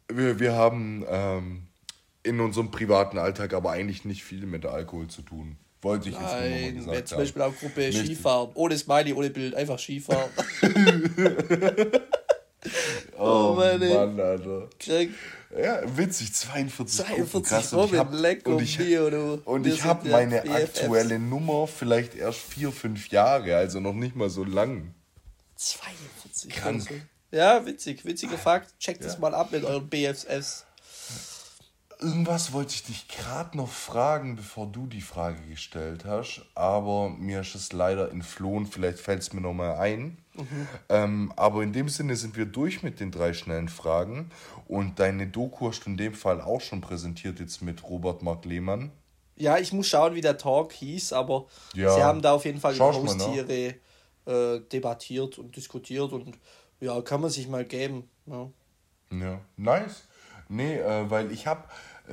wir, 0.07 0.39
wir 0.39 0.53
haben 0.53 1.05
ähm, 1.09 1.67
in 2.23 2.39
unserem 2.39 2.71
privaten 2.71 3.17
Alltag 3.17 3.53
aber 3.53 3.71
eigentlich 3.71 4.05
nicht 4.05 4.23
viel 4.23 4.45
mit 4.45 4.65
Alkohol 4.65 5.07
zu 5.07 5.21
tun. 5.21 5.57
Wollte 5.81 6.09
ich 6.09 6.15
jetzt 6.15 6.21
nur 6.21 6.41
mal 6.41 6.73
gesagt 6.73 6.87
Nein, 6.87 7.05
zum 7.05 7.17
Beispiel 7.17 7.41
auch 7.41 7.55
Gruppe 7.55 7.81
Nicht. 7.81 8.05
Skifahren. 8.05 8.51
Ohne 8.53 8.77
Smiley, 8.77 9.13
ohne 9.13 9.31
Bild, 9.31 9.55
einfach 9.55 9.79
Skifahren. 9.79 10.29
oh, 13.17 13.23
oh 13.23 13.55
Mann, 13.55 13.79
Mann, 13.79 14.19
Alter. 14.19 14.69
Krank. 14.79 15.11
Ja, 15.57 15.81
witzig, 15.97 16.33
42 16.33 17.05
42 17.05 17.49
krass. 17.49 17.73
Und 17.73 17.93
ich 17.93 18.45
und 18.45 18.61
ich, 18.61 19.47
und 19.47 19.67
ich 19.67 19.83
habe 19.83 20.07
meine 20.07 20.41
BFFs. 20.41 20.79
aktuelle 20.81 21.19
Nummer 21.19 21.67
vielleicht 21.67 22.15
erst 22.15 22.39
4, 22.39 22.71
5 22.71 23.09
Jahre, 23.09 23.57
also 23.57 23.79
noch 23.79 23.93
nicht 23.93 24.15
mal 24.15 24.29
so 24.29 24.45
lang. 24.45 24.93
42 25.55 26.53
Krank. 26.53 26.89
Ja, 27.31 27.65
witzig, 27.65 28.05
witziger 28.05 28.37
Fakt. 28.37 28.77
Checkt 28.79 29.01
ja. 29.01 29.07
das 29.07 29.19
mal 29.19 29.33
ab 29.33 29.51
mit 29.51 29.63
euren 29.63 29.87
BFFs. 29.89 30.65
Irgendwas 32.01 32.51
wollte 32.51 32.73
ich 32.73 32.83
dich 32.83 33.07
gerade 33.07 33.55
noch 33.55 33.69
fragen, 33.69 34.35
bevor 34.35 34.65
du 34.65 34.87
die 34.87 35.01
Frage 35.01 35.39
gestellt 35.47 36.03
hast, 36.03 36.41
aber 36.55 37.09
mir 37.09 37.41
ist 37.41 37.53
es 37.53 37.73
leider 37.73 38.09
entflohen. 38.09 38.65
Vielleicht 38.65 38.97
fällt 38.97 39.21
es 39.21 39.33
mir 39.33 39.41
nochmal 39.41 39.75
ein. 39.75 40.17
Mhm. 40.33 40.67
Ähm, 40.89 41.33
aber 41.35 41.61
in 41.61 41.73
dem 41.73 41.89
Sinne 41.89 42.15
sind 42.15 42.35
wir 42.35 42.47
durch 42.47 42.81
mit 42.81 42.99
den 42.99 43.11
drei 43.11 43.33
schnellen 43.33 43.69
Fragen. 43.69 44.31
Und 44.67 44.99
deine 44.99 45.27
Doku 45.27 45.67
hast 45.67 45.85
du 45.85 45.91
in 45.91 45.97
dem 45.97 46.15
Fall 46.15 46.41
auch 46.41 46.61
schon 46.61 46.81
präsentiert, 46.81 47.39
jetzt 47.39 47.61
mit 47.61 47.83
Robert 47.83 48.23
Mark 48.23 48.45
Lehmann. 48.45 48.91
Ja, 49.35 49.59
ich 49.59 49.71
muss 49.71 49.87
schauen, 49.87 50.15
wie 50.15 50.21
der 50.21 50.37
Talk 50.39 50.73
hieß, 50.73 51.13
aber 51.13 51.45
ja. 51.75 51.93
sie 51.93 52.03
haben 52.03 52.21
da 52.23 52.33
auf 52.33 52.45
jeden 52.45 52.59
Fall 52.59 52.75
über 52.75 52.93
Haustiere 52.93 53.75
äh, 54.25 54.59
debattiert 54.71 55.37
und 55.37 55.55
diskutiert 55.55 56.11
und 56.11 56.37
ja, 56.79 56.99
kann 57.01 57.21
man 57.21 57.29
sich 57.29 57.47
mal 57.47 57.65
geben. 57.65 58.09
Ja, 58.25 58.49
ja. 59.11 59.41
nice. 59.57 60.07
Nee, 60.47 60.77
äh, 60.79 61.09
weil 61.09 61.31
ich 61.31 61.47
habe 61.47 61.63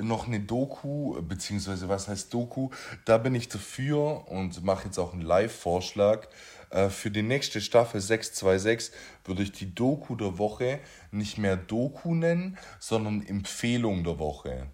noch 0.01 0.27
eine 0.27 0.41
Doku, 0.41 1.21
beziehungsweise 1.23 1.89
was 1.89 2.09
heißt 2.09 2.33
Doku? 2.33 2.71
Da 3.05 3.19
bin 3.19 3.35
ich 3.35 3.49
dafür 3.49 4.29
und 4.29 4.63
mache 4.65 4.87
jetzt 4.87 4.99
auch 4.99 5.13
einen 5.13 5.23
Live-Vorschlag. 5.23 6.29
Äh, 6.71 6.89
für 6.89 7.11
die 7.11 7.23
nächste 7.23 7.61
Staffel 7.61 8.01
626 8.01 8.95
würde 9.25 9.43
ich 9.43 9.53
die 9.53 9.75
Doku 9.75 10.17
der 10.17 10.39
Woche 10.39 10.81
nicht 11.11 11.39
mehr 11.39 11.57
Doku 11.57 12.15
nennen, 12.15 12.59
sondern 12.79 13.25
Empfehlung 13.27 14.05
der 14.05 14.19
Woche 14.19 14.67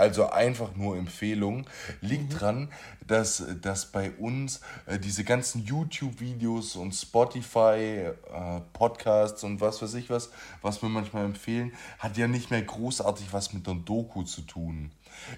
also 0.00 0.30
einfach 0.30 0.74
nur 0.76 0.96
Empfehlung, 0.96 1.66
liegt 2.00 2.32
mhm. 2.32 2.38
dran, 2.38 2.68
dass, 3.06 3.44
dass 3.60 3.86
bei 3.86 4.10
uns 4.12 4.60
äh, 4.86 4.98
diese 4.98 5.24
ganzen 5.24 5.64
YouTube-Videos 5.64 6.76
und 6.76 6.92
Spotify, 6.92 8.08
äh, 8.32 8.60
Podcasts 8.72 9.44
und 9.44 9.60
was 9.60 9.82
weiß 9.82 9.94
ich 9.94 10.08
was, 10.08 10.30
was 10.62 10.80
wir 10.80 10.88
manchmal 10.88 11.24
empfehlen, 11.24 11.72
hat 11.98 12.16
ja 12.16 12.28
nicht 12.28 12.50
mehr 12.50 12.62
großartig 12.62 13.32
was 13.32 13.52
mit 13.52 13.66
der 13.66 13.74
Doku 13.74 14.22
zu 14.22 14.42
tun. 14.42 14.90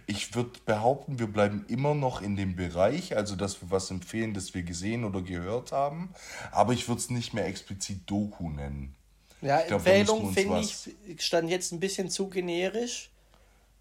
Ich 0.07 0.35
würde 0.35 0.53
behaupten, 0.65 1.19
wir 1.19 1.27
bleiben 1.27 1.65
immer 1.69 1.95
noch 1.95 2.23
in 2.23 2.37
dem 2.37 2.55
Bereich, 2.55 3.17
also 3.17 3.35
dass 3.37 3.61
wir 3.63 3.71
was 3.71 3.91
empfehlen, 3.91 4.33
das 4.33 4.55
wir 4.55 4.63
gesehen 4.63 5.05
oder 5.05 5.23
gehört 5.23 5.73
haben, 5.73 6.15
aber 6.53 6.73
ich 6.73 6.89
würde 6.89 7.01
es 7.01 7.11
nicht 7.11 7.35
mehr 7.35 7.47
explizit 7.47 8.09
Doku 8.09 8.49
nennen. 8.49 8.95
Ja, 9.41 9.59
Empfehlung 9.59 10.33
finde 10.33 10.61
ich, 10.61 10.89
stand 11.19 11.51
jetzt 11.51 11.73
ein 11.73 11.81
bisschen 11.81 12.11
zu 12.11 12.29
generisch. 12.29 13.12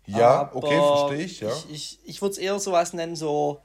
Ja, 0.07 0.41
Aber 0.41 0.55
okay, 0.55 0.77
verstehe 0.77 1.25
ich, 1.25 1.39
ja. 1.41 1.49
Ich, 1.49 1.69
ich, 1.71 1.99
ich 2.05 2.21
würde 2.21 2.33
es 2.33 2.37
eher 2.37 2.59
so 2.59 2.71
was 2.71 2.93
nennen, 2.93 3.15
so, 3.15 3.61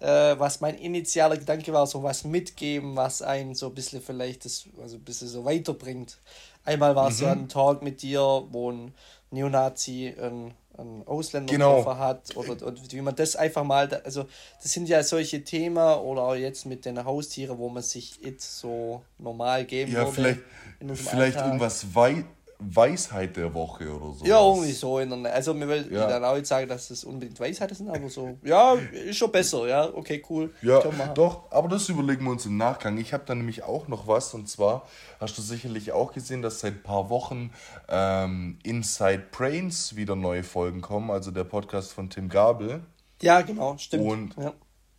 äh, 0.00 0.06
was 0.38 0.60
mein 0.60 0.76
initialer 0.76 1.36
Gedanke 1.36 1.72
war, 1.72 1.86
so 1.86 2.02
was 2.02 2.24
mitgeben, 2.24 2.96
was 2.96 3.22
einen 3.22 3.54
so 3.54 3.66
ein 3.66 3.74
bisschen 3.74 4.00
vielleicht 4.00 4.44
das, 4.44 4.64
also 4.80 4.96
ein 4.96 5.04
bisschen 5.04 5.28
so 5.28 5.44
weiterbringt. 5.44 6.18
Einmal 6.64 6.94
war 6.94 7.08
es 7.08 7.18
mhm. 7.18 7.24
ja 7.24 7.32
ein 7.32 7.48
Talk 7.48 7.82
mit 7.82 8.02
dir, 8.02 8.20
wo 8.20 8.70
ein 8.70 8.94
Neonazi 9.30 10.14
ein, 10.20 10.54
ein 10.78 11.02
Ausländer 11.06 11.52
genau. 11.52 11.84
hat 11.96 12.36
oder 12.36 12.66
und 12.66 12.92
wie 12.92 13.00
man 13.00 13.16
das 13.16 13.34
einfach 13.34 13.64
mal, 13.64 13.88
also 14.04 14.26
das 14.62 14.72
sind 14.72 14.88
ja 14.88 15.02
solche 15.02 15.42
Themen 15.42 15.76
oder 15.78 16.22
auch 16.22 16.34
jetzt 16.34 16.66
mit 16.66 16.84
den 16.84 17.04
Haustieren, 17.04 17.58
wo 17.58 17.68
man 17.68 17.82
sich 17.82 18.20
jetzt 18.22 18.58
so 18.58 19.02
normal 19.18 19.64
geben 19.64 19.92
ja, 19.92 20.00
würde. 20.00 20.12
Vielleicht, 20.12 21.08
vielleicht 21.08 21.36
irgendwas 21.38 21.94
weit 21.94 22.24
Weisheit 22.70 23.36
der 23.36 23.52
Woche 23.54 23.90
oder 23.90 24.14
so. 24.14 24.24
Ja, 24.24 24.40
irgendwie 24.40 24.72
so. 24.72 24.98
In 24.98 25.22
der, 25.22 25.34
also, 25.34 25.54
mir 25.54 25.68
will 25.68 25.88
ja. 25.90 26.06
dann 26.06 26.24
auch 26.24 26.34
nicht 26.34 26.46
sagen, 26.46 26.68
dass 26.68 26.88
das 26.88 27.04
unbedingt 27.04 27.38
Weisheiten 27.38 27.76
sind, 27.76 27.88
aber 27.88 28.08
so, 28.08 28.36
ja, 28.44 28.74
ist 28.74 29.16
schon 29.16 29.32
besser, 29.32 29.66
ja, 29.66 29.88
okay, 29.94 30.22
cool. 30.30 30.52
Ja, 30.62 30.80
doch, 31.14 31.50
aber 31.50 31.68
das 31.68 31.88
überlegen 31.88 32.24
wir 32.24 32.32
uns 32.32 32.46
im 32.46 32.56
Nachgang. 32.56 32.98
Ich 32.98 33.12
habe 33.12 33.24
da 33.26 33.34
nämlich 33.34 33.62
auch 33.62 33.88
noch 33.88 34.06
was 34.06 34.34
und 34.34 34.48
zwar 34.48 34.86
hast 35.20 35.36
du 35.38 35.42
sicherlich 35.42 35.92
auch 35.92 36.12
gesehen, 36.12 36.42
dass 36.42 36.60
seit 36.60 36.74
ein 36.74 36.82
paar 36.82 37.10
Wochen 37.10 37.50
ähm, 37.88 38.58
Inside 38.62 39.24
Brains 39.30 39.96
wieder 39.96 40.16
neue 40.16 40.42
Folgen 40.42 40.80
kommen, 40.80 41.10
also 41.10 41.30
der 41.30 41.44
Podcast 41.44 41.92
von 41.92 42.10
Tim 42.10 42.28
Gabel. 42.28 42.82
Ja, 43.22 43.40
genau, 43.42 43.78
stimmt. 43.78 44.04
Und, 44.04 44.36
ja. 44.36 44.52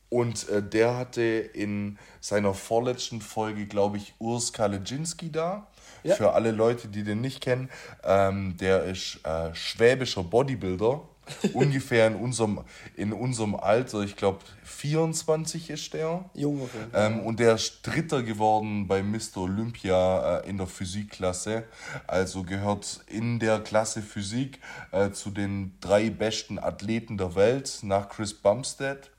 und 0.09 0.47
äh, 0.49 0.63
der 0.63 0.97
hatte 0.97 1.21
in 1.21 1.99
seiner 2.21 2.53
vorletzten 2.53 3.21
Folge, 3.21 3.67
glaube 3.67 3.97
ich, 3.97 4.15
Urs 4.19 4.53
Kaleginski 4.53 5.31
da. 5.31 5.67
Ja. 6.03 6.15
Für 6.15 6.33
alle 6.33 6.51
Leute, 6.51 6.87
die 6.87 7.03
den 7.03 7.21
nicht 7.21 7.41
kennen, 7.41 7.69
ähm, 8.03 8.57
der 8.57 8.83
ist 8.83 9.19
äh, 9.23 9.53
schwäbischer 9.53 10.23
Bodybuilder. 10.23 11.01
ungefähr 11.53 12.07
in 12.07 12.15
unserem, 12.15 12.61
in 12.95 13.13
unserem 13.13 13.55
Alter, 13.55 14.01
ich 14.01 14.15
glaube 14.15 14.39
24 14.63 15.69
ist 15.69 15.93
der. 15.93 16.25
Junge. 16.33 16.69
Ähm, 16.93 17.21
und 17.21 17.39
der 17.39 17.55
ist 17.55 17.81
Dritter 17.83 18.23
geworden 18.23 18.87
bei 18.87 19.01
Mr. 19.01 19.37
Olympia 19.37 20.39
äh, 20.39 20.49
in 20.49 20.57
der 20.57 20.67
Physikklasse. 20.67 21.63
Also 22.07 22.43
gehört 22.43 23.01
in 23.07 23.39
der 23.39 23.59
Klasse 23.59 24.01
Physik 24.01 24.59
äh, 24.91 25.11
zu 25.11 25.31
den 25.31 25.77
drei 25.79 26.09
besten 26.09 26.59
Athleten 26.59 27.17
der 27.17 27.35
Welt 27.35 27.79
nach 27.83 28.09
Chris 28.09 28.33
Bumstead. 28.33 29.09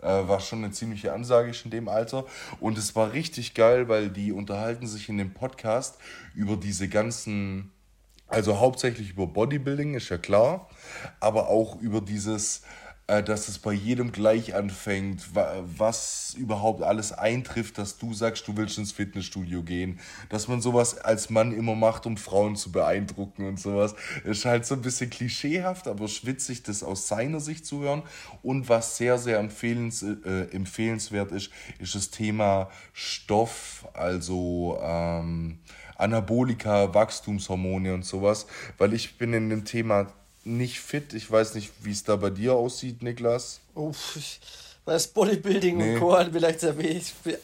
Äh, 0.00 0.28
war 0.28 0.40
schon 0.40 0.62
eine 0.62 0.72
ziemliche 0.72 1.12
Ansage 1.12 1.52
in 1.64 1.70
dem 1.70 1.88
Alter. 1.88 2.24
Und 2.60 2.78
es 2.78 2.94
war 2.94 3.12
richtig 3.12 3.54
geil, 3.54 3.88
weil 3.88 4.10
die 4.10 4.32
unterhalten 4.32 4.86
sich 4.86 5.08
in 5.08 5.18
dem 5.18 5.34
Podcast 5.34 5.98
über 6.34 6.56
diese 6.56 6.88
ganzen, 6.88 7.72
also 8.28 8.58
hauptsächlich 8.58 9.10
über 9.10 9.26
Bodybuilding, 9.26 9.94
ist 9.94 10.08
ja 10.08 10.18
klar, 10.18 10.68
aber 11.18 11.48
auch 11.48 11.80
über 11.80 12.00
dieses 12.00 12.62
dass 13.08 13.48
es 13.48 13.58
bei 13.58 13.72
jedem 13.72 14.12
gleich 14.12 14.54
anfängt, 14.54 15.30
was 15.32 16.34
überhaupt 16.36 16.82
alles 16.82 17.12
eintrifft, 17.12 17.78
dass 17.78 17.96
du 17.96 18.12
sagst, 18.12 18.46
du 18.46 18.56
willst 18.58 18.76
ins 18.76 18.92
Fitnessstudio 18.92 19.62
gehen, 19.62 19.98
dass 20.28 20.46
man 20.46 20.60
sowas 20.60 20.98
als 20.98 21.30
Mann 21.30 21.52
immer 21.52 21.74
macht, 21.74 22.04
um 22.04 22.18
Frauen 22.18 22.54
zu 22.54 22.70
beeindrucken 22.70 23.46
und 23.46 23.58
sowas. 23.58 23.94
Ist 24.24 24.44
halt 24.44 24.66
so 24.66 24.74
ein 24.74 24.82
bisschen 24.82 25.08
klischeehaft, 25.08 25.88
aber 25.88 26.06
schwitzig, 26.06 26.62
das 26.64 26.82
aus 26.82 27.08
seiner 27.08 27.40
Sicht 27.40 27.64
zu 27.64 27.80
hören. 27.80 28.02
Und 28.42 28.68
was 28.68 28.98
sehr, 28.98 29.16
sehr 29.16 29.38
empfehlens, 29.38 30.02
äh, 30.02 30.50
empfehlenswert 30.52 31.32
ist, 31.32 31.50
ist 31.78 31.94
das 31.94 32.10
Thema 32.10 32.68
Stoff, 32.92 33.88
also 33.94 34.78
ähm, 34.82 35.60
Anabolika, 35.96 36.92
Wachstumshormone 36.92 37.94
und 37.94 38.04
sowas, 38.04 38.46
weil 38.76 38.92
ich 38.92 39.16
bin 39.16 39.32
in 39.32 39.48
dem 39.48 39.64
Thema 39.64 40.12
nicht 40.48 40.80
fit. 40.80 41.14
Ich 41.14 41.30
weiß 41.30 41.54
nicht, 41.54 41.70
wie 41.82 41.92
es 41.92 42.04
da 42.04 42.16
bei 42.16 42.30
dir 42.30 42.54
aussieht, 42.54 43.02
Niklas. 43.02 43.60
Uff, 43.74 44.18
was 44.88 45.06
Bodybuilding 45.08 45.76
nee. 45.76 45.94
und 45.94 46.00
Co. 46.00 46.16
vielleicht 46.32 46.62
der 46.62 46.74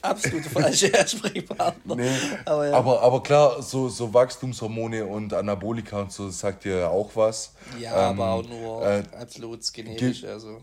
absolut 0.02 0.46
falsche 0.46 0.92
Ansprechpartner. 0.98 1.94
Nee. 1.94 2.10
Aber, 2.46 2.68
ja. 2.68 2.74
aber, 2.74 3.02
aber 3.02 3.22
klar, 3.22 3.62
so, 3.62 3.88
so 3.88 4.12
Wachstumshormone 4.12 5.04
und 5.04 5.34
Anabolika 5.34 6.00
und 6.00 6.12
so 6.12 6.30
sagt 6.30 6.64
dir 6.64 6.90
auch 6.90 7.10
was. 7.14 7.52
Ja, 7.78 8.10
ähm, 8.10 8.20
aber 8.20 8.32
auch 8.32 8.48
nur 8.48 8.86
äh, 8.86 9.02
absolut 9.20 9.60
genetisch. 9.72 10.24
Also. 10.24 10.62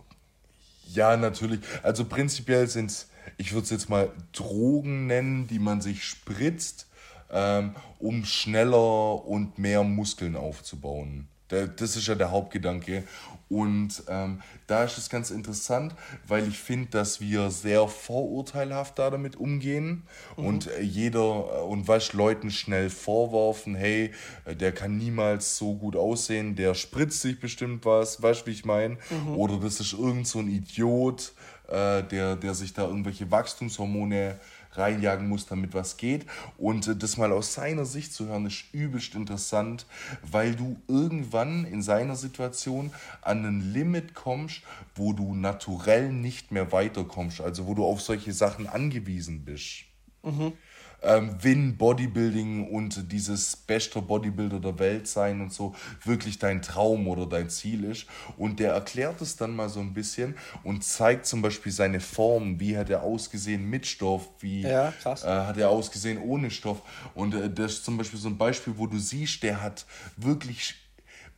Ja, 0.87 1.15
natürlich. 1.15 1.59
Also 1.83 2.03
prinzipiell 2.05 2.67
sind 2.67 2.89
es, 2.89 3.07
ich 3.37 3.53
würde 3.53 3.65
es 3.65 3.69
jetzt 3.69 3.89
mal 3.89 4.11
Drogen 4.33 5.07
nennen, 5.07 5.47
die 5.47 5.59
man 5.59 5.81
sich 5.81 6.03
spritzt, 6.03 6.87
ähm, 7.31 7.75
um 7.99 8.25
schneller 8.25 9.25
und 9.25 9.57
mehr 9.59 9.83
Muskeln 9.83 10.35
aufzubauen. 10.35 11.27
Das 11.51 11.95
ist 11.95 12.07
ja 12.07 12.15
der 12.15 12.31
Hauptgedanke. 12.31 13.03
Und 13.51 14.03
ähm, 14.07 14.41
da 14.67 14.85
ist 14.85 14.97
es 14.97 15.09
ganz 15.09 15.29
interessant, 15.29 15.93
weil 16.25 16.47
ich 16.47 16.57
finde, 16.57 16.87
dass 16.91 17.19
wir 17.19 17.51
sehr 17.51 17.85
vorurteilhaft 17.89 18.97
da 18.97 19.09
damit 19.09 19.35
umgehen 19.35 20.03
mhm. 20.37 20.45
und 20.45 20.67
äh, 20.67 20.81
jeder 20.81 21.19
äh, 21.19 21.61
und 21.63 21.89
was 21.89 22.13
Leuten 22.13 22.49
schnell 22.49 22.89
vorwerfen, 22.89 23.75
hey, 23.75 24.11
äh, 24.45 24.55
der 24.55 24.71
kann 24.71 24.97
niemals 24.97 25.57
so 25.57 25.75
gut 25.75 25.97
aussehen, 25.97 26.55
der 26.55 26.75
spritzt 26.75 27.19
sich 27.19 27.41
bestimmt 27.41 27.83
was, 27.83 28.21
weißt 28.21 28.43
du, 28.43 28.45
wie 28.45 28.51
ich 28.51 28.63
meine? 28.63 28.97
Mhm. 29.09 29.35
Oder 29.35 29.57
das 29.57 29.81
ist 29.81 29.91
irgend 29.91 30.27
so 30.27 30.39
ein 30.39 30.47
Idiot, 30.47 31.33
äh, 31.67 32.03
der, 32.03 32.37
der 32.37 32.53
sich 32.53 32.73
da 32.73 32.83
irgendwelche 32.83 33.29
Wachstumshormone 33.31 34.39
reinjagen 34.73 35.27
muss, 35.27 35.45
damit 35.45 35.73
was 35.73 35.97
geht. 35.97 36.25
Und 36.57 36.87
äh, 36.87 36.95
das 36.95 37.17
mal 37.17 37.31
aus 37.31 37.53
seiner 37.53 37.85
Sicht 37.85 38.13
zu 38.13 38.27
hören, 38.27 38.45
ist 38.45 38.65
übelst 38.71 39.15
interessant, 39.15 39.85
weil 40.23 40.55
du 40.55 40.79
irgendwann 40.87 41.65
in 41.65 41.81
seiner 41.81 42.15
Situation 42.15 42.91
an 43.21 43.45
ein 43.45 43.73
Limit 43.73 44.13
kommst, 44.13 44.61
wo 44.95 45.13
du 45.13 45.35
naturell 45.35 46.11
nicht 46.11 46.51
mehr 46.51 46.71
weiterkommst, 46.71 47.41
also 47.41 47.67
wo 47.67 47.73
du 47.73 47.85
auf 47.85 48.01
solche 48.01 48.33
Sachen 48.33 48.67
angewiesen 48.67 49.43
bist. 49.45 49.85
Mhm. 50.23 50.53
Ähm, 51.01 51.35
wenn 51.41 51.77
Bodybuilding 51.77 52.67
und 52.69 53.11
dieses 53.11 53.55
beste 53.55 54.01
Bodybuilder 54.01 54.59
der 54.59 54.79
Welt 54.79 55.07
sein 55.07 55.41
und 55.41 55.53
so 55.53 55.75
wirklich 56.03 56.39
dein 56.39 56.61
Traum 56.61 57.07
oder 57.07 57.25
dein 57.25 57.49
Ziel 57.49 57.83
ist. 57.83 58.05
Und 58.37 58.59
der 58.59 58.73
erklärt 58.73 59.21
es 59.21 59.35
dann 59.35 59.55
mal 59.55 59.69
so 59.69 59.79
ein 59.79 59.93
bisschen 59.93 60.35
und 60.63 60.83
zeigt 60.83 61.25
zum 61.25 61.41
Beispiel 61.41 61.71
seine 61.71 61.99
Form, 61.99 62.59
wie 62.59 62.77
hat 62.77 62.89
er 62.89 63.03
ausgesehen 63.03 63.69
mit 63.69 63.85
Stoff, 63.85 64.29
wie 64.39 64.61
ja, 64.61 64.93
äh, 65.05 65.25
hat 65.25 65.57
er 65.57 65.69
ausgesehen 65.69 66.19
ohne 66.19 66.51
Stoff. 66.51 66.81
Und 67.15 67.33
äh, 67.33 67.49
das 67.49 67.73
ist 67.73 67.85
zum 67.85 67.97
Beispiel 67.97 68.19
so 68.19 68.29
ein 68.29 68.37
Beispiel, 68.37 68.73
wo 68.77 68.87
du 68.87 68.97
siehst, 68.97 69.43
der 69.43 69.61
hat 69.61 69.85
wirklich 70.17 70.80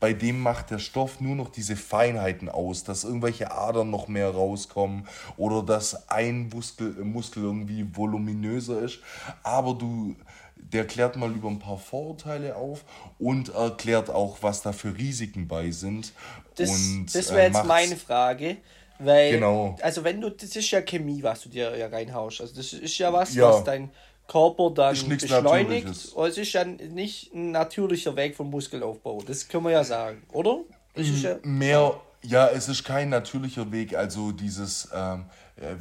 bei 0.04 0.12
dem 0.12 0.42
macht 0.42 0.70
der 0.70 0.80
Stoff 0.80 1.22
nur 1.22 1.34
noch 1.34 1.48
diese 1.48 1.78
Feinheiten 1.78 2.50
aus, 2.50 2.84
dass 2.84 3.06
irgendwelche 3.06 3.52
Adern 3.52 3.90
noch 3.90 4.10
mehr 4.10 4.32
rauskommen 4.32 5.08
oder 5.38 5.64
dass 5.64 6.10
ein 6.10 6.50
Muskel, 6.50 6.90
Muskel 7.06 7.44
irgendwie 7.44 7.88
voluminöser 7.90 8.82
ist. 8.82 9.00
Aber 9.44 9.76
du, 9.76 10.18
der 10.58 10.86
klärt 10.88 11.16
mal 11.16 11.32
über 11.32 11.48
ein 11.48 11.60
paar 11.60 11.78
Vorurteile 11.78 12.58
auf 12.58 12.84
und 13.18 13.56
erklärt 13.56 14.10
auch, 14.10 14.40
was 14.42 14.62
da 14.62 14.74
für 14.74 14.94
Risiken 14.94 15.48
bei 15.48 15.72
sind. 15.72 16.12
Das, 16.56 16.70
das 17.14 17.30
wäre 17.30 17.44
äh, 17.44 17.46
jetzt 17.46 17.64
meine 17.64 17.96
Frage. 17.96 18.58
Weil, 19.00 19.32
genau. 19.32 19.78
also 19.82 20.04
wenn 20.04 20.20
du, 20.20 20.32
das 20.32 20.54
ist 20.58 20.70
ja 20.70 20.82
Chemie, 20.82 21.24
was 21.24 21.44
du 21.44 21.50
dir 21.50 21.78
ja 21.78 21.88
reinhaust. 21.88 22.42
Also 22.42 22.54
das 22.56 22.74
ist 22.74 22.98
ja 22.98 23.14
was, 23.14 23.36
ja. 23.36 23.48
was 23.48 23.64
dein 23.64 23.90
Körper 24.34 24.72
dann 24.72 25.10
beschleunigt. 25.10 26.14
Und 26.16 26.28
es 26.28 26.38
ist 26.40 26.54
ja 26.54 26.66
nicht 26.66 27.34
ein 27.34 27.52
natürlicher 27.52 28.16
Weg 28.16 28.36
vom 28.36 28.50
Muskelaufbau. 28.50 29.22
Das 29.22 29.48
können 29.48 29.66
wir 29.66 29.72
ja 29.72 29.84
sagen, 29.84 30.24
oder? 30.32 30.62
Ist 30.96 31.22
ja 31.22 31.38
Mehr, 31.44 32.00
ja, 32.24 32.48
es 32.48 32.68
ist 32.68 32.84
kein 32.84 33.10
natürlicher 33.10 33.72
Weg. 33.72 33.96
Also 33.96 34.32
dieses, 34.32 34.90
ähm, 34.92 35.26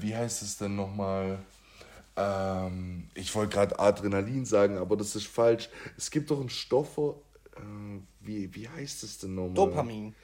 wie 0.01 0.15
heißt 0.15 0.43
es 0.43 0.59
denn 0.59 0.77
nochmal? 0.77 1.39
Ähm, 2.15 3.09
ich 3.15 3.35
wollte 3.35 3.55
gerade 3.55 3.79
Adrenalin 3.79 4.45
sagen, 4.45 4.77
aber 4.77 4.99
das 4.99 5.17
ist 5.17 5.29
falsch. 5.29 5.71
Es 5.97 6.11
gibt 6.11 6.31
doch 6.31 6.39
einen 6.39 6.51
Stoff, 6.51 6.99
äh, 6.99 7.61
wie, 8.21 8.55
wie 8.55 8.69
heißt 8.69 9.03
es 9.03 9.17
denn 9.17 9.35
nochmal? 9.35 9.55
Dopamin. 9.55 10.15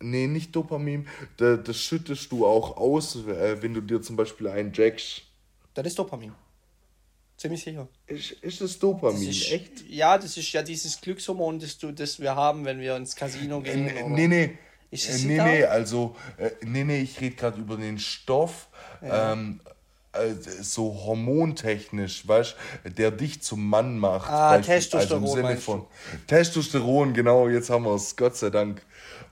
Nee, 0.00 0.28
nicht 0.28 0.56
Dopamin. 0.56 1.06
Das, 1.36 1.60
das 1.62 1.76
schüttest 1.76 2.32
du 2.32 2.46
auch 2.46 2.78
aus, 2.78 3.16
äh, 3.26 3.60
wenn 3.60 3.74
du 3.74 3.82
dir 3.82 4.00
zum 4.00 4.16
Beispiel 4.16 4.48
einen 4.48 4.72
jackst. 4.72 5.24
Das 5.74 5.86
ist 5.86 5.98
Dopamin. 5.98 6.32
Ziemlich 7.38 7.62
sicher. 7.62 7.88
Ist, 8.06 8.32
ist 8.32 8.60
das 8.60 8.78
Dopamin, 8.78 9.26
das 9.26 9.36
ist, 9.36 9.52
echt? 9.52 9.88
Ja, 9.88 10.18
das 10.18 10.36
ist 10.36 10.52
ja 10.52 10.62
dieses 10.62 11.00
Glückshormon, 11.00 11.60
das, 11.60 11.78
du, 11.78 11.92
das 11.92 12.20
wir 12.20 12.34
haben, 12.34 12.64
wenn 12.64 12.80
wir 12.80 12.96
ins 12.96 13.14
Casino 13.14 13.60
gehen. 13.60 13.88
Äh, 13.88 14.08
nee, 14.08 14.28
nee. 14.28 14.58
Ist 14.90 15.08
das 15.08 15.22
nee, 15.22 15.40
nee, 15.40 15.64
also, 15.64 16.16
äh, 16.36 16.50
nee, 16.64 16.82
nee, 16.82 17.00
ich 17.00 17.20
rede 17.20 17.36
gerade 17.36 17.60
über 17.60 17.76
den 17.76 17.98
Stoff. 17.98 18.68
Ja. 19.02 19.32
Ähm, 19.32 19.60
äh, 20.12 20.32
so 20.62 21.04
hormontechnisch, 21.04 22.26
weißt 22.26 22.56
der 22.96 23.12
dich 23.12 23.42
zum 23.42 23.68
Mann 23.68 23.98
macht. 23.98 24.30
Ah, 24.30 24.58
Testosteron. 24.58 25.22
Also 25.22 25.36
im 25.36 25.42
Sinne 25.42 25.56
von 25.58 25.86
Testosteron, 26.26 27.14
genau, 27.14 27.48
jetzt 27.48 27.70
haben 27.70 27.84
wir 27.84 27.94
es, 27.94 28.16
Gott 28.16 28.36
sei 28.36 28.50
Dank. 28.50 28.82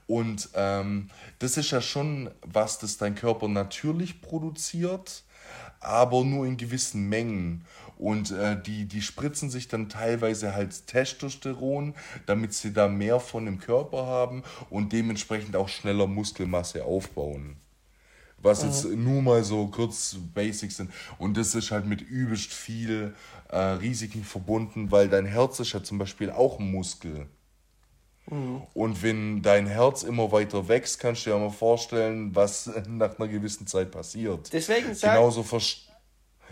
Und 0.05 0.49
ähm, 0.53 1.09
das 1.39 1.57
ist 1.57 1.71
ja 1.71 1.81
schon 1.81 2.31
was, 2.41 2.79
das 2.79 2.97
dein 2.97 3.15
Körper 3.15 3.47
natürlich 3.47 4.21
produziert, 4.21 5.23
aber 5.81 6.23
nur 6.23 6.45
in 6.45 6.55
gewissen 6.55 7.09
Mengen. 7.09 7.65
Und 7.97 8.31
äh, 8.31 8.61
die, 8.61 8.85
die 8.85 9.01
spritzen 9.01 9.49
sich 9.49 9.67
dann 9.67 9.89
teilweise 9.89 10.53
halt 10.53 10.87
Testosteron, 10.87 11.95
damit 12.25 12.53
sie 12.53 12.73
da 12.73 12.87
mehr 12.87 13.19
von 13.19 13.47
im 13.47 13.59
Körper 13.59 14.05
haben 14.05 14.43
und 14.69 14.93
dementsprechend 14.93 15.55
auch 15.55 15.69
schneller 15.69 16.07
Muskelmasse 16.07 16.85
aufbauen. 16.85 17.57
Was 18.39 18.61
mhm. 18.61 18.69
jetzt 18.69 18.85
nur 18.85 19.21
mal 19.21 19.43
so 19.43 19.67
kurz 19.67 20.15
Basics 20.33 20.77
sind. 20.77 20.91
Und 21.17 21.37
das 21.37 21.55
ist 21.55 21.71
halt 21.71 21.87
mit 21.87 22.01
übelst 22.01 22.53
viel 22.53 23.15
äh, 23.49 23.57
Risiken 23.57 24.23
verbunden, 24.23 24.91
weil 24.91 25.09
dein 25.09 25.25
Herz 25.25 25.59
ist 25.59 25.73
ja 25.73 25.81
zum 25.81 25.97
Beispiel 25.97 26.29
auch 26.29 26.59
ein 26.59 26.71
Muskel. 26.71 27.27
Mhm. 28.29 28.61
Und 28.73 29.01
wenn 29.01 29.41
dein 29.41 29.67
Herz 29.67 30.03
immer 30.03 30.31
weiter 30.31 30.67
wächst, 30.67 30.99
kannst 30.99 31.25
du 31.25 31.31
dir 31.31 31.37
mal 31.37 31.49
vorstellen, 31.49 32.35
was 32.35 32.69
nach 32.87 33.17
einer 33.17 33.27
gewissen 33.27 33.65
Zeit 33.67 33.91
passiert. 33.91 34.51
Deswegen 34.53 34.93
sag, 34.93 35.15
Genauso 35.15 35.43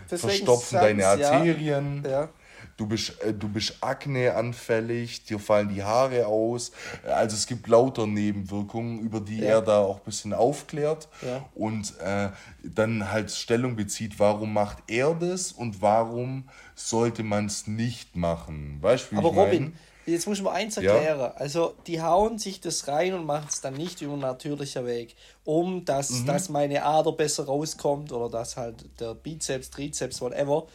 vers 0.06 0.20
verstopfen 0.20 0.78
deine 0.78 1.06
Arterien. 1.06 2.02
Ja. 2.04 2.10
Ja. 2.10 2.28
Du 2.76 2.86
bist, 2.86 3.22
äh, 3.22 3.32
du 3.32 3.48
bist 3.48 3.78
akneanfällig, 3.80 5.24
dir 5.24 5.38
fallen 5.38 5.72
die 5.72 5.82
Haare 5.82 6.26
aus. 6.26 6.72
Also 7.04 7.34
es 7.34 7.46
gibt 7.46 7.68
lauter 7.68 8.06
Nebenwirkungen, 8.06 9.00
über 9.00 9.20
die 9.20 9.38
ja. 9.38 9.46
er 9.46 9.62
da 9.62 9.78
auch 9.78 9.98
ein 9.98 10.04
bisschen 10.04 10.34
aufklärt 10.34 11.08
und 11.54 11.98
äh, 12.00 12.28
dann 12.62 13.10
halt 13.10 13.30
Stellung 13.30 13.76
bezieht, 13.76 14.18
warum 14.18 14.52
macht 14.52 14.78
er 14.88 15.14
das 15.14 15.52
und 15.52 15.80
warum 15.80 16.48
sollte 16.74 17.22
man 17.22 17.46
es 17.46 17.66
nicht 17.66 18.14
machen. 18.14 18.78
Weißt 18.82 19.10
du, 19.10 19.12
wie 19.12 19.18
Aber 19.18 19.30
ich 19.30 19.36
Robin, 19.36 19.72
jetzt 20.06 20.26
muss 20.26 20.38
ich 20.38 20.44
mal 20.44 20.52
eins 20.52 20.76
erklären. 20.76 21.18
Ja. 21.18 21.32
Also 21.32 21.74
die 21.86 22.00
hauen 22.00 22.38
sich 22.38 22.60
das 22.60 22.88
rein 22.88 23.14
und 23.14 23.24
machen 23.24 23.46
es 23.48 23.60
dann 23.60 23.74
nicht 23.74 24.00
über 24.02 24.16
natürlicher 24.16 24.86
Weg, 24.86 25.16
um 25.44 25.84
dass, 25.84 26.10
mhm. 26.10 26.26
dass 26.26 26.48
meine 26.48 26.84
Ader 26.84 27.12
besser 27.12 27.44
rauskommt 27.44 28.12
oder 28.12 28.30
dass 28.30 28.56
halt 28.56 28.84
der 29.00 29.14
Bizeps, 29.14 29.70
Trizeps, 29.70 30.20
whatever 30.20 30.66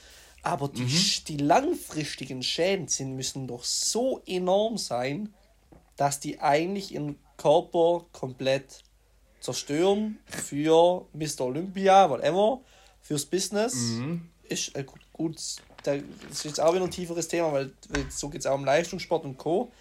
aber 0.43 0.69
die, 0.69 0.83
mhm. 0.83 1.25
die 1.27 1.37
langfristigen 1.37 2.41
Schäden 2.43 2.87
sind, 2.87 3.15
müssen 3.15 3.47
doch 3.47 3.63
so 3.63 4.21
enorm 4.25 4.77
sein, 4.77 5.33
dass 5.97 6.19
die 6.19 6.39
eigentlich 6.39 6.93
ihren 6.93 7.17
Körper 7.37 8.05
komplett 8.11 8.83
zerstören 9.39 10.19
für 10.25 11.05
Mr. 11.13 11.41
Olympia, 11.41 12.09
whatever, 12.09 12.61
fürs 13.01 13.25
Business. 13.25 13.75
Mhm. 13.75 14.29
Ist 14.43 14.75
äh, 14.75 14.83
gut, 15.13 15.39
das 15.83 16.01
ist 16.31 16.45
jetzt 16.45 16.59
auch 16.59 16.73
wieder 16.73 16.83
ein 16.83 16.91
tieferes 16.91 17.27
Thema, 17.27 17.51
weil 17.51 17.71
so 18.09 18.29
geht 18.29 18.41
es 18.41 18.47
auch 18.47 18.55
um 18.55 18.65
Leistungssport 18.65 19.25
und 19.25 19.37
Co. 19.37 19.71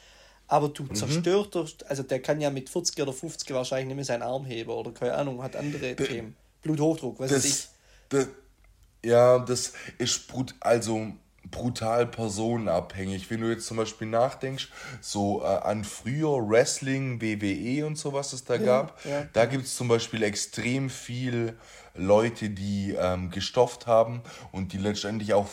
Aber 0.46 0.68
du 0.68 0.82
mhm. 0.82 0.94
zerstörst, 0.94 1.88
also 1.88 2.02
der 2.02 2.20
kann 2.20 2.40
ja 2.40 2.50
mit 2.50 2.68
40 2.68 3.00
oder 3.00 3.12
50 3.12 3.52
wahrscheinlich 3.54 3.86
nicht 3.86 3.96
mehr 3.96 4.04
seinen 4.04 4.22
Arm 4.22 4.44
heben 4.44 4.70
oder 4.70 4.90
keine 4.90 5.14
Ahnung, 5.14 5.42
hat 5.42 5.54
andere 5.54 5.94
D 5.94 6.04
Themen. 6.04 6.36
Bluthochdruck, 6.62 7.20
was 7.20 7.32
weiß 7.32 7.44
ich. 7.44 8.26
Ja, 9.04 9.38
das 9.38 9.72
ist 9.98 10.26
brut 10.28 10.54
also 10.60 11.12
brutal 11.50 12.06
personenabhängig. 12.06 13.30
Wenn 13.30 13.40
du 13.40 13.48
jetzt 13.48 13.66
zum 13.66 13.76
Beispiel 13.76 14.08
nachdenkst, 14.08 14.68
so 15.00 15.42
äh, 15.42 15.46
an 15.46 15.84
früher 15.84 16.48
Wrestling, 16.48 17.20
WWE 17.20 17.86
und 17.86 17.96
so, 17.96 18.12
was 18.12 18.32
es 18.32 18.44
da 18.44 18.54
ja, 18.54 18.62
gab, 18.62 19.04
ja. 19.04 19.26
da 19.32 19.46
gibt 19.46 19.64
es 19.64 19.76
zum 19.76 19.88
Beispiel 19.88 20.22
extrem 20.22 20.90
viel 20.90 21.56
Leute, 21.94 22.50
die 22.50 22.94
ähm, 22.98 23.30
gestofft 23.30 23.86
haben 23.86 24.22
und 24.52 24.72
die 24.72 24.78
letztendlich 24.78 25.32
auch 25.32 25.48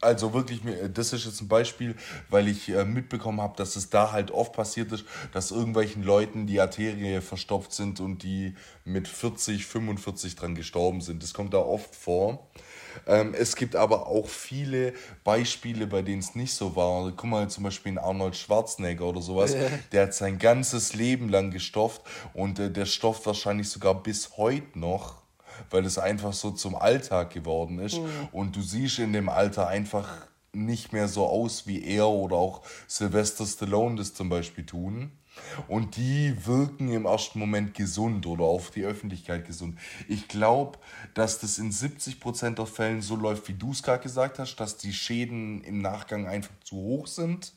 also 0.00 0.32
wirklich, 0.34 0.60
das 0.92 1.12
ist 1.12 1.24
jetzt 1.24 1.40
ein 1.40 1.48
Beispiel, 1.48 1.94
weil 2.28 2.48
ich 2.48 2.68
äh, 2.68 2.84
mitbekommen 2.84 3.40
habe, 3.40 3.56
dass 3.56 3.76
es 3.76 3.90
da 3.90 4.12
halt 4.12 4.30
oft 4.30 4.52
passiert 4.52 4.92
ist, 4.92 5.04
dass 5.32 5.50
irgendwelchen 5.50 6.02
Leuten 6.02 6.46
die 6.46 6.60
Arterie 6.60 7.20
verstopft 7.20 7.72
sind 7.72 8.00
und 8.00 8.22
die 8.22 8.54
mit 8.84 9.08
40, 9.08 9.66
45 9.66 10.36
dran 10.36 10.54
gestorben 10.54 11.00
sind. 11.00 11.22
Das 11.22 11.34
kommt 11.34 11.54
da 11.54 11.58
oft 11.58 11.94
vor. 11.94 12.48
Ähm, 13.06 13.34
es 13.34 13.56
gibt 13.56 13.76
aber 13.76 14.06
auch 14.06 14.28
viele 14.28 14.92
Beispiele, 15.24 15.86
bei 15.86 16.02
denen 16.02 16.20
es 16.20 16.34
nicht 16.34 16.54
so 16.54 16.74
war. 16.76 17.12
Guck 17.12 17.24
mal 17.24 17.48
zum 17.48 17.64
Beispiel 17.64 17.92
in 17.92 17.98
Arnold 17.98 18.36
Schwarzenegger 18.36 19.04
oder 19.06 19.20
sowas. 19.20 19.54
Ja. 19.54 19.68
Der 19.92 20.02
hat 20.04 20.14
sein 20.14 20.38
ganzes 20.38 20.94
Leben 20.94 21.28
lang 21.28 21.50
gestofft 21.50 22.02
und 22.34 22.58
äh, 22.58 22.70
der 22.70 22.86
stofft 22.86 23.26
wahrscheinlich 23.26 23.68
sogar 23.68 24.02
bis 24.02 24.36
heute 24.36 24.78
noch 24.78 25.27
weil 25.70 25.84
es 25.84 25.98
einfach 25.98 26.32
so 26.32 26.50
zum 26.50 26.74
Alltag 26.74 27.30
geworden 27.30 27.78
ist. 27.78 27.98
Mhm. 27.98 28.28
Und 28.32 28.56
du 28.56 28.62
siehst 28.62 28.98
in 28.98 29.12
dem 29.12 29.28
Alter 29.28 29.68
einfach 29.68 30.08
nicht 30.52 30.92
mehr 30.92 31.08
so 31.08 31.26
aus, 31.26 31.66
wie 31.66 31.84
er 31.84 32.08
oder 32.08 32.36
auch 32.36 32.62
Sylvester 32.86 33.46
Stallone 33.46 33.96
das 33.96 34.14
zum 34.14 34.28
Beispiel 34.28 34.64
tun. 34.64 35.12
Und 35.68 35.96
die 35.96 36.34
wirken 36.46 36.90
im 36.90 37.04
ersten 37.04 37.38
Moment 37.38 37.74
gesund 37.74 38.26
oder 38.26 38.44
auf 38.44 38.70
die 38.70 38.84
Öffentlichkeit 38.84 39.46
gesund. 39.46 39.78
Ich 40.08 40.26
glaube, 40.26 40.78
dass 41.14 41.38
das 41.38 41.58
in 41.58 41.70
70% 41.70 42.56
der 42.56 42.66
Fällen 42.66 43.02
so 43.02 43.14
läuft, 43.14 43.48
wie 43.48 43.54
du 43.54 43.70
es 43.70 43.82
gerade 43.82 44.02
gesagt 44.02 44.38
hast, 44.38 44.56
dass 44.56 44.76
die 44.76 44.92
Schäden 44.92 45.62
im 45.62 45.80
Nachgang 45.80 46.26
einfach 46.26 46.54
zu 46.64 46.76
hoch 46.76 47.06
sind. 47.06 47.52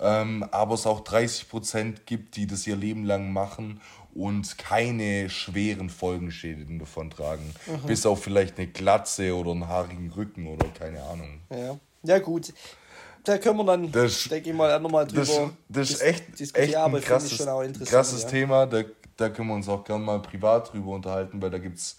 Ähm, 0.00 0.44
aber 0.52 0.74
es 0.74 0.86
auch 0.86 1.04
30% 1.04 2.04
gibt, 2.06 2.36
die 2.36 2.46
das 2.46 2.66
ihr 2.66 2.76
Leben 2.76 3.04
lang 3.04 3.32
machen 3.32 3.80
und 4.14 4.58
keine 4.58 5.30
schweren 5.30 5.90
Folgenschäden 5.90 6.78
davon 6.78 7.10
tragen. 7.10 7.54
Mhm. 7.66 7.86
Bis 7.86 8.06
auf 8.06 8.22
vielleicht 8.22 8.58
eine 8.58 8.68
Glatze 8.68 9.34
oder 9.34 9.52
einen 9.52 9.68
haarigen 9.68 10.10
Rücken 10.10 10.46
oder 10.46 10.66
keine 10.68 11.02
Ahnung. 11.02 11.40
Ja, 11.50 11.78
ja 12.02 12.18
gut 12.18 12.52
da 13.24 13.38
können 13.38 13.58
wir 13.58 13.64
dann, 13.64 13.92
das, 13.92 14.24
denke 14.24 14.50
ich 14.50 14.56
mal, 14.56 14.78
nochmal 14.80 15.06
drüber 15.06 15.20
das, 15.20 15.40
das 15.68 15.90
ist 15.90 16.02
echt, 16.02 16.40
echt 16.56 16.76
ein 16.76 17.00
krasses, 17.00 17.46
krasses 17.88 18.22
ja. 18.22 18.28
Thema. 18.28 18.66
Da, 18.66 18.82
da 19.16 19.28
können 19.28 19.48
wir 19.48 19.54
uns 19.54 19.68
auch 19.68 19.84
gerne 19.84 20.04
mal 20.04 20.20
privat 20.20 20.72
drüber 20.72 20.92
unterhalten, 20.92 21.40
weil 21.40 21.50
da 21.50 21.58
gibt 21.58 21.78
es 21.78 21.96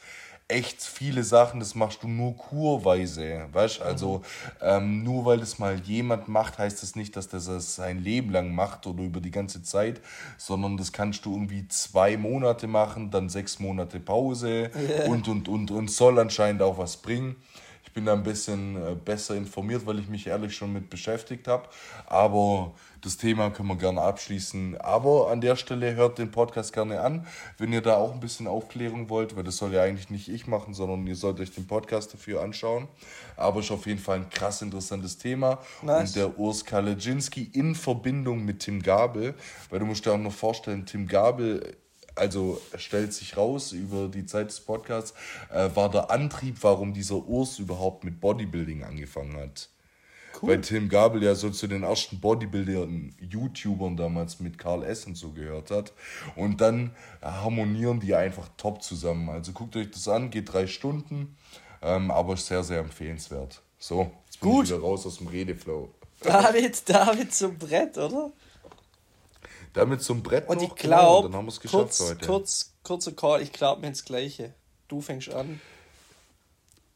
echt 0.47 0.81
viele 0.81 1.23
Sachen, 1.23 1.59
das 1.59 1.75
machst 1.75 2.03
du 2.03 2.07
nur 2.07 2.35
kurweise. 2.37 3.47
Weißt 3.51 3.81
also 3.81 4.21
ähm, 4.61 5.03
nur 5.03 5.25
weil 5.25 5.39
das 5.39 5.59
mal 5.59 5.79
jemand 5.79 6.27
macht, 6.27 6.57
heißt 6.57 6.83
das 6.83 6.95
nicht, 6.95 7.15
dass 7.15 7.27
das 7.27 7.47
es 7.47 7.75
sein 7.75 7.99
Leben 7.99 8.31
lang 8.31 8.53
macht 8.53 8.85
oder 8.85 9.03
über 9.03 9.21
die 9.21 9.31
ganze 9.31 9.63
Zeit, 9.63 10.01
sondern 10.37 10.77
das 10.77 10.91
kannst 10.91 11.25
du 11.25 11.33
irgendwie 11.33 11.67
zwei 11.67 12.17
Monate 12.17 12.67
machen, 12.67 13.11
dann 13.11 13.29
sechs 13.29 13.59
Monate 13.59 13.99
Pause 13.99 14.71
und 15.07 15.27
und 15.27 15.47
und 15.47 15.71
und 15.71 15.91
soll 15.91 16.19
anscheinend 16.19 16.61
auch 16.61 16.77
was 16.77 16.97
bringen 16.97 17.35
bin 17.93 18.05
da 18.05 18.13
ein 18.13 18.23
bisschen 18.23 18.75
äh, 18.75 18.95
besser 18.95 19.35
informiert, 19.35 19.85
weil 19.85 19.99
ich 19.99 20.07
mich 20.07 20.27
ehrlich 20.27 20.55
schon 20.55 20.73
mit 20.73 20.89
beschäftigt 20.89 21.47
habe. 21.47 21.67
Aber 22.07 22.73
das 23.01 23.17
Thema 23.17 23.49
können 23.49 23.67
wir 23.67 23.75
gerne 23.75 24.01
abschließen. 24.01 24.79
Aber 24.79 25.29
an 25.29 25.41
der 25.41 25.55
Stelle 25.55 25.95
hört 25.95 26.17
den 26.17 26.31
Podcast 26.31 26.73
gerne 26.73 27.01
an, 27.01 27.27
wenn 27.57 27.73
ihr 27.73 27.81
da 27.81 27.97
auch 27.97 28.13
ein 28.13 28.19
bisschen 28.19 28.47
Aufklärung 28.47 29.09
wollt, 29.09 29.35
weil 29.35 29.43
das 29.43 29.57
soll 29.57 29.73
ja 29.73 29.83
eigentlich 29.83 30.09
nicht 30.09 30.29
ich 30.29 30.47
machen, 30.47 30.73
sondern 30.73 31.05
ihr 31.05 31.15
sollt 31.15 31.39
euch 31.39 31.51
den 31.51 31.67
Podcast 31.67 32.13
dafür 32.13 32.41
anschauen. 32.41 32.87
Aber 33.35 33.59
ist 33.59 33.71
auf 33.71 33.85
jeden 33.85 33.99
Fall 33.99 34.17
ein 34.17 34.29
krass 34.29 34.61
interessantes 34.61 35.17
Thema. 35.17 35.59
Nice. 35.81 36.09
Und 36.09 36.15
der 36.15 36.39
Urs 36.39 36.63
Kalajinski 36.65 37.51
in 37.53 37.75
Verbindung 37.75 38.45
mit 38.45 38.59
Tim 38.59 38.81
Gabel, 38.81 39.35
weil 39.69 39.79
du 39.79 39.85
musst 39.85 40.05
dir 40.05 40.13
auch 40.13 40.17
noch 40.17 40.33
vorstellen, 40.33 40.85
Tim 40.85 41.07
Gabel 41.07 41.75
also 42.15 42.61
stellt 42.77 43.13
sich 43.13 43.37
raus 43.37 43.71
über 43.71 44.07
die 44.07 44.25
Zeit 44.25 44.49
des 44.49 44.59
Podcasts, 44.59 45.13
äh, 45.51 45.69
war 45.73 45.89
der 45.89 46.11
Antrieb, 46.11 46.57
warum 46.61 46.93
dieser 46.93 47.15
Urs 47.27 47.59
überhaupt 47.59 48.03
mit 48.03 48.19
Bodybuilding 48.19 48.83
angefangen 48.83 49.37
hat. 49.37 49.69
Cool. 50.41 50.49
Weil 50.49 50.61
Tim 50.61 50.89
Gabel 50.89 51.23
ja 51.23 51.35
so 51.35 51.49
zu 51.51 51.67
den 51.67 51.83
ersten 51.83 52.19
Bodybuildern, 52.19 53.15
YouTubern 53.19 53.95
damals 53.95 54.39
mit 54.39 54.57
Karl 54.57 54.83
S. 54.83 55.05
und 55.05 55.15
so 55.15 55.31
gehört 55.31 55.69
hat. 55.69 55.93
Und 56.35 56.59
dann 56.59 56.91
harmonieren 57.21 57.99
die 57.99 58.15
einfach 58.15 58.49
top 58.57 58.81
zusammen. 58.81 59.29
Also 59.29 59.51
guckt 59.51 59.75
euch 59.75 59.91
das 59.91 60.07
an, 60.07 60.31
geht 60.31 60.51
drei 60.51 60.65
Stunden, 60.65 61.37
ähm, 61.81 62.09
aber 62.09 62.35
sehr, 62.37 62.63
sehr 62.63 62.79
empfehlenswert. 62.79 63.61
So, 63.77 64.11
jetzt 64.25 64.39
bin 64.39 64.49
Gut. 64.49 64.65
ich 64.65 64.71
wieder 64.71 64.81
raus 64.81 65.05
aus 65.05 65.17
dem 65.17 65.27
Redeflow. 65.27 65.89
David, 66.21 66.89
David 66.89 67.33
zum 67.33 67.57
Brett, 67.57 67.97
oder? 67.97 68.31
Damit 69.73 70.01
zum 70.03 70.21
Brett 70.21 70.47
Und 70.47 70.61
ich 70.61 70.73
glaube, 70.75 71.29
genau, 71.29 71.47
kurz, 71.69 71.99
heute. 71.99 72.25
kurz, 72.25 72.73
kurzer 72.83 73.11
Call, 73.11 73.41
ich 73.41 73.51
glaube 73.51 73.81
mir 73.81 73.87
ins 73.87 74.05
Gleiche. 74.05 74.53
Du 74.87 75.01
fängst 75.01 75.33
an. 75.33 75.59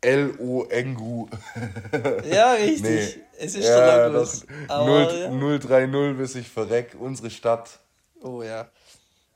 L-O-Engu. 0.02 1.28
Ja, 2.32 2.54
richtig. 2.54 2.82
Nee. 2.84 3.24
Es 3.40 3.56
ist 3.56 3.68
ja, 3.68 4.10
doch 4.10 4.34
0, 4.70 5.60
030 5.60 6.18
bis 6.18 6.36
ich 6.36 6.48
verreck, 6.48 6.95
unsere 6.99 7.30
Stadt. 7.30 7.80
Oh 8.22 8.41
ja. 8.44 8.70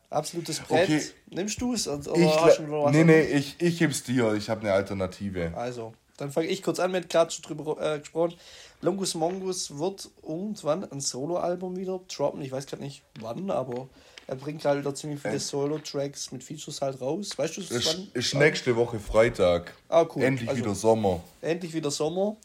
Absolutes 0.09 0.59
Brett. 0.59 0.89
Okay. 0.89 1.01
Nimmst 1.27 1.61
du 1.61 1.73
es? 1.73 1.87
Oder 1.87 2.15
ich, 2.15 2.35
hast 2.35 2.59
du 2.59 2.63
noch 2.63 2.85
was 2.85 2.91
nee, 2.91 3.03
nee, 3.03 3.21
ich, 3.21 3.55
ich 3.59 3.79
geb's 3.79 4.03
dir. 4.03 4.33
Ich 4.33 4.49
habe 4.49 4.61
eine 4.61 4.73
Alternative. 4.73 5.53
Also, 5.55 5.93
dann 6.17 6.31
fange 6.31 6.47
ich 6.47 6.61
kurz 6.61 6.79
an 6.79 6.91
mit 6.91 7.09
gerade 7.09 7.31
schon 7.31 7.43
drüber 7.43 7.81
äh, 7.81 7.99
gesprochen. 7.99 8.35
Longus 8.81 9.13
Mongus 9.13 9.77
wird 9.77 10.09
irgendwann 10.23 10.91
ein 10.91 11.01
Solo-Album 11.01 11.77
wieder 11.77 11.99
droppen. 12.13 12.41
Ich 12.41 12.51
weiß 12.51 12.65
gerade 12.65 12.81
nicht 12.81 13.03
wann, 13.19 13.51
aber 13.51 13.87
er 14.27 14.35
bringt 14.35 14.65
halt 14.65 14.79
wieder 14.79 14.95
ziemlich 14.95 15.21
viele 15.21 15.39
Solo-Tracks 15.39 16.31
mit 16.31 16.43
Features 16.43 16.81
halt 16.81 16.99
raus. 16.99 17.37
Weißt 17.37 17.57
du, 17.57 17.61
ist, 17.61 17.97
wann? 17.97 18.07
Ist 18.13 18.33
nächste 18.33 18.75
Woche 18.75 18.99
Freitag. 18.99 19.73
Ah, 19.87 20.05
cool. 20.15 20.23
Endlich 20.23 20.49
also, 20.49 20.61
wieder 20.61 20.75
Sommer. 20.75 21.21
Endlich 21.41 21.73
wieder 21.73 21.91
Sommer 21.91 22.37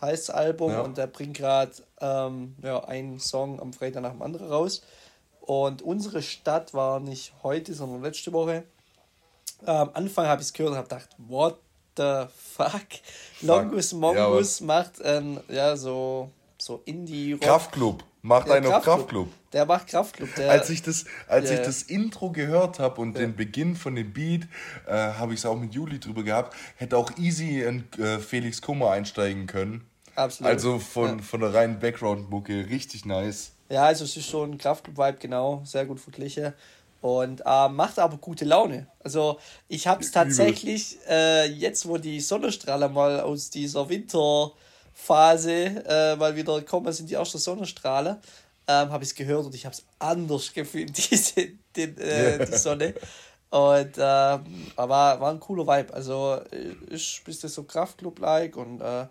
heißt 0.00 0.30
das 0.30 0.34
Album 0.34 0.72
ja. 0.72 0.80
und 0.80 0.98
er 0.98 1.06
bringt 1.06 1.36
gerade 1.36 1.72
ähm, 2.00 2.56
ja, 2.62 2.82
einen 2.84 3.20
Song 3.20 3.60
am 3.60 3.72
Freitag 3.72 4.02
nach 4.02 4.12
dem 4.12 4.22
anderen 4.22 4.48
raus. 4.48 4.82
Und 5.40 5.82
unsere 5.82 6.22
Stadt 6.22 6.74
war 6.74 7.00
nicht 7.00 7.32
heute, 7.42 7.74
sondern 7.74 8.02
letzte 8.02 8.32
Woche. 8.32 8.64
Am 9.64 9.88
ähm, 9.88 9.94
Anfang 9.94 10.26
habe 10.26 10.40
ich 10.40 10.48
es 10.48 10.52
gehört 10.52 10.72
und 10.72 10.78
habe 10.78 10.88
gedacht, 10.88 11.08
what 11.18 11.58
the 11.96 12.26
fuck? 12.36 12.86
Longus 13.40 13.92
Mongus 13.92 14.60
ja, 14.60 14.66
macht 14.66 14.92
ähm, 15.02 15.40
ja 15.48 15.76
so, 15.76 16.30
so 16.58 16.82
Indie-Rock. 16.84 17.42
Kraftclub. 17.42 18.04
Macht 18.24 18.46
der 18.46 18.56
einen 18.56 18.66
Kraftclub. 18.66 18.94
auf 18.94 18.98
Kraftclub. 19.00 19.28
Der 19.52 19.66
macht 19.66 19.86
Kraftclub. 19.88 20.34
Der, 20.36 20.50
als 20.50 20.70
ich 20.70 20.82
das, 20.82 21.04
als 21.26 21.50
yeah. 21.50 21.58
ich 21.58 21.66
das 21.66 21.82
Intro 21.82 22.30
gehört 22.30 22.78
habe 22.78 23.00
und 23.00 23.14
ja. 23.14 23.22
den 23.22 23.34
Beginn 23.34 23.74
von 23.74 23.96
dem 23.96 24.12
Beat, 24.12 24.42
äh, 24.86 24.92
habe 24.92 25.34
ich 25.34 25.40
es 25.40 25.46
auch 25.46 25.58
mit 25.58 25.74
Juli 25.74 25.98
drüber 25.98 26.22
gehabt, 26.22 26.56
hätte 26.76 26.96
auch 26.96 27.10
easy 27.18 27.62
in 27.62 27.84
äh, 27.98 28.18
Felix 28.18 28.62
Kummer 28.62 28.92
einsteigen 28.92 29.46
können. 29.46 29.86
Absolut. 30.14 30.52
Also 30.52 30.78
von, 30.78 31.18
ja. 31.18 31.22
von 31.22 31.40
der 31.40 31.52
reinen 31.52 31.80
Background-Mucke 31.80 32.68
richtig 32.70 33.04
nice. 33.04 33.52
Ja, 33.68 33.84
also 33.84 34.04
es 34.04 34.16
ist 34.16 34.28
schon 34.28 34.52
ein 34.52 34.58
Kraftclub-Vibe, 34.58 35.18
genau, 35.18 35.62
sehr 35.64 35.86
gut 35.86 35.98
verglichen. 35.98 36.52
Und 37.02 37.42
äh, 37.44 37.68
macht 37.68 37.98
aber 37.98 38.16
gute 38.16 38.44
Laune. 38.44 38.86
Also 39.00 39.38
ich 39.68 39.88
habe 39.88 40.02
es 40.02 40.12
tatsächlich, 40.12 40.98
äh, 41.08 41.46
jetzt 41.46 41.86
wo 41.88 41.98
die 41.98 42.20
Sonnenstrahler 42.20 42.88
mal 42.88 43.20
aus 43.20 43.50
dieser 43.50 43.88
Winter 43.88 44.52
Phase, 44.94 45.52
äh, 45.52 46.18
weil 46.20 46.36
wieder 46.36 46.62
kommen 46.62 46.92
sind 46.92 47.10
die 47.10 47.14
ersten 47.14 47.38
Sonnenstrahlen, 47.38 48.18
ähm, 48.68 48.90
habe 48.90 49.02
ich 49.02 49.10
es 49.10 49.16
gehört 49.16 49.46
und 49.46 49.54
ich 49.54 49.64
habe 49.64 49.74
es 49.74 49.84
anders 49.98 50.52
gefühlt, 50.54 50.96
diese, 51.10 51.48
den, 51.76 51.98
äh, 51.98 52.46
die 52.46 52.56
Sonne. 52.56 52.94
Und 53.50 53.98
äh, 53.98 54.00
aber 54.00 55.20
war 55.20 55.30
ein 55.30 55.40
cooler 55.40 55.66
Vibe. 55.66 55.92
Also 55.92 56.40
ist 56.88 57.20
ein 57.20 57.24
bisschen 57.24 57.48
so 57.48 57.64
Kraftclub-like 57.64 58.56
und 58.56 58.80
äh, 58.80 59.06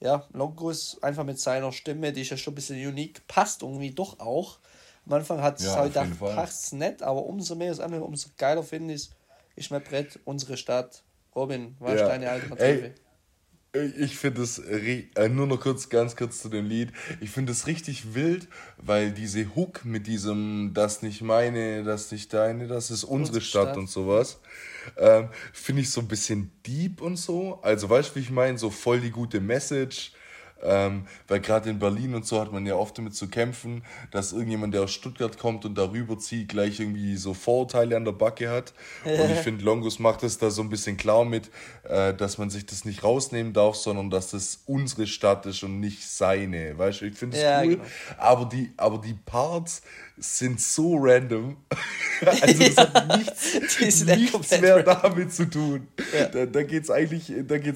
ja, 0.00 0.26
Longus 0.32 0.96
einfach 1.02 1.24
mit 1.24 1.38
seiner 1.38 1.72
Stimme, 1.72 2.12
die 2.12 2.22
ist 2.22 2.30
ja 2.30 2.36
schon 2.36 2.52
ein 2.52 2.56
bisschen 2.56 2.86
unique, 2.86 3.26
passt 3.26 3.62
irgendwie 3.62 3.90
doch 3.90 4.18
auch. 4.20 4.58
Am 5.06 5.12
Anfang 5.14 5.42
hat 5.42 5.58
es 5.58 5.66
ja, 5.66 5.76
halt 5.76 5.94
gedacht, 5.94 6.18
passt 6.18 6.72
nett, 6.74 7.02
aber 7.02 7.24
umso 7.24 7.54
mehr 7.54 7.72
es 7.72 7.80
anhört, 7.80 8.04
umso 8.04 8.28
geiler 8.36 8.62
finde 8.62 8.94
ich, 8.94 9.10
ist 9.56 9.70
mein 9.70 9.82
Brett, 9.82 10.18
unsere 10.24 10.56
Stadt. 10.56 11.02
Robin, 11.34 11.76
was 11.78 11.94
ja. 11.94 12.02
ist 12.02 12.08
deine 12.08 12.30
Alternative? 12.30 12.84
Ey, 12.84 12.94
ich 13.74 14.18
finde 14.18 14.42
es 14.42 14.58
äh, 14.58 15.28
nur 15.30 15.46
noch 15.46 15.58
kurz, 15.58 15.88
ganz 15.88 16.14
kurz 16.14 16.42
zu 16.42 16.50
dem 16.50 16.66
Lied. 16.66 16.92
Ich 17.22 17.30
finde 17.30 17.52
es 17.52 17.66
richtig 17.66 18.14
wild, 18.14 18.46
weil 18.76 19.12
diese 19.12 19.56
Hook 19.56 19.86
mit 19.86 20.06
diesem 20.06 20.72
Das 20.74 21.00
nicht 21.00 21.22
meine, 21.22 21.82
das 21.82 22.12
nicht 22.12 22.34
deine, 22.34 22.66
das 22.66 22.90
ist 22.90 23.04
unsere 23.04 23.40
Stadt, 23.40 23.68
Stadt, 23.68 23.76
und 23.78 23.88
sowas, 23.88 24.40
ähm, 24.98 25.30
finde 25.54 25.82
ich 25.82 25.90
so 25.90 26.02
ein 26.02 26.08
bisschen 26.08 26.52
deep 26.66 27.00
und 27.00 27.16
so. 27.16 27.60
Also 27.62 27.88
weißt 27.88 28.10
du, 28.10 28.16
wie 28.16 28.20
ich 28.20 28.30
meine? 28.30 28.58
So 28.58 28.68
voll 28.68 29.00
die 29.00 29.10
gute 29.10 29.40
Message. 29.40 30.12
Ähm, 30.62 31.06
weil 31.28 31.40
gerade 31.40 31.70
in 31.70 31.78
Berlin 31.78 32.14
und 32.14 32.26
so 32.26 32.40
hat 32.40 32.52
man 32.52 32.64
ja 32.66 32.74
oft 32.74 32.96
damit 32.96 33.14
zu 33.14 33.28
kämpfen, 33.28 33.82
dass 34.10 34.32
irgendjemand, 34.32 34.74
der 34.74 34.82
aus 34.82 34.92
Stuttgart 34.92 35.38
kommt 35.38 35.64
und 35.64 35.76
darüber 35.76 36.18
zieht, 36.18 36.48
gleich 36.48 36.80
irgendwie 36.80 37.16
so 37.16 37.34
Vorurteile 37.34 37.96
an 37.96 38.04
der 38.04 38.12
Backe 38.12 38.50
hat. 38.50 38.72
Und 39.04 39.30
ich 39.30 39.38
finde, 39.42 39.64
Longus 39.64 39.98
macht 39.98 40.22
es 40.22 40.38
da 40.38 40.50
so 40.50 40.62
ein 40.62 40.68
bisschen 40.68 40.96
klar 40.96 41.24
mit, 41.24 41.50
äh, 41.84 42.14
dass 42.14 42.38
man 42.38 42.50
sich 42.50 42.66
das 42.66 42.84
nicht 42.84 43.02
rausnehmen 43.02 43.52
darf, 43.52 43.76
sondern 43.76 44.10
dass 44.10 44.30
das 44.30 44.62
unsere 44.66 45.06
Stadt 45.06 45.46
ist 45.46 45.62
und 45.62 45.80
nicht 45.80 46.08
seine. 46.08 46.78
Weißt 46.78 47.00
du, 47.00 47.06
ich 47.06 47.16
finde 47.16 47.36
es 47.36 47.42
ja, 47.42 47.62
cool. 47.62 47.76
Genau. 47.76 47.84
Aber, 48.18 48.44
die, 48.46 48.72
aber 48.76 48.98
die 48.98 49.14
Parts 49.14 49.82
sind 50.16 50.60
so 50.60 50.96
random. 50.96 51.56
also 52.20 52.62
ja, 52.62 52.94
hat 52.94 53.18
nichts, 53.18 54.04
nichts 54.04 54.60
mehr 54.60 54.82
damit 54.82 55.32
zu 55.32 55.48
tun. 55.48 55.88
Ja. 56.16 56.26
Da, 56.26 56.46
da 56.46 56.62
geht 56.62 56.84
es 56.84 56.90
eigentlich, 56.90 57.32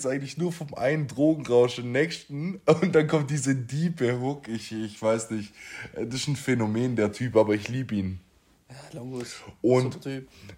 eigentlich 0.07 0.37
nur 0.37 0.53
vom 0.53 0.75
einen 0.75 1.09
Drogenrausch 1.09 1.77
den 1.77 1.93
nächsten 1.93 2.61
und 2.67 2.95
dann 2.95 3.07
kommt 3.07 3.31
diese 3.31 3.55
diepe 3.55 4.21
Hook. 4.21 4.49
Ich, 4.49 4.73
ich 4.73 5.01
weiß 5.01 5.31
nicht, 5.31 5.53
das 5.95 6.15
ist 6.15 6.29
ein 6.29 6.37
Phänomen, 6.37 6.97
der 6.97 7.13
Typ, 7.13 7.37
aber 7.37 7.55
ich 7.55 7.69
liebe 7.69 7.95
ihn. 7.95 8.21
Ja, 8.69 8.99
Longus. 8.99 9.37
Und 9.63 10.01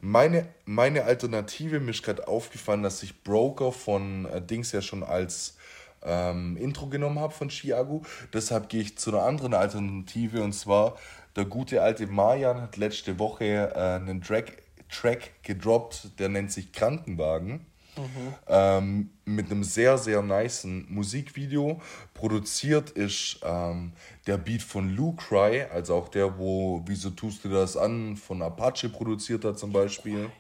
meine, 0.01 0.47
meine 0.65 1.05
Alternative, 1.05 1.79
mir 1.81 1.91
ist 1.91 2.03
gerade 2.03 2.27
aufgefallen, 2.27 2.83
dass 2.83 3.03
ich 3.03 3.23
Broker 3.23 3.71
von 3.71 4.25
äh, 4.27 4.41
Dings 4.41 4.73
ja 4.73 4.81
schon 4.81 5.03
als 5.03 5.57
ähm, 6.03 6.57
Intro 6.57 6.87
genommen 6.87 7.19
habe 7.19 7.33
von 7.33 7.51
Chiago. 7.51 8.03
Deshalb 8.33 8.69
gehe 8.69 8.81
ich 8.81 8.97
zu 8.99 9.11
einer 9.11 9.25
anderen 9.25 9.55
Alternative 9.55 10.43
und 10.43 10.53
zwar 10.53 10.97
der 11.39 11.47
gute 11.47 11.81
alte 11.81 12.07
Marian 12.09 12.61
hat 12.61 12.77
letzte 12.77 13.19
Woche 13.19 13.73
äh, 13.75 13.79
einen 13.79 14.21
Track, 14.21 14.61
Track 14.91 15.43
gedroppt, 15.43 16.19
der 16.19 16.29
nennt 16.29 16.53
sich 16.53 16.73
Krankenwagen. 16.73 17.65
Mhm. 17.97 18.35
Ähm, 18.47 19.11
mit 19.25 19.51
einem 19.51 19.65
sehr, 19.65 19.99
sehr 19.99 20.23
niceen 20.23 20.87
Musikvideo. 20.89 21.81
Produziert 22.15 22.91
ist 22.91 23.41
ähm, 23.45 23.93
der 24.27 24.37
Beat 24.37 24.63
von 24.63 24.95
Lou 24.95 25.15
Cry, 25.15 25.63
also 25.73 25.95
auch 25.95 26.09
der, 26.09 26.39
wo 26.39 26.83
Wieso 26.87 27.11
tust 27.11 27.45
du 27.45 27.49
das 27.49 27.77
an, 27.77 28.17
von 28.17 28.43
Apache 28.43 28.89
produziert 28.89 29.45
hat 29.45 29.59
zum 29.59 29.73
Beispiel. 29.73 30.31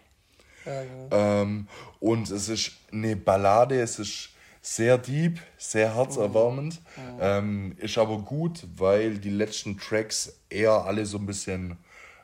Ja, 0.65 0.83
ja. 0.83 1.43
Ähm, 1.43 1.69
und 2.01 2.31
es 2.31 2.49
ist 2.49 2.73
eine 2.93 3.17
Ballade, 3.17 3.81
es 3.81 3.99
ist 3.99 4.31
sehr 4.75 4.99
deep, 4.99 5.41
sehr 5.57 5.95
herzerwärmend. 5.95 6.81
Mhm. 6.97 7.19
Ähm, 7.21 7.77
ist 7.79 7.97
aber 7.97 8.19
gut, 8.19 8.67
weil 8.77 9.17
die 9.19 9.31
letzten 9.31 9.79
Tracks 9.79 10.41
eher 10.51 10.85
alle 10.85 11.07
so 11.07 11.17
ein 11.17 11.25
bisschen 11.25 11.79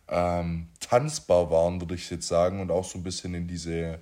ähm, 0.08 0.68
tanzbar 0.78 1.50
waren, 1.50 1.80
würde 1.80 1.94
ich 1.94 2.10
jetzt 2.10 2.28
sagen, 2.28 2.60
und 2.60 2.70
auch 2.70 2.84
so 2.84 2.98
ein 2.98 3.02
bisschen 3.02 3.34
in 3.34 3.48
diese 3.48 3.98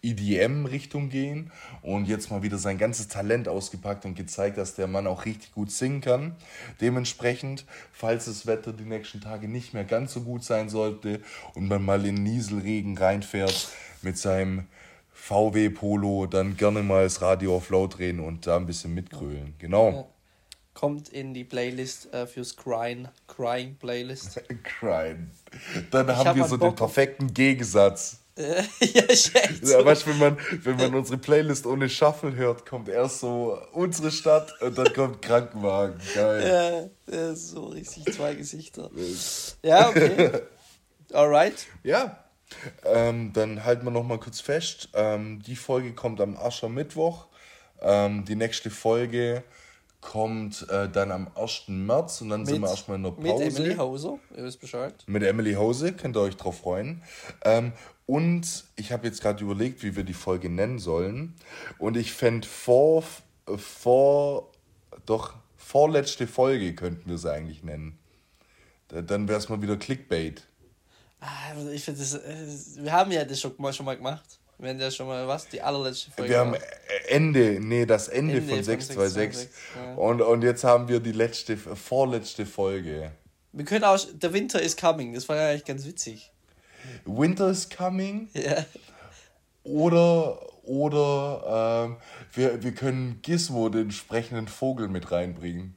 EDM-Richtung 0.00 1.10
gehen. 1.10 1.52
Und 1.82 2.08
jetzt 2.08 2.30
mal 2.30 2.42
wieder 2.42 2.56
sein 2.56 2.78
ganzes 2.78 3.08
Talent 3.08 3.46
ausgepackt 3.46 4.06
und 4.06 4.14
gezeigt, 4.14 4.56
dass 4.56 4.74
der 4.74 4.86
Mann 4.86 5.06
auch 5.06 5.26
richtig 5.26 5.52
gut 5.52 5.70
singen 5.70 6.00
kann. 6.00 6.34
Dementsprechend, 6.80 7.66
falls 7.92 8.24
das 8.24 8.46
Wetter 8.46 8.72
die 8.72 8.84
nächsten 8.84 9.20
Tage 9.20 9.48
nicht 9.48 9.74
mehr 9.74 9.84
ganz 9.84 10.14
so 10.14 10.22
gut 10.22 10.44
sein 10.44 10.70
sollte 10.70 11.20
und 11.54 11.68
man 11.68 11.84
mal 11.84 12.06
in 12.06 12.14
Nieselregen 12.14 12.96
reinfährt 12.96 13.68
mit 14.00 14.16
seinem 14.16 14.66
VW 15.22 15.70
Polo, 15.70 16.26
dann 16.26 16.56
gerne 16.56 16.82
mal 16.82 17.04
das 17.04 17.22
Radio 17.22 17.54
auf 17.54 17.70
laut 17.70 17.96
drehen 17.96 18.18
und 18.18 18.44
da 18.48 18.56
ein 18.56 18.66
bisschen 18.66 18.92
mitgrölen. 18.92 19.54
Genau. 19.58 20.12
Kommt 20.74 21.10
in 21.10 21.32
die 21.32 21.44
Playlist 21.44 22.12
äh, 22.12 22.26
fürs 22.26 22.56
Crying, 22.56 23.06
Crying 23.28 23.76
Playlist. 23.76 24.42
Crying. 24.64 25.30
Dann 25.92 26.08
ich 26.08 26.16
haben 26.16 26.26
hab 26.26 26.36
wir 26.36 26.44
so 26.46 26.56
den 26.56 26.74
perfekten 26.74 27.32
Gegensatz. 27.32 28.18
ja, 28.36 29.04
echt 29.04 29.64
so. 29.64 29.78
Ja, 29.78 29.84
weißt, 29.84 30.08
wenn 30.08 30.18
man, 30.18 30.36
wenn 30.64 30.76
man 30.76 30.92
unsere 30.94 31.18
Playlist 31.18 31.66
ohne 31.66 31.88
Shuffle 31.88 32.34
hört, 32.34 32.66
kommt 32.66 32.88
erst 32.88 33.20
so 33.20 33.56
unsere 33.72 34.10
Stadt 34.10 34.60
und 34.60 34.76
dann 34.76 34.92
kommt 34.92 35.22
Krankenwagen. 35.22 36.00
Geil. 36.16 36.90
Ja, 37.06 37.16
ja 37.16 37.34
so 37.36 37.66
richtig 37.66 38.12
zwei 38.12 38.34
Gesichter. 38.34 38.90
Ja, 39.62 39.88
okay. 39.88 40.40
Alright. 41.12 41.66
Ja. 41.84 42.21
Ähm, 42.84 43.32
dann 43.32 43.64
halten 43.64 43.84
wir 43.84 43.90
noch 43.90 44.06
mal 44.06 44.18
kurz 44.18 44.40
fest. 44.40 44.90
Ähm, 44.94 45.42
die 45.42 45.56
Folge 45.56 45.94
kommt 45.94 46.20
am 46.20 46.36
Aschermittwoch. 46.36 47.26
Ähm, 47.80 48.24
die 48.24 48.36
nächste 48.36 48.70
Folge 48.70 49.42
kommt 50.02 50.68
äh, 50.68 50.88
dann 50.88 51.10
am 51.12 51.28
1. 51.34 51.68
März 51.68 52.20
und 52.20 52.28
dann 52.28 52.40
mit, 52.40 52.48
sind 52.48 52.60
wir 52.60 52.68
erstmal 52.68 52.96
in 52.98 53.04
der 53.04 53.10
Pause. 53.12 53.44
Mit 53.44 53.56
Emily 53.56 53.76
Hauser, 53.76 54.18
ihr 54.36 54.44
wisst 54.44 54.60
Bescheid. 54.60 54.94
Mit 55.06 55.22
Emily 55.22 55.54
Hause, 55.54 55.92
könnt 55.92 56.16
ihr 56.16 56.20
euch 56.20 56.36
drauf 56.36 56.58
freuen. 56.58 57.02
Ähm, 57.44 57.72
und 58.06 58.64
ich 58.76 58.92
habe 58.92 59.06
jetzt 59.06 59.22
gerade 59.22 59.42
überlegt, 59.42 59.82
wie 59.82 59.96
wir 59.96 60.04
die 60.04 60.12
Folge 60.12 60.50
nennen 60.50 60.78
sollen. 60.78 61.34
Und 61.78 61.96
ich 61.96 62.12
fände 62.12 62.46
vor, 62.46 63.04
vor, 63.46 64.50
doch, 65.06 65.34
vorletzte 65.56 66.26
Folge 66.26 66.74
könnten 66.74 67.08
wir 67.08 67.14
es 67.14 67.24
eigentlich 67.24 67.62
nennen. 67.62 67.98
Dann 68.88 69.28
wäre 69.28 69.38
es 69.38 69.48
mal 69.48 69.62
wieder 69.62 69.76
Clickbait. 69.76 70.46
Ah, 71.22 71.54
ich 71.72 71.84
finde 71.84 72.00
das, 72.00 72.14
äh, 72.14 72.82
wir 72.82 72.92
haben 72.92 73.12
ja 73.12 73.24
das 73.24 73.40
schon 73.40 73.54
mal, 73.56 73.72
schon 73.72 73.86
mal 73.86 73.96
gemacht. 73.96 74.40
Wir 74.58 74.70
haben 74.70 74.80
ja 74.80 74.90
schon 74.90 75.06
mal 75.06 75.26
was, 75.28 75.48
die 75.48 75.62
allerletzte 75.62 76.10
Folge. 76.10 76.30
Wir 76.30 76.38
haben 76.40 76.56
Ende, 77.08 77.58
nee, 77.60 77.86
das 77.86 78.08
Ende, 78.08 78.38
Ende 78.38 78.54
von 78.54 78.64
626. 78.64 79.48
Ja. 79.76 79.94
Und, 79.94 80.20
und 80.20 80.42
jetzt 80.42 80.64
haben 80.64 80.88
wir 80.88 80.98
die 80.98 81.12
letzte, 81.12 81.56
vorletzte 81.56 82.44
Folge. 82.44 83.12
Wir 83.52 83.64
können 83.64 83.84
auch, 83.84 83.98
der 84.12 84.32
Winter 84.32 84.60
is 84.60 84.76
coming, 84.76 85.14
das 85.14 85.28
war 85.28 85.36
ja 85.36 85.50
eigentlich 85.50 85.64
ganz 85.64 85.86
witzig. 85.86 86.32
Winter 87.04 87.50
is 87.50 87.70
coming. 87.70 88.28
Ja. 88.34 88.64
Oder, 89.62 90.40
oder 90.64 91.86
ähm, 91.86 91.96
wir, 92.32 92.62
wir 92.64 92.74
können 92.74 93.20
Gizmo, 93.22 93.68
den 93.68 93.92
sprechenden 93.92 94.48
Vogel, 94.48 94.88
mit 94.88 95.12
reinbringen. 95.12 95.76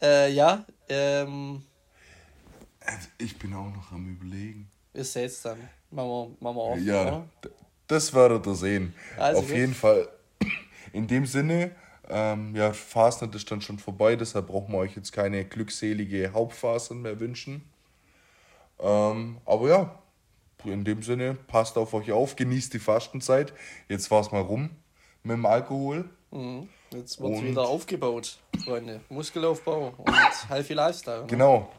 Äh, 0.00 0.30
ja. 0.32 0.64
Ähm, 0.88 1.64
ich 3.18 3.38
bin 3.38 3.54
auch 3.54 3.74
noch 3.74 3.92
am 3.92 4.08
überlegen. 4.08 4.70
Ihr 4.94 5.04
seht 5.04 5.30
es 5.30 5.42
dann. 5.42 5.58
Machen 5.90 6.08
wir, 6.08 6.36
machen 6.40 6.56
wir 6.56 6.62
auf. 6.62 6.78
Ja, 6.78 7.02
oder? 7.02 7.28
das 7.86 8.12
werdet 8.14 8.46
ihr 8.46 8.54
sehen. 8.54 8.94
Also 9.16 9.40
auf 9.40 9.46
gut. 9.46 9.56
jeden 9.56 9.74
Fall. 9.74 10.08
In 10.92 11.06
dem 11.06 11.26
Sinne, 11.26 11.72
ähm, 12.08 12.54
ja, 12.54 12.72
Fastnet 12.72 13.34
ist 13.34 13.50
dann 13.50 13.60
schon 13.60 13.78
vorbei, 13.78 14.16
deshalb 14.16 14.46
brauchen 14.46 14.72
wir 14.72 14.78
euch 14.78 14.96
jetzt 14.96 15.12
keine 15.12 15.44
glückselige 15.44 16.32
Hauptphasen 16.32 17.02
mehr 17.02 17.18
wünschen. 17.20 17.68
Ähm, 18.78 19.38
aber 19.44 19.68
ja, 19.68 19.98
in 20.64 20.84
dem 20.84 21.02
Sinne, 21.02 21.34
passt 21.46 21.76
auf 21.76 21.94
euch 21.94 22.12
auf, 22.12 22.36
genießt 22.36 22.72
die 22.74 22.78
Fastenzeit. 22.78 23.52
Jetzt 23.88 24.10
war 24.10 24.20
es 24.20 24.30
mal 24.30 24.42
rum 24.42 24.70
mit 25.22 25.36
dem 25.36 25.46
Alkohol. 25.46 26.08
Mhm. 26.30 26.68
Jetzt 26.92 27.20
wird 27.20 27.34
es 27.34 27.42
wieder 27.42 27.66
aufgebaut, 27.66 28.38
Freunde. 28.64 29.00
Muskelaufbau 29.08 29.94
und 29.98 30.48
healthy 30.48 30.74
Lifestyle. 30.74 31.22
Ne? 31.22 31.26
Genau. 31.26 31.70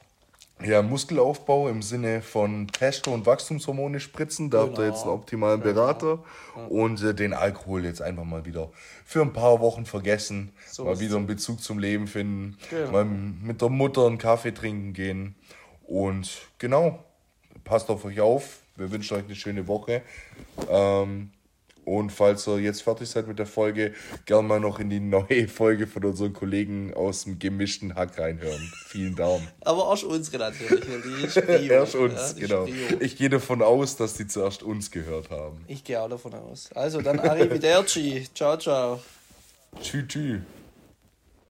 Ja, 0.63 0.81
Muskelaufbau 0.81 1.69
im 1.69 1.83
Sinne 1.83 2.21
von 2.21 2.67
Testo- 2.67 3.13
und 3.13 3.25
Wachstumshormone 3.27 3.99
spritzen. 3.99 4.49
Da 4.49 4.59
genau. 4.59 4.69
habt 4.69 4.79
ihr 4.79 4.87
jetzt 4.87 5.03
einen 5.03 5.11
optimalen 5.11 5.61
Berater. 5.61 6.19
Genau. 6.55 6.67
Ja. 6.67 6.83
Und 6.83 7.03
äh, 7.03 7.13
den 7.13 7.33
Alkohol 7.33 7.85
jetzt 7.85 8.01
einfach 8.01 8.23
mal 8.23 8.45
wieder 8.45 8.71
für 9.05 9.21
ein 9.21 9.33
paar 9.33 9.59
Wochen 9.59 9.85
vergessen. 9.85 10.51
So 10.67 10.85
mal 10.85 10.99
wieder 10.99 11.17
einen 11.17 11.27
Bezug 11.27 11.61
zum 11.61 11.77
Leben 11.77 12.07
finden. 12.07 12.57
Genau. 12.69 12.91
Mal 12.91 13.05
mit 13.05 13.61
der 13.61 13.69
Mutter 13.69 14.07
einen 14.07 14.17
Kaffee 14.17 14.51
trinken 14.51 14.93
gehen. 14.93 15.35
Und 15.85 16.41
genau, 16.57 17.03
passt 17.63 17.89
auf 17.89 18.03
euch 18.05 18.19
auf. 18.19 18.59
Wir 18.75 18.91
wünschen 18.91 19.17
euch 19.17 19.25
eine 19.25 19.35
schöne 19.35 19.67
Woche. 19.67 20.01
Ähm, 20.69 21.31
und 21.87 22.11
falls 22.11 22.45
ihr 22.47 22.59
jetzt 22.59 22.81
fertig 22.83 23.09
seid 23.09 23.27
mit 23.27 23.39
der 23.39 23.45
Folge, 23.45 23.93
gerne 24.25 24.45
mal 24.45 24.59
noch 24.59 24.79
in 24.79 24.89
die 24.89 24.99
neue 24.99 25.47
Folge 25.47 25.87
von 25.87 26.03
unseren 26.03 26.33
Kollegen 26.33 26.93
aus 26.93 27.23
dem 27.23 27.39
gemischten 27.39 27.95
Hack 27.95 28.19
reinhören. 28.19 28.71
Vielen 28.87 29.15
Daumen. 29.15 29.47
Aber 29.61 29.87
auch 29.87 30.03
unsere 30.03 30.37
natürlich. 30.37 31.33
Die 31.61 31.67
Erst 31.67 31.95
uns, 31.95 32.13
ja, 32.37 32.47
genau. 32.47 32.67
Sprio. 32.67 32.99
Ich 32.99 33.15
gehe 33.15 33.29
davon 33.29 33.61
aus, 33.61 33.95
dass 33.95 34.15
die 34.15 34.27
zuerst 34.27 34.63
uns 34.63 34.91
gehört 34.91 35.29
haben. 35.29 35.63
Ich 35.67 35.85
gehe 35.85 36.01
auch 36.01 36.09
davon 36.09 36.33
aus. 36.33 36.69
Also 36.73 37.01
dann 37.01 37.19
Arrivederci. 37.19 38.27
ciao, 38.33 38.57
ciao. 38.57 38.99
Tschüss, 39.81 40.07
tschüss. 40.09 40.41